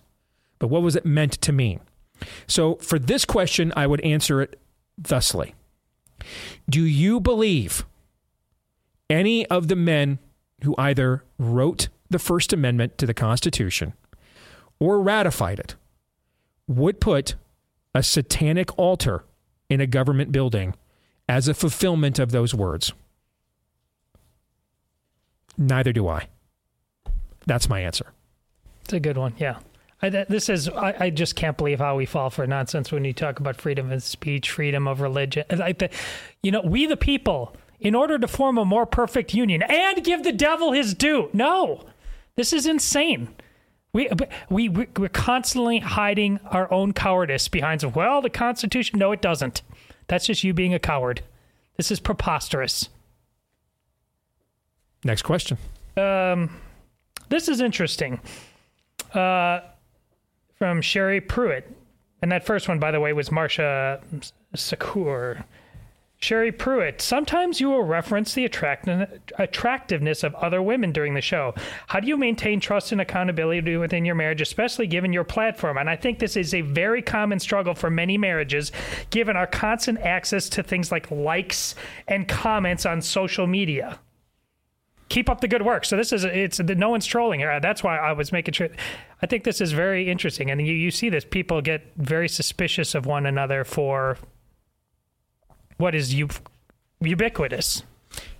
but 0.58 0.68
what 0.68 0.82
was 0.82 0.96
it 0.96 1.06
meant 1.06 1.32
to 1.42 1.52
mean? 1.52 1.80
So 2.46 2.76
for 2.76 2.98
this 2.98 3.24
question, 3.24 3.72
I 3.76 3.86
would 3.86 4.00
answer 4.02 4.40
it 4.40 4.60
thusly. 5.00 5.54
Do 6.68 6.82
you 6.84 7.20
believe 7.20 7.84
any 9.12 9.46
of 9.46 9.68
the 9.68 9.76
men 9.76 10.18
who 10.64 10.74
either 10.78 11.22
wrote 11.38 11.88
the 12.08 12.18
First 12.18 12.52
Amendment 12.52 12.98
to 12.98 13.06
the 13.06 13.14
Constitution 13.14 13.92
or 14.80 15.00
ratified 15.00 15.60
it 15.60 15.76
would 16.66 17.00
put 17.00 17.34
a 17.94 18.02
satanic 18.02 18.76
altar 18.78 19.24
in 19.68 19.80
a 19.80 19.86
government 19.86 20.32
building 20.32 20.74
as 21.28 21.46
a 21.46 21.54
fulfillment 21.54 22.18
of 22.18 22.32
those 22.32 22.54
words? 22.54 22.92
Neither 25.58 25.92
do 25.92 26.08
I. 26.08 26.28
That's 27.46 27.68
my 27.68 27.80
answer. 27.80 28.06
It's 28.84 28.94
a 28.94 29.00
good 29.00 29.18
one. 29.18 29.34
Yeah. 29.36 29.58
I, 30.00 30.08
this 30.08 30.48
is, 30.48 30.68
I, 30.68 30.94
I 30.98 31.10
just 31.10 31.36
can't 31.36 31.56
believe 31.56 31.78
how 31.78 31.96
we 31.96 32.06
fall 32.06 32.30
for 32.30 32.46
nonsense 32.46 32.90
when 32.90 33.04
you 33.04 33.12
talk 33.12 33.38
about 33.38 33.60
freedom 33.60 33.92
of 33.92 34.02
speech, 34.02 34.50
freedom 34.50 34.88
of 34.88 35.00
religion. 35.00 35.44
Like 35.54 35.78
the, 35.78 35.90
you 36.42 36.50
know, 36.50 36.62
we 36.62 36.86
the 36.86 36.96
people, 36.96 37.54
in 37.82 37.94
order 37.94 38.18
to 38.18 38.28
form 38.28 38.58
a 38.58 38.64
more 38.64 38.86
perfect 38.86 39.34
union 39.34 39.62
and 39.62 40.02
give 40.04 40.22
the 40.22 40.32
devil 40.32 40.72
his 40.72 40.94
due. 40.94 41.28
No, 41.32 41.84
this 42.36 42.52
is 42.52 42.66
insane. 42.66 43.28
We, 43.92 44.08
we, 44.48 44.68
we- 44.68 44.88
we're 44.96 45.08
constantly 45.08 45.80
hiding 45.80 46.40
our 46.50 46.72
own 46.72 46.92
cowardice 46.92 47.48
behind, 47.48 47.82
well, 47.94 48.22
the 48.22 48.30
Constitution. 48.30 48.98
No, 48.98 49.12
it 49.12 49.20
doesn't. 49.20 49.62
That's 50.08 50.26
just 50.26 50.42
you 50.44 50.54
being 50.54 50.72
a 50.74 50.78
coward. 50.78 51.22
This 51.76 51.90
is 51.90 52.00
preposterous. 52.00 52.88
Next 55.04 55.22
question. 55.22 55.58
Um, 55.96 56.56
this 57.28 57.48
is 57.48 57.60
interesting. 57.60 58.20
Uh, 59.12 59.60
from 60.56 60.80
Sherry 60.80 61.20
Pruitt. 61.20 61.70
And 62.22 62.30
that 62.30 62.46
first 62.46 62.68
one, 62.68 62.78
by 62.78 62.92
the 62.92 63.00
way, 63.00 63.12
was 63.12 63.30
Marsha 63.30 64.00
Sakur. 64.56 65.42
Sherry 66.22 66.52
Pruitt. 66.52 67.00
Sometimes 67.00 67.60
you 67.60 67.68
will 67.68 67.82
reference 67.82 68.32
the 68.32 68.44
attract- 68.44 68.88
attractiveness 69.40 70.22
of 70.22 70.36
other 70.36 70.62
women 70.62 70.92
during 70.92 71.14
the 71.14 71.20
show. 71.20 71.52
How 71.88 71.98
do 71.98 72.06
you 72.06 72.16
maintain 72.16 72.60
trust 72.60 72.92
and 72.92 73.00
accountability 73.00 73.76
within 73.76 74.04
your 74.04 74.14
marriage, 74.14 74.40
especially 74.40 74.86
given 74.86 75.12
your 75.12 75.24
platform? 75.24 75.78
And 75.78 75.90
I 75.90 75.96
think 75.96 76.20
this 76.20 76.36
is 76.36 76.54
a 76.54 76.60
very 76.60 77.02
common 77.02 77.40
struggle 77.40 77.74
for 77.74 77.90
many 77.90 78.16
marriages, 78.18 78.70
given 79.10 79.36
our 79.36 79.48
constant 79.48 79.98
access 79.98 80.48
to 80.50 80.62
things 80.62 80.92
like 80.92 81.10
likes 81.10 81.74
and 82.06 82.28
comments 82.28 82.86
on 82.86 83.02
social 83.02 83.48
media 83.48 83.98
keep 85.08 85.28
up 85.28 85.42
the 85.42 85.48
good 85.48 85.60
work. 85.60 85.84
So 85.84 85.94
this 85.94 86.10
is 86.10 86.24
it's 86.24 86.58
no 86.58 86.88
one's 86.88 87.04
trolling 87.04 87.40
here. 87.40 87.60
That's 87.60 87.82
why 87.82 87.98
I 87.98 88.12
was 88.12 88.32
making 88.32 88.54
sure. 88.54 88.70
I 89.20 89.26
think 89.26 89.44
this 89.44 89.60
is 89.60 89.72
very 89.72 90.10
interesting, 90.10 90.50
and 90.50 90.66
you 90.66 90.72
you 90.72 90.90
see 90.90 91.10
this. 91.10 91.22
People 91.22 91.60
get 91.60 91.82
very 91.96 92.30
suspicious 92.30 92.94
of 92.94 93.04
one 93.04 93.26
another 93.26 93.62
for 93.62 94.16
what 95.82 95.96
is 95.96 96.14
u- 96.14 96.28
ubiquitous. 97.00 97.82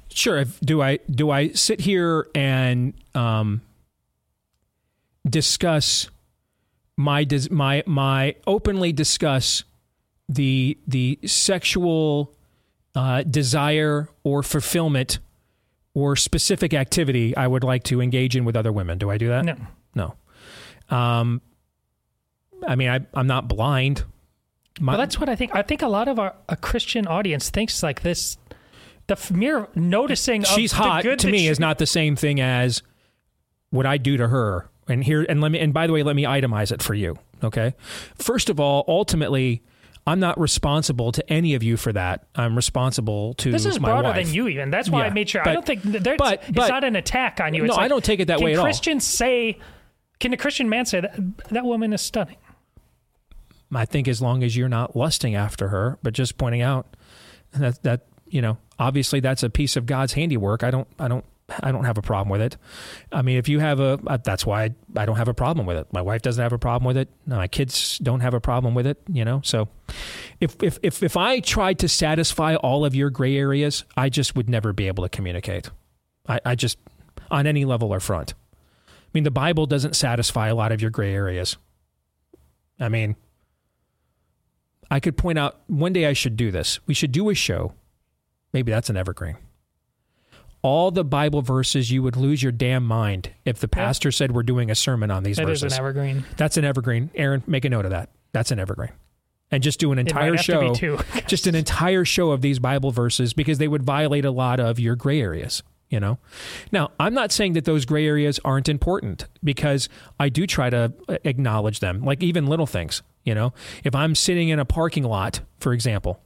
Sure. 0.08 0.38
If, 0.38 0.60
do 0.60 0.80
I 0.80 0.98
do 1.10 1.30
I 1.30 1.48
sit 1.48 1.80
here 1.80 2.28
and 2.34 2.94
um, 3.16 3.62
discuss 5.28 6.08
my 6.96 7.24
dis- 7.24 7.50
my 7.50 7.82
my 7.84 8.36
openly 8.46 8.92
discuss 8.92 9.64
the 10.28 10.78
the 10.86 11.18
sexual 11.26 12.32
uh, 12.94 13.22
desire 13.22 14.08
or 14.22 14.42
fulfillment 14.42 15.18
or 15.94 16.14
specific 16.14 16.72
activity 16.72 17.36
I 17.36 17.46
would 17.46 17.64
like 17.64 17.82
to 17.84 18.00
engage 18.00 18.36
in 18.36 18.44
with 18.44 18.54
other 18.54 18.70
women? 18.72 18.98
Do 18.98 19.10
I 19.10 19.18
do 19.18 19.28
that? 19.28 19.44
No, 19.44 19.56
No. 19.94 20.14
Um, 20.96 21.40
I 22.66 22.76
mean, 22.76 22.88
I, 22.88 23.00
I'm 23.14 23.26
not 23.26 23.48
blind. 23.48 24.04
My, 24.80 24.92
well, 24.92 24.98
that's 24.98 25.18
what 25.20 25.28
I 25.28 25.36
think. 25.36 25.54
I 25.54 25.62
think 25.62 25.82
a 25.82 25.88
lot 25.88 26.08
of 26.08 26.18
our 26.18 26.34
a 26.48 26.56
Christian 26.56 27.06
audience 27.06 27.50
thinks 27.50 27.82
like 27.82 28.02
this. 28.02 28.38
The 29.08 29.14
f- 29.14 29.30
mere 29.30 29.68
noticing 29.74 30.42
of 30.42 30.48
she's 30.48 30.70
the 30.70 30.76
hot 30.78 31.02
good 31.02 31.18
to 31.20 31.28
me 31.30 31.38
she- 31.40 31.46
is 31.48 31.60
not 31.60 31.78
the 31.78 31.86
same 31.86 32.16
thing 32.16 32.40
as 32.40 32.82
what 33.70 33.84
I 33.86 33.98
do 33.98 34.16
to 34.16 34.28
her. 34.28 34.68
And 34.88 35.04
here, 35.04 35.24
and 35.28 35.40
let 35.40 35.52
me, 35.52 35.58
and 35.60 35.72
by 35.72 35.86
the 35.86 35.92
way, 35.92 36.02
let 36.02 36.16
me 36.16 36.24
itemize 36.24 36.72
it 36.72 36.82
for 36.82 36.94
you. 36.94 37.16
Okay. 37.42 37.74
First 38.16 38.50
of 38.50 38.58
all, 38.60 38.84
ultimately, 38.88 39.62
I'm 40.06 40.18
not 40.20 40.38
responsible 40.40 41.12
to 41.12 41.32
any 41.32 41.54
of 41.54 41.62
you 41.62 41.76
for 41.76 41.92
that. 41.92 42.26
I'm 42.34 42.56
responsible 42.56 43.34
to 43.34 43.52
This 43.52 43.64
is 43.66 43.78
my 43.78 43.90
broader 43.90 44.08
wife. 44.08 44.24
than 44.26 44.34
you, 44.34 44.48
even. 44.48 44.70
That's 44.70 44.88
why 44.90 45.00
Yeah, 45.02 45.06
I 45.06 45.10
made 45.10 45.28
sure. 45.28 45.42
but- 45.44 45.50
I 45.50 45.54
don't 45.54 45.66
think 45.66 45.82
there's, 45.82 46.16
but- 46.18 46.42
it's 46.42 46.50
but- 46.52 46.68
not 46.68 46.82
an 46.84 46.96
attack 46.96 47.40
on 47.40 47.54
you. 47.54 47.62
No, 47.62 47.66
It's 47.74 47.78
I 47.78 47.88
don't 47.88 48.04
take 48.04 48.18
it 48.20 48.26
that 48.26 48.40
way 48.40 48.52
at 48.54 48.58
all. 48.58 48.64
Christians 48.64 49.04
say? 49.06 49.58
Can 50.18 50.32
a 50.32 50.36
Christian 50.36 50.68
man 50.68 50.86
say 50.86 51.00
that 51.00 51.14
that 51.50 51.64
woman 51.64 51.92
is 51.92 52.00
stunning? 52.02 52.36
I 53.74 53.84
think 53.84 54.08
as 54.08 54.20
long 54.20 54.42
as 54.42 54.56
you're 54.56 54.68
not 54.68 54.96
lusting 54.96 55.34
after 55.34 55.68
her, 55.68 55.98
but 56.02 56.12
just 56.14 56.38
pointing 56.38 56.62
out 56.62 56.96
that 57.52 57.82
that 57.82 58.06
you 58.32 58.40
know, 58.40 58.56
obviously 58.78 59.20
that's 59.20 59.42
a 59.42 59.50
piece 59.50 59.76
of 59.76 59.86
God's 59.86 60.14
handiwork. 60.14 60.64
I 60.64 60.70
don't, 60.70 60.88
I 60.98 61.06
don't, 61.06 61.24
I 61.62 61.70
don't 61.70 61.84
have 61.84 61.98
a 61.98 62.02
problem 62.02 62.30
with 62.30 62.40
it. 62.40 62.56
I 63.12 63.20
mean, 63.20 63.36
if 63.36 63.46
you 63.46 63.60
have 63.60 63.78
a, 63.78 64.00
uh, 64.06 64.16
that's 64.16 64.46
why 64.46 64.64
I, 64.64 64.70
I 64.96 65.04
don't 65.04 65.16
have 65.16 65.28
a 65.28 65.34
problem 65.34 65.66
with 65.66 65.76
it. 65.76 65.86
My 65.92 66.00
wife 66.00 66.22
doesn't 66.22 66.42
have 66.42 66.54
a 66.54 66.58
problem 66.58 66.86
with 66.86 66.96
it. 66.96 67.10
My 67.26 67.46
kids 67.46 67.98
don't 67.98 68.20
have 68.20 68.32
a 68.32 68.40
problem 68.40 68.74
with 68.74 68.86
it. 68.86 68.96
You 69.06 69.26
know, 69.26 69.42
so 69.44 69.68
if 70.40 70.56
if 70.62 70.78
if 70.82 71.02
if 71.02 71.16
I 71.16 71.40
tried 71.40 71.78
to 71.80 71.88
satisfy 71.88 72.54
all 72.54 72.86
of 72.86 72.94
your 72.94 73.10
gray 73.10 73.36
areas, 73.36 73.84
I 73.98 74.08
just 74.08 74.34
would 74.34 74.48
never 74.48 74.72
be 74.72 74.86
able 74.86 75.04
to 75.04 75.10
communicate. 75.10 75.68
I, 76.26 76.40
I 76.42 76.54
just 76.54 76.78
on 77.30 77.46
any 77.46 77.66
level 77.66 77.92
or 77.92 78.00
front. 78.00 78.32
I 78.88 79.10
mean, 79.12 79.24
the 79.24 79.30
Bible 79.30 79.66
doesn't 79.66 79.94
satisfy 79.94 80.48
a 80.48 80.54
lot 80.54 80.72
of 80.72 80.80
your 80.80 80.90
gray 80.90 81.12
areas. 81.12 81.58
I 82.80 82.88
mean, 82.88 83.14
I 84.92 85.00
could 85.00 85.16
point 85.16 85.38
out 85.38 85.58
one 85.68 85.94
day 85.94 86.04
I 86.04 86.12
should 86.12 86.36
do 86.36 86.50
this. 86.50 86.78
We 86.86 86.92
should 86.92 87.12
do 87.12 87.30
a 87.30 87.34
show. 87.34 87.72
Maybe 88.52 88.70
that's 88.70 88.90
an 88.90 88.96
evergreen. 88.98 89.38
All 90.60 90.90
the 90.90 91.02
Bible 91.02 91.40
verses 91.40 91.90
you 91.90 92.02
would 92.02 92.14
lose 92.14 92.42
your 92.42 92.52
damn 92.52 92.84
mind 92.86 93.30
if 93.46 93.58
the 93.58 93.68
pastor 93.68 94.12
said 94.12 94.32
we're 94.32 94.42
doing 94.42 94.70
a 94.70 94.74
sermon 94.74 95.10
on 95.10 95.22
these 95.22 95.38
That 95.38 95.46
verses. 95.46 95.62
That 95.62 95.66
is 95.68 95.72
an 95.72 95.78
evergreen. 95.78 96.24
that's 96.36 96.56
an 96.58 96.64
evergreen. 96.66 97.10
Aaron, 97.14 97.42
make 97.46 97.64
a 97.64 97.70
note 97.70 97.86
of 97.86 97.92
that. 97.92 98.10
That's 98.32 98.50
an 98.50 98.60
evergreen. 98.60 98.90
And 99.50 99.62
just 99.62 99.80
do 99.80 99.92
an 99.92 99.98
entire 99.98 100.36
show. 100.36 100.60
to 100.60 100.72
be 100.72 100.78
two. 100.78 100.98
just 101.26 101.46
an 101.46 101.54
entire 101.54 102.04
show 102.04 102.30
of 102.30 102.42
these 102.42 102.58
Bible 102.58 102.90
verses 102.90 103.32
because 103.32 103.56
they 103.56 103.68
would 103.68 103.82
violate 103.82 104.26
a 104.26 104.30
lot 104.30 104.60
of 104.60 104.78
your 104.78 104.94
gray 104.94 105.22
areas, 105.22 105.62
you 105.88 106.00
know? 106.00 106.18
Now, 106.70 106.90
I'm 107.00 107.14
not 107.14 107.32
saying 107.32 107.54
that 107.54 107.64
those 107.64 107.86
gray 107.86 108.06
areas 108.06 108.38
aren't 108.44 108.68
important 108.68 109.26
because 109.42 109.88
I 110.20 110.28
do 110.28 110.46
try 110.46 110.68
to 110.68 110.92
uh, 111.08 111.16
acknowledge 111.24 111.80
them, 111.80 112.02
like 112.02 112.22
even 112.22 112.46
little 112.46 112.66
things, 112.66 113.02
you 113.24 113.34
know? 113.34 113.52
If 113.84 113.94
I'm 113.94 114.14
sitting 114.14 114.48
in 114.48 114.58
a 114.58 114.64
parking 114.64 115.04
lot, 115.04 115.40
for 115.58 115.72
example, 115.72 116.20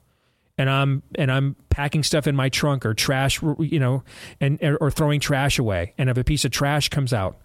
and 0.58 0.70
I'm 0.70 1.02
and 1.16 1.30
I'm 1.30 1.56
packing 1.68 2.02
stuff 2.02 2.26
in 2.26 2.34
my 2.34 2.48
trunk 2.48 2.86
or 2.86 2.94
trash, 2.94 3.42
you 3.58 3.78
know, 3.78 4.02
and 4.40 4.58
or 4.80 4.90
throwing 4.90 5.20
trash 5.20 5.58
away, 5.58 5.94
and 5.98 6.08
if 6.08 6.16
a 6.16 6.24
piece 6.24 6.44
of 6.44 6.50
trash 6.50 6.88
comes 6.88 7.12
out, 7.12 7.38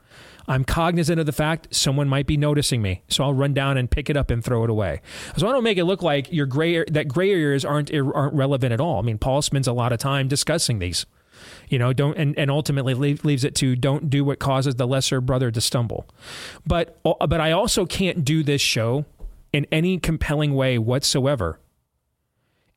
I'm 0.48 0.64
cognizant 0.64 1.20
of 1.20 1.26
the 1.26 1.32
fact 1.32 1.74
someone 1.76 2.08
might 2.08 2.28
be 2.28 2.38
noticing 2.38 2.82
me, 2.82 3.04
so 3.08 3.24
I'll 3.24 3.34
run 3.34 3.54
down 3.54 3.78
and 3.78 3.90
pick 3.90 4.10
it 4.10 4.18
up 4.18 4.32
and 4.32 4.44
throw 4.44 4.64
it 4.64 4.70
away. 4.70 5.02
So 5.38 5.48
I 5.48 5.52
don't 5.52 5.64
make 5.64 5.78
it 5.78 5.86
look 5.86 6.02
like 6.02 6.32
your 6.32 6.46
gray 6.46 6.84
that 6.86 7.08
gray 7.08 7.32
areas 7.32 7.66
aren't 7.66 7.94
aren't 7.94 8.34
relevant 8.34 8.74
at 8.74 8.82
all. 8.82 9.00
I 9.00 9.02
mean, 9.02 9.18
Paul 9.18 9.42
spends 9.42 9.68
a 9.68 9.74
lot 9.74 9.92
of 9.92 10.00
time 10.00 10.28
discussing 10.28 10.80
these. 10.80 11.06
You 11.70 11.80
know, 11.80 11.92
don't 11.92 12.18
and, 12.18 12.38
and 12.38 12.52
ultimately 12.52 12.94
leave, 12.94 13.26
leaves 13.26 13.44
it 13.44 13.56
to 13.56 13.76
don't 13.76 14.10
do 14.10 14.24
what 14.24 14.40
causes 14.40 14.76
the 14.76 14.86
lesser 14.86 15.22
brother 15.22 15.50
to 15.52 15.60
stumble. 15.62 16.08
But 16.66 17.00
but 17.04 17.42
I 17.42 17.52
also 17.52 17.86
can't 17.86 18.24
do 18.24 18.44
this 18.44 18.62
show 18.62 19.06
in 19.54 19.66
any 19.72 19.98
compelling 20.00 20.54
way 20.54 20.78
whatsoever 20.78 21.60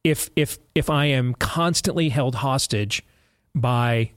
if 0.03 0.29
if 0.37 0.59
if 0.75 0.91
I 0.91 1.07
am 1.07 1.35
constantly 1.35 2.09
held 2.11 2.37
hostage 2.37 3.03
by 3.55 4.11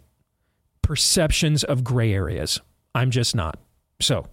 perceptions 0.82 1.64
of 1.64 1.84
gray 1.84 2.14
areas. 2.14 2.60
I'm 2.96 3.12
just 3.12 3.36
not. 3.36 3.60
So, 4.00 4.28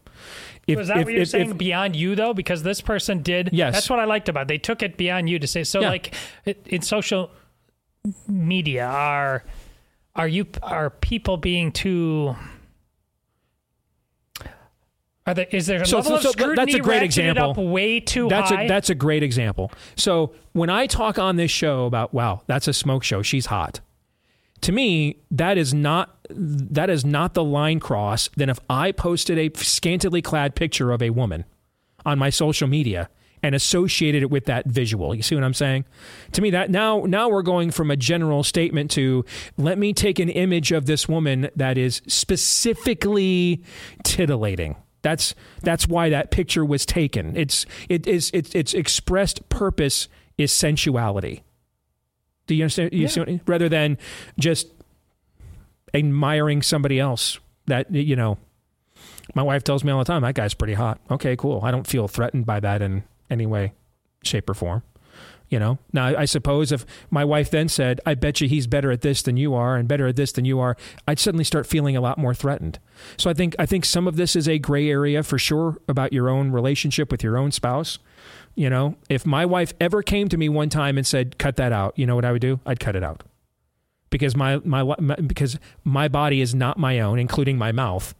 if, 0.66 0.78
Was 0.78 0.88
that 0.88 0.98
if, 0.98 1.04
what 1.04 1.12
you're 1.12 1.22
if- 1.22 1.28
saying 1.28 1.50
if- 1.50 1.58
beyond 1.58 1.94
you 1.96 2.14
though? 2.14 2.32
Because 2.34 2.62
this 2.62 2.80
person 2.80 3.22
did. 3.22 3.50
Yes. 3.52 3.74
That's 3.74 3.90
what 3.90 3.98
I 3.98 4.04
liked 4.04 4.28
about. 4.28 4.42
It. 4.42 4.48
They 4.48 4.58
took 4.58 4.82
it 4.82 4.96
beyond 4.96 5.28
you 5.28 5.38
to 5.38 5.46
say. 5.46 5.64
So 5.64 5.80
Yeah. 5.80 5.90
like 5.90 6.14
in 6.66 6.82
social 6.82 7.30
media, 8.26 8.86
are 8.86 9.44
are 10.16 10.28
you 10.28 10.46
are 10.62 10.90
people 10.90 11.36
being 11.36 11.70
too? 11.72 12.34
Are 15.26 15.32
there, 15.34 15.46
is 15.50 15.66
there 15.66 15.80
a 15.82 15.86
So- 15.86 15.96
level 15.98 16.18
so- 16.18 16.28
of 16.28 16.32
scrutiny 16.32 16.56
that's 16.56 16.74
a 16.74 16.80
great 16.80 17.02
example. 17.02 17.50
up 17.50 17.56
way 17.56 17.98
too 18.00 18.28
that's 18.28 18.50
high? 18.50 18.64
a 18.64 18.68
that's 18.68 18.90
a 18.90 18.94
great 18.94 19.22
example. 19.22 19.72
So 19.96 20.32
when 20.52 20.68
I 20.68 20.86
talk 20.86 21.18
on 21.18 21.36
this 21.36 21.50
show 21.50 21.86
about 21.86 22.12
wow, 22.12 22.42
that's 22.46 22.68
a 22.68 22.72
smoke 22.74 23.02
show, 23.04 23.22
she's 23.22 23.46
hot. 23.46 23.80
To 24.60 24.72
me, 24.72 25.16
that 25.30 25.56
is 25.58 25.72
not 25.72 26.16
that 26.30 26.90
is 26.90 27.04
not 27.04 27.34
the 27.34 27.44
line 27.44 27.80
cross. 27.80 28.28
Then 28.36 28.50
if 28.50 28.58
I 28.68 28.92
posted 28.92 29.38
a 29.38 29.50
scantily 29.56 30.20
clad 30.22 30.54
picture 30.54 30.92
of 30.92 31.00
a 31.02 31.10
woman 31.10 31.44
on 32.04 32.18
my 32.18 32.28
social 32.30 32.68
media 32.68 33.08
and 33.42 33.54
associated 33.54 34.22
it 34.22 34.30
with 34.30 34.46
that 34.46 34.66
visual. 34.66 35.14
You 35.14 35.22
see 35.22 35.34
what 35.34 35.44
I'm 35.44 35.52
saying? 35.54 35.84
To 36.32 36.40
me 36.42 36.50
that 36.50 36.70
now 36.70 37.04
now 37.06 37.28
we're 37.30 37.42
going 37.42 37.70
from 37.70 37.90
a 37.90 37.96
general 37.96 38.42
statement 38.42 38.90
to 38.92 39.24
let 39.56 39.78
me 39.78 39.92
take 39.94 40.18
an 40.18 40.28
image 40.30 40.70
of 40.72 40.84
this 40.86 41.08
woman 41.08 41.48
that 41.56 41.78
is 41.78 42.00
specifically 42.06 43.62
titillating. 44.02 44.76
That's 45.04 45.34
that's 45.62 45.86
why 45.86 46.08
that 46.08 46.32
picture 46.32 46.64
was 46.64 46.84
taken. 46.84 47.36
It's 47.36 47.66
it 47.88 48.06
is 48.08 48.30
it's 48.34 48.54
its 48.54 48.74
expressed 48.74 49.48
purpose 49.50 50.08
is 50.38 50.50
sensuality. 50.50 51.44
Do 52.48 52.54
you 52.56 52.64
understand? 52.64 52.92
You 52.92 53.02
Yeah. 53.02 53.08
see 53.08 53.40
rather 53.46 53.68
than 53.68 53.98
just 54.38 54.66
admiring 55.92 56.62
somebody 56.62 56.98
else 56.98 57.38
that 57.66 57.92
you 57.92 58.16
know 58.16 58.38
my 59.34 59.42
wife 59.42 59.62
tells 59.62 59.84
me 59.84 59.92
all 59.92 59.98
the 60.00 60.04
time 60.04 60.22
that 60.22 60.34
guy's 60.34 60.52
pretty 60.54 60.74
hot 60.74 60.98
okay 61.10 61.36
cool 61.36 61.60
i 61.62 61.70
don't 61.70 61.86
feel 61.86 62.08
threatened 62.08 62.44
by 62.44 62.58
that 62.58 62.82
in 62.82 63.04
any 63.30 63.46
way 63.46 63.72
shape 64.24 64.50
or 64.50 64.54
form 64.54 64.82
you 65.54 65.58
know 65.60 65.78
now 65.92 66.06
i 66.18 66.24
suppose 66.24 66.72
if 66.72 66.84
my 67.10 67.24
wife 67.24 67.50
then 67.50 67.68
said 67.68 68.00
i 68.04 68.14
bet 68.14 68.40
you 68.40 68.48
he's 68.48 68.66
better 68.66 68.90
at 68.90 69.00
this 69.02 69.22
than 69.22 69.36
you 69.36 69.54
are 69.54 69.76
and 69.76 69.88
better 69.88 70.06
at 70.06 70.16
this 70.16 70.32
than 70.32 70.44
you 70.44 70.58
are 70.58 70.76
i'd 71.06 71.18
suddenly 71.18 71.44
start 71.44 71.66
feeling 71.66 71.96
a 71.96 72.00
lot 72.00 72.18
more 72.18 72.34
threatened 72.34 72.78
so 73.16 73.30
i 73.30 73.34
think 73.34 73.54
i 73.58 73.66
think 73.66 73.84
some 73.84 74.08
of 74.08 74.16
this 74.16 74.34
is 74.34 74.48
a 74.48 74.58
gray 74.58 74.88
area 74.90 75.22
for 75.22 75.38
sure 75.38 75.78
about 75.88 76.12
your 76.12 76.28
own 76.28 76.50
relationship 76.50 77.10
with 77.10 77.22
your 77.22 77.38
own 77.38 77.52
spouse 77.52 77.98
you 78.54 78.68
know 78.68 78.96
if 79.08 79.24
my 79.24 79.46
wife 79.46 79.72
ever 79.80 80.02
came 80.02 80.28
to 80.28 80.36
me 80.36 80.48
one 80.48 80.68
time 80.68 80.98
and 80.98 81.06
said 81.06 81.38
cut 81.38 81.56
that 81.56 81.72
out 81.72 81.96
you 81.96 82.06
know 82.06 82.16
what 82.16 82.24
i 82.24 82.32
would 82.32 82.42
do 82.42 82.58
i'd 82.66 82.80
cut 82.80 82.96
it 82.96 83.04
out 83.04 83.22
because 84.14 84.36
my, 84.36 84.58
my 84.58 84.84
my 85.00 85.16
because 85.16 85.58
my 85.82 86.06
body 86.06 86.40
is 86.40 86.54
not 86.54 86.78
my 86.78 87.00
own, 87.00 87.18
including 87.18 87.58
my 87.58 87.72
mouth. 87.72 88.14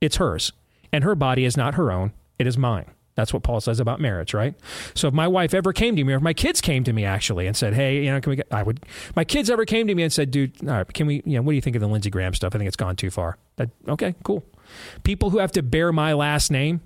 It's 0.00 0.16
hers, 0.16 0.50
and 0.90 1.04
her 1.04 1.14
body 1.14 1.44
is 1.44 1.58
not 1.58 1.74
her 1.74 1.92
own. 1.92 2.14
It 2.38 2.46
is 2.46 2.56
mine. 2.56 2.90
That's 3.16 3.32
what 3.32 3.42
Paul 3.42 3.60
says 3.60 3.80
about 3.80 3.98
marriage, 3.98 4.34
right? 4.34 4.54
So 4.94 5.08
if 5.08 5.14
my 5.14 5.26
wife 5.26 5.54
ever 5.54 5.72
came 5.72 5.96
to 5.96 6.04
me, 6.04 6.12
or 6.12 6.16
if 6.16 6.22
my 6.22 6.34
kids 6.34 6.60
came 6.60 6.84
to 6.84 6.92
me 6.92 7.04
actually 7.04 7.46
and 7.46 7.56
said, 7.56 7.72
"Hey, 7.72 8.04
you 8.04 8.10
know, 8.10 8.20
can 8.20 8.30
we?" 8.30 8.36
Get, 8.36 8.46
I 8.50 8.62
would. 8.62 8.84
My 9.16 9.24
kids 9.24 9.48
ever 9.48 9.64
came 9.64 9.86
to 9.88 9.94
me 9.94 10.02
and 10.02 10.12
said, 10.12 10.30
"Dude, 10.30 10.52
all 10.68 10.74
right, 10.74 10.92
can 10.92 11.06
we? 11.06 11.22
You 11.24 11.36
know, 11.36 11.42
what 11.42 11.52
do 11.52 11.56
you 11.56 11.62
think 11.62 11.76
of 11.76 11.80
the 11.80 11.88
Lindsey 11.88 12.10
Graham 12.10 12.34
stuff? 12.34 12.54
I 12.54 12.58
think 12.58 12.68
it's 12.68 12.76
gone 12.76 12.94
too 12.94 13.10
far." 13.10 13.38
That, 13.56 13.70
okay, 13.88 14.14
cool. 14.22 14.44
People 15.02 15.30
who 15.30 15.38
have 15.38 15.50
to 15.52 15.62
bear 15.62 15.92
my 15.92 16.12
last 16.12 16.50
name 16.50 16.82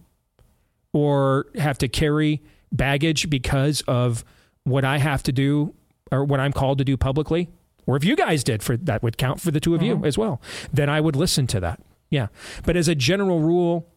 or 0.93 1.47
have 1.57 1.79
to 1.79 1.89
carry 1.89 2.43
baggage 2.73 3.29
because 3.29 3.83
of 3.83 4.25
what 4.63 4.85
I 4.85 4.99
have 4.99 5.25
to 5.25 5.33
do 5.33 5.75
or 6.13 6.25
what 6.25 6.39
I'm 6.39 6.53
called 6.53 6.79
to 6.79 6.85
do 6.85 6.97
publicly, 6.97 7.49
or 7.87 7.97
if 7.97 8.05
you 8.05 8.15
guys 8.15 8.45
did 8.45 8.63
for 8.63 8.77
that 8.77 9.03
would 9.03 9.19
count 9.19 9.41
for 9.41 9.51
the 9.51 9.61
two 9.61 9.75
of 9.75 9.83
you 9.83 9.97
mm-hmm. 9.97 10.05
as 10.05 10.17
well, 10.17 10.41
then 10.73 10.89
I 10.89 11.01
would 11.01 11.17
listen 11.17 11.49
to 11.49 11.61
that. 11.61 11.81
Yeah. 12.09 12.29
But 12.65 12.77
as 12.77 12.87
a 12.87 12.95
general 12.95 13.41
rule, 13.41 13.89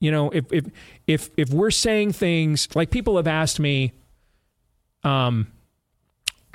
you 0.00 0.10
know, 0.10 0.30
if 0.30 0.52
if 0.52 0.66
if 1.06 1.30
if 1.36 1.50
we're 1.50 1.70
saying 1.70 2.12
things 2.12 2.68
like 2.74 2.90
people 2.90 3.16
have 3.16 3.26
asked 3.26 3.58
me, 3.58 3.92
um, 5.02 5.48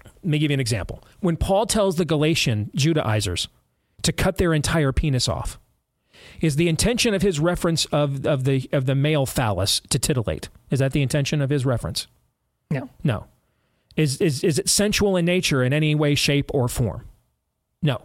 let 0.06 0.26
me 0.26 0.40
give 0.40 0.52
you 0.52 0.56
an 0.56 0.60
example. 0.60 1.04
When 1.20 1.38
Paul 1.38 1.66
tells 1.66 1.96
the 1.96 2.06
Galatian 2.06 2.72
Judaizers 2.76 3.48
to 4.04 4.12
cut 4.12 4.38
their 4.38 4.54
entire 4.54 4.92
penis 4.92 5.28
off, 5.28 5.60
is 6.42 6.56
the 6.56 6.70
intention 6.70 7.14
of 7.14 7.22
his 7.22 7.40
reference 7.40 7.86
of, 7.86 8.26
of 8.26 8.44
the 8.44 8.70
of 8.72 8.86
the 8.86 8.96
male 8.96 9.26
phallus 9.26 9.82
to 9.90 10.00
titillate? 10.00 10.50
Is 10.70 10.80
that 10.80 10.92
the 10.92 11.02
intention 11.02 11.42
of 11.42 11.50
his 11.50 11.66
reference? 11.66 12.08
No. 12.72 12.90
No. 13.04 13.26
Is 13.96 14.22
is 14.22 14.44
is 14.44 14.60
it 14.60 14.70
sensual 14.70 15.18
in 15.18 15.26
nature 15.26 15.64
in 15.64 15.74
any 15.74 15.96
way, 15.96 16.16
shape, 16.16 16.52
or 16.54 16.68
form? 16.68 17.06
No. 17.82 18.02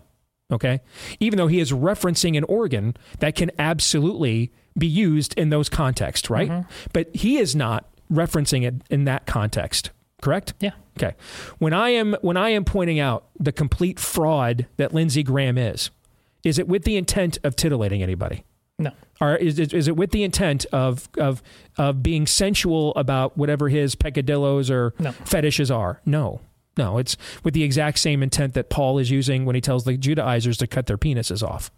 Okay. 0.52 0.80
Even 1.20 1.36
though 1.38 1.46
he 1.46 1.60
is 1.60 1.72
referencing 1.72 2.36
an 2.36 2.44
organ 2.44 2.96
that 3.20 3.34
can 3.34 3.50
absolutely 3.58 4.52
be 4.76 4.86
used 4.86 5.34
in 5.38 5.50
those 5.50 5.68
contexts, 5.68 6.28
right? 6.30 6.50
Mm-hmm. 6.50 6.68
But 6.92 7.14
he 7.14 7.38
is 7.38 7.56
not 7.56 7.88
referencing 8.12 8.66
it 8.66 8.74
in 8.90 9.04
that 9.04 9.26
context. 9.26 9.90
Correct? 10.20 10.54
Yeah. 10.60 10.72
Okay. 10.98 11.16
When 11.58 11.72
I 11.72 11.90
am 11.90 12.14
when 12.22 12.36
I 12.36 12.50
am 12.50 12.64
pointing 12.64 13.00
out 13.00 13.26
the 13.38 13.52
complete 13.52 13.98
fraud 13.98 14.66
that 14.76 14.94
Lindsey 14.94 15.22
Graham 15.22 15.58
is, 15.58 15.90
is 16.44 16.58
it 16.58 16.68
with 16.68 16.84
the 16.84 16.96
intent 16.96 17.38
of 17.42 17.56
titillating 17.56 18.02
anybody? 18.02 18.44
No. 18.78 18.90
Or 19.20 19.36
is 19.36 19.58
it, 19.58 19.72
is 19.72 19.86
it 19.88 19.96
with 19.96 20.10
the 20.10 20.24
intent 20.24 20.66
of, 20.72 21.08
of, 21.16 21.42
of 21.78 22.02
being 22.02 22.26
sensual 22.26 22.92
about 22.96 23.36
whatever 23.38 23.68
his 23.68 23.94
peccadillos 23.94 24.70
or 24.70 24.94
No. 24.98 25.12
fetishes 25.12 25.70
are? 25.70 26.00
No. 26.04 26.40
No, 26.76 26.98
it's 26.98 27.16
with 27.44 27.54
the 27.54 27.62
exact 27.62 27.98
same 27.98 28.22
intent 28.22 28.54
that 28.54 28.68
Paul 28.70 28.98
is 28.98 29.10
using 29.10 29.44
when 29.44 29.54
he 29.54 29.60
tells 29.60 29.84
the 29.84 29.96
Judaizers 29.96 30.56
to 30.58 30.66
cut 30.66 30.86
their 30.86 30.98
penises 30.98 31.42
off. 31.46 31.70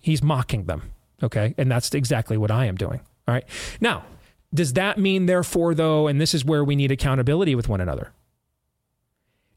He's 0.00 0.22
mocking 0.22 0.64
them. 0.64 0.90
Okay. 1.22 1.54
And 1.58 1.70
that's 1.70 1.94
exactly 1.94 2.36
what 2.36 2.50
I 2.50 2.64
am 2.66 2.76
doing. 2.76 3.00
All 3.28 3.34
right. 3.34 3.44
Now, 3.80 4.04
does 4.52 4.72
that 4.72 4.98
mean, 4.98 5.26
therefore, 5.26 5.74
though, 5.74 6.08
and 6.08 6.20
this 6.20 6.34
is 6.34 6.44
where 6.44 6.64
we 6.64 6.74
need 6.74 6.90
accountability 6.90 7.54
with 7.54 7.68
one 7.68 7.80
another? 7.80 8.12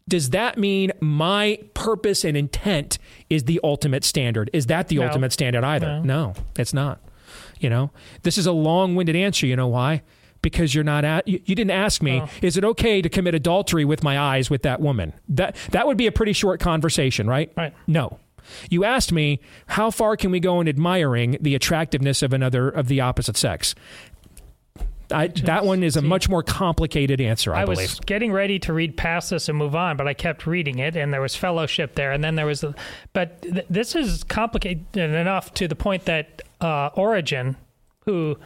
Does 0.08 0.32
that 0.32 0.58
mean 0.58 0.92
my 1.00 1.60
purpose 1.74 2.26
and 2.26 2.36
intent 2.36 2.98
is 3.30 3.46
the 3.46 3.60
ultimate 3.64 4.04
standard? 4.04 4.50
Is 4.54 4.66
that 4.68 4.90
the 4.90 4.98
No. 4.98 5.04
ultimate 5.08 5.32
standard 5.32 5.64
either? 5.64 6.02
No. 6.02 6.04
no, 6.04 6.34
it's 6.58 6.74
not. 6.74 7.00
You 7.60 7.70
know, 7.70 7.92
this 8.24 8.38
is 8.38 8.46
a 8.46 8.52
long-winded 8.52 9.16
answer. 9.16 9.48
You 9.48 9.56
know 9.56 9.68
why? 9.70 10.02
Because 10.44 10.76
you're 10.76 10.84
not 10.84 11.04
at. 11.06 11.28
You, 11.28 11.42
you 11.46 11.56
didn't 11.56 11.72
ask 11.72 12.04
me. 12.04 12.22
Oh. 12.22 12.30
Is 12.44 12.58
it 12.58 12.64
okay 12.64 13.02
to 13.02 13.10
commit 13.10 13.34
adultery 13.34 13.86
with 13.86 14.04
my 14.04 14.20
eyes 14.20 14.52
with 14.52 14.62
that 14.62 14.80
woman? 14.80 15.14
That 15.30 15.56
that 15.72 15.88
would 15.88 15.98
be 15.98 16.06
a 16.06 16.12
pretty 16.12 16.34
short 16.34 16.60
conversation, 16.60 17.28
right? 17.28 17.52
Right. 17.58 17.74
No. 17.88 18.20
You 18.70 18.84
asked 18.84 19.12
me 19.12 19.40
how 19.68 19.90
far 19.90 20.18
can 20.18 20.30
we 20.30 20.40
go 20.40 20.60
in 20.62 20.68
admiring 20.68 21.38
the 21.42 21.56
attractiveness 21.56 22.22
of 22.22 22.34
another 22.34 22.70
of 22.70 22.90
the 22.90 23.02
opposite 23.02 23.38
sex. 23.38 23.74
I, 25.12 25.28
that 25.28 25.64
one 25.66 25.84
is 25.84 25.96
a 25.96 26.02
much 26.02 26.28
more 26.28 26.44
complicated 26.44 27.22
answer, 27.22 27.54
I, 27.54 27.62
I 27.62 27.66
believe. 27.66 27.90
was 27.90 28.00
getting 28.00 28.32
ready 28.32 28.58
to 28.60 28.74
read 28.74 28.98
past 28.98 29.30
this 29.30 29.48
and 29.48 29.58
move 29.58 29.76
on, 29.76 29.96
but 29.96 30.08
I 30.08 30.14
kept 30.14 30.48
reading 30.48 30.80
it, 30.80 30.96
and 30.96 31.14
there 31.14 31.22
was 31.22 31.36
fellowship 31.36 31.96
there, 31.96 32.12
and 32.12 32.24
then 32.24 32.36
there 32.36 32.46
was, 32.48 32.64
a, 32.64 32.74
but 33.12 33.42
th- 33.44 33.66
this 33.70 33.96
is 33.96 34.24
complicated 34.24 34.98
enough 34.98 35.54
to 35.56 35.68
the 35.68 35.76
point 35.76 36.06
that 36.06 36.42
uh, 36.62 36.90
Origen, 36.96 37.58
who 38.06 38.38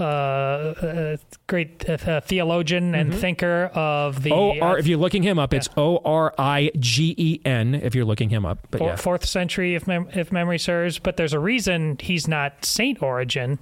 uh, 0.00 0.04
uh, 0.04 1.16
great 1.46 1.88
uh, 1.88 2.20
theologian 2.20 2.94
and 2.94 3.14
thinker 3.14 3.70
of 3.74 4.22
the 4.22 4.32
O 4.32 4.58
R. 4.60 4.72
uh, 4.72 4.78
If 4.78 4.86
you're 4.86 4.98
looking 4.98 5.22
him 5.22 5.38
up, 5.38 5.52
it's 5.54 5.68
O 5.76 5.98
R 6.04 6.34
I 6.38 6.70
G 6.78 7.14
E 7.16 7.40
N. 7.44 7.74
If 7.74 7.94
you're 7.94 8.04
looking 8.04 8.30
him 8.30 8.44
up, 8.46 8.66
but 8.70 8.78
four- 8.78 8.88
yeah, 8.88 8.96
fourth 8.96 9.24
century, 9.26 9.74
if 9.74 9.86
mem- 9.86 10.08
if 10.14 10.32
memory 10.32 10.58
serves. 10.58 10.98
But 10.98 11.16
there's 11.16 11.32
a 11.32 11.38
reason 11.38 11.98
he's 12.00 12.26
not 12.26 12.64
Saint 12.64 13.02
Origen, 13.02 13.58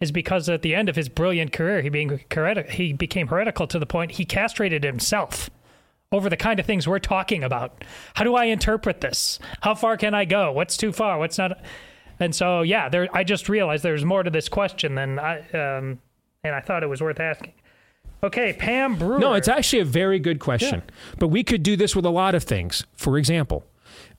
is 0.00 0.12
because 0.12 0.48
at 0.48 0.62
the 0.62 0.74
end 0.74 0.88
of 0.88 0.96
his 0.96 1.08
brilliant 1.08 1.52
career, 1.52 1.82
he 1.82 1.88
being 1.88 2.08
hereti- 2.30 2.70
he 2.70 2.92
became 2.92 3.28
heretical 3.28 3.66
to 3.68 3.78
the 3.78 3.86
point 3.86 4.12
he 4.12 4.24
castrated 4.24 4.84
himself 4.84 5.50
over 6.10 6.28
the 6.28 6.36
kind 6.36 6.60
of 6.60 6.66
things 6.66 6.86
we're 6.86 6.98
talking 6.98 7.42
about. 7.42 7.84
How 8.14 8.24
do 8.24 8.34
I 8.34 8.44
interpret 8.44 9.00
this? 9.00 9.38
How 9.62 9.74
far 9.74 9.96
can 9.96 10.12
I 10.14 10.26
go? 10.26 10.52
What's 10.52 10.76
too 10.76 10.92
far? 10.92 11.18
What's 11.18 11.38
not? 11.38 11.58
And 12.22 12.34
so, 12.34 12.62
yeah, 12.62 12.88
there. 12.88 13.08
I 13.12 13.24
just 13.24 13.48
realized 13.48 13.82
there's 13.82 14.04
more 14.04 14.22
to 14.22 14.30
this 14.30 14.48
question 14.48 14.94
than 14.94 15.18
I, 15.18 15.40
um, 15.50 15.98
and 16.44 16.54
I 16.54 16.60
thought 16.60 16.82
it 16.82 16.88
was 16.88 17.00
worth 17.00 17.18
asking. 17.18 17.52
Okay, 18.22 18.52
Pam 18.52 18.94
Brewer. 18.94 19.18
no, 19.18 19.34
it's 19.34 19.48
actually 19.48 19.80
a 19.80 19.84
very 19.84 20.20
good 20.20 20.38
question. 20.38 20.82
But 21.18 21.28
we 21.28 21.42
could 21.42 21.64
do 21.64 21.76
this 21.76 21.96
with 21.96 22.04
a 22.04 22.10
lot 22.10 22.36
of 22.36 22.44
things. 22.44 22.84
For 22.96 23.18
example, 23.18 23.64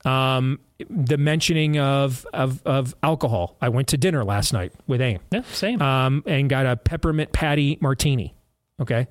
um, 0.04 0.60
the 0.90 1.18
mentioning 1.18 1.80
of, 1.80 2.28
of 2.34 2.62
of 2.66 2.94
alcohol. 3.02 3.56
I 3.62 3.70
went 3.70 3.88
to 3.90 3.98
dinner 3.98 4.26
last 4.26 4.52
night 4.52 4.74
with 4.88 5.00
Aim. 5.00 5.20
yeah, 5.32 5.44
same. 5.54 5.82
um, 5.82 6.24
and 6.28 6.50
got 6.50 6.66
a 6.66 6.76
peppermint 6.76 7.32
patty 7.32 7.78
martini. 7.80 8.36
Okay, 8.82 9.08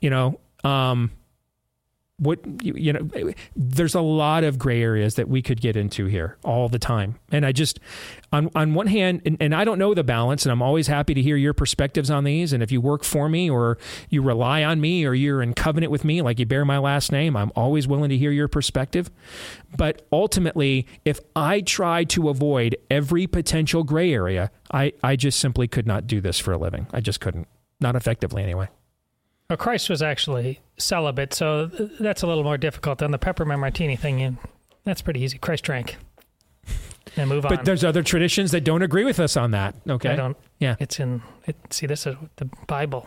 you 0.00 0.08
know, 0.08 0.40
um, 0.64 1.10
what 2.18 2.38
you, 2.62 2.74
you 2.76 2.92
know, 2.92 3.32
there's 3.56 3.94
a 3.94 4.00
lot 4.00 4.44
of 4.44 4.58
gray 4.58 4.80
areas 4.80 5.16
that 5.16 5.28
we 5.28 5.42
could 5.42 5.60
get 5.60 5.76
into 5.76 6.06
here 6.06 6.36
all 6.44 6.68
the 6.68 6.78
time, 6.78 7.16
and 7.32 7.44
I 7.44 7.50
just, 7.52 7.80
on 8.32 8.50
on 8.54 8.74
one 8.74 8.86
hand, 8.86 9.22
and, 9.26 9.36
and 9.40 9.54
I 9.54 9.64
don't 9.64 9.78
know 9.78 9.94
the 9.94 10.04
balance, 10.04 10.44
and 10.44 10.52
I'm 10.52 10.62
always 10.62 10.86
happy 10.86 11.14
to 11.14 11.22
hear 11.22 11.36
your 11.36 11.54
perspectives 11.54 12.10
on 12.10 12.24
these, 12.24 12.52
and 12.52 12.62
if 12.62 12.70
you 12.70 12.80
work 12.80 13.02
for 13.02 13.28
me 13.28 13.50
or 13.50 13.78
you 14.10 14.22
rely 14.22 14.62
on 14.62 14.80
me 14.80 15.04
or 15.04 15.14
you're 15.14 15.42
in 15.42 15.54
covenant 15.54 15.90
with 15.90 16.04
me, 16.04 16.22
like 16.22 16.38
you 16.38 16.46
bear 16.46 16.64
my 16.64 16.78
last 16.78 17.10
name, 17.10 17.36
I'm 17.36 17.50
always 17.56 17.88
willing 17.88 18.10
to 18.10 18.16
hear 18.16 18.30
your 18.30 18.48
perspective. 18.48 19.10
But 19.76 20.06
ultimately, 20.12 20.86
if 21.04 21.18
I 21.34 21.62
try 21.62 22.04
to 22.04 22.28
avoid 22.28 22.76
every 22.90 23.26
potential 23.26 23.82
gray 23.82 24.12
area, 24.12 24.52
I, 24.72 24.92
I 25.02 25.16
just 25.16 25.40
simply 25.40 25.66
could 25.66 25.86
not 25.86 26.06
do 26.06 26.20
this 26.20 26.38
for 26.38 26.52
a 26.52 26.58
living. 26.58 26.86
I 26.92 27.00
just 27.00 27.20
couldn't. 27.20 27.48
Not 27.80 27.96
effectively, 27.96 28.42
anyway. 28.42 28.68
Well, 29.50 29.56
Christ 29.56 29.90
was 29.90 30.00
actually 30.00 30.60
celibate, 30.76 31.32
so 31.34 31.66
that's 31.66 32.22
a 32.22 32.26
little 32.26 32.44
more 32.44 32.56
difficult 32.58 32.98
than 32.98 33.10
the 33.10 33.18
peppermint 33.18 33.60
martini 33.60 33.96
thing. 33.96 34.18
You, 34.20 34.36
that's 34.84 35.02
pretty 35.02 35.20
easy. 35.20 35.38
Christ 35.38 35.64
drank. 35.64 35.96
And 37.16 37.28
move 37.28 37.44
on. 37.44 37.54
But 37.54 37.64
there's 37.64 37.84
other 37.84 38.02
traditions 38.02 38.50
that 38.52 38.64
don't 38.64 38.82
agree 38.82 39.04
with 39.04 39.20
us 39.20 39.36
on 39.36 39.52
that. 39.52 39.76
Okay. 39.88 40.08
I 40.08 40.16
don't. 40.16 40.36
Yeah. 40.58 40.74
It's 40.80 40.98
in. 40.98 41.22
It, 41.46 41.54
see, 41.70 41.86
this 41.86 42.06
is 42.08 42.16
the 42.36 42.46
Bible. 42.66 43.06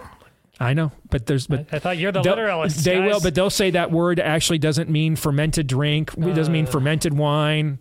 I 0.62 0.74
know, 0.74 0.92
but 1.10 1.26
there's 1.26 1.46
but 1.46 1.68
I, 1.74 1.76
I 1.76 1.80
thought 1.80 1.98
you're 1.98 2.12
the 2.14 2.22
literalist. 2.22 2.86
They 2.86 2.96
guys. 3.00 3.12
will, 3.12 3.20
but 3.20 3.36
they'll 3.36 3.50
say 3.50 3.72
that 3.72 3.92
word 3.92 4.20
actually 4.20 4.60
doesn't 4.60 4.90
mean 4.90 5.16
fermented 5.18 5.68
drink. 5.68 6.14
It 6.18 6.34
doesn't 6.36 6.54
mean 6.54 6.68
Uh. 6.68 6.72
fermented 6.72 7.18
wine. 7.18 7.80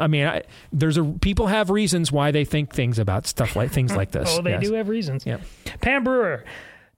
I 0.00 0.08
mean, 0.08 0.26
I, 0.26 0.42
there's 0.72 0.96
a 0.96 1.04
people 1.04 1.46
have 1.46 1.70
reasons 1.70 2.10
why 2.10 2.32
they 2.32 2.44
think 2.44 2.74
things 2.74 2.98
about 2.98 3.26
stuff 3.26 3.54
like 3.54 3.70
things 3.70 3.94
like 3.96 4.10
this. 4.10 4.36
Oh, 4.36 4.42
they 4.42 4.50
Yes. 4.52 4.64
do 4.66 4.72
have 4.74 4.88
reasons. 4.88 5.24
Yeah. 5.26 5.38
Pam 5.80 6.02
Brewer, 6.02 6.44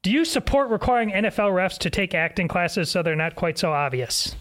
do 0.03 0.11
you 0.11 0.25
support 0.25 0.71
requiring 0.71 1.11
NFL 1.11 1.53
refs 1.53 1.79
to 1.79 1.91
take 1.91 2.15
acting 2.15 2.49
classes 2.49 2.91
so 2.91 3.03
they're 3.03 3.17
not 3.17 3.35
quite 3.37 3.59
so 3.59 3.73
obvious? 3.73 4.35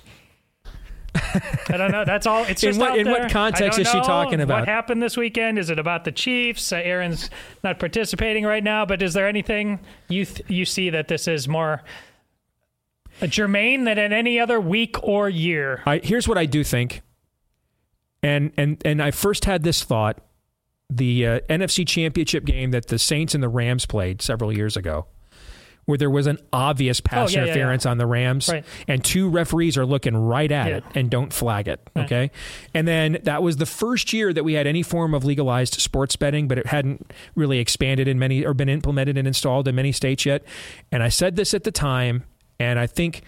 I 1.16 1.76
don't 1.78 1.92
know. 1.92 2.06
That's 2.06 2.28
all. 2.28 2.44
It's 2.46 2.64
In 2.64 2.70
just 2.70 2.80
what- 2.80 2.92
out 2.92 3.00
in 3.00 3.10
what 3.10 3.32
context 3.32 3.80
is 3.80 3.88
she 3.90 4.00
talking 4.02 4.40
about? 4.42 4.60
What 4.62 4.68
happened 4.70 5.02
this 5.02 5.18
weekend? 5.18 5.58
Is 5.58 5.70
it 5.70 5.80
about 5.80 6.04
the 6.06 6.12
Chiefs? 6.12 6.72
Uh, 6.72 6.78
Aaron's 6.78 7.30
not 7.64 7.80
participating 7.80 8.46
right 8.46 8.64
now, 8.64 8.86
but 8.86 9.02
is 9.02 9.14
there 9.14 9.28
anything 9.28 9.80
you 10.08 10.26
th- 10.26 10.48
you 10.50 10.66
see 10.66 10.90
that 10.92 11.08
this 11.08 11.28
is 11.28 11.48
more 11.48 11.82
germane 13.24 13.84
than 13.86 13.98
in 13.98 14.14
any 14.14 14.40
other 14.40 14.60
week 14.62 15.02
or 15.04 15.28
year? 15.30 15.82
I, 15.86 15.98
here's 15.98 16.28
what 16.28 16.38
I 16.38 16.46
do 16.46 16.64
think, 16.64 17.02
and 18.24 18.52
and 18.56 18.82
and 18.86 19.02
I 19.02 19.12
first 19.12 19.46
had 19.46 19.64
this 19.64 19.84
thought: 19.84 20.20
the 20.92 21.26
uh, 21.26 21.40
NFC 21.50 21.88
Championship 21.88 22.46
game 22.46 22.70
that 22.72 22.88
the 22.88 23.00
Saints 23.00 23.34
and 23.34 23.44
the 23.44 23.50
Rams 23.50 23.86
played 23.88 24.22
several 24.22 24.56
years 24.56 24.78
ago, 24.78 25.08
where 25.90 25.98
there 25.98 26.10
was 26.10 26.28
an 26.28 26.38
obvious 26.54 27.02
oh, 27.04 27.10
pass 27.10 27.30
Oh, 27.30 27.32
yeah, 27.32 27.38
yeah, 27.46 27.52
interference 27.52 27.86
on 27.88 27.98
the 27.98 28.06
Rams, 28.06 28.48
Right. 28.48 28.64
and 28.88 29.04
two 29.04 29.28
referees 29.28 29.76
are 29.76 29.88
looking 29.88 30.16
right 30.16 30.52
at 30.52 30.68
Yeah. 30.68 30.78
it 30.78 30.84
and 30.94 31.10
don't 31.10 31.34
flag 31.34 31.68
it. 31.68 31.80
Right. 31.96 32.06
Okay, 32.06 32.32
and 32.76 32.88
then 32.88 33.18
that 33.24 33.42
was 33.42 33.58
the 33.58 33.66
first 33.66 34.14
year 34.14 34.32
that 34.32 34.44
we 34.44 34.54
had 34.54 34.68
any 34.68 34.84
form 34.84 35.16
of 35.16 35.26
legalized 35.26 35.82
sports 35.82 36.16
betting, 36.16 36.48
but 36.48 36.60
it 36.60 36.68
hadn't 36.68 37.12
really 37.34 37.58
expanded 37.58 38.08
in 38.08 38.20
many 38.20 38.46
or 38.46 38.54
been 38.54 38.70
implemented 38.70 39.18
and 39.18 39.28
installed 39.28 39.68
in 39.68 39.74
many 39.74 39.92
states 39.92 40.26
yet. 40.28 40.44
And 40.92 41.02
I 41.02 41.10
said 41.10 41.36
this 41.36 41.56
at 41.56 41.64
the 41.64 41.72
time, 41.72 42.24
and 42.60 42.78
I 42.78 42.86
think 42.86 43.24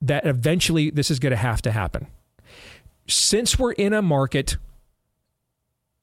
that 0.00 0.24
eventually 0.26 0.90
this 0.90 1.10
is 1.10 1.18
going 1.18 1.32
to 1.32 1.36
have 1.36 1.60
to 1.62 1.72
happen 1.72 2.06
since 3.08 3.58
we're 3.58 3.72
in 3.72 3.92
a 3.92 4.02
market, 4.02 4.56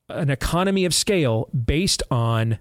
an 0.09 0.29
economy 0.29 0.83
of 0.85 0.93
scale 0.93 1.47
based 1.53 2.03
on, 2.11 2.59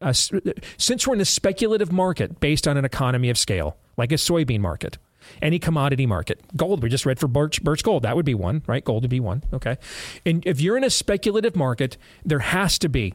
Uh, 0.00 0.12
a, 0.32 0.36
uh, 0.36 0.52
since 0.76 1.06
we're 1.06 1.14
in 1.14 1.20
a 1.20 1.24
speculative 1.24 1.90
market 1.90 2.38
based 2.40 2.68
on 2.68 2.76
an 2.76 2.84
economy 2.84 3.30
of 3.30 3.38
scale, 3.38 3.76
like 3.96 4.12
a 4.12 4.16
soybean 4.16 4.60
market, 4.60 4.98
any 5.42 5.58
commodity 5.58 6.06
market, 6.06 6.40
gold, 6.56 6.82
we 6.82 6.88
just 6.88 7.04
read 7.04 7.18
for 7.18 7.26
Birch, 7.26 7.62
Birch 7.62 7.82
Gold, 7.82 8.04
that 8.04 8.14
would 8.14 8.24
be 8.24 8.34
one, 8.34 8.62
right? 8.66 8.84
Gold 8.84 9.02
would 9.02 9.10
be 9.10 9.20
one, 9.20 9.42
okay. 9.52 9.76
And 10.24 10.46
if 10.46 10.60
you're 10.60 10.76
in 10.76 10.84
a 10.84 10.90
speculative 10.90 11.56
market, 11.56 11.96
there 12.24 12.38
has 12.38 12.78
to 12.78 12.88
be, 12.88 13.14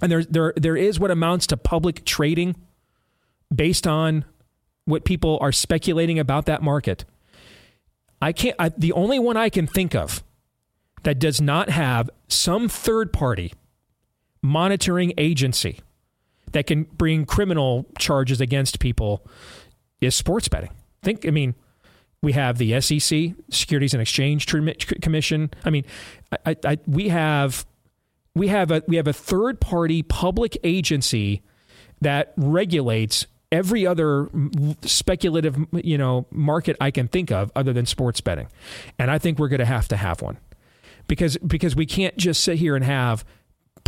and 0.00 0.10
there, 0.10 0.24
there, 0.24 0.52
there 0.56 0.76
is 0.76 0.98
what 0.98 1.10
amounts 1.10 1.46
to 1.48 1.56
public 1.56 2.04
trading 2.04 2.56
based 3.54 3.86
on 3.86 4.24
what 4.86 5.04
people 5.04 5.38
are 5.40 5.52
speculating 5.52 6.18
about 6.18 6.46
that 6.46 6.62
market. 6.62 7.04
I 8.20 8.32
can't. 8.32 8.56
I, 8.58 8.70
the 8.70 8.92
only 8.92 9.18
one 9.18 9.36
I 9.36 9.48
can 9.48 9.66
think 9.66 9.94
of 9.94 10.24
that 11.04 11.18
does 11.18 11.40
not 11.40 11.68
have 11.68 12.10
some 12.26 12.68
third 12.68 13.12
party 13.12 13.52
monitoring 14.42 15.12
agency 15.18 15.80
that 16.52 16.66
can 16.66 16.84
bring 16.84 17.26
criminal 17.26 17.86
charges 17.98 18.40
against 18.40 18.80
people 18.80 19.26
is 20.00 20.14
sports 20.14 20.48
betting. 20.48 20.70
Think. 21.02 21.26
I 21.26 21.30
mean, 21.30 21.54
we 22.22 22.32
have 22.32 22.58
the 22.58 22.80
SEC, 22.80 23.34
Securities 23.50 23.94
and 23.94 24.00
Exchange 24.00 24.46
Commission. 24.46 25.50
I 25.64 25.70
mean, 25.70 25.84
I, 26.44 26.56
I, 26.64 26.78
we 26.86 27.08
have 27.08 27.66
we 28.34 28.48
have 28.48 28.70
a 28.70 28.82
we 28.86 28.96
have 28.96 29.06
a 29.06 29.12
third 29.12 29.60
party 29.60 30.02
public 30.02 30.56
agency 30.64 31.42
that 32.00 32.32
regulates 32.36 33.26
every 33.50 33.86
other 33.86 34.28
speculative 34.82 35.56
you 35.72 35.98
know 35.98 36.26
market 36.30 36.76
I 36.80 36.90
can 36.90 37.08
think 37.08 37.30
of 37.30 37.50
other 37.56 37.72
than 37.72 37.86
sports 37.86 38.20
betting 38.20 38.48
and 38.98 39.10
I 39.10 39.18
think 39.18 39.38
we're 39.38 39.48
going 39.48 39.60
to 39.60 39.64
have 39.64 39.88
to 39.88 39.96
have 39.96 40.20
one 40.20 40.38
because 41.06 41.38
because 41.38 41.74
we 41.74 41.86
can't 41.86 42.16
just 42.16 42.44
sit 42.44 42.58
here 42.58 42.76
and 42.76 42.84
have 42.84 43.24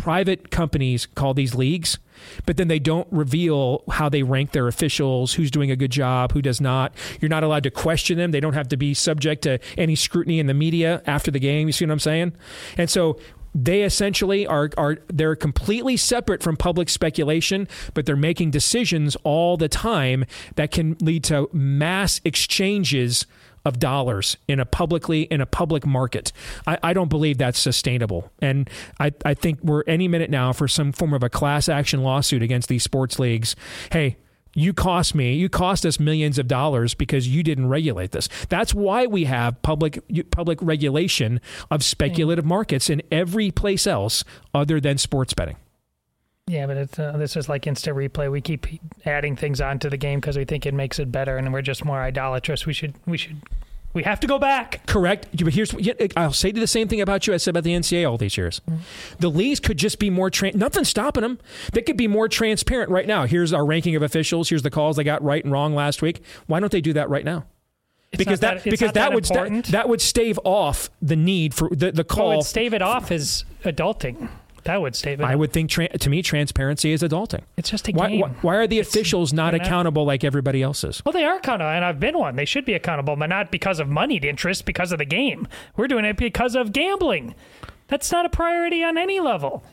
private 0.00 0.50
companies 0.50 1.06
call 1.06 1.34
these 1.34 1.54
leagues 1.54 1.98
but 2.44 2.56
then 2.56 2.68
they 2.68 2.78
don't 2.78 3.08
reveal 3.10 3.82
how 3.90 4.08
they 4.08 4.22
rank 4.22 4.52
their 4.52 4.68
officials 4.68 5.34
who's 5.34 5.50
doing 5.50 5.70
a 5.70 5.76
good 5.76 5.90
job 5.90 6.32
who 6.32 6.42
does 6.42 6.60
not. 6.60 6.92
You're 7.18 7.30
not 7.30 7.44
allowed 7.44 7.62
to 7.62 7.70
question 7.70 8.18
them. 8.18 8.30
They 8.30 8.40
don't 8.40 8.52
have 8.52 8.68
to 8.68 8.76
be 8.76 8.92
subject 8.92 9.42
to 9.44 9.58
any 9.78 9.96
scrutiny 9.96 10.38
in 10.38 10.46
the 10.46 10.52
media 10.52 11.02
after 11.06 11.30
the 11.30 11.38
game 11.38 11.66
you 11.66 11.72
see 11.72 11.84
what 11.86 11.92
I'm 11.92 11.98
saying? 11.98 12.32
And 12.76 12.90
so 12.90 13.18
they 13.54 13.82
essentially 13.82 14.46
are 14.46 14.70
are 14.76 14.98
they're 15.08 15.36
completely 15.36 15.96
separate 15.96 16.42
from 16.42 16.56
public 16.56 16.88
speculation, 16.88 17.68
but 17.94 18.06
they're 18.06 18.16
making 18.16 18.50
decisions 18.50 19.16
all 19.24 19.56
the 19.56 19.68
time 19.68 20.24
that 20.54 20.70
can 20.70 20.96
lead 21.00 21.24
to 21.24 21.48
mass 21.52 22.20
exchanges 22.24 23.26
of 23.64 23.78
dollars 23.78 24.36
in 24.48 24.60
a 24.60 24.64
publicly 24.64 25.22
in 25.22 25.40
a 25.40 25.46
public 25.46 25.86
market. 25.86 26.32
I, 26.66 26.78
I 26.82 26.92
don't 26.92 27.08
believe 27.08 27.38
that's 27.38 27.58
sustainable. 27.58 28.30
And 28.40 28.68
I, 28.98 29.12
I 29.24 29.34
think 29.34 29.62
we're 29.62 29.84
any 29.86 30.08
minute 30.08 30.30
now 30.30 30.52
for 30.52 30.68
some 30.68 30.92
form 30.92 31.12
of 31.12 31.22
a 31.22 31.28
class 31.30 31.68
action 31.68 32.02
lawsuit 32.02 32.42
against 32.42 32.68
these 32.68 32.82
sports 32.82 33.18
leagues. 33.18 33.56
Hey, 33.92 34.16
you 34.54 34.72
cost 34.72 35.14
me, 35.14 35.34
you 35.34 35.48
cost 35.48 35.86
us 35.86 36.00
millions 36.00 36.38
of 36.38 36.48
dollars 36.48 36.94
because 36.94 37.28
you 37.28 37.42
didn't 37.42 37.68
regulate 37.68 38.10
this. 38.10 38.28
That's 38.48 38.74
why 38.74 39.06
we 39.06 39.24
have 39.24 39.62
public 39.62 40.02
public 40.30 40.58
regulation 40.60 41.40
of 41.70 41.84
speculative 41.84 42.44
markets 42.44 42.90
in 42.90 43.02
every 43.12 43.50
place 43.50 43.86
else 43.86 44.24
other 44.52 44.80
than 44.80 44.98
sports 44.98 45.34
betting. 45.34 45.56
Yeah, 46.50 46.66
but 46.66 46.76
it's, 46.76 46.98
uh, 46.98 47.12
this 47.12 47.36
is 47.36 47.48
like 47.48 47.68
instant 47.68 47.96
replay. 47.96 48.30
We 48.30 48.40
keep 48.40 48.66
adding 49.06 49.36
things 49.36 49.60
onto 49.60 49.88
the 49.88 49.96
game 49.96 50.18
because 50.18 50.36
we 50.36 50.44
think 50.44 50.66
it 50.66 50.74
makes 50.74 50.98
it 50.98 51.12
better, 51.12 51.36
and 51.36 51.52
we're 51.52 51.62
just 51.62 51.84
more 51.84 52.00
idolatrous. 52.00 52.66
We 52.66 52.72
should, 52.72 52.94
we 53.06 53.16
should, 53.18 53.36
we 53.92 54.02
have 54.02 54.18
to 54.18 54.26
go 54.26 54.36
back. 54.40 54.84
Correct. 54.88 55.28
But 55.44 55.54
here's 55.54 55.72
I'll 56.16 56.32
say 56.32 56.50
the 56.50 56.66
same 56.66 56.88
thing 56.88 57.00
about 57.00 57.28
you 57.28 57.34
I 57.34 57.36
said 57.36 57.52
about 57.52 57.62
the 57.62 57.70
NCAA 57.72 58.10
all 58.10 58.18
these 58.18 58.36
years. 58.36 58.60
The 59.20 59.30
leagues 59.30 59.60
could 59.60 59.76
just 59.76 60.00
be 60.00 60.10
more 60.10 60.28
tra- 60.28 60.56
nothing's 60.56 60.88
stopping 60.88 61.22
them. 61.22 61.38
They 61.72 61.82
could 61.82 61.96
be 61.96 62.08
more 62.08 62.26
transparent 62.26 62.90
right 62.90 63.06
now. 63.06 63.26
Here's 63.26 63.52
our 63.52 63.64
ranking 63.64 63.94
of 63.94 64.02
officials. 64.02 64.48
Here's 64.48 64.62
the 64.62 64.70
calls 64.70 64.96
they 64.96 65.04
got 65.04 65.22
right 65.22 65.44
and 65.44 65.52
wrong 65.52 65.76
last 65.76 66.02
week. 66.02 66.20
Why 66.48 66.58
don't 66.58 66.72
they 66.72 66.80
do 66.80 66.92
that 66.94 67.08
right 67.08 67.24
now? 67.24 67.44
It's 68.10 68.18
because 68.18 68.42
not 68.42 68.54
that, 68.56 68.64
because 68.64 68.88
not 68.88 68.94
that, 68.94 69.14
would 69.14 69.24
sta- 69.24 69.70
that 69.70 69.88
would 69.88 70.00
stave 70.00 70.36
off 70.42 70.90
the 71.00 71.14
need 71.14 71.54
for 71.54 71.68
the 71.68 71.92
the 71.92 72.02
call. 72.02 72.38
would 72.38 72.44
stave 72.44 72.74
it 72.74 72.82
off 72.82 73.12
is 73.12 73.44
adulting. 73.62 74.28
That 74.64 74.80
would 74.82 74.94
stave 74.94 75.20
it. 75.20 75.24
I 75.24 75.34
would 75.34 75.52
think 75.52 75.70
tra- 75.70 75.88
to 75.88 76.10
me 76.10 76.22
transparency 76.22 76.92
is 76.92 77.02
adulting. 77.02 77.42
It's 77.56 77.70
just 77.70 77.88
a 77.88 77.92
Why, 77.92 78.08
game. 78.10 78.20
why, 78.20 78.28
why 78.42 78.56
are 78.56 78.66
the 78.66 78.78
It's- 78.78 78.94
officials 78.94 79.32
not 79.32 79.54
accountable 79.54 80.04
like 80.04 80.22
everybody 80.24 80.62
else 80.62 80.84
is? 80.84 81.02
Well, 81.04 81.12
they 81.12 81.24
are 81.24 81.36
accountable, 81.36 81.70
and 81.70 81.84
I've 81.84 81.98
been 82.00 82.18
one. 82.18 82.36
They 82.36 82.44
should 82.44 82.64
be 82.64 82.74
accountable, 82.74 83.16
but 83.16 83.28
not 83.28 83.50
because 83.50 83.80
of 83.80 83.88
moneyed 83.88 84.24
interest, 84.24 84.66
because 84.66 84.92
of 84.92 84.98
the 84.98 85.04
game. 85.04 85.48
We're 85.76 85.88
doing 85.88 86.04
it 86.04 86.16
because 86.16 86.54
of 86.54 86.72
gambling. 86.72 87.34
That's 87.88 88.12
not 88.12 88.24
a 88.24 88.28
priority 88.28 88.84
on 88.84 88.96
any 88.96 89.18
level. 89.18 89.64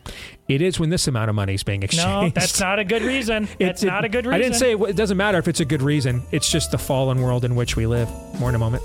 It 0.47 0.59
is 0.61 0.79
when 0.79 0.89
this 0.89 1.07
amount 1.07 1.29
of 1.29 1.35
money 1.35 1.53
is 1.53 1.61
being 1.63 1.83
exchanged. 1.83 2.07
No, 2.07 2.29
that's 2.41 2.59
not 2.67 2.79
a 2.79 2.83
good 2.83 3.03
reason. 3.03 3.47
That's 3.59 3.83
It- 3.83 3.87
not 3.87 4.05
a 4.05 4.09
good 4.09 4.25
reason. 4.25 4.33
I 4.33 4.43
didn't 4.43 4.55
say 4.55 4.71
it, 4.71 4.81
it 4.81 4.95
doesn't 4.95 5.17
matter 5.17 5.37
if 5.37 5.47
it's 5.47 5.59
a 5.59 5.65
good 5.65 5.83
reason. 5.83 6.23
It's 6.31 6.49
just 6.49 6.71
the 6.71 6.77
fallen 6.79 7.21
world 7.21 7.45
in 7.45 7.55
which 7.55 7.75
we 7.75 7.85
live. 7.85 8.09
More 8.39 8.49
in 8.49 8.55
a 8.55 8.59
moment. 8.59 8.81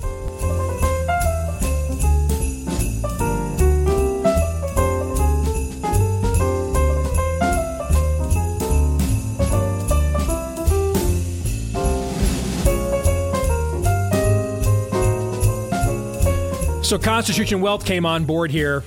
So 16.92 16.98
Constitution 16.98 17.62
Wealth 17.62 17.86
came 17.86 18.04
on 18.04 18.26
board 18.26 18.50
here 18.50 18.84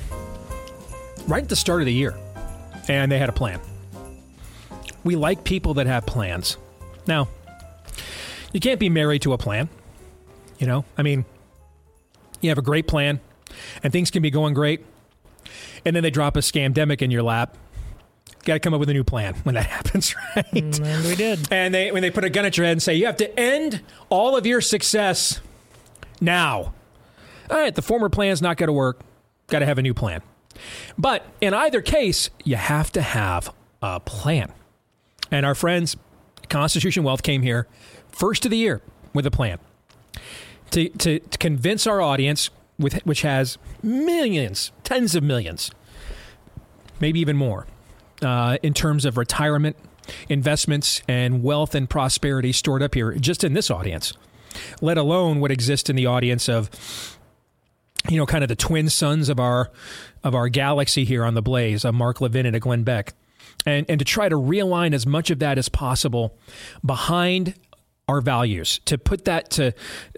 right 1.28 1.42
at 1.42 1.50
the 1.50 1.56
start 1.56 1.82
of 1.82 1.88
the 1.88 1.92
year, 1.92 2.16
and 2.88 3.12
they 3.12 3.18
had 3.18 3.30
a 3.30 3.32
plan. 3.32 3.60
We 5.04 5.16
like 5.16 5.44
people 5.44 5.74
that 5.74 5.88
have 5.88 6.06
plans. 6.06 6.58
Now, 7.08 7.30
you 8.54 8.60
can't 8.60 8.80
be 8.80 8.90
married 8.90 9.24
to 9.24 9.34
a 9.34 9.40
plan. 9.40 9.70
You 10.60 10.68
know, 10.68 10.86
I 10.96 11.02
mean, 11.02 11.26
you 12.42 12.50
have 12.50 12.60
a 12.60 12.62
great 12.62 12.86
plan, 12.86 13.22
and 13.82 13.92
things 13.92 14.12
can 14.12 14.22
be 14.22 14.30
going 14.30 14.54
great, 14.54 14.86
and 15.84 15.96
then 15.96 16.04
they 16.04 16.12
drop 16.12 16.38
a 16.38 16.42
scamdemic 16.42 17.02
in 17.02 17.10
your 17.10 17.24
lap. 17.24 17.58
Got 18.44 18.54
to 18.54 18.60
come 18.60 18.76
up 18.76 18.80
with 18.80 18.90
a 18.90 18.94
new 18.94 19.04
plan 19.04 19.34
when 19.42 19.56
that 19.56 19.66
happens, 19.66 20.16
right? 20.36 20.46
Mm, 20.54 20.80
and 20.80 21.06
we 21.08 21.16
did. 21.16 21.52
And 21.52 21.74
they 21.74 21.92
when 21.92 22.04
they 22.04 22.12
put 22.12 22.24
a 22.24 22.30
gun 22.30 22.46
at 22.46 22.56
your 22.56 22.68
head 22.68 22.74
and 22.74 22.84
say 22.84 22.94
you 22.94 23.08
have 23.08 23.18
to 23.18 23.40
end 23.40 23.82
all 24.12 24.38
of 24.38 24.46
your 24.46 24.62
success 24.62 25.42
now. 26.22 26.72
All 27.50 27.58
right, 27.58 27.74
the 27.74 27.82
former 27.82 28.10
plan's 28.10 28.42
not 28.42 28.58
going 28.58 28.68
to 28.68 28.74
work. 28.74 29.02
Got 29.48 29.60
to 29.60 29.66
have 29.66 29.78
a 29.78 29.82
new 29.82 29.94
plan. 29.94 30.22
But 30.98 31.26
in 31.42 31.54
either 31.54 31.82
case, 31.82 32.30
you 32.44 32.56
have 32.56 32.92
to 32.94 33.02
have 33.02 33.54
a 33.82 34.00
plan. 34.00 34.52
And 35.32 35.46
our 35.46 35.56
friends, 35.56 35.98
Constitution 36.50 37.04
Wealth, 37.04 37.24
came 37.24 37.42
here 37.42 37.68
first 38.10 38.46
of 38.46 38.52
the 38.52 38.58
year 38.58 38.82
with 39.14 39.26
a 39.26 39.32
plan 39.32 39.60
to, 40.72 40.90
to, 40.90 41.20
to 41.20 41.38
convince 41.38 41.88
our 41.88 42.02
audience, 42.02 42.50
with, 42.80 43.06
which 43.06 43.22
has 43.22 43.58
millions, 43.84 44.72
tens 44.84 45.16
of 45.16 45.24
millions, 45.24 45.72
maybe 47.00 47.20
even 47.20 47.38
more, 47.38 47.68
uh, 48.22 48.58
in 48.64 48.74
terms 48.74 49.06
of 49.06 49.18
retirement 49.18 49.76
investments 50.30 51.02
and 51.08 51.44
wealth 51.44 51.74
and 51.74 51.90
prosperity 51.90 52.52
stored 52.52 52.84
up 52.84 52.94
here 52.94 53.14
just 53.14 53.44
in 53.44 53.54
this 53.54 53.72
audience, 53.72 54.14
let 54.82 54.98
alone 54.98 55.40
what 55.40 55.52
exists 55.52 55.90
in 55.90 55.96
the 55.96 56.06
audience 56.06 56.48
of 56.48 57.15
you 58.10 58.18
know, 58.18 58.26
kind 58.26 58.44
of 58.44 58.48
the 58.48 58.56
twin 58.56 58.90
sons 58.90 59.30
of 59.30 59.40
our 59.40 59.72
of 60.24 60.36
our 60.36 60.50
galaxy 60.50 61.06
here 61.06 61.24
on 61.24 61.34
the 61.34 61.42
Blaze, 61.42 61.86
a 61.86 61.92
Mark 61.92 62.22
Levin 62.22 62.46
and 62.46 62.56
a 62.56 62.60
Glenn 62.60 62.84
Beck, 62.84 63.14
and 63.66 63.86
and 63.90 64.00
to 64.00 64.06
try 64.06 64.30
to 64.30 64.36
realign 64.36 64.94
as 64.94 65.06
much 65.06 65.30
of 65.30 65.40
that 65.40 65.58
as 65.58 65.70
possible 65.70 66.38
behind 66.86 67.56
our 68.08 68.22
values, 68.22 68.80
to 68.86 68.98
put 68.98 69.26
that 69.26 69.50
to 69.52 69.74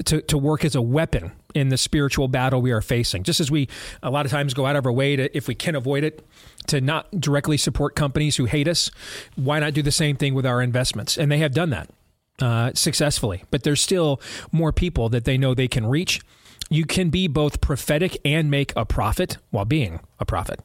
to 0.06 0.22
to 0.22 0.38
work 0.38 0.66
as 0.66 0.76
a 0.76 0.82
weapon 0.82 1.32
in 1.54 1.70
the 1.70 1.78
spiritual 1.78 2.28
battle 2.28 2.62
we 2.62 2.72
are 2.72 2.82
facing. 2.82 3.24
Just 3.24 3.40
as 3.40 3.50
we 3.50 3.68
a 4.04 4.12
lot 4.12 4.26
of 4.26 4.32
times 4.32 4.54
go 4.54 4.66
out 4.66 4.76
of 4.76 4.86
our 4.86 4.92
way 4.92 5.16
to, 5.16 5.36
if 5.36 5.48
we 5.48 5.56
can 5.56 5.76
avoid 5.76 6.04
it, 6.04 6.26
to 6.68 6.82
not 6.82 7.10
directly 7.20 7.58
support 7.58 7.96
companies 7.96 8.36
who 8.36 8.46
hate 8.46 8.68
us, 8.68 8.92
why 9.36 9.60
not 9.60 9.74
do 9.74 9.82
the 9.82 9.92
same 9.92 10.16
thing 10.18 10.34
with 10.34 10.46
our 10.46 10.62
investments? 10.62 11.18
And 11.18 11.32
they 11.32 11.40
have 11.40 11.54
done 11.54 11.70
that. 11.72 11.90
Uh, 12.40 12.72
successfully, 12.76 13.44
but 13.50 13.64
there's 13.64 13.82
still 13.82 14.22
more 14.52 14.72
people 14.72 15.10
that 15.10 15.26
they 15.26 15.40
know 15.40 15.56
they 15.56 15.68
can 15.68 15.88
reach 15.88 16.22
you 16.69 16.85
can 16.85 17.10
be 17.10 17.27
both 17.27 17.61
prophetic 17.61 18.18
and 18.26 18.52
make 18.52 18.73
a 18.76 18.85
profit 18.85 19.38
while 19.52 19.65
being 19.65 19.99
a 20.19 20.26
prophet. 20.26 20.60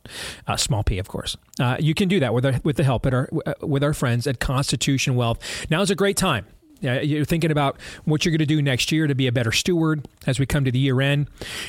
Uh, 0.46 0.56
small 0.56 0.82
p, 0.82 0.98
of 0.98 1.08
course. 1.08 1.36
Uh, 1.60 1.76
you 1.78 1.92
can 1.94 2.08
do 2.08 2.18
that 2.20 2.32
with 2.34 2.46
our, 2.46 2.54
with 2.64 2.76
the 2.76 2.84
help 2.84 3.06
at 3.06 3.14
our, 3.14 3.28
uh, 3.46 3.54
with 3.60 3.84
our 3.84 3.94
friends 3.94 4.26
at 4.26 4.40
Constitution 4.40 5.14
Wealth. 5.14 5.38
Now 5.70 5.80
is 5.82 5.90
a 5.90 5.94
great 5.94 6.16
time. 6.16 6.46
Uh, 6.84 6.98
you're 7.00 7.24
thinking 7.24 7.52
about 7.52 7.80
what 8.04 8.24
you're 8.24 8.30
going 8.30 8.40
to 8.40 8.46
do 8.46 8.60
next 8.60 8.90
year 8.90 9.06
to 9.06 9.14
be 9.14 9.28
a 9.28 9.32
better 9.32 9.52
steward 9.52 10.08
as 10.26 10.40
we 10.40 10.46
come 10.46 10.64
to 10.64 10.72
the 10.72 10.80
year 10.80 11.00
end. 11.00 11.28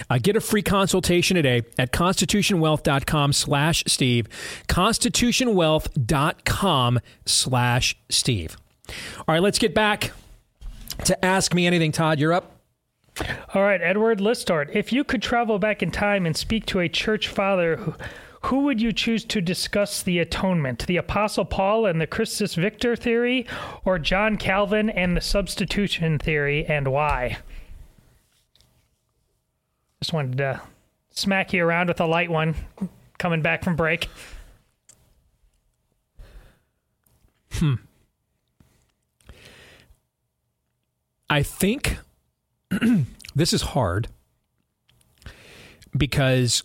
Uh, 0.10 0.18
get 0.22 0.36
a 0.36 0.42
free 0.42 0.64
consultation 0.64 1.36
today 1.36 1.62
at 1.78 1.92
constitutionwealth.com 1.92 3.32
slash 3.32 3.84
Steve. 3.86 4.28
Constitutionwealth.com 4.68 7.00
slash 7.26 7.96
Steve. 8.10 8.58
All 9.20 9.26
right, 9.28 9.42
let's 9.42 9.60
get 9.60 9.76
back 9.76 10.14
to 11.06 11.24
Ask 11.24 11.54
Me 11.54 11.68
Anything. 11.68 11.92
Todd, 11.92 12.20
you're 12.20 12.34
up. 12.34 12.63
All 13.54 13.62
right, 13.62 13.82
Edward 13.82 14.20
Listort. 14.20 14.76
If 14.76 14.92
you 14.92 15.04
could 15.04 15.22
travel 15.22 15.60
back 15.60 15.84
in 15.84 15.92
time 15.92 16.26
and 16.26 16.36
speak 16.36 16.66
to 16.68 16.80
a 16.80 16.90
church 16.90 17.28
father, 17.28 17.78
who, 17.78 17.94
who 18.44 18.60
would 18.62 18.82
you 18.82 18.92
choose 18.92 19.24
to 19.26 19.42
discuss 19.42 20.02
the 20.02 20.20
atonement? 20.20 20.88
The 20.88 20.98
Apostle 20.98 21.46
Paul 21.46 21.86
and 21.86 22.02
the 22.02 22.08
Christus 22.08 22.56
Victor 22.56 22.96
theory, 22.96 23.46
or 23.86 24.00
John 24.00 24.38
Calvin 24.38 24.90
and 24.90 25.16
the 25.16 25.22
substitution 25.22 26.18
theory, 26.18 26.66
and 26.66 26.88
why? 26.88 27.38
Just 30.02 30.12
wanted 30.12 30.38
to 30.40 30.62
smack 31.12 31.54
you 31.54 31.64
around 31.64 31.88
with 31.88 32.02
a 32.02 32.06
light 32.06 32.30
one 32.32 32.56
coming 33.20 33.42
back 33.42 33.64
from 33.64 33.76
break. 33.76 34.10
Hmm. 37.52 37.76
I 41.30 41.44
think 41.44 41.98
this 43.36 43.54
is 43.54 43.62
hard 43.62 44.08
because 45.96 46.64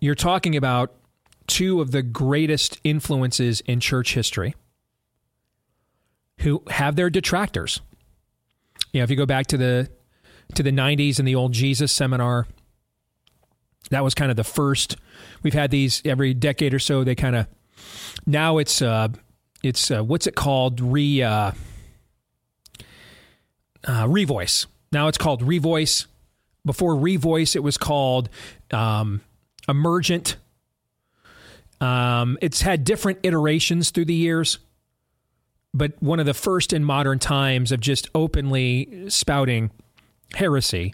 you're 0.00 0.14
talking 0.14 0.56
about 0.56 0.94
two 1.46 1.80
of 1.80 1.90
the 1.90 2.02
greatest 2.02 2.80
influences 2.84 3.60
in 3.62 3.80
church 3.80 4.14
history 4.14 4.54
who 6.38 6.62
have 6.68 6.96
their 6.96 7.10
detractors. 7.10 7.80
You 8.92 9.00
know, 9.00 9.04
if 9.04 9.10
you 9.10 9.16
go 9.16 9.26
back 9.26 9.46
to 9.48 9.56
the 9.56 9.90
to 10.54 10.62
the 10.62 10.72
90s 10.72 11.18
and 11.20 11.28
the 11.28 11.36
old 11.36 11.52
Jesus 11.52 11.92
seminar, 11.92 12.46
that 13.90 14.02
was 14.02 14.14
kind 14.14 14.30
of 14.30 14.36
the 14.36 14.44
first. 14.44 14.96
We've 15.42 15.54
had 15.54 15.70
these 15.70 16.02
every 16.04 16.34
decade 16.34 16.74
or 16.74 16.78
so. 16.78 17.04
They 17.04 17.14
kind 17.14 17.36
of 17.36 17.46
now 18.26 18.58
it's 18.58 18.82
uh, 18.82 19.08
it's 19.62 19.90
uh, 19.90 20.02
what's 20.02 20.26
it 20.26 20.34
called 20.34 20.80
re 20.80 21.22
uh, 21.22 21.52
uh, 23.84 24.04
Revoice. 24.06 24.66
Now 24.92 25.08
it's 25.08 25.18
called 25.18 25.42
Revoice. 25.42 26.06
Before 26.64 26.94
Revoice, 26.94 27.56
it 27.56 27.60
was 27.60 27.78
called 27.78 28.28
um, 28.70 29.22
Emergent. 29.68 30.36
Um, 31.80 32.36
it's 32.42 32.60
had 32.60 32.84
different 32.84 33.20
iterations 33.22 33.90
through 33.90 34.04
the 34.04 34.14
years, 34.14 34.58
but 35.72 35.92
one 36.02 36.20
of 36.20 36.26
the 36.26 36.34
first 36.34 36.72
in 36.74 36.84
modern 36.84 37.18
times 37.18 37.72
of 37.72 37.80
just 37.80 38.10
openly 38.14 39.08
spouting 39.08 39.70
heresy 40.34 40.92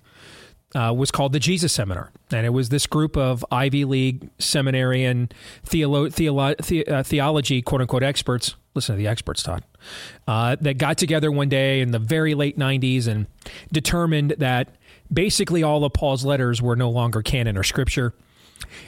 uh, 0.76 0.94
was 0.96 1.10
called 1.10 1.32
the 1.32 1.40
Jesus 1.40 1.72
Seminar. 1.72 2.12
And 2.30 2.46
it 2.46 2.50
was 2.50 2.68
this 2.68 2.86
group 2.86 3.16
of 3.16 3.44
Ivy 3.50 3.84
League 3.84 4.30
seminarian 4.38 5.30
theolo- 5.66 6.12
theolo- 6.12 6.56
the- 6.64 6.86
uh, 6.86 7.02
theology, 7.02 7.62
quote 7.62 7.80
unquote, 7.80 8.04
experts. 8.04 8.54
Listen 8.74 8.94
to 8.94 8.98
the 8.98 9.08
experts, 9.08 9.42
Todd 9.42 9.64
uh, 10.26 10.56
that 10.60 10.78
got 10.78 10.98
together 10.98 11.30
one 11.30 11.48
day 11.48 11.80
in 11.80 11.90
the 11.90 11.98
very 11.98 12.34
late 12.34 12.58
90s 12.58 13.06
and 13.06 13.26
determined 13.72 14.34
that 14.38 14.74
basically 15.12 15.62
all 15.62 15.84
of 15.84 15.92
Paul's 15.92 16.24
letters 16.24 16.60
were 16.60 16.76
no 16.76 16.90
longer 16.90 17.22
canon 17.22 17.56
or 17.56 17.62
scripture. 17.62 18.14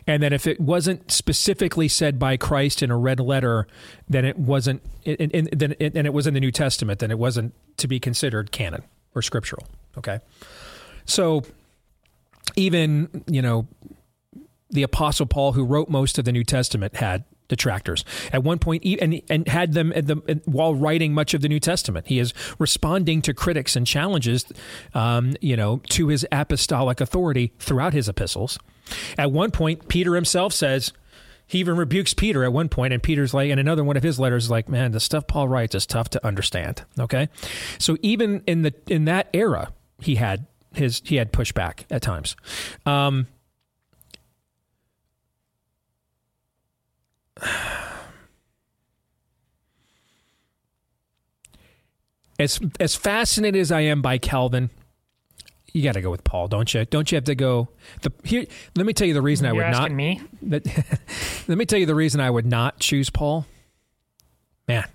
And 0.07 0.23
that 0.23 0.33
if 0.33 0.47
it 0.47 0.59
wasn't 0.59 1.12
specifically 1.12 1.89
said 1.89 2.19
by 2.19 2.37
Christ 2.37 2.83
in 2.83 2.91
a 2.91 2.97
red 2.97 3.20
letter, 3.20 3.66
then 4.09 4.25
it 4.25 4.39
wasn't, 4.39 4.83
and, 5.05 5.33
and, 5.35 5.49
then 5.53 5.75
it, 5.79 5.95
and 5.95 6.07
it 6.07 6.15
was 6.15 6.27
in 6.27 6.35
the 6.35 6.41
New 6.41 6.51
Testament, 6.51 7.01
then 7.01 7.11
it 7.11 7.19
wasn't 7.19 7.55
to 7.77 7.87
be 7.87 8.01
considered 8.01 8.51
canon 8.51 8.83
or 9.15 9.20
scriptural. 9.20 9.66
Okay. 9.99 10.20
So 11.05 11.43
even, 12.57 13.25
you 13.27 13.43
know, 13.43 13.69
the 14.70 14.83
Apostle 14.83 15.27
Paul, 15.27 15.53
who 15.53 15.65
wrote 15.65 15.89
most 15.89 16.19
of 16.19 16.25
the 16.25 16.33
New 16.33 16.45
Testament, 16.45 16.97
had 16.97 17.25
detractors. 17.49 18.05
At 18.33 18.45
one 18.45 18.59
point, 18.59 18.85
and, 18.85 19.20
and 19.29 19.49
had 19.49 19.73
them 19.73 19.91
the, 19.91 20.41
while 20.45 20.75
writing 20.75 21.12
much 21.12 21.35
of 21.35 21.41
the 21.41 21.49
New 21.49 21.61
Testament. 21.61 22.07
He 22.07 22.19
is 22.19 22.33
responding 22.59 23.23
to 23.23 23.35
critics 23.35 23.75
and 23.75 23.87
challenges, 23.87 24.45
um, 24.95 25.35
you 25.41 25.57
know, 25.57 25.81
to 25.91 26.09
his 26.09 26.27
apostolic 26.31 27.01
authority 27.01 27.53
throughout 27.59 27.93
his 27.95 28.09
epistles. 28.09 28.59
At 29.16 29.33
one 29.33 29.51
point, 29.51 29.89
Peter 29.89 30.15
himself 30.15 30.53
says, 30.53 30.93
he 31.47 31.59
even 31.59 31.77
rebukes 31.77 32.12
Peter 32.12 32.45
at 32.45 32.53
one 32.53 32.69
point, 32.69 32.93
and 32.93 33.03
Peter's 33.03 33.33
like, 33.33 33.51
in 33.51 33.59
another 33.59 33.83
one 33.83 33.97
of 33.97 34.03
his 34.03 34.20
letters, 34.20 34.51
like, 34.51 34.69
man, 34.69 34.93
the 34.93 35.01
stuff 35.01 35.27
Paul 35.27 35.49
writes 35.49 35.75
is 35.75 35.87
tough 35.87 36.11
to 36.11 36.27
understand. 36.27 36.85
Okay, 36.99 37.31
so 37.79 37.97
even 38.03 38.43
in 38.47 38.62
the 38.62 38.75
in 38.87 39.07
that 39.07 39.29
era, 39.33 39.73
he 39.99 40.16
had 40.16 40.47
his 40.75 41.01
he 41.05 41.16
had 41.16 41.33
pushback 41.33 41.85
at 41.91 42.03
times. 42.03 42.37
Um, 42.85 43.29
as 52.39 52.60
as 52.78 52.94
fascinated 52.94 53.60
as 53.60 53.73
I 53.73 53.81
am 53.81 54.02
by 54.02 54.19
Calvin, 54.19 54.70
you 55.73 55.82
got 55.82 55.93
to 55.93 56.01
go 56.01 56.10
with 56.10 56.24
Paul, 56.24 56.48
don't 56.48 56.73
you? 56.73 56.85
Don't 56.85 57.10
you 57.10 57.16
have 57.16 57.24
to 57.24 57.35
go? 57.35 57.69
The 58.02 58.12
here, 58.24 58.47
let 58.77 58.86
me 58.86 58.93
tell 58.93 59.06
you 59.06 59.15
the 59.15 59.23
reason 59.23 59.47
You're 59.47 59.65
I 59.65 59.69
would 59.69 59.77
not. 59.77 59.93
Me? 59.93 60.20
That, 60.43 60.66
let 61.48 61.59
me 61.59 61.66
tell 61.66 61.78
you 61.78 61.86
the 61.86 61.94
reason 61.94 62.20
I 62.20 62.31
would 62.31 62.47
not 62.47 62.78
choose 62.78 63.10
Paul. 63.10 63.47
Man, 64.66 64.86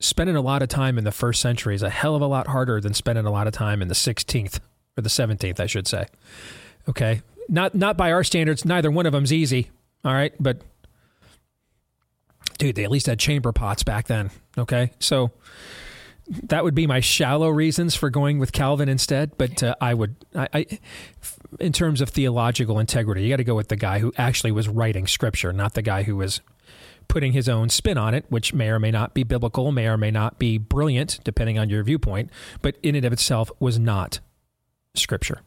spending 0.00 0.36
a 0.36 0.40
lot 0.40 0.62
of 0.62 0.68
time 0.68 0.98
in 0.98 1.04
the 1.04 1.12
first 1.12 1.40
century 1.40 1.74
is 1.74 1.82
a 1.82 1.90
hell 1.90 2.14
of 2.14 2.22
a 2.22 2.26
lot 2.26 2.48
harder 2.48 2.80
than 2.80 2.94
spending 2.94 3.24
a 3.26 3.30
lot 3.30 3.46
of 3.46 3.52
time 3.52 3.80
in 3.80 3.88
the 3.88 3.94
16th 3.94 4.60
or 4.96 5.02
the 5.02 5.08
17th, 5.08 5.58
I 5.58 5.66
should 5.66 5.88
say. 5.88 6.06
Okay, 6.88 7.22
not 7.48 7.74
not 7.74 7.96
by 7.96 8.12
our 8.12 8.24
standards. 8.24 8.64
Neither 8.64 8.90
one 8.90 9.06
of 9.06 9.12
them's 9.12 9.32
easy. 9.32 9.70
All 10.04 10.12
right, 10.12 10.34
but 10.38 10.62
dude, 12.58 12.76
they 12.76 12.84
at 12.84 12.90
least 12.90 13.06
had 13.06 13.18
chamber 13.18 13.52
pots 13.52 13.82
back 13.82 14.06
then. 14.06 14.30
Okay, 14.58 14.92
so 14.98 15.32
that 16.44 16.64
would 16.64 16.74
be 16.74 16.86
my 16.86 17.00
shallow 17.00 17.48
reasons 17.50 17.94
for 17.94 18.10
going 18.10 18.38
with 18.38 18.52
Calvin 18.52 18.88
instead. 18.88 19.36
But 19.36 19.62
uh, 19.62 19.74
I 19.80 19.94
would, 19.94 20.16
I, 20.34 20.48
I, 20.52 20.66
in 21.60 21.72
terms 21.72 22.00
of 22.00 22.08
theological 22.08 22.78
integrity, 22.78 23.22
you 23.22 23.30
got 23.30 23.36
to 23.36 23.44
go 23.44 23.54
with 23.54 23.68
the 23.68 23.76
guy 23.76 23.98
who 23.98 24.12
actually 24.16 24.52
was 24.52 24.68
writing 24.68 25.06
scripture, 25.06 25.52
not 25.52 25.74
the 25.74 25.82
guy 25.82 26.04
who 26.04 26.16
was 26.16 26.40
putting 27.08 27.32
his 27.32 27.48
own 27.48 27.68
spin 27.68 27.98
on 27.98 28.14
it, 28.14 28.24
which 28.30 28.54
may 28.54 28.68
or 28.68 28.78
may 28.78 28.90
not 28.90 29.12
be 29.12 29.24
biblical, 29.24 29.70
may 29.70 29.86
or 29.86 29.98
may 29.98 30.10
not 30.10 30.38
be 30.38 30.56
brilliant, 30.56 31.20
depending 31.24 31.58
on 31.58 31.68
your 31.68 31.82
viewpoint, 31.82 32.30
but 32.62 32.76
in 32.82 32.94
and 32.94 33.04
of 33.04 33.12
itself 33.12 33.50
was 33.60 33.78
not 33.78 34.20
scripture. 34.94 35.40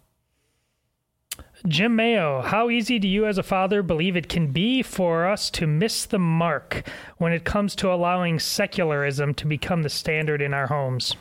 Jim 1.68 1.96
Mayo, 1.96 2.42
how 2.42 2.70
easy 2.70 2.98
do 2.98 3.08
you 3.08 3.26
as 3.26 3.38
a 3.38 3.44
father 3.44 3.84
believe 3.84 4.16
it 4.16 4.30
can 4.30 4.52
be 4.52 4.82
for 4.82 5.28
us 5.28 5.50
to 5.52 5.68
miss 5.68 6.06
the 6.06 6.20
mark 6.20 6.88
when 7.18 7.34
it 7.34 7.44
comes 7.44 7.76
to 7.76 7.92
allowing 7.92 8.40
secularism 8.40 9.34
to 9.34 9.46
become 9.46 9.84
the 9.84 9.90
standard 9.90 10.42
in 10.42 10.54
our 10.54 10.68
homes? 10.68 11.16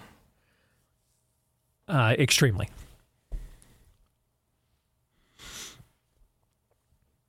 Uh, 1.89 2.15
extremely. 2.19 2.69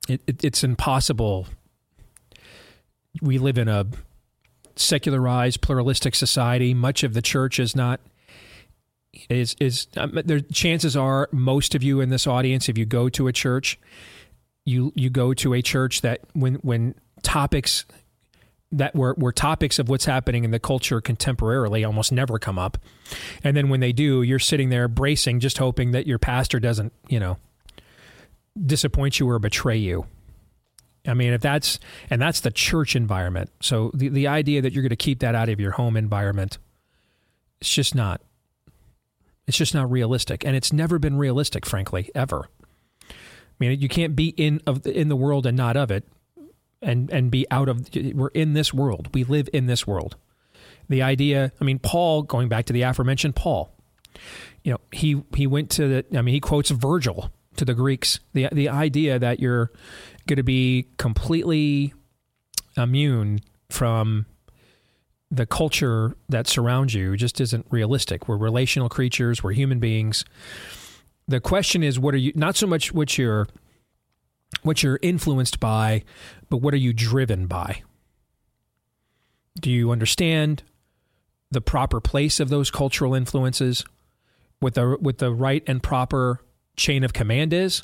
It, 0.08 0.22
it, 0.26 0.44
it's 0.44 0.62
impossible. 0.62 1.46
We 3.20 3.38
live 3.38 3.58
in 3.58 3.68
a 3.68 3.86
secularized, 4.76 5.60
pluralistic 5.60 6.14
society. 6.14 6.72
Much 6.72 7.02
of 7.02 7.14
the 7.14 7.22
church 7.22 7.58
is 7.58 7.74
not 7.74 8.00
is 9.28 9.56
is 9.58 9.86
um, 9.96 10.20
there 10.24 10.40
chances 10.40 10.96
are 10.96 11.28
most 11.32 11.74
of 11.74 11.82
you 11.82 12.00
in 12.00 12.10
this 12.10 12.26
audience 12.26 12.68
if 12.68 12.76
you 12.76 12.84
go 12.84 13.08
to 13.08 13.26
a 13.26 13.32
church 13.32 13.78
you 14.64 14.92
you 14.94 15.08
go 15.08 15.32
to 15.32 15.54
a 15.54 15.62
church 15.62 16.02
that 16.02 16.20
when 16.34 16.56
when 16.56 16.94
topics 17.22 17.84
that 18.70 18.94
were, 18.94 19.14
were 19.16 19.32
topics 19.32 19.78
of 19.78 19.88
what's 19.88 20.04
happening 20.04 20.44
in 20.44 20.50
the 20.50 20.58
culture 20.58 21.00
contemporarily 21.00 21.86
almost 21.86 22.12
never 22.12 22.38
come 22.38 22.58
up. 22.58 22.76
And 23.42 23.56
then 23.56 23.68
when 23.68 23.80
they 23.80 23.92
do, 23.92 24.22
you're 24.22 24.38
sitting 24.38 24.68
there 24.68 24.88
bracing, 24.88 25.40
just 25.40 25.58
hoping 25.58 25.92
that 25.92 26.06
your 26.06 26.18
pastor 26.18 26.60
doesn't, 26.60 26.92
you 27.08 27.18
know, 27.18 27.38
disappoint 28.66 29.18
you 29.18 29.28
or 29.30 29.38
betray 29.38 29.78
you. 29.78 30.06
I 31.06 31.14
mean, 31.14 31.32
if 31.32 31.40
that's, 31.40 31.80
and 32.10 32.20
that's 32.20 32.40
the 32.40 32.50
church 32.50 32.94
environment. 32.94 33.50
So 33.62 33.90
the, 33.94 34.08
the 34.08 34.26
idea 34.26 34.60
that 34.60 34.74
you're 34.74 34.82
going 34.82 34.90
to 34.90 34.96
keep 34.96 35.20
that 35.20 35.34
out 35.34 35.48
of 35.48 35.58
your 35.58 35.70
home 35.70 35.96
environment, 35.96 36.58
it's 37.62 37.72
just 37.72 37.94
not, 37.94 38.20
it's 39.48 39.56
just 39.56 39.74
not 39.74 39.90
realistic. 39.90 40.44
And 40.44 40.54
it's 40.54 40.72
never 40.72 40.98
been 40.98 41.18
realistic, 41.18 41.66
frankly, 41.66 42.10
ever. 42.14 42.48
I 43.02 43.14
mean, 43.58 43.80
you 43.80 43.88
can't 43.88 44.14
be 44.14 44.28
in 44.28 44.60
of 44.66 44.86
in 44.86 45.08
the 45.08 45.16
world 45.16 45.46
and 45.46 45.56
not 45.56 45.76
of 45.76 45.90
it 45.90 46.06
and 46.82 47.10
and 47.10 47.30
be 47.30 47.46
out 47.50 47.68
of 47.68 47.88
we're 48.14 48.28
in 48.28 48.52
this 48.52 48.72
world 48.72 49.08
we 49.14 49.24
live 49.24 49.48
in 49.52 49.66
this 49.66 49.86
world 49.86 50.16
the 50.88 51.02
idea 51.02 51.52
i 51.60 51.64
mean 51.64 51.78
paul 51.78 52.22
going 52.22 52.48
back 52.48 52.66
to 52.66 52.72
the 52.72 52.82
aforementioned 52.82 53.34
paul 53.34 53.74
you 54.62 54.72
know 54.72 54.78
he 54.92 55.22
he 55.34 55.46
went 55.46 55.70
to 55.70 55.88
the 55.88 56.18
i 56.18 56.22
mean 56.22 56.34
he 56.34 56.40
quotes 56.40 56.70
virgil 56.70 57.30
to 57.56 57.64
the 57.64 57.74
greeks 57.74 58.20
the 58.32 58.48
the 58.52 58.68
idea 58.68 59.18
that 59.18 59.40
you're 59.40 59.70
going 60.26 60.36
to 60.36 60.42
be 60.42 60.86
completely 60.98 61.92
immune 62.76 63.40
from 63.70 64.26
the 65.30 65.46
culture 65.46 66.16
that 66.28 66.46
surrounds 66.46 66.94
you 66.94 67.16
just 67.16 67.40
isn't 67.40 67.66
realistic 67.70 68.28
we're 68.28 68.36
relational 68.36 68.88
creatures 68.88 69.42
we're 69.42 69.52
human 69.52 69.78
beings 69.78 70.24
the 71.26 71.40
question 71.40 71.82
is 71.82 71.98
what 71.98 72.14
are 72.14 72.18
you 72.18 72.32
not 72.34 72.56
so 72.56 72.66
much 72.66 72.92
what 72.92 73.18
you're 73.18 73.46
what 74.62 74.82
you're 74.82 74.98
influenced 75.02 75.60
by, 75.60 76.04
but 76.48 76.58
what 76.58 76.74
are 76.74 76.78
you 76.78 76.92
driven 76.92 77.46
by? 77.46 77.82
Do 79.60 79.70
you 79.70 79.90
understand 79.90 80.62
the 81.50 81.60
proper 81.60 82.00
place 82.00 82.40
of 82.40 82.48
those 82.48 82.70
cultural 82.70 83.14
influences? 83.14 83.84
What 84.60 84.74
the 84.74 84.96
what 85.00 85.18
the 85.18 85.32
right 85.32 85.62
and 85.66 85.82
proper 85.82 86.40
chain 86.76 87.04
of 87.04 87.12
command 87.12 87.52
is? 87.52 87.82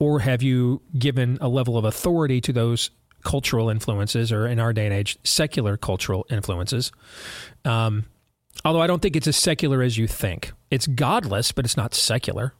Or 0.00 0.20
have 0.20 0.42
you 0.42 0.82
given 0.96 1.38
a 1.40 1.48
level 1.48 1.76
of 1.76 1.84
authority 1.84 2.40
to 2.42 2.52
those 2.52 2.90
cultural 3.24 3.70
influences, 3.70 4.32
or 4.32 4.46
in 4.46 4.58
our 4.58 4.72
day 4.72 4.86
and 4.86 4.94
age, 4.94 5.18
secular 5.24 5.76
cultural 5.76 6.26
influences? 6.30 6.92
Um, 7.64 8.06
although 8.64 8.80
I 8.80 8.86
don't 8.86 9.02
think 9.02 9.16
it's 9.16 9.26
as 9.26 9.36
secular 9.36 9.82
as 9.82 9.98
you 9.98 10.06
think. 10.06 10.52
It's 10.70 10.86
godless, 10.86 11.52
but 11.52 11.64
it's 11.64 11.76
not 11.76 11.94
secular. 11.94 12.54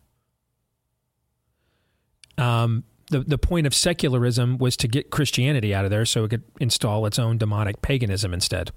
Um, 2.36 2.84
the, 3.10 3.20
the 3.20 3.38
point 3.38 3.66
of 3.66 3.74
secularism 3.74 4.58
was 4.58 4.76
to 4.78 4.88
get 4.88 5.10
Christianity 5.10 5.74
out 5.74 5.84
of 5.84 5.90
there 5.90 6.04
so 6.04 6.24
it 6.24 6.28
could 6.28 6.44
install 6.60 7.06
its 7.06 7.18
own 7.18 7.38
demonic 7.38 7.82
paganism 7.82 8.34
instead. 8.34 8.70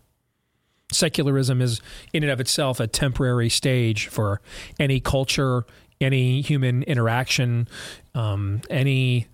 Secularism 0.92 1.62
is, 1.62 1.82
in 2.12 2.24
and 2.24 2.32
of 2.32 2.40
itself, 2.42 2.80
a 2.80 2.88
temporary 2.88 3.50
stage 3.50 4.08
for 4.08 4.42
any 4.80 5.00
culture, 5.00 5.66
any 6.02 6.42
human 6.42 6.84
interaction, 6.84 7.68
um, 8.16 8.62
any 8.70 9.28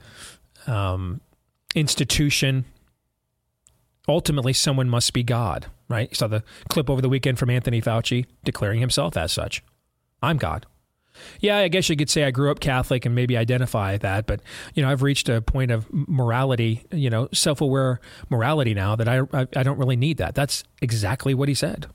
um, 0.67 1.21
institution. 1.77 2.65
Ultimately, 4.07 4.53
someone 4.53 4.89
must 4.89 5.13
be 5.13 5.23
God, 5.23 5.67
right? 5.89 6.09
You 6.09 6.15
saw 6.15 6.27
the 6.27 6.43
clip 6.69 6.89
over 6.89 7.01
the 7.01 7.09
weekend 7.09 7.39
from 7.39 7.49
Anthony 7.49 7.81
Fauci 7.81 8.25
declaring 8.43 8.79
himself 8.79 9.17
as 9.17 9.31
such. 9.31 9.63
I'm 10.21 10.37
God 10.37 10.65
yeah, 11.39 11.57
I 11.57 11.67
guess 11.67 11.89
you 11.89 11.95
could 11.95 12.09
say 12.09 12.23
I 12.23 12.31
grew 12.31 12.51
up 12.51 12.59
Catholic 12.59 13.05
and 13.05 13.15
maybe 13.15 13.37
identify 13.37 13.97
that, 13.97 14.25
but 14.25 14.41
you 14.73 14.83
know, 14.83 14.89
I've 14.89 15.01
reached 15.01 15.29
a 15.29 15.41
point 15.41 15.71
of 15.71 15.87
morality, 15.91 16.83
you 16.91 17.09
know, 17.09 17.29
self-aware 17.33 17.99
morality 18.29 18.73
now 18.73 18.95
that 18.95 19.07
I 19.07 19.21
I, 19.33 19.47
I 19.55 19.63
don't 19.63 19.77
really 19.77 19.95
need 19.95 20.17
that. 20.17 20.35
That's 20.35 20.63
exactly 20.81 21.33
what 21.33 21.47
he 21.49 21.55
said. 21.55 21.87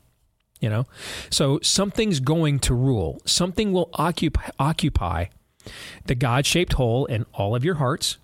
You 0.60 0.70
know, 0.70 0.86
so 1.28 1.58
something's 1.60 2.20
going 2.20 2.60
to 2.60 2.74
rule. 2.74 3.20
Something 3.24 3.72
will 3.72 3.90
occupy 3.94 4.50
occupy 4.60 5.26
the 6.06 6.14
God-shaped 6.14 6.74
hole 6.74 7.06
in 7.06 7.26
all 7.32 7.56
of 7.56 7.64
your 7.64 7.76
hearts, 7.76 8.18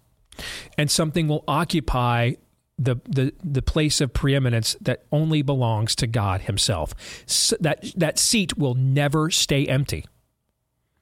and 0.77 0.91
something 0.91 1.29
will 1.29 1.45
occupy 1.49 2.33
the, 2.79 2.97
the 3.09 3.35
the 3.43 3.63
place 3.63 4.01
of 4.01 4.13
preeminence 4.13 4.77
that 4.81 5.05
only 5.11 5.43
belongs 5.43 5.97
to 5.97 6.07
God 6.07 6.43
Himself. 6.43 6.95
So 7.27 7.57
that 7.61 7.85
that 7.97 8.19
seat 8.19 8.57
will 8.57 8.75
never 8.75 9.31
stay 9.31 9.67
empty. 9.67 10.07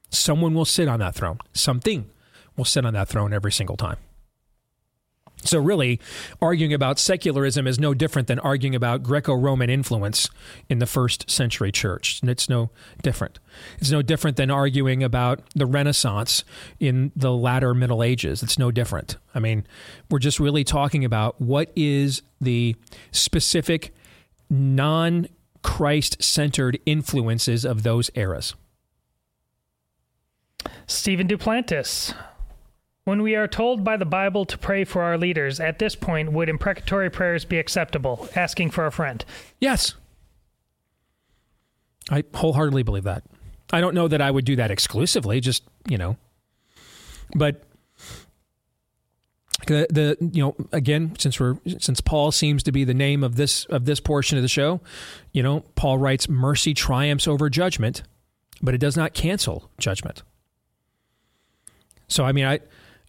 Someone 0.09 0.55
will 0.55 0.65
sit 0.65 0.89
on 0.89 1.01
that 1.01 1.15
throne. 1.15 1.39
Something 1.53 2.11
will 2.57 2.65
sit 2.65 2.87
on 2.87 2.95
that 2.95 3.09
throne 3.09 3.35
every 3.35 3.53
single 3.53 3.77
time. 3.77 3.99
So, 5.47 5.59
really, 5.59 6.01
arguing 6.43 6.73
about 6.73 6.99
secularism 6.99 7.67
is 7.67 7.79
no 7.79 7.95
different 7.95 8.29
than 8.29 8.39
arguing 8.41 8.75
about 8.75 9.03
Greco 9.03 9.35
Roman 9.35 9.71
influence 9.71 10.29
in 10.69 10.79
the 10.79 10.87
first 10.87 11.31
century 11.31 11.73
church. 11.73 12.21
And 12.21 12.31
it's 12.31 12.49
no 12.49 12.71
different. 13.03 13.39
It's 13.79 13.91
no 13.91 14.03
different 14.03 14.37
than 14.37 14.51
arguing 14.51 15.03
about 15.03 15.41
the 15.55 15.67
Renaissance 15.67 16.45
in 16.81 17.13
the 17.15 17.33
latter 17.33 17.75
Middle 17.75 18.03
Ages. 18.03 18.43
It's 18.43 18.59
no 18.59 18.71
different. 18.71 19.17
I 19.35 19.39
mean, 19.39 19.67
we're 20.11 20.19
just 20.19 20.41
really 20.41 20.65
talking 20.65 21.05
about 21.05 21.41
what 21.41 21.71
is 21.77 22.23
the 22.41 22.77
specific 23.13 23.95
non 24.51 25.29
Christ 25.63 26.23
centered 26.23 26.79
influences 26.87 27.65
of 27.65 27.83
those 27.83 28.11
eras. 28.15 28.55
Stephen 30.87 31.27
Duplantis. 31.27 32.15
When 33.07 33.23
we 33.23 33.37
are 33.37 33.47
told 33.47 33.85
by 33.85 33.97
the 33.97 34.05
Bible 34.05 34.45
to 34.47 34.59
pray 34.59 34.83
for 34.83 35.01
our 35.01 35.17
leaders, 35.17 35.61
at 35.61 35.79
this 35.79 35.95
point, 35.95 36.33
would 36.33 36.49
imprecatory 36.49 37.09
prayers 37.09 37.45
be 37.45 37.57
acceptable? 37.57 38.29
Asking 38.35 38.73
for 38.73 38.85
a 38.85 38.91
friend. 38.91 39.25
Yes. 39.61 39.95
I 42.11 42.25
wholeheartedly 42.35 42.83
believe 42.83 43.05
that. 43.05 43.23
I 43.73 43.81
don't 43.81 43.95
know 43.95 44.09
that 44.09 44.21
I 44.21 44.29
would 44.29 44.45
do 44.45 44.57
that 44.57 44.73
exclusively, 44.73 45.41
just, 45.41 45.63
you 45.89 45.97
know. 45.97 46.17
But 47.33 47.63
the, 49.69 49.87
the 49.89 50.17
you 50.33 50.43
know 50.43 50.57
again 50.73 51.15
since 51.17 51.39
we're 51.39 51.59
since 51.79 52.01
Paul 52.01 52.33
seems 52.33 52.65
to 52.65 52.73
be 52.73 52.83
the 52.83 52.93
name 52.93 53.23
of 53.23 53.37
this 53.37 53.67
of 53.67 53.85
this 53.85 54.01
portion 54.01 54.37
of 54.37 54.43
the 54.43 54.49
show, 54.49 54.81
you 55.31 55.45
know, 55.45 55.61
Paul 55.77 55.99
writes 55.99 56.29
mercy 56.29 56.75
triumphs 56.75 57.29
over 57.29 57.49
judgment, 57.51 58.03
but 58.61 58.75
it 58.75 58.79
does 58.79 58.97
not 58.97 59.15
cancel 59.15 59.71
judgment. 59.79 60.25
So 62.09 62.25
I 62.25 62.33
mean, 62.33 62.47
I, 62.47 62.59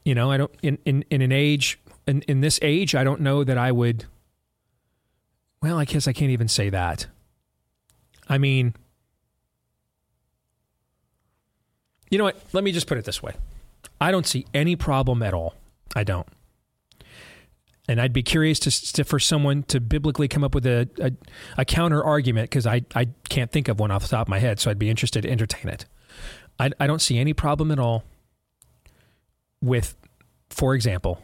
you 0.07 0.15
know, 0.15 0.31
I 0.31 0.37
don't 0.37 0.51
in 0.63 0.77
in, 0.85 1.03
in 1.09 1.21
an 1.21 1.33
age 1.33 1.79
in, 2.07 2.21
in 2.29 2.39
this 2.39 2.59
age, 2.61 2.95
I 2.95 3.03
don't 3.03 3.19
know 3.19 3.43
that 3.43 3.57
I 3.57 3.73
would. 3.73 4.05
Well, 5.61 5.77
I 5.77 5.83
guess 5.83 6.07
I 6.07 6.13
can't 6.13 6.31
even 6.31 6.47
say 6.47 6.69
that. 6.69 7.07
I 8.29 8.37
mean, 8.37 8.73
you 12.09 12.17
know 12.17 12.23
what? 12.23 12.41
Let 12.53 12.63
me 12.63 12.71
just 12.71 12.87
put 12.87 12.97
it 12.97 13.03
this 13.03 13.21
way: 13.21 13.33
I 13.99 14.11
don't 14.11 14.25
see 14.25 14.45
any 14.53 14.77
problem 14.77 15.21
at 15.21 15.33
all. 15.33 15.55
I 15.93 16.05
don't. 16.05 16.27
And 17.89 17.99
I'd 17.99 18.13
be 18.13 18.23
curious 18.23 18.59
to, 18.59 18.93
to 18.93 19.03
for 19.03 19.19
someone 19.19 19.63
to 19.63 19.81
biblically 19.81 20.29
come 20.29 20.43
up 20.43 20.55
with 20.55 20.65
a, 20.65 20.89
a, 21.01 21.11
a 21.57 21.65
counter 21.65 22.01
argument 22.01 22.49
because 22.49 22.65
I, 22.65 22.81
I 22.95 23.09
can't 23.27 23.51
think 23.51 23.67
of 23.67 23.79
one 23.79 23.91
off 23.91 24.03
the 24.03 24.09
top 24.09 24.27
of 24.27 24.29
my 24.29 24.39
head. 24.39 24.61
So 24.61 24.71
I'd 24.71 24.79
be 24.79 24.89
interested 24.89 25.23
to 25.23 25.29
entertain 25.29 25.69
it. 25.69 25.85
I, 26.59 26.71
I 26.79 26.87
don't 26.87 27.01
see 27.01 27.17
any 27.17 27.33
problem 27.33 27.71
at 27.71 27.79
all 27.79 28.03
with, 29.61 29.95
for 30.49 30.75
example, 30.75 31.21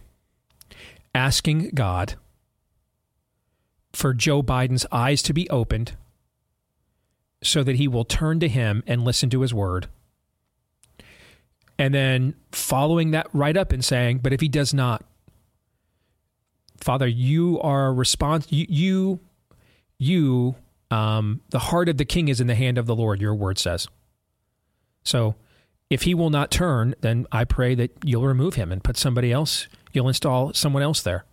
asking 1.14 1.72
God 1.74 2.16
for 3.94 4.14
Joe 4.14 4.42
Biden's 4.42 4.86
eyes 4.92 5.22
to 5.24 5.34
be 5.34 5.50
opened 5.50 5.96
so 7.44 7.64
that 7.64 7.76
he 7.76 7.88
will 7.88 8.06
turn 8.06 8.40
to 8.40 8.48
him 8.48 8.84
and 8.88 9.04
listen 9.04 9.30
to 9.30 9.42
his 9.42 9.54
word. 9.54 9.88
And 11.78 11.94
then 11.94 12.36
following 12.52 13.12
that 13.12 13.28
right 13.34 13.58
up 13.58 13.72
and 13.72 13.84
saying, 13.84 14.20
but 14.20 14.34
if 14.34 14.42
he 14.42 14.48
does 14.48 14.74
not, 14.74 15.04
Father, 16.80 17.08
you 17.08 17.60
are 17.62 17.94
response 17.94 18.52
you 18.52 18.66
you, 18.70 19.20
you 19.98 20.56
um, 20.92 21.42
the 21.50 21.60
heart 21.60 21.90
of 21.90 21.98
the 21.98 22.06
king 22.06 22.28
is 22.28 22.40
in 22.40 22.48
the 22.48 22.56
hand 22.56 22.78
of 22.78 22.86
the 22.86 22.96
Lord, 22.96 23.22
your 23.22 23.34
word 23.34 23.58
says. 23.58 23.88
So 25.04 25.36
if 25.94 26.02
he 26.02 26.16
will 26.16 26.32
not 26.32 26.50
turn, 26.50 26.96
then 27.02 27.28
I 27.32 27.44
pray 27.44 27.76
that 27.76 27.92
you'll 28.04 28.26
remove 28.26 28.56
him 28.56 28.72
and 28.72 28.84
put 28.84 28.98
somebody 28.98 29.32
else. 29.32 29.68
You'll 29.92 30.08
install 30.08 30.52
someone 30.54 30.82
else 30.82 31.04
there 31.04 31.24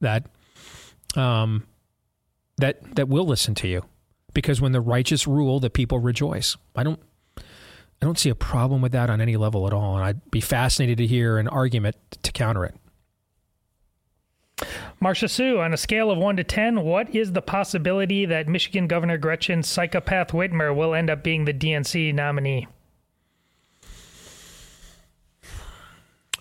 that 0.00 0.26
um, 1.14 1.64
that 2.58 2.96
that 2.96 3.08
will 3.08 3.24
listen 3.24 3.54
to 3.56 3.68
you, 3.68 3.84
because 4.34 4.60
when 4.60 4.72
the 4.72 4.80
righteous 4.80 5.28
rule, 5.28 5.60
the 5.60 5.70
people 5.70 6.00
rejoice. 6.00 6.56
I 6.74 6.82
don't. 6.82 7.00
I 7.38 8.06
don't 8.06 8.18
see 8.18 8.30
a 8.30 8.34
problem 8.34 8.80
with 8.80 8.92
that 8.92 9.10
on 9.10 9.20
any 9.20 9.36
level 9.36 9.66
at 9.66 9.74
all, 9.74 9.94
and 9.94 10.02
I'd 10.02 10.30
be 10.30 10.40
fascinated 10.40 10.96
to 10.98 11.06
hear 11.06 11.36
an 11.36 11.46
argument 11.48 11.96
to 12.22 12.32
counter 12.32 12.64
it. 12.64 12.74
Marcia 15.00 15.28
Sue, 15.28 15.60
on 15.60 15.74
a 15.74 15.76
scale 15.76 16.10
of 16.10 16.16
1 16.16 16.38
to 16.38 16.44
10, 16.44 16.80
what 16.80 17.14
is 17.14 17.32
the 17.32 17.42
possibility 17.42 18.24
that 18.24 18.48
Michigan 18.48 18.86
Governor 18.86 19.18
Gretchen 19.18 19.62
Psychopath 19.62 20.28
Whitmer 20.28 20.74
will 20.74 20.94
end 20.94 21.10
up 21.10 21.22
being 21.22 21.44
the 21.44 21.52
DNC 21.52 22.14
nominee? 22.14 22.66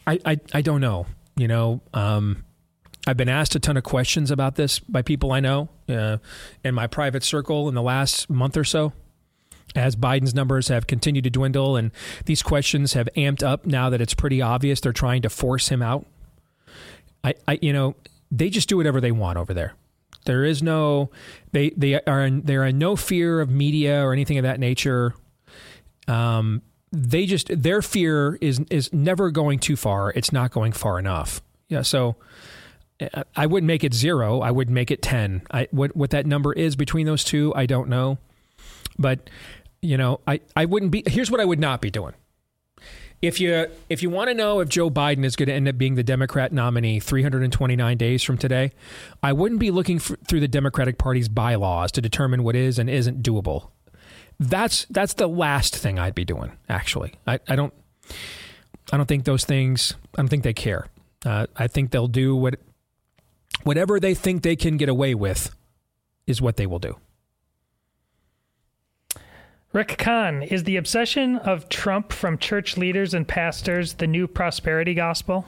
I, 0.09 0.19
I, 0.25 0.37
I 0.55 0.61
don't 0.61 0.81
know. 0.81 1.05
You 1.35 1.47
know, 1.47 1.81
um, 1.93 2.43
I've 3.05 3.17
been 3.17 3.29
asked 3.29 3.55
a 3.55 3.59
ton 3.59 3.77
of 3.77 3.83
questions 3.83 4.31
about 4.31 4.55
this 4.55 4.79
by 4.79 5.03
people 5.03 5.31
I 5.31 5.39
know 5.39 5.69
uh, 5.87 6.17
in 6.63 6.73
my 6.73 6.87
private 6.87 7.23
circle 7.23 7.69
in 7.69 7.75
the 7.75 7.81
last 7.81 8.29
month 8.29 8.57
or 8.57 8.63
so. 8.63 8.93
As 9.75 9.95
Biden's 9.95 10.33
numbers 10.33 10.69
have 10.69 10.87
continued 10.87 11.25
to 11.25 11.29
dwindle, 11.29 11.75
and 11.75 11.91
these 12.25 12.41
questions 12.41 12.93
have 12.93 13.07
amped 13.15 13.43
up 13.43 13.67
now 13.67 13.91
that 13.91 14.01
it's 14.01 14.15
pretty 14.15 14.41
obvious 14.41 14.81
they're 14.81 14.91
trying 14.91 15.21
to 15.21 15.29
force 15.29 15.69
him 15.69 15.83
out. 15.83 16.07
I, 17.23 17.35
I 17.47 17.59
you 17.61 17.71
know, 17.71 17.95
they 18.31 18.49
just 18.49 18.67
do 18.67 18.77
whatever 18.77 18.99
they 18.99 19.11
want 19.11 19.37
over 19.37 19.53
there. 19.53 19.75
There 20.25 20.43
is 20.43 20.63
no 20.63 21.11
they 21.51 21.69
they 21.77 22.01
are 22.01 22.25
in, 22.25 22.41
they 22.41 22.55
are 22.55 22.65
in 22.65 22.79
no 22.79 22.95
fear 22.95 23.41
of 23.41 23.51
media 23.51 24.03
or 24.03 24.11
anything 24.11 24.39
of 24.39 24.43
that 24.43 24.59
nature. 24.59 25.13
Um, 26.07 26.63
they 26.91 27.25
just 27.25 27.49
their 27.49 27.81
fear 27.81 28.37
is 28.41 28.59
is 28.69 28.91
never 28.91 29.31
going 29.31 29.59
too 29.59 29.75
far. 29.75 30.11
It's 30.11 30.31
not 30.31 30.51
going 30.51 30.71
far 30.71 30.99
enough. 30.99 31.41
Yeah, 31.67 31.83
so 31.83 32.15
I 33.35 33.45
wouldn't 33.45 33.67
make 33.67 33.83
it 33.83 33.93
zero. 33.93 34.41
I 34.41 34.51
would 34.51 34.69
make 34.69 34.91
it 34.91 35.01
ten. 35.01 35.43
I 35.51 35.67
what 35.71 35.95
what 35.95 36.09
that 36.11 36.25
number 36.25 36.51
is 36.53 36.75
between 36.75 37.05
those 37.05 37.23
two, 37.23 37.53
I 37.55 37.65
don't 37.65 37.89
know. 37.89 38.17
But 38.97 39.29
you 39.81 39.97
know, 39.97 40.19
I 40.27 40.41
I 40.55 40.65
wouldn't 40.65 40.91
be. 40.91 41.03
Here's 41.07 41.31
what 41.31 41.39
I 41.39 41.45
would 41.45 41.59
not 41.59 41.81
be 41.81 41.89
doing. 41.89 42.13
If 43.21 43.39
you 43.39 43.67
if 43.89 44.01
you 44.01 44.09
want 44.09 44.29
to 44.29 44.33
know 44.33 44.59
if 44.59 44.69
Joe 44.69 44.89
Biden 44.89 45.23
is 45.23 45.35
going 45.35 45.47
to 45.47 45.53
end 45.53 45.67
up 45.67 45.77
being 45.77 45.95
the 45.95 46.03
Democrat 46.03 46.51
nominee 46.51 46.99
329 46.99 47.97
days 47.97 48.23
from 48.23 48.37
today, 48.37 48.71
I 49.21 49.33
wouldn't 49.33 49.59
be 49.59 49.71
looking 49.71 49.99
for, 49.99 50.15
through 50.27 50.39
the 50.39 50.47
Democratic 50.47 50.97
Party's 50.97 51.27
bylaws 51.27 51.91
to 51.93 52.01
determine 52.01 52.43
what 52.43 52.55
is 52.55 52.79
and 52.79 52.89
isn't 52.89 53.21
doable. 53.21 53.69
That's 54.39 54.85
that's 54.89 55.13
the 55.15 55.27
last 55.27 55.75
thing 55.75 55.99
I'd 55.99 56.15
be 56.15 56.25
doing. 56.25 56.53
Actually, 56.69 57.13
I, 57.27 57.39
I 57.47 57.55
don't 57.55 57.73
I 58.91 58.97
don't 58.97 59.07
think 59.07 59.25
those 59.25 59.45
things. 59.45 59.95
I 60.15 60.21
don't 60.21 60.29
think 60.29 60.43
they 60.43 60.53
care. 60.53 60.87
Uh, 61.25 61.47
I 61.55 61.67
think 61.67 61.91
they'll 61.91 62.07
do 62.07 62.35
what 62.35 62.55
whatever 63.63 63.99
they 63.99 64.13
think 64.13 64.43
they 64.43 64.55
can 64.55 64.77
get 64.77 64.89
away 64.89 65.13
with 65.13 65.55
is 66.25 66.41
what 66.41 66.55
they 66.55 66.65
will 66.65 66.79
do. 66.79 66.97
Rick 69.71 69.97
Kahn, 69.99 70.41
is 70.41 70.63
the 70.63 70.77
obsession 70.77 71.35
of 71.37 71.69
Trump 71.69 72.11
from 72.11 72.39
church 72.39 72.75
leaders 72.75 73.13
and 73.13 73.27
pastors 73.27 73.95
the 73.95 74.07
new 74.07 74.27
prosperity 74.27 74.95
gospel? 74.95 75.45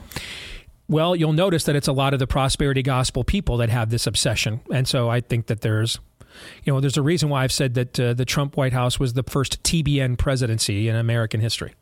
Well, 0.88 1.16
you'll 1.16 1.32
notice 1.32 1.64
that 1.64 1.74
it's 1.74 1.88
a 1.88 1.92
lot 1.92 2.12
of 2.12 2.20
the 2.20 2.26
prosperity 2.28 2.82
gospel 2.82 3.24
people 3.24 3.56
that 3.56 3.68
have 3.68 3.90
this 3.90 4.06
obsession. 4.06 4.60
And 4.70 4.86
so 4.86 5.08
I 5.08 5.22
think 5.22 5.46
that 5.46 5.62
there's 5.62 5.98
you 6.64 6.72
know, 6.72 6.80
there's 6.80 6.96
a 6.96 7.02
reason 7.02 7.28
why 7.28 7.44
I've 7.44 7.52
said 7.52 7.74
that 7.74 8.00
uh, 8.00 8.14
the 8.14 8.24
Trump 8.24 8.56
White 8.56 8.72
House 8.72 8.98
was 8.98 9.12
the 9.14 9.22
first 9.22 9.62
TBN 9.62 10.18
presidency 10.18 10.88
in 10.88 10.96
American 10.96 11.40
history. 11.40 11.74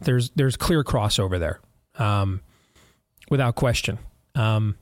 There's 0.00 0.30
there's 0.30 0.56
clear 0.56 0.82
crossover 0.82 1.38
there, 1.38 1.60
um, 1.96 2.40
without 3.30 3.54
question. 3.54 3.98
Um, 4.34 4.76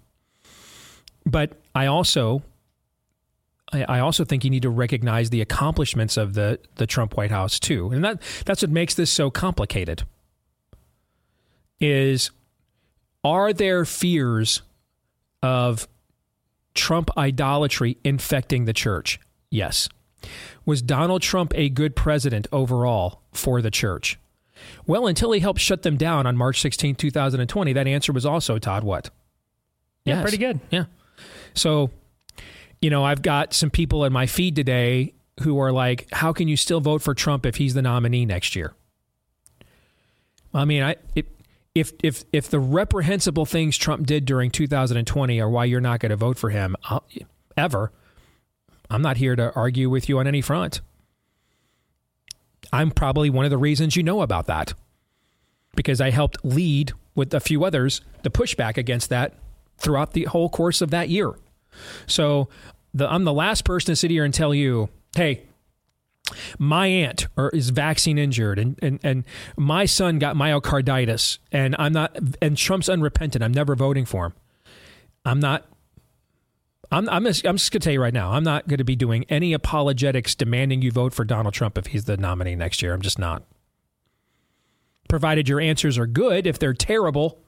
but 1.24 1.52
I 1.74 1.86
also 1.86 2.42
I, 3.72 4.00
also 4.00 4.24
think 4.24 4.44
you 4.44 4.50
need 4.50 4.62
to 4.62 4.70
recognize 4.70 5.30
the 5.30 5.40
accomplishments 5.40 6.16
of 6.16 6.34
the 6.34 6.58
the 6.76 6.86
Trump 6.86 7.16
White 7.16 7.30
House 7.30 7.58
too, 7.58 7.90
and 7.90 8.02
that 8.04 8.22
that's 8.44 8.62
what 8.62 8.70
makes 8.70 8.94
this 8.94 9.10
so 9.10 9.30
complicated. 9.30 10.04
Is 11.80 12.30
are 13.22 13.52
there 13.52 13.84
fears 13.84 14.62
of 15.42 15.86
Trump 16.78 17.10
idolatry 17.16 17.98
infecting 18.04 18.64
the 18.64 18.72
church? 18.72 19.20
Yes. 19.50 19.88
Was 20.64 20.80
Donald 20.80 21.22
Trump 21.22 21.52
a 21.54 21.68
good 21.68 21.94
president 21.94 22.46
overall 22.50 23.22
for 23.32 23.60
the 23.60 23.70
church? 23.70 24.18
Well, 24.86 25.06
until 25.06 25.32
he 25.32 25.40
helped 25.40 25.60
shut 25.60 25.82
them 25.82 25.96
down 25.96 26.26
on 26.26 26.36
March 26.36 26.60
16, 26.60 26.96
2020, 26.96 27.72
that 27.74 27.86
answer 27.86 28.12
was 28.12 28.26
also 28.26 28.58
Todd 28.58 28.82
what? 28.82 29.10
Yeah, 30.04 30.14
yes. 30.14 30.22
pretty 30.22 30.38
good. 30.38 30.60
Yeah. 30.70 30.84
So 31.54 31.90
you 32.80 32.90
know, 32.90 33.04
I've 33.04 33.22
got 33.22 33.54
some 33.54 33.70
people 33.70 34.04
in 34.04 34.12
my 34.12 34.26
feed 34.26 34.54
today 34.56 35.14
who 35.42 35.58
are 35.58 35.72
like, 35.72 36.08
how 36.12 36.32
can 36.32 36.48
you 36.48 36.56
still 36.56 36.80
vote 36.80 37.02
for 37.02 37.14
Trump 37.14 37.46
if 37.46 37.56
he's 37.56 37.74
the 37.74 37.82
nominee 37.82 38.24
next 38.24 38.54
year? 38.56 38.74
I 40.54 40.64
mean, 40.64 40.82
I 40.82 40.96
it, 41.14 41.26
if 41.78 41.92
if 42.02 42.24
if 42.32 42.48
the 42.48 42.60
reprehensible 42.60 43.46
things 43.46 43.76
Trump 43.76 44.06
did 44.06 44.24
during 44.24 44.50
2020 44.50 45.40
are 45.40 45.48
why 45.48 45.64
you're 45.64 45.80
not 45.80 46.00
going 46.00 46.10
to 46.10 46.16
vote 46.16 46.38
for 46.38 46.50
him 46.50 46.76
I'll, 46.84 47.04
ever, 47.56 47.92
I'm 48.90 49.02
not 49.02 49.16
here 49.16 49.36
to 49.36 49.52
argue 49.54 49.90
with 49.90 50.08
you 50.08 50.18
on 50.18 50.26
any 50.26 50.40
front. 50.40 50.80
I'm 52.72 52.90
probably 52.90 53.30
one 53.30 53.44
of 53.44 53.50
the 53.50 53.58
reasons 53.58 53.96
you 53.96 54.02
know 54.02 54.22
about 54.22 54.46
that 54.46 54.74
because 55.74 56.00
I 56.00 56.10
helped 56.10 56.44
lead 56.44 56.92
with 57.14 57.32
a 57.34 57.40
few 57.40 57.64
others 57.64 58.00
the 58.22 58.30
pushback 58.30 58.76
against 58.76 59.08
that 59.10 59.34
throughout 59.78 60.12
the 60.12 60.24
whole 60.24 60.48
course 60.48 60.80
of 60.80 60.90
that 60.90 61.08
year. 61.08 61.34
So 62.06 62.48
the, 62.94 63.10
I'm 63.10 63.24
the 63.24 63.32
last 63.32 63.64
person 63.64 63.92
to 63.92 63.96
sit 63.96 64.10
here 64.10 64.24
and 64.24 64.34
tell 64.34 64.54
you, 64.54 64.88
hey, 65.16 65.47
my 66.58 66.86
aunt 66.86 67.26
or 67.36 67.50
is 67.50 67.70
vaccine 67.70 68.18
injured 68.18 68.58
and, 68.58 68.78
and, 68.82 69.00
and 69.02 69.24
my 69.56 69.84
son 69.86 70.18
got 70.18 70.36
myocarditis 70.36 71.38
and 71.52 71.74
I'm 71.78 71.92
not 71.92 72.16
and 72.42 72.56
Trump's 72.56 72.88
unrepentant. 72.88 73.42
I'm 73.42 73.52
never 73.52 73.74
voting 73.74 74.04
for 74.04 74.26
him. 74.26 74.32
I'm 75.24 75.40
not 75.40 75.66
I'm 76.90 77.08
I'm 77.08 77.24
just, 77.24 77.46
I'm 77.46 77.56
just 77.56 77.72
to 77.72 77.78
tell 77.78 77.92
you 77.92 78.00
right 78.00 78.14
now. 78.14 78.32
I'm 78.32 78.44
not 78.44 78.68
to 78.68 78.84
be 78.84 78.96
doing 78.96 79.24
any 79.28 79.52
apologetics 79.52 80.34
demanding 80.34 80.82
you 80.82 80.90
vote 80.90 81.12
for 81.12 81.24
Donald 81.24 81.54
Trump 81.54 81.76
if 81.76 81.86
he's 81.88 82.04
the 82.04 82.16
nominee 82.16 82.54
next 82.56 82.82
year. 82.82 82.94
I'm 82.94 83.02
just 83.02 83.18
not. 83.18 83.42
Provided 85.08 85.48
your 85.48 85.60
answers 85.60 85.96
are 85.98 86.06
good, 86.06 86.46
if 86.46 86.58
they're 86.58 86.74
terrible, 86.74 87.42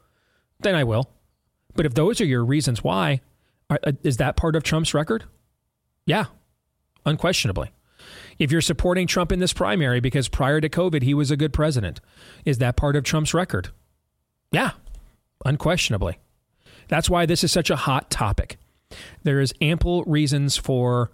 then 0.61 0.75
I 0.75 0.85
will. 0.85 1.11
But 1.75 1.87
if 1.87 1.95
those 1.95 2.21
are 2.21 2.25
your 2.25 2.45
reasons 2.45 2.83
why, 2.83 3.21
uh, 3.69 3.93
is 4.03 4.17
that 4.17 4.37
part 4.37 4.57
of 4.57 4.63
Trump's 4.63 4.95
record? 4.95 5.25
Yeah, 6.07 6.27
unquestionably. 7.05 7.71
If 8.41 8.51
you're 8.51 8.63
supporting 8.63 9.07
Trump 9.07 9.33
in 9.33 9.39
this 9.39 9.53
primary 9.53 10.01
because 10.01 10.27
prior 10.27 10.63
to 10.63 10.69
COVID 10.71 11.03
he 11.03 11.13
was 11.13 11.31
a 11.31 11.37
good 11.37 11.53
president, 11.53 12.01
is 12.47 12.57
that 12.57 12.75
part 12.75 12.97
of 12.97 13.05
Trump's 13.05 13.35
record? 13.35 13.69
Yeah, 14.51 14.71
unquestionably. 15.45 16.19
That's 16.89 17.11
why 17.11 17.27
this 17.27 17.45
is 17.45 17.53
such 17.53 17.69
a 17.69 17.77
hot 17.77 18.11
topic. 18.11 18.57
There 19.25 19.41
is 19.41 19.53
ample 19.61 20.05
reasons 20.05 20.57
for 20.57 21.11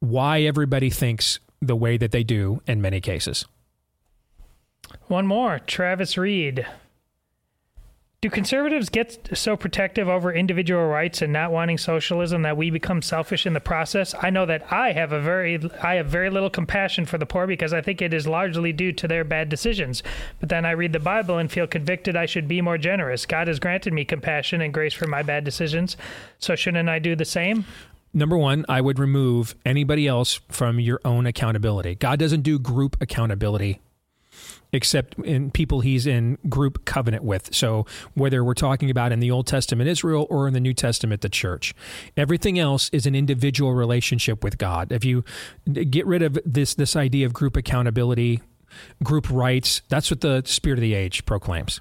why 0.00 0.40
everybody 0.40 0.88
thinks 0.88 1.38
the 1.60 1.76
way 1.76 1.98
that 1.98 2.12
they 2.12 2.24
do 2.24 2.62
in 2.66 2.80
many 2.80 3.02
cases. 3.02 3.44
One 5.06 5.26
more, 5.26 5.58
Travis 5.58 6.16
Reed 6.16 6.66
do 8.22 8.28
conservatives 8.28 8.90
get 8.90 9.30
so 9.32 9.56
protective 9.56 10.06
over 10.06 10.30
individual 10.30 10.86
rights 10.86 11.22
and 11.22 11.32
not 11.32 11.50
wanting 11.50 11.78
socialism 11.78 12.42
that 12.42 12.54
we 12.54 12.68
become 12.68 13.00
selfish 13.00 13.46
in 13.46 13.54
the 13.54 13.60
process? 13.60 14.14
I 14.20 14.28
know 14.28 14.44
that 14.44 14.70
I 14.70 14.92
have 14.92 15.12
a 15.12 15.22
very 15.22 15.58
I 15.82 15.94
have 15.94 16.08
very 16.08 16.28
little 16.28 16.50
compassion 16.50 17.06
for 17.06 17.16
the 17.16 17.24
poor 17.24 17.46
because 17.46 17.72
I 17.72 17.80
think 17.80 18.02
it 18.02 18.12
is 18.12 18.26
largely 18.26 18.74
due 18.74 18.92
to 18.92 19.08
their 19.08 19.24
bad 19.24 19.48
decisions. 19.48 20.02
But 20.38 20.50
then 20.50 20.66
I 20.66 20.72
read 20.72 20.92
the 20.92 21.00
Bible 21.00 21.38
and 21.38 21.50
feel 21.50 21.66
convicted 21.66 22.14
I 22.14 22.26
should 22.26 22.46
be 22.46 22.60
more 22.60 22.76
generous. 22.76 23.24
God 23.24 23.48
has 23.48 23.58
granted 23.58 23.94
me 23.94 24.04
compassion 24.04 24.60
and 24.60 24.74
grace 24.74 24.92
for 24.92 25.06
my 25.06 25.22
bad 25.22 25.44
decisions. 25.44 25.96
So 26.38 26.54
shouldn't 26.54 26.90
I 26.90 26.98
do 26.98 27.16
the 27.16 27.24
same? 27.24 27.64
Number 28.12 28.36
one, 28.36 28.66
I 28.68 28.82
would 28.82 28.98
remove 28.98 29.54
anybody 29.64 30.06
else 30.06 30.40
from 30.50 30.78
your 30.78 31.00
own 31.06 31.24
accountability. 31.24 31.94
God 31.94 32.18
doesn't 32.18 32.42
do 32.42 32.58
group 32.58 32.98
accountability 33.00 33.80
except 34.72 35.18
in 35.20 35.50
people 35.50 35.80
he's 35.80 36.06
in 36.06 36.38
group 36.48 36.84
covenant 36.84 37.24
with. 37.24 37.54
So 37.54 37.86
whether 38.14 38.44
we're 38.44 38.54
talking 38.54 38.90
about 38.90 39.12
in 39.12 39.20
the 39.20 39.30
Old 39.30 39.46
Testament 39.46 39.88
Israel 39.88 40.26
or 40.30 40.46
in 40.46 40.54
the 40.54 40.60
New 40.60 40.74
Testament 40.74 41.22
the 41.22 41.28
church, 41.28 41.74
everything 42.16 42.58
else 42.58 42.88
is 42.90 43.06
an 43.06 43.14
individual 43.14 43.72
relationship 43.74 44.44
with 44.44 44.58
God. 44.58 44.92
If 44.92 45.04
you 45.04 45.24
get 45.72 46.06
rid 46.06 46.22
of 46.22 46.38
this 46.44 46.74
this 46.74 46.96
idea 46.96 47.26
of 47.26 47.32
group 47.32 47.56
accountability, 47.56 48.40
group 49.02 49.28
rights, 49.30 49.82
that's 49.88 50.10
what 50.10 50.20
the 50.20 50.42
spirit 50.44 50.78
of 50.78 50.82
the 50.82 50.94
age 50.94 51.24
proclaims. 51.26 51.80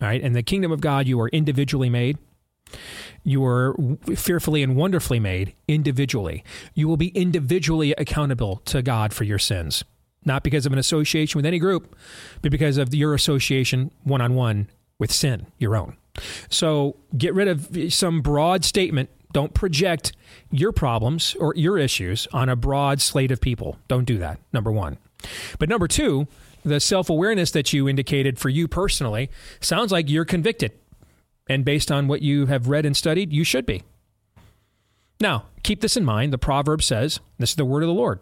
All 0.00 0.08
right, 0.08 0.20
in 0.20 0.32
the 0.32 0.44
kingdom 0.44 0.70
of 0.70 0.80
God, 0.80 1.08
you 1.08 1.20
are 1.20 1.28
individually 1.28 1.90
made. 1.90 2.18
You 3.24 3.44
are 3.44 3.74
fearfully 4.14 4.62
and 4.62 4.76
wonderfully 4.76 5.18
made 5.18 5.54
individually. 5.66 6.44
You 6.74 6.86
will 6.86 6.96
be 6.96 7.08
individually 7.08 7.92
accountable 7.92 8.56
to 8.66 8.82
God 8.82 9.12
for 9.12 9.24
your 9.24 9.38
sins 9.38 9.84
not 10.24 10.42
because 10.42 10.66
of 10.66 10.72
an 10.72 10.78
association 10.78 11.38
with 11.38 11.46
any 11.46 11.58
group, 11.58 11.96
but 12.42 12.50
because 12.50 12.76
of 12.76 12.94
your 12.94 13.14
association 13.14 13.90
one 14.04 14.20
on 14.20 14.34
one 14.34 14.68
with 14.98 15.12
sin, 15.12 15.46
your 15.58 15.76
own. 15.76 15.96
So 16.48 16.96
get 17.16 17.34
rid 17.34 17.48
of 17.48 17.92
some 17.92 18.20
broad 18.20 18.64
statement. 18.64 19.10
Don't 19.32 19.54
project 19.54 20.12
your 20.50 20.72
problems 20.72 21.36
or 21.38 21.54
your 21.54 21.78
issues 21.78 22.26
on 22.32 22.48
a 22.48 22.56
broad 22.56 23.00
slate 23.00 23.30
of 23.30 23.40
people. 23.40 23.78
Don't 23.86 24.04
do 24.04 24.18
that, 24.18 24.40
number 24.52 24.72
one. 24.72 24.98
But 25.58 25.68
number 25.68 25.86
two, 25.86 26.26
the 26.64 26.80
self 26.80 27.08
awareness 27.10 27.50
that 27.52 27.72
you 27.72 27.88
indicated 27.88 28.38
for 28.38 28.48
you 28.48 28.66
personally 28.68 29.30
sounds 29.60 29.92
like 29.92 30.08
you're 30.08 30.24
convicted. 30.24 30.72
And 31.48 31.64
based 31.64 31.90
on 31.90 32.08
what 32.08 32.20
you 32.22 32.46
have 32.46 32.68
read 32.68 32.84
and 32.84 32.96
studied, 32.96 33.32
you 33.32 33.44
should 33.44 33.64
be. 33.64 33.82
Now, 35.20 35.46
keep 35.62 35.80
this 35.80 35.96
in 35.96 36.04
mind. 36.04 36.32
The 36.32 36.38
proverb 36.38 36.82
says, 36.82 37.20
This 37.38 37.50
is 37.50 37.56
the 37.56 37.64
word 37.64 37.82
of 37.82 37.88
the 37.88 37.94
Lord 37.94 38.20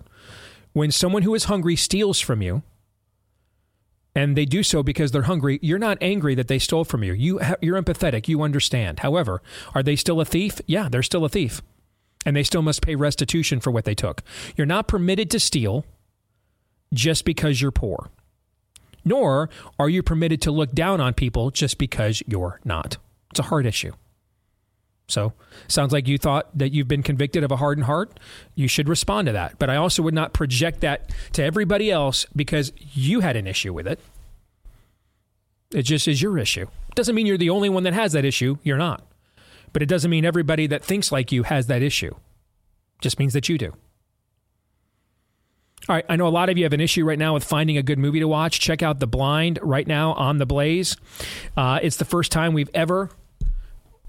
when 0.77 0.91
someone 0.91 1.23
who 1.23 1.35
is 1.35 1.45
hungry 1.45 1.75
steals 1.75 2.21
from 2.21 2.43
you, 2.43 2.63
and 4.15 4.37
they 4.37 4.45
do 4.45 4.63
so 4.63 4.83
because 4.83 5.11
they're 5.11 5.23
hungry, 5.23 5.59
you're 5.63 5.79
not 5.79 5.97
angry 6.03 6.35
that 6.35 6.49
they 6.49 6.59
stole 6.59 6.85
from 6.85 7.03
you. 7.03 7.15
You 7.15 7.41
you're 7.63 7.81
empathetic. 7.83 8.29
You 8.29 8.43
understand. 8.43 8.99
However, 8.99 9.41
are 9.75 9.83
they 9.83 9.97
still 9.97 10.21
a 10.21 10.27
thief? 10.27 10.61
Yeah, 10.67 10.91
they're 10.91 11.03
still 11.03 11.25
a 11.25 11.31
thief, 11.31 11.63
and 12.27 12.37
they 12.37 12.43
still 12.43 12.61
must 12.61 12.83
pay 12.83 12.95
restitution 12.95 13.59
for 13.59 13.71
what 13.71 13.87
they 13.87 13.95
took. 13.95 14.23
You're 14.55 14.67
not 14.67 14.87
permitted 14.87 15.31
to 15.31 15.41
steal 15.41 15.87
just 16.93 17.25
because 17.25 17.63
you're 17.63 17.71
poor, 17.71 18.11
nor 19.03 19.49
are 19.79 19.89
you 19.89 20.03
permitted 20.03 20.43
to 20.43 20.51
look 20.51 20.73
down 20.73 21.01
on 21.01 21.15
people 21.15 21.51
just 21.51 21.79
because 21.79 22.23
you're 22.27 22.61
not. 22.67 22.99
It's 23.31 23.41
a 23.41 23.45
hard 23.45 23.65
issue. 23.65 23.93
So, 25.09 25.33
sounds 25.69 25.93
like 25.93 26.09
you 26.09 26.19
thought 26.19 26.57
that 26.59 26.73
you've 26.73 26.89
been 26.89 27.03
convicted 27.03 27.45
of 27.45 27.53
a 27.53 27.57
hardened 27.57 27.87
heart. 27.87 28.19
You 28.57 28.67
should 28.67 28.89
respond 28.89 29.27
to 29.27 29.33
that. 29.33 29.57
But 29.59 29.71
I 29.71 29.77
also 29.77 30.03
would 30.03 30.15
not 30.15 30.33
project 30.33 30.81
that 30.81 31.11
to 31.33 31.45
everybody 31.45 31.91
else 31.91 32.27
because 32.35 32.73
you 32.79 33.21
had 33.21 33.37
an 33.37 33.47
issue 33.47 33.73
with 33.73 33.87
it. 33.87 34.01
It 35.73 35.83
just 35.83 36.09
is 36.09 36.21
your 36.21 36.39
issue. 36.39 36.67
Doesn't 36.95 37.15
mean 37.15 37.27
you're 37.27 37.39
the 37.39 37.51
only 37.51 37.69
one 37.69 37.85
that 37.85 37.95
has 37.95 38.13
that 38.13 38.25
issue. 38.25 38.59
You're 38.63 38.79
not. 38.79 39.05
But 39.73 39.83
it 39.83 39.87
doesn't 39.87 40.11
mean 40.11 40.25
everybody 40.25 40.67
that 40.69 40.85
thinks 40.85 41.13
like 41.13 41.31
you 41.31 41.45
has 41.45 41.67
that 41.67 41.83
issue. 41.83 42.15
Just 43.01 43.19
means 43.19 43.33
that 43.35 43.49
you 43.49 43.59
do. 43.59 43.75
All 45.89 45.95
right, 45.95 46.05
I 46.09 46.17
know 46.17 46.27
a 46.27 46.31
lot 46.31 46.49
of 46.49 46.59
you 46.59 46.65
have 46.65 46.73
an 46.73 46.81
issue 46.81 47.05
right 47.05 47.19
now 47.19 47.35
with 47.35 47.45
finding 47.45 47.77
a 47.77 47.83
good 47.83 47.99
movie 47.99 48.19
to 48.19 48.27
watch. 48.27 48.59
Check 48.59 48.83
out 48.83 48.99
The 48.99 49.07
Blind 49.07 49.61
right 49.63 49.87
now 49.87 50.15
on 50.15 50.39
The 50.39 50.47
Blaze. 50.47 50.97
Uh, 51.57 51.79
it's 51.81 51.97
the 51.97 52.05
first 52.05 52.33
time 52.33 52.55
we've 52.55 52.71
ever, 52.75 53.11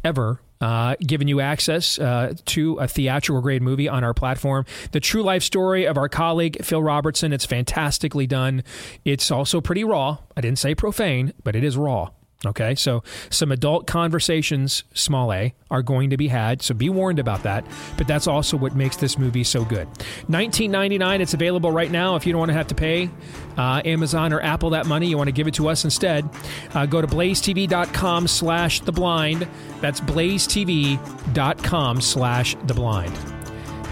ever 0.08 0.40
uh, 0.62 0.96
given 1.02 1.28
you 1.28 1.42
access 1.42 2.00
uh, 2.00 2.34
to 2.46 2.78
a 2.80 2.88
theatrical 2.88 3.42
grade 3.42 3.62
movie 3.62 3.90
on 3.90 4.04
our 4.06 4.14
platform. 4.14 4.66
The 4.92 5.02
true 5.02 5.22
life 5.22 5.44
story 5.44 5.86
of 5.86 5.98
our 5.98 6.08
colleague 6.08 6.64
Phil 6.64 6.82
Robertson. 6.82 7.34
It's 7.34 7.46
fantastically 7.46 8.26
done. 8.26 8.64
It's 9.04 9.30
also 9.30 9.60
pretty 9.60 9.84
raw. 9.84 10.18
I 10.36 10.42
didn't 10.42 10.60
say 10.60 10.74
profane, 10.76 11.34
but 11.44 11.56
it 11.56 11.64
is 11.64 11.76
raw. 11.78 12.10
Okay, 12.46 12.76
so 12.76 13.02
some 13.32 13.52
adult 13.52 13.88
conversations, 13.88 14.84
small 14.94 15.34
a, 15.34 15.56
are 15.72 15.82
going 15.82 16.12
to 16.12 16.18
be 16.18 16.28
had. 16.28 16.62
So 16.62 16.76
be 16.76 16.88
warned 16.88 17.18
about 17.18 17.42
that. 17.44 17.66
But 17.98 18.08
that's 18.08 18.28
also 18.28 18.58
what 18.58 18.76
makes 18.76 18.98
this 18.98 19.18
movie 19.18 19.44
so 19.44 19.66
good. 19.66 19.88
19.99. 20.30 21.20
It's 21.20 21.34
available 21.34 21.72
right 21.72 21.90
now. 21.90 22.16
If 22.16 22.28
you 22.28 22.34
don't 22.34 22.40
want 22.40 22.50
to 22.50 22.56
have 22.56 22.68
to 22.68 22.76
pay 22.76 23.10
uh, 23.58 23.82
Amazon 23.84 24.34
or 24.34 24.42
Apple 24.42 24.70
that 24.72 24.86
money, 24.86 25.08
you 25.08 25.18
want 25.18 25.30
to 25.30 25.34
give 25.34 25.48
it 25.48 25.56
to 25.56 25.68
us 25.68 25.84
instead. 25.84 26.30
Uh, 26.76 26.86
go 26.86 27.02
to 27.02 27.08
blazetv.com/slash 27.08 28.82
the 28.82 28.92
blind. 28.92 29.48
That's 29.82 30.00
blazetv.com/slash 30.00 32.56
the 32.68 32.74
blind. 32.76 33.37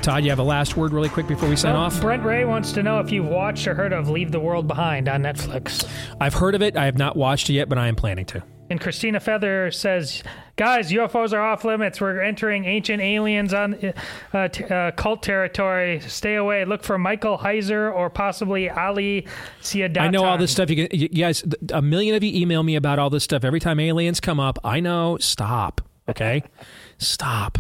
Todd, 0.02 0.24
you 0.24 0.30
have 0.30 0.40
a 0.40 0.44
last 0.44 0.78
word 0.78 0.94
really 0.94 1.10
quick 1.10 1.28
before 1.28 1.50
we 1.50 1.56
sign 1.56 1.74
Well, 1.74 1.84
off? 1.84 2.00
Brent 2.00 2.24
Ray 2.24 2.46
wants 2.46 2.72
to 2.74 2.84
know 2.84 3.00
if 3.00 3.12
you've 3.12 3.26
watched 3.26 3.68
or 3.68 3.74
heard 3.74 3.92
of 3.92 4.08
Leave 4.10 4.32
the 4.32 4.40
World 4.40 4.68
Behind 4.68 5.08
on 5.10 5.24
Netflix. 5.24 5.88
I've 6.22 6.36
heard 6.36 6.54
of 6.54 6.62
it. 6.62 6.78
I 6.78 6.86
have 6.86 6.98
not 6.98 7.16
watched 7.16 7.50
it 7.50 7.54
yet, 7.54 7.70
but 7.70 7.78
I 7.80 7.88
am 7.88 7.96
planning 7.96 8.26
to. 8.28 8.44
And 8.70 8.82
Christina 8.82 9.20
Feather 9.20 9.70
says, 9.72 10.24
"Guys, 10.56 10.92
UFOs 10.92 11.34
are 11.34 11.42
off 11.42 11.64
limits. 11.66 12.02
We're 12.02 12.20
entering 12.22 12.66
ancient 12.66 13.00
aliens 13.02 13.54
on 13.54 13.94
uh, 14.34 14.48
t- 14.48 14.64
uh, 14.64 14.90
cult 14.92 15.22
territory. 15.22 16.00
Stay 16.00 16.34
away. 16.36 16.66
Look 16.66 16.84
for 16.84 16.98
Michael 16.98 17.38
Heiser 17.38 17.94
or 17.94 18.10
possibly 18.10 18.70
Ali 18.70 19.28
Siadatan." 19.62 20.02
I 20.02 20.08
know 20.10 20.24
all 20.26 20.38
this 20.40 20.52
stuff. 20.52 20.72
You, 20.72 20.88
can, 20.88 21.00
you 21.00 21.10
guys, 21.10 21.44
a 21.72 21.82
million 21.82 22.16
of 22.16 22.24
you 22.24 22.32
email 22.42 22.64
me 22.64 22.76
about 22.76 22.98
all 22.98 23.12
this 23.12 23.24
stuff 23.24 23.44
every 23.44 23.60
time 23.60 23.80
aliens 23.80 24.20
come 24.20 24.40
up. 24.40 24.58
I 24.64 24.80
know. 24.80 25.18
Stop. 25.20 25.82
Okay, 26.10 26.42
stop. 26.98 27.60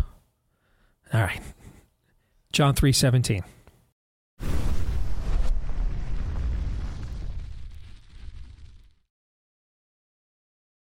All 1.13 1.21
right. 1.21 1.41
John 2.55 2.73
three 2.73 2.93
seventeen. 2.93 3.43